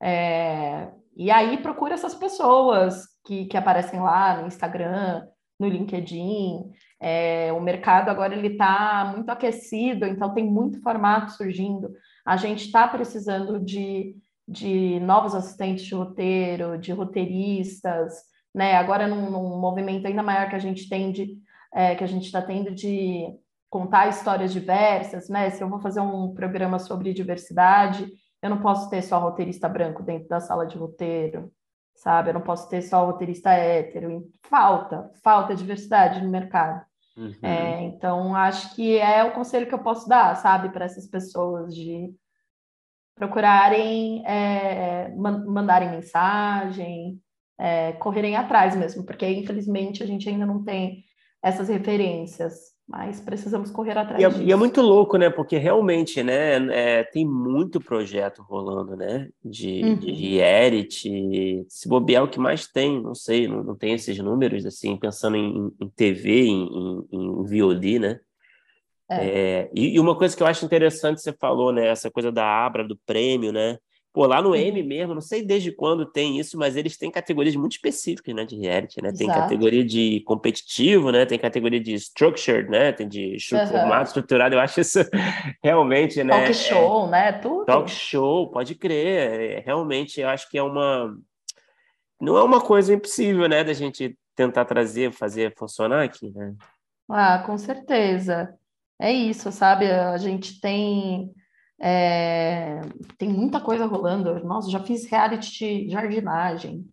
é, 0.01 0.93
e 1.16 1.30
aí 1.30 1.57
procura 1.59 1.95
essas 1.95 2.14
pessoas 2.14 3.07
que, 3.24 3.47
que 3.47 3.57
aparecem 3.57 4.01
lá 4.01 4.41
no 4.41 4.47
Instagram, 4.47 5.26
no 5.59 5.68
LinkedIn. 5.68 6.70
É, 7.00 7.52
o 7.52 7.61
mercado 7.61 8.09
agora 8.09 8.34
ele 8.34 8.48
está 8.48 9.12
muito 9.14 9.28
aquecido, 9.30 10.06
então 10.06 10.34
tem 10.34 10.44
muito 10.44 10.80
formato 10.82 11.32
surgindo. 11.32 11.92
A 12.24 12.36
gente 12.36 12.66
está 12.66 12.86
precisando 12.86 13.59
de, 13.59 14.16
de 14.46 15.00
novos 15.00 15.34
assistentes 15.34 15.84
de 15.84 15.94
roteiro, 15.94 16.78
de 16.78 16.92
roteiristas, 16.92 18.14
né? 18.54 18.74
Agora 18.76 19.06
num, 19.06 19.30
num 19.30 19.61
movimento 19.61 20.06
ainda 20.06 20.22
maior 20.22 20.48
que 20.48 20.56
a 20.56 20.61
gente 20.61 20.88
tem 20.88 21.12
de, 21.12 21.36
é, 21.74 21.94
que 21.94 22.04
a 22.04 22.09
gente 22.09 22.26
está 22.26 22.42
tendo 22.42 22.74
de 22.74 23.26
contar 23.70 24.09
histórias 24.09 24.52
diversas, 24.52 25.28
né? 25.28 25.50
Se 25.50 25.62
eu 25.62 25.68
vou 25.68 25.80
fazer 25.80 26.00
um 26.00 26.34
programa 26.34 26.78
sobre 26.78 27.12
diversidade, 27.12 28.11
eu 28.42 28.50
não 28.50 28.61
posso 28.61 28.88
ter 28.88 29.02
só 29.02 29.18
roteirista 29.18 29.68
branco 29.68 30.02
dentro 30.02 30.28
da 30.28 30.40
sala 30.40 30.66
de 30.66 30.76
roteiro 30.76 31.52
sabe? 31.99 32.30
Eu 32.30 32.34
não 32.34 32.40
posso 32.40 32.68
ter 32.68 32.82
só 32.82 33.05
roteirista 33.05 33.51
hétero. 33.51 34.30
Falta, 34.42 35.11
falta 35.22 35.55
diversidade 35.55 36.22
no 36.22 36.30
mercado. 36.30 36.84
Uhum. 37.16 37.34
É, 37.42 37.82
então, 37.82 38.34
acho 38.34 38.74
que 38.74 38.96
é 38.96 39.24
o 39.24 39.32
conselho 39.32 39.66
que 39.66 39.74
eu 39.74 39.80
posso 39.80 40.09
dar, 40.09 40.36
sabe, 40.36 40.68
para 40.70 40.84
essas 40.84 41.07
pessoas 41.07 41.74
de 41.74 42.14
procurarem, 43.16 44.24
é, 44.24 45.12
mandarem 45.16 45.90
mensagem, 45.90 47.20
é, 47.59 47.93
correrem 47.94 48.36
atrás 48.36 48.77
mesmo, 48.77 49.05
porque 49.05 49.28
infelizmente 49.28 50.02
a 50.02 50.06
gente 50.06 50.28
ainda 50.28 50.47
não 50.47 50.62
tem 50.62 51.05
essas 51.43 51.68
referências 51.68 52.77
mas 52.89 53.20
precisamos 53.20 53.70
correr 53.70 53.98
atrás 53.98 54.19
e 54.19 54.24
é, 54.24 54.28
disso. 54.31 54.43
E 54.43 54.51
é 54.51 54.56
muito 54.56 54.81
louco, 54.81 55.19
né? 55.19 55.28
Porque 55.28 55.59
realmente, 55.59 56.23
né? 56.23 56.56
É, 56.74 57.05
tem 57.05 57.27
muito 57.27 57.78
projeto 57.78 58.43
rolando, 58.43 58.97
né? 58.97 59.28
De, 59.44 59.82
uhum. 59.85 59.97
de 59.97 60.10
reality. 60.10 61.66
Se 61.69 61.86
bobear, 61.86 62.24
o 62.24 62.28
que 62.28 62.40
mais 62.40 62.66
tem, 62.66 63.02
não 63.02 63.15
sei, 63.15 63.47
não, 63.47 63.62
não 63.62 63.77
tem 63.77 63.93
esses 63.93 64.19
números, 64.19 64.65
assim, 64.65 64.97
pensando 64.97 65.36
em, 65.36 65.70
em 65.78 65.89
TV, 65.90 66.47
em, 66.47 67.06
em, 67.12 67.43
em 67.43 67.44
VOD, 67.44 67.98
né? 67.98 68.20
É. 69.10 69.27
É, 69.27 69.70
e, 69.74 69.94
e, 69.94 70.01
uma 70.01 70.16
coisa 70.16 70.35
que 70.35 70.43
eu 70.43 70.47
acho 70.47 70.65
interessante, 70.65 71.20
você 71.20 71.32
falou, 71.32 71.73
né? 71.73 71.89
Essa 71.89 72.10
coisa 72.10 72.32
da 72.32 72.44
Abra, 72.44 72.89
do 72.89 72.97
prêmio, 73.05 73.52
né? 73.52 73.78
Pô, 74.12 74.26
lá 74.26 74.40
no 74.40 74.56
M 74.56 74.80
uhum. 74.80 74.86
mesmo, 74.89 75.14
não 75.14 75.20
sei 75.20 75.43
desde 75.43 75.70
quando 75.70 76.06
tem 76.06 76.39
isso, 76.39 76.59
mas 76.59 76.76
eles 76.76 76.97
têm 76.97 77.10
categorias 77.10 77.55
muito 77.55 77.72
específicas, 77.72 78.35
né, 78.35 78.44
de 78.44 78.56
reality, 78.56 79.02
né? 79.02 79.12
Tem 79.12 79.26
Exato. 79.28 79.43
categoria 79.43 79.85
de 79.85 80.20
competitivo, 80.20 81.12
né? 81.12 81.26
Tem 81.26 81.39
categoria 81.39 81.78
de 81.78 81.94
structured, 81.94 82.70
né? 82.70 82.90
Tem 82.90 83.06
de 83.06 83.36
uhum. 83.52 83.66
formato 83.66 84.09
estruturado. 84.09 84.55
Eu 84.55 84.60
acho 84.60 84.80
isso 84.80 84.98
realmente, 85.62 86.24
né? 86.24 86.47
Talk 86.47 86.55
show, 86.55 87.06
é... 87.06 87.10
né? 87.10 87.32
Tudo. 87.32 87.64
Talk 87.66 87.90
show, 87.90 88.51
pode 88.51 88.74
crer. 88.74 89.59
É, 89.59 89.62
realmente, 89.64 90.20
eu 90.20 90.28
acho 90.28 90.48
que 90.51 90.56
é 90.56 90.62
uma... 90.62 91.14
Não 92.20 92.36
é 92.36 92.43
uma 92.43 92.60
coisa 92.60 92.93
impossível, 92.93 93.48
né? 93.48 93.62
Da 93.62 93.72
gente 93.72 94.18
tentar 94.35 94.64
trazer, 94.64 95.12
fazer 95.12 95.55
funcionar 95.56 96.02
aqui, 96.02 96.30
né? 96.30 96.55
Ah, 97.10 97.43
com 97.44 97.56
certeza. 97.59 98.55
É 99.01 99.12
isso, 99.12 99.52
sabe? 99.52 99.86
A 99.86 100.16
gente 100.16 100.60
tem 100.60 101.32
é, 101.80 102.80
tem 103.16 103.28
muita 103.28 103.60
coisa 103.60 103.86
rolando. 103.86 104.42
Nossa, 104.44 104.70
já 104.70 104.80
fiz 104.80 105.06
reality 105.06 105.50
de 105.50 105.90
jardinagem, 105.90 106.88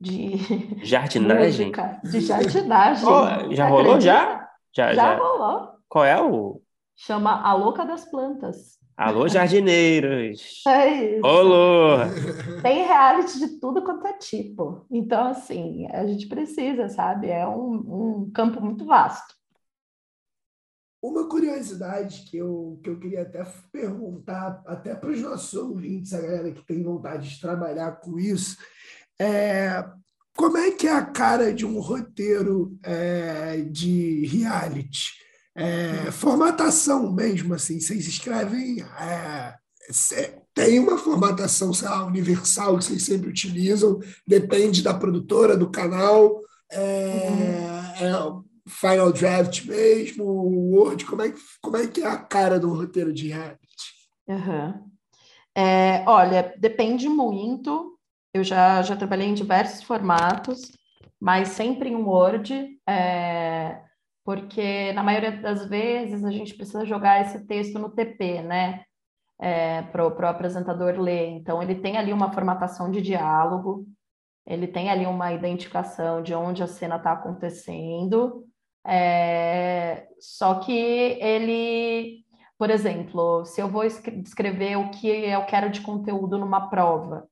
de 0.00 0.36
jardinagem, 0.84 1.66
música, 1.66 2.00
de 2.02 2.20
jardinagem. 2.20 3.06
Oh, 3.06 3.54
já 3.54 3.66
rolou 3.66 4.00
já? 4.00 4.48
Já, 4.74 4.94
Já 4.94 4.94
já. 4.94 5.16
rolou. 5.16 5.68
Qual 5.88 6.04
é 6.04 6.20
o. 6.20 6.60
Chama 6.96 7.42
A 7.42 7.52
Louca 7.54 7.84
das 7.84 8.04
Plantas. 8.04 8.80
Alô, 8.96 9.26
jardineiros! 9.28 10.62
É 10.66 10.88
isso. 11.16 11.26
Olô! 11.26 11.96
Tem 12.62 12.86
reality 12.86 13.38
de 13.38 13.58
tudo 13.58 13.82
quanto 13.82 14.06
é 14.06 14.12
tipo. 14.14 14.86
Então, 14.90 15.28
assim, 15.28 15.86
a 15.90 16.06
gente 16.06 16.26
precisa, 16.28 16.88
sabe? 16.88 17.28
É 17.28 17.46
um, 17.46 17.72
um 18.26 18.30
campo 18.32 18.60
muito 18.60 18.84
vasto. 18.84 19.34
Uma 21.02 21.28
curiosidade 21.28 22.22
que 22.30 22.36
eu, 22.36 22.78
que 22.80 22.88
eu 22.88 22.96
queria 22.96 23.22
até 23.22 23.44
perguntar, 23.72 24.62
até 24.64 24.94
para 24.94 25.10
os 25.10 25.20
nossos 25.20 25.52
ouvintes, 25.54 26.14
a 26.14 26.20
galera 26.20 26.52
que 26.52 26.64
tem 26.64 26.80
vontade 26.80 27.28
de 27.28 27.40
trabalhar 27.40 28.00
com 28.00 28.20
isso, 28.20 28.56
é 29.20 29.84
como 30.36 30.56
é 30.56 30.70
que 30.70 30.86
é 30.86 30.92
a 30.92 31.04
cara 31.04 31.52
de 31.52 31.66
um 31.66 31.80
roteiro 31.80 32.78
é, 32.84 33.62
de 33.68 34.24
reality? 34.26 35.10
É, 35.54 36.10
formatação 36.12 37.12
mesmo, 37.12 37.52
assim, 37.52 37.80
vocês 37.80 38.06
escrevem. 38.06 38.80
é, 38.80 39.54
tem 40.54 40.78
uma 40.78 40.96
formatação, 40.96 41.74
sei 41.74 41.88
lá, 41.88 42.06
universal 42.06 42.78
que 42.78 42.84
vocês 42.84 43.02
sempre 43.02 43.28
utilizam, 43.28 43.98
depende 44.26 44.82
da 44.82 44.94
produtora, 44.94 45.56
do 45.56 45.68
canal. 45.68 46.40
É 46.70 47.28
Final 48.66 49.12
Draft 49.12 49.64
mesmo, 49.66 50.24
Word, 50.24 51.04
como 51.04 51.22
é, 51.22 51.30
que, 51.30 51.40
como 51.60 51.76
é 51.76 51.86
que 51.86 52.02
é 52.02 52.06
a 52.06 52.16
cara 52.16 52.60
do 52.60 52.72
roteiro 52.72 53.12
de 53.12 53.28
reality? 53.28 53.58
Aham. 54.28 54.84
É, 55.54 56.04
olha, 56.06 56.54
depende 56.58 57.08
muito. 57.08 57.98
Eu 58.32 58.42
já, 58.42 58.80
já 58.82 58.96
trabalhei 58.96 59.28
em 59.28 59.34
diversos 59.34 59.82
formatos, 59.82 60.72
mas 61.20 61.48
sempre 61.48 61.90
em 61.90 61.96
Word, 61.96 62.78
é, 62.88 63.82
porque 64.24 64.92
na 64.92 65.02
maioria 65.02 65.32
das 65.32 65.66
vezes 65.66 66.24
a 66.24 66.30
gente 66.30 66.54
precisa 66.54 66.86
jogar 66.86 67.20
esse 67.20 67.46
texto 67.46 67.78
no 67.78 67.90
TP, 67.90 68.42
né? 68.42 68.84
para 69.90 70.06
o 70.06 70.26
apresentador 70.26 71.00
ler. 71.00 71.28
Então, 71.30 71.62
ele 71.62 71.74
tem 71.74 71.96
ali 71.96 72.12
uma 72.12 72.32
formatação 72.32 72.90
de 72.90 73.02
diálogo, 73.02 73.86
ele 74.46 74.66
tem 74.66 74.88
ali 74.88 75.04
uma 75.04 75.32
identificação 75.32 76.22
de 76.22 76.34
onde 76.34 76.62
a 76.62 76.66
cena 76.66 76.96
está 76.96 77.12
acontecendo, 77.12 78.44
é, 78.86 80.08
só 80.20 80.56
que 80.60 80.72
ele, 80.72 82.24
por 82.58 82.70
exemplo, 82.70 83.44
se 83.44 83.60
eu 83.60 83.68
vou 83.68 83.84
escre- 83.84 84.20
descrever 84.20 84.76
o 84.76 84.90
que 84.90 85.08
eu 85.08 85.44
quero 85.46 85.70
de 85.70 85.80
conteúdo 85.80 86.38
numa 86.38 86.68
prova, 86.68 87.28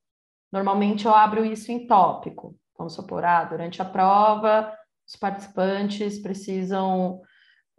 normalmente 0.52 1.06
eu 1.06 1.14
abro 1.14 1.44
isso 1.44 1.72
em 1.72 1.86
tópico. 1.86 2.56
Vamos 2.78 2.94
supor, 2.94 3.24
ah, 3.24 3.44
durante 3.44 3.82
a 3.82 3.84
prova, 3.84 4.72
os 5.06 5.16
participantes 5.16 6.18
precisam 6.20 7.20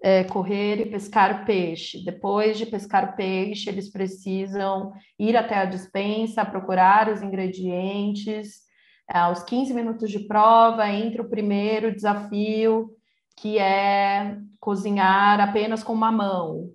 é, 0.04 0.24
correr 0.24 0.82
e 0.82 0.90
pescar 0.90 1.46
peixe. 1.46 2.04
Depois 2.04 2.58
de 2.58 2.66
pescar 2.66 3.16
peixe, 3.16 3.70
eles 3.70 3.90
precisam 3.92 4.92
ir 5.18 5.38
até 5.38 5.56
a 5.56 5.66
despensa, 5.66 6.46
procurar 6.46 7.10
os 7.10 7.22
ingredientes. 7.22 8.62
Aos 9.08 9.44
15 9.44 9.74
minutos 9.74 10.10
de 10.10 10.20
prova, 10.20 10.90
entra 10.90 11.22
o 11.22 11.30
primeiro 11.30 11.94
desafio, 11.94 12.90
que 13.38 13.58
é 13.58 14.38
cozinhar 14.60 15.40
apenas 15.40 15.84
com 15.84 15.94
uma 15.94 16.12
mão. 16.12 16.70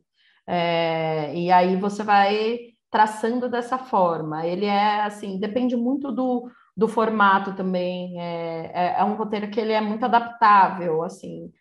É, 0.47 1.35
e 1.35 1.51
aí 1.51 1.77
você 1.77 2.03
vai 2.03 2.59
traçando 2.91 3.49
dessa 3.49 3.78
forma. 3.78 4.47
Ele 4.47 4.66
é 4.66 5.03
assim, 5.03 5.39
depende 5.39 5.77
muito 5.77 6.12
do, 6.12 6.51
do 6.77 6.89
formato 6.89 7.55
também. 7.55 8.20
É, 8.20 8.70
é, 8.74 9.01
é 9.01 9.05
um 9.05 9.16
roteiro 9.16 9.51
que 9.51 9.61
ele 9.61 9.73
é 9.73 9.81
muito 9.81 10.05
adaptável, 10.05 11.03
assim. 11.03 11.53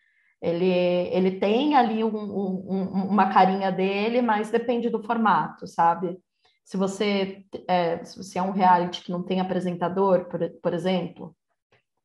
Ele, 0.42 0.66
ele 0.66 1.40
tem 1.40 1.76
ali 1.76 2.04
um, 2.04 2.16
um, 2.16 3.08
uma 3.10 3.32
carinha 3.34 3.72
dele, 3.72 4.22
mas 4.22 4.52
depende 4.52 4.90
do 4.90 5.02
formato, 5.02 5.66
sabe? 5.68 6.18
Se 6.64 6.78
você 6.78 7.44
é, 7.68 8.04
se 8.04 8.18
você 8.18 8.40
é 8.40 8.42
um 8.42 8.52
reality 8.52 9.04
que 9.04 9.12
não 9.12 9.24
tem 9.24 9.40
apresentador, 9.40 10.26
por, 10.26 10.40
por 10.62 10.74
exemplo, 10.74 11.36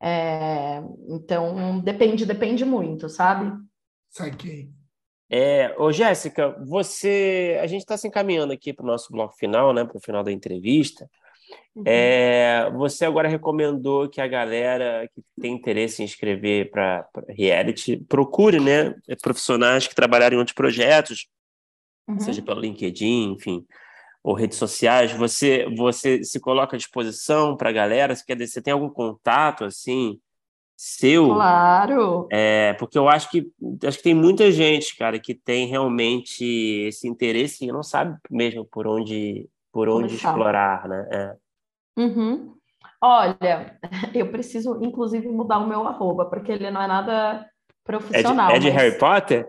é, 0.00 0.82
então 1.08 1.80
depende, 1.80 2.24
depende 2.24 2.64
muito, 2.64 3.08
sabe? 3.08 3.52
Saquei. 4.08 4.70
É, 5.28 5.74
ô 5.78 5.92
Jéssica, 5.92 6.56
você. 6.66 7.58
A 7.62 7.66
gente 7.66 7.82
está 7.82 7.96
se 7.96 8.08
encaminhando 8.08 8.52
aqui 8.52 8.72
para 8.72 8.82
o 8.82 8.86
nosso 8.86 9.12
bloco 9.12 9.36
final, 9.36 9.72
né? 9.72 9.84
Para 9.84 9.96
o 9.96 10.00
final 10.00 10.24
da 10.24 10.32
entrevista. 10.32 11.08
Uhum. 11.74 11.84
É, 11.86 12.68
você 12.72 13.04
agora 13.04 13.28
recomendou 13.28 14.08
que 14.08 14.20
a 14.20 14.26
galera 14.26 15.08
que 15.14 15.22
tem 15.40 15.52
interesse 15.52 16.02
em 16.02 16.04
escrever 16.04 16.70
para 16.70 17.08
reality 17.28 17.96
procure, 17.96 18.58
né? 18.58 18.94
Profissionais 19.22 19.86
que 19.86 19.94
trabalharem 19.94 20.36
em 20.36 20.38
outros 20.38 20.54
projetos, 20.54 21.28
Uhum. 22.10 22.18
seja 22.18 22.42
pelo 22.42 22.60
LinkedIn, 22.60 23.34
enfim, 23.34 23.64
ou 24.22 24.34
redes 24.34 24.58
sociais. 24.58 25.12
Você, 25.12 25.66
você 25.76 26.22
se 26.24 26.38
coloca 26.40 26.76
à 26.76 26.78
disposição 26.78 27.56
para 27.56 27.70
a 27.70 27.72
galera? 27.72 28.14
Você, 28.14 28.24
quer 28.24 28.34
dizer, 28.34 28.48
você 28.48 28.62
tem 28.62 28.72
algum 28.72 28.88
contato 28.90 29.64
assim 29.64 30.18
seu? 30.76 31.28
Claro. 31.28 32.26
É, 32.32 32.72
porque 32.74 32.96
eu 32.96 33.08
acho 33.08 33.30
que 33.30 33.50
acho 33.86 33.98
que 33.98 34.04
tem 34.04 34.14
muita 34.14 34.50
gente, 34.50 34.96
cara, 34.96 35.18
que 35.18 35.34
tem 35.34 35.66
realmente 35.66 36.44
esse 36.86 37.06
interesse 37.08 37.64
e 37.64 37.72
não 37.72 37.82
sabe 37.82 38.16
mesmo 38.30 38.64
por 38.64 38.86
onde 38.86 39.48
por 39.72 39.88
onde 39.88 40.08
Começar. 40.08 40.28
explorar, 40.30 40.88
né? 40.88 41.08
É. 41.12 41.36
Uhum. 42.02 42.54
Olha, 43.00 43.78
eu 44.14 44.30
preciso, 44.30 44.78
inclusive, 44.82 45.28
mudar 45.28 45.58
o 45.58 45.66
meu 45.66 45.86
arroba, 45.86 46.26
porque 46.26 46.50
ele 46.52 46.70
não 46.70 46.82
é 46.82 46.86
nada 46.86 47.12
É 47.32 47.38
de, 47.38 47.46
profissional. 47.84 48.50
é 48.50 48.58
de 48.58 48.70
mas 48.70 48.74
Harry 48.74 48.98
Potter? 48.98 49.48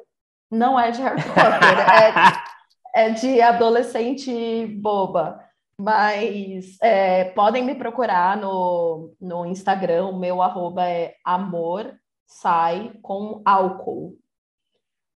Não 0.52 0.80
é 0.80 0.92
de 0.92 1.02
Harry 1.02 1.22
Potter, 1.24 1.44
é, 1.44 2.14
é 2.96 3.10
de 3.10 3.42
adolescente 3.42 4.66
boba. 4.68 5.44
Mas 5.78 6.78
é, 6.82 7.26
podem 7.32 7.64
me 7.64 7.76
procurar 7.76 8.38
no, 8.38 9.14
no 9.20 9.46
Instagram, 9.46 10.08
o 10.08 10.20
meu 10.20 10.42
arroba 10.42 10.88
é 10.88 11.16
amor 11.26 11.94
sai 12.28 12.94
com 13.02 13.42
álcool. 13.44 14.16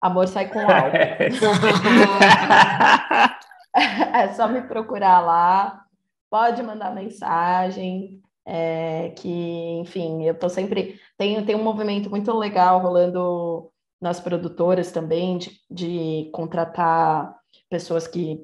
Amor 0.00 0.28
sai 0.28 0.48
com 0.48 0.60
álcool. 0.60 0.92
É 4.12 4.32
só 4.34 4.48
me 4.48 4.62
procurar 4.62 5.20
lá, 5.20 5.84
pode 6.30 6.62
mandar 6.62 6.94
mensagem, 6.94 8.20
é, 8.44 9.10
que, 9.16 9.28
enfim, 9.80 10.24
eu 10.24 10.38
tô 10.38 10.48
sempre. 10.48 10.98
Tem, 11.16 11.44
tem 11.44 11.56
um 11.56 11.62
movimento 11.62 12.10
muito 12.10 12.32
legal 12.36 12.80
rolando 12.80 13.70
nas 14.00 14.20
produtoras 14.20 14.92
também, 14.92 15.38
de, 15.38 15.50
de 15.70 16.30
contratar 16.32 17.34
pessoas 17.72 18.06
que 18.06 18.38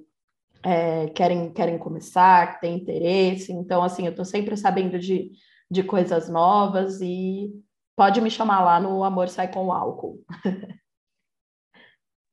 é, 0.65 1.09
querem, 1.09 1.53
querem 1.53 1.77
começar, 1.77 2.55
que 2.55 2.63
têm 2.63 2.77
interesse. 2.77 3.53
Então, 3.53 3.83
assim, 3.83 4.07
eu 4.07 4.15
tô 4.15 4.25
sempre 4.25 4.57
sabendo 4.57 4.99
de, 4.99 5.33
de 5.71 5.83
coisas 5.83 6.31
novas 6.31 7.03
e 7.03 7.53
pode 7.95 8.23
me 8.23 8.31
chamar 8.31 8.65
lá 8.65 8.81
no 8.81 9.05
Amor 9.05 9.29
Sai 9.29 9.53
com 9.53 9.71
Álcool. 9.71 10.25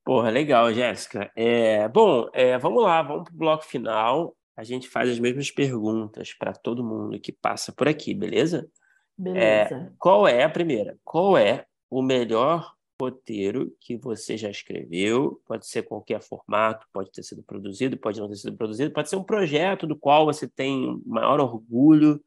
Porra, 0.06 0.30
legal, 0.30 0.72
Jéssica. 0.72 1.30
É, 1.36 1.90
bom, 1.90 2.30
é, 2.32 2.58
vamos 2.58 2.82
lá, 2.82 3.02
vamos 3.02 3.26
para 3.26 3.34
o 3.34 3.38
bloco 3.38 3.66
final. 3.66 4.34
A 4.56 4.64
gente 4.64 4.88
faz 4.88 5.10
as 5.10 5.20
mesmas 5.20 5.52
perguntas 5.52 6.34
para 6.34 6.54
todo 6.54 6.84
mundo 6.84 7.20
que 7.20 7.34
passa 7.34 7.74
por 7.74 7.90
aqui, 7.90 8.14
beleza? 8.14 8.70
Beleza. 9.18 9.94
Qual 10.00 10.26
é 10.26 10.44
a 10.44 10.50
primeira? 10.50 10.98
Qual 11.04 11.38
é 11.38 11.66
o 11.90 12.02
melhor 12.02 12.75
roteiro 13.00 13.76
que 13.80 13.98
você 13.98 14.38
já 14.38 14.50
escreveu? 14.50 15.42
Pode 15.46 15.68
ser 15.68 15.84
qualquer 15.84 16.22
formato, 16.22 16.88
pode 16.92 17.12
ter 17.12 17.24
sido 17.24 17.44
produzido, 17.44 17.98
pode 17.98 18.20
não 18.20 18.30
ter 18.30 18.36
sido 18.36 18.58
produzido, 18.58 18.92
pode 18.92 19.10
ser 19.10 19.16
um 19.16 19.24
projeto 19.24 19.86
do 19.86 19.96
qual 19.96 20.26
você 20.26 20.48
tem 20.48 21.02
maior 21.06 21.40
orgulho. 21.40 22.24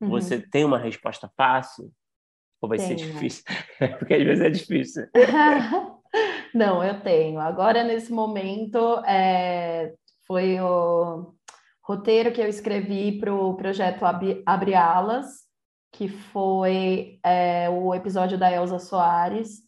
Uhum. 0.00 0.10
Você 0.10 0.40
tem 0.40 0.64
uma 0.64 0.78
resposta 0.78 1.30
fácil? 1.36 1.90
Ou 2.60 2.68
vai 2.68 2.78
ser 2.78 2.94
difícil? 2.94 3.44
Porque 3.98 4.14
às 4.14 4.24
vezes 4.24 4.44
é 4.44 4.50
difícil. 4.50 5.06
Não, 6.54 6.84
eu 6.84 7.00
tenho. 7.00 7.40
Agora, 7.40 7.82
nesse 7.82 8.12
momento, 8.12 8.78
é, 9.06 9.92
foi 10.26 10.60
o 10.60 11.34
roteiro 11.82 12.32
que 12.32 12.40
eu 12.40 12.48
escrevi 12.48 13.18
para 13.18 13.34
o 13.34 13.54
projeto 13.54 14.04
Abre, 14.04 14.42
Abre 14.46 14.74
Alas, 14.74 15.44
que 15.92 16.08
foi 16.08 17.18
é, 17.24 17.68
o 17.68 17.94
episódio 17.94 18.38
da 18.38 18.50
Elza 18.50 18.78
Soares, 18.78 19.62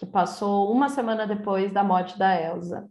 que 0.00 0.06
passou 0.06 0.72
uma 0.72 0.88
semana 0.88 1.26
depois 1.26 1.70
da 1.70 1.84
morte 1.84 2.18
da 2.18 2.34
Elza. 2.34 2.88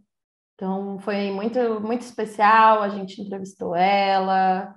Então, 0.54 0.96
foi 1.00 1.32
muito, 1.32 1.58
muito 1.80 2.02
especial, 2.02 2.82
a 2.82 2.88
gente 2.88 3.20
entrevistou 3.20 3.74
ela. 3.74 4.76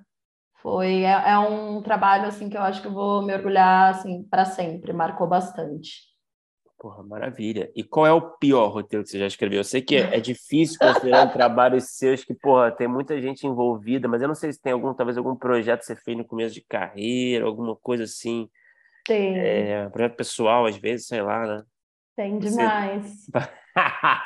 Foi, 0.56 1.04
é, 1.04 1.32
é 1.32 1.38
um 1.38 1.80
trabalho 1.84 2.26
assim 2.26 2.50
que 2.50 2.58
eu 2.58 2.62
acho 2.64 2.82
que 2.82 2.88
eu 2.88 2.94
vou 2.94 3.22
me 3.22 3.36
orgulhar 3.36 3.92
assim 3.92 4.24
para 4.24 4.46
sempre, 4.46 4.92
marcou 4.92 5.28
bastante. 5.28 6.12
Porra, 6.80 7.04
maravilha. 7.04 7.72
E 7.76 7.84
qual 7.84 8.08
é 8.08 8.12
o 8.12 8.32
pior 8.38 8.70
roteiro 8.70 9.04
que 9.04 9.12
você 9.12 9.20
já 9.20 9.28
escreveu? 9.28 9.60
Eu 9.60 9.64
sei 9.64 9.82
que 9.82 9.96
é, 9.96 10.18
é 10.18 10.20
difícil 10.20 10.80
considerar 10.80 11.32
trabalhos 11.32 11.84
seus 11.92 12.24
que, 12.24 12.34
porra, 12.34 12.72
tem 12.72 12.88
muita 12.88 13.22
gente 13.22 13.46
envolvida, 13.46 14.08
mas 14.08 14.24
eu 14.24 14.28
não 14.28 14.36
sei 14.36 14.52
se 14.52 14.60
tem 14.60 14.74
algum, 14.74 14.92
talvez 14.92 15.20
algum 15.20 15.36
projeto 15.36 15.82
que 15.82 15.86
você 15.86 15.96
fez 15.96 16.18
no 16.18 16.26
começo 16.26 16.56
de 16.56 16.62
carreira, 16.62 17.46
alguma 17.46 17.76
coisa 17.76 18.06
assim, 18.06 18.50
Tem. 19.06 19.38
é, 19.38 19.88
projeto 19.90 20.16
pessoal, 20.16 20.66
às 20.66 20.78
vezes, 20.78 21.06
sei 21.06 21.22
lá, 21.22 21.46
né? 21.46 21.64
Tem 22.16 22.38
demais. 22.40 23.26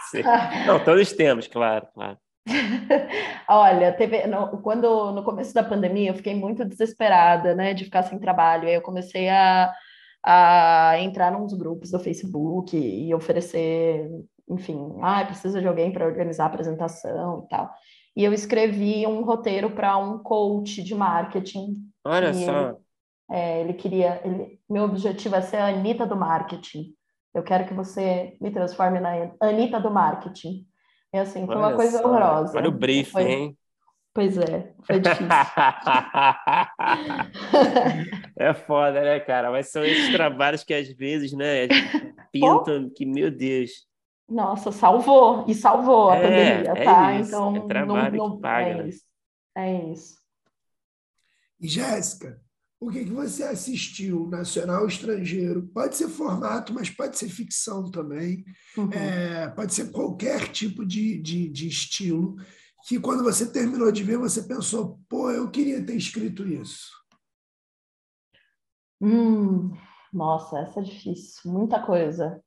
Você... 0.02 0.24
Não, 0.68 0.84
todos 0.84 1.14
temos, 1.14 1.48
claro, 1.48 1.88
claro. 1.94 2.18
Olha, 3.50 3.92
teve, 3.94 4.26
no, 4.28 4.62
quando 4.62 5.12
no 5.12 5.24
começo 5.24 5.54
da 5.54 5.64
pandemia 5.64 6.12
eu 6.12 6.16
fiquei 6.16 6.36
muito 6.36 6.64
desesperada, 6.66 7.54
né, 7.54 7.74
de 7.74 7.86
ficar 7.86 8.04
sem 8.04 8.20
trabalho. 8.20 8.68
Aí 8.68 8.74
eu 8.74 8.82
comecei 8.82 9.30
a, 9.30 9.72
a 10.24 11.00
entrar 11.00 11.32
nos 11.32 11.54
grupos 11.54 11.92
do 11.92 12.00
Facebook 12.00 12.78
e 12.78 13.14
oferecer, 13.14 14.10
enfim, 14.50 14.98
ah, 15.02 15.26
precisa 15.26 15.62
de 15.62 15.68
alguém 15.68 15.92
para 15.92 16.06
organizar 16.06 16.46
a 16.46 16.48
apresentação 16.48 17.44
e 17.46 17.50
tal. 17.50 17.74
E 18.16 18.24
eu 18.24 18.34
escrevi 18.34 19.06
um 19.06 19.24
roteiro 19.24 19.70
para 19.72 19.98
um 19.98 20.18
coach 20.18 20.82
de 20.82 20.96
marketing. 20.96 21.76
Olha 22.04 22.34
só. 22.34 22.70
Ele, 22.70 22.78
é, 23.30 23.62
ele 23.62 23.74
queria, 23.74 24.22
ele, 24.24 24.60
meu 24.70 24.86
objetivo 24.86 25.36
é 25.36 25.42
ser 25.42 25.58
a 25.58 25.68
Anitta 25.68 26.06
do 26.06 26.16
marketing. 26.16 26.96
Eu 27.34 27.44
quero 27.44 27.68
que 27.68 27.74
você 27.74 28.36
me 28.42 28.52
transforme 28.52 29.00
na 29.00 29.32
Anitta 29.40 29.80
do 29.80 29.92
marketing. 29.92 30.66
E 31.14 31.18
assim, 31.18 31.46
foi 31.46 31.56
Olha 31.56 31.68
uma 31.68 31.76
coisa 31.76 32.00
só. 32.00 32.08
horrorosa. 32.08 32.58
Olha 32.58 32.70
o 32.70 32.72
briefing, 32.72 33.12
foi... 33.12 33.32
hein? 33.32 33.58
Pois 34.18 34.36
é, 34.36 34.74
foi 34.82 35.00
difícil. 35.00 35.28
é 38.36 38.52
foda, 38.56 39.02
né, 39.02 39.20
cara? 39.20 39.52
Mas 39.52 39.70
são 39.70 39.86
esses 39.86 40.12
trabalhos 40.12 40.64
que 40.64 40.74
às 40.74 40.90
vezes, 40.90 41.34
né, 41.34 41.68
pintam 42.32 42.90
que, 42.90 43.06
meu 43.06 43.30
Deus. 43.30 43.88
Nossa, 44.28 44.72
salvou, 44.72 45.46
e 45.48 45.54
salvou 45.54 46.10
a 46.10 46.16
é, 46.16 46.22
pandemia, 46.22 46.72
é 46.72 46.84
tá? 46.84 47.20
Isso, 47.20 47.30
então, 47.30 47.56
é 47.58 47.60
trabalho 47.68 48.18
não, 48.18 48.30
não, 48.30 48.36
que 48.36 48.42
paga, 48.42 48.70
é 48.70 48.76
né? 48.76 48.90
isso. 48.90 49.04
É 49.56 49.84
isso. 49.92 50.18
E 51.62 51.68
Jéssica, 51.68 52.42
o 52.80 52.90
que, 52.90 53.06
que 53.06 53.12
você 53.12 53.44
assistiu, 53.44 54.28
nacional 54.28 54.82
ou 54.82 54.88
estrangeiro? 54.88 55.68
Pode 55.74 55.96
ser 55.96 56.08
formato, 56.08 56.74
mas 56.74 56.90
pode 56.90 57.18
ser 57.18 57.28
ficção 57.28 57.90
também. 57.90 58.46
Uhum. 58.78 58.92
É, 58.94 59.48
pode 59.50 59.74
ser 59.74 59.92
qualquer 59.92 60.52
tipo 60.52 60.86
de, 60.86 61.20
de, 61.20 61.50
de, 61.50 61.68
estilo. 61.68 62.36
Que 62.88 63.00
quando 63.00 63.24
você 63.24 63.52
terminou 63.52 63.92
de 63.92 64.04
ver, 64.04 64.18
você 64.18 64.44
pensou, 64.44 65.00
pô, 65.10 65.32
eu 65.32 65.50
queria 65.50 65.84
ter 65.84 65.96
escrito 65.96 66.48
isso. 66.48 66.92
Hum, 69.02 69.72
nossa, 70.14 70.60
essa 70.60 70.80
é 70.80 70.84
difícil. 70.84 71.52
Muita 71.52 71.82
coisa. 71.82 72.42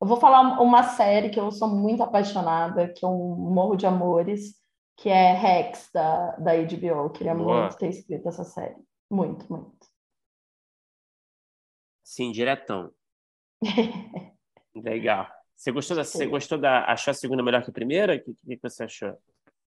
Eu 0.00 0.06
vou 0.06 0.16
falar 0.18 0.60
uma 0.60 0.82
série 0.82 1.28
que 1.28 1.38
eu 1.38 1.50
sou 1.52 1.68
muito 1.68 2.02
apaixonada, 2.02 2.88
que 2.88 3.04
é 3.04 3.08
um 3.08 3.34
Morro 3.36 3.76
de 3.76 3.86
Amores, 3.86 4.54
que 4.96 5.10
é 5.10 5.32
Rex, 5.34 5.90
da, 5.92 6.30
da 6.36 6.52
HBO. 6.54 6.86
Eu 6.86 7.10
queria 7.10 7.34
Boa. 7.34 7.60
muito 7.62 7.76
ter 7.76 7.90
escrito 7.90 8.28
essa 8.28 8.44
série. 8.44 8.76
Muito, 9.10 9.50
muito. 9.50 9.86
Sim, 12.02 12.32
diretão. 12.32 12.92
Legal. 14.74 15.28
Você 15.56 15.72
gostou 15.72 15.96
da, 15.96 16.04
você 16.04 16.26
gostou 16.26 16.58
da, 16.58 16.84
achou 16.84 17.10
a 17.10 17.14
segunda 17.14 17.42
melhor 17.42 17.62
que 17.62 17.70
a 17.70 17.72
primeira? 17.72 18.14
O 18.14 18.20
que, 18.20 18.34
que 18.34 18.62
você 18.62 18.84
achou? 18.84 19.16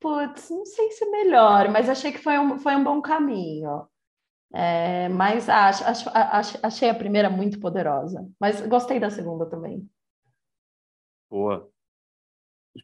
Putz, 0.00 0.50
não 0.50 0.64
sei 0.64 0.90
se 0.90 1.04
melhor, 1.10 1.70
mas 1.70 1.88
achei 1.88 2.10
que 2.10 2.18
foi 2.18 2.38
um, 2.38 2.58
foi 2.58 2.74
um 2.74 2.84
bom 2.84 3.00
caminho. 3.00 3.86
É, 4.52 5.08
mas 5.08 5.48
acho, 5.48 5.84
acho, 5.84 6.10
acho, 6.12 6.58
achei 6.62 6.88
a 6.88 6.94
primeira 6.94 7.28
muito 7.28 7.58
poderosa. 7.58 8.28
Mas 8.40 8.60
gostei 8.66 9.00
da 9.00 9.10
segunda 9.10 9.46
também. 9.46 9.88
Boa. 11.28 11.68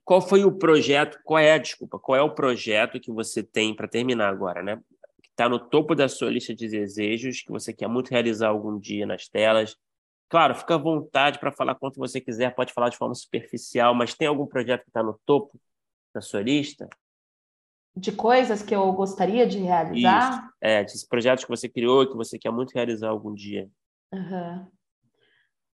Qual 0.04 0.20
foi 0.20 0.44
o 0.44 0.56
projeto? 0.56 1.18
Qual 1.24 1.38
é, 1.38 1.58
desculpa, 1.58 1.98
qual 1.98 2.16
é 2.16 2.22
o 2.22 2.34
projeto 2.34 3.00
que 3.00 3.10
você 3.10 3.42
tem 3.42 3.74
para 3.74 3.88
terminar 3.88 4.28
agora, 4.28 4.62
né? 4.62 4.80
Está 5.40 5.48
no 5.48 5.58
topo 5.58 5.94
da 5.94 6.06
sua 6.06 6.30
lista 6.30 6.54
de 6.54 6.68
desejos, 6.68 7.40
que 7.40 7.50
você 7.50 7.72
quer 7.72 7.88
muito 7.88 8.10
realizar 8.10 8.48
algum 8.48 8.78
dia 8.78 9.06
nas 9.06 9.26
telas. 9.26 9.74
Claro, 10.28 10.54
fica 10.54 10.74
à 10.74 10.78
vontade 10.78 11.38
para 11.38 11.50
falar 11.50 11.74
quanto 11.74 11.96
você 11.96 12.20
quiser, 12.20 12.54
pode 12.54 12.74
falar 12.74 12.90
de 12.90 12.98
forma 12.98 13.14
superficial, 13.14 13.94
mas 13.94 14.14
tem 14.14 14.28
algum 14.28 14.46
projeto 14.46 14.82
que 14.82 14.90
está 14.90 15.02
no 15.02 15.18
topo 15.24 15.58
da 16.14 16.20
sua 16.20 16.42
lista? 16.42 16.88
De 17.96 18.12
coisas 18.12 18.62
que 18.62 18.74
eu 18.74 18.92
gostaria 18.92 19.46
de 19.46 19.58
realizar? 19.58 20.30
Isso. 20.30 20.52
É, 20.60 20.84
de 20.84 21.06
projetos 21.08 21.44
que 21.44 21.50
você 21.50 21.68
criou 21.68 22.02
e 22.02 22.08
que 22.08 22.16
você 22.16 22.38
quer 22.38 22.52
muito 22.52 22.72
realizar 22.74 23.08
algum 23.08 23.32
dia. 23.32 23.68
Uhum. 24.12 24.66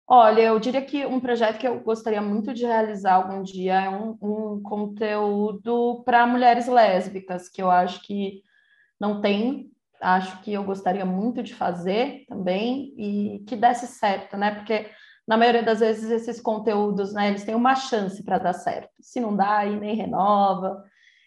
Olha, 0.07 0.43
eu 0.43 0.61
diria 0.61 0.83
que 0.83 1.07
um 1.07 1.19
projeto 1.19 1.59
que 1.59 1.67
eu 1.67 1.81
gostaria 1.81 2.21
muito 2.21 2.53
de 2.53 2.67
realizar 2.67 3.15
algum 3.15 3.43
dia 3.43 3.85
é 3.85 3.89
um, 3.89 4.17
um 4.21 4.63
conteúdo 4.63 6.03
para 6.05 6.27
mulheres 6.27 6.69
lésbicas, 6.69 7.49
que 7.49 7.63
eu 7.63 7.71
acho 7.71 8.03
que 8.03 8.43
não 9.01 9.21
tem. 9.21 9.71
Acho 10.01 10.43
que 10.43 10.53
eu 10.53 10.65
gostaria 10.65 11.05
muito 11.05 11.43
de 11.43 11.55
fazer 11.55 12.25
também 12.29 12.95
e 12.99 13.45
que 13.47 13.57
desse 13.57 13.87
certo, 13.87 14.37
né? 14.37 14.55
Porque 14.55 14.91
na 15.27 15.37
maioria 15.37 15.63
das 15.63 15.81
vezes 15.81 16.11
esses 16.11 16.41
conteúdos, 16.41 17.15
né, 17.15 17.29
eles 17.29 17.45
têm 17.45 17.55
uma 17.55 17.75
chance 17.75 18.23
para 18.23 18.39
dar 18.39 18.53
certo. 18.53 18.93
Se 19.01 19.21
não 19.21 19.35
dá, 19.35 19.59
aí 19.59 19.79
nem 19.79 19.95
renova. 19.97 20.85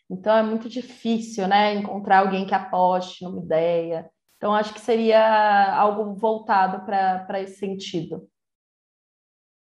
Então 0.10 0.38
é 0.38 0.44
muito 0.44 0.70
difícil, 0.70 1.48
né, 1.48 1.74
encontrar 1.74 2.20
alguém 2.20 2.46
que 2.46 2.54
aposte 2.54 3.24
numa 3.24 3.44
ideia. 3.44 4.10
Então 4.38 4.54
acho 4.54 4.74
que 4.74 4.80
seria 4.80 5.74
algo 5.74 6.14
voltado 6.14 6.86
para 6.86 7.42
esse 7.42 7.58
sentido. 7.58 8.30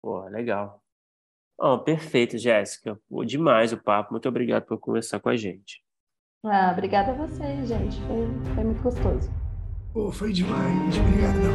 Pô, 0.02 0.24
legal. 0.26 0.82
Oh, 1.60 1.78
perfeito, 1.80 2.38
Jéssica. 2.38 3.00
Demais 3.26 3.72
o 3.72 3.82
papo. 3.82 4.12
Muito 4.12 4.28
obrigado 4.28 4.66
por 4.66 4.80
conversar 4.80 5.20
com 5.20 5.30
a 5.30 5.36
gente. 5.36 5.84
Ah, 6.46 6.70
obrigada 6.72 7.12
a 7.12 7.16
vocês, 7.16 7.68
gente. 7.68 8.00
Foi, 8.02 8.30
foi 8.54 8.64
muito 8.64 8.84
gostoso. 8.84 9.28
Pô, 9.92 10.12
foi 10.12 10.32
demais. 10.32 10.96
Obrigadão. 11.00 11.52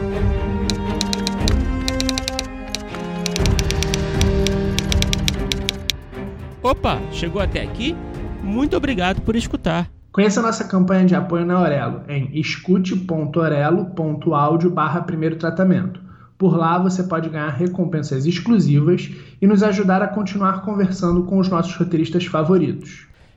Opa, 6.62 7.00
chegou 7.12 7.40
até 7.40 7.62
aqui? 7.62 7.94
Muito 8.42 8.76
obrigado 8.76 9.20
por 9.22 9.36
escutar. 9.36 9.88
Conheça 10.10 10.42
nossa 10.42 10.64
campanha 10.64 11.06
de 11.06 11.14
apoio 11.14 11.46
na 11.46 11.54
Aurelo 11.54 12.02
em 12.08 12.36
escute.orelo.audio 12.38 14.68
barra 14.68 15.02
primeiro 15.02 15.36
tratamento. 15.36 16.00
Por 16.36 16.56
lá 16.56 16.76
você 16.78 17.04
pode 17.04 17.28
ganhar 17.28 17.50
recompensas 17.50 18.26
exclusivas 18.26 19.08
e 19.40 19.46
nos 19.46 19.62
ajudar 19.62 20.02
a 20.02 20.08
continuar 20.08 20.62
conversando 20.62 21.22
com 21.22 21.38
os 21.38 21.48
nossos 21.48 21.76
roteiristas 21.76 22.26
favoritos. 22.26 23.11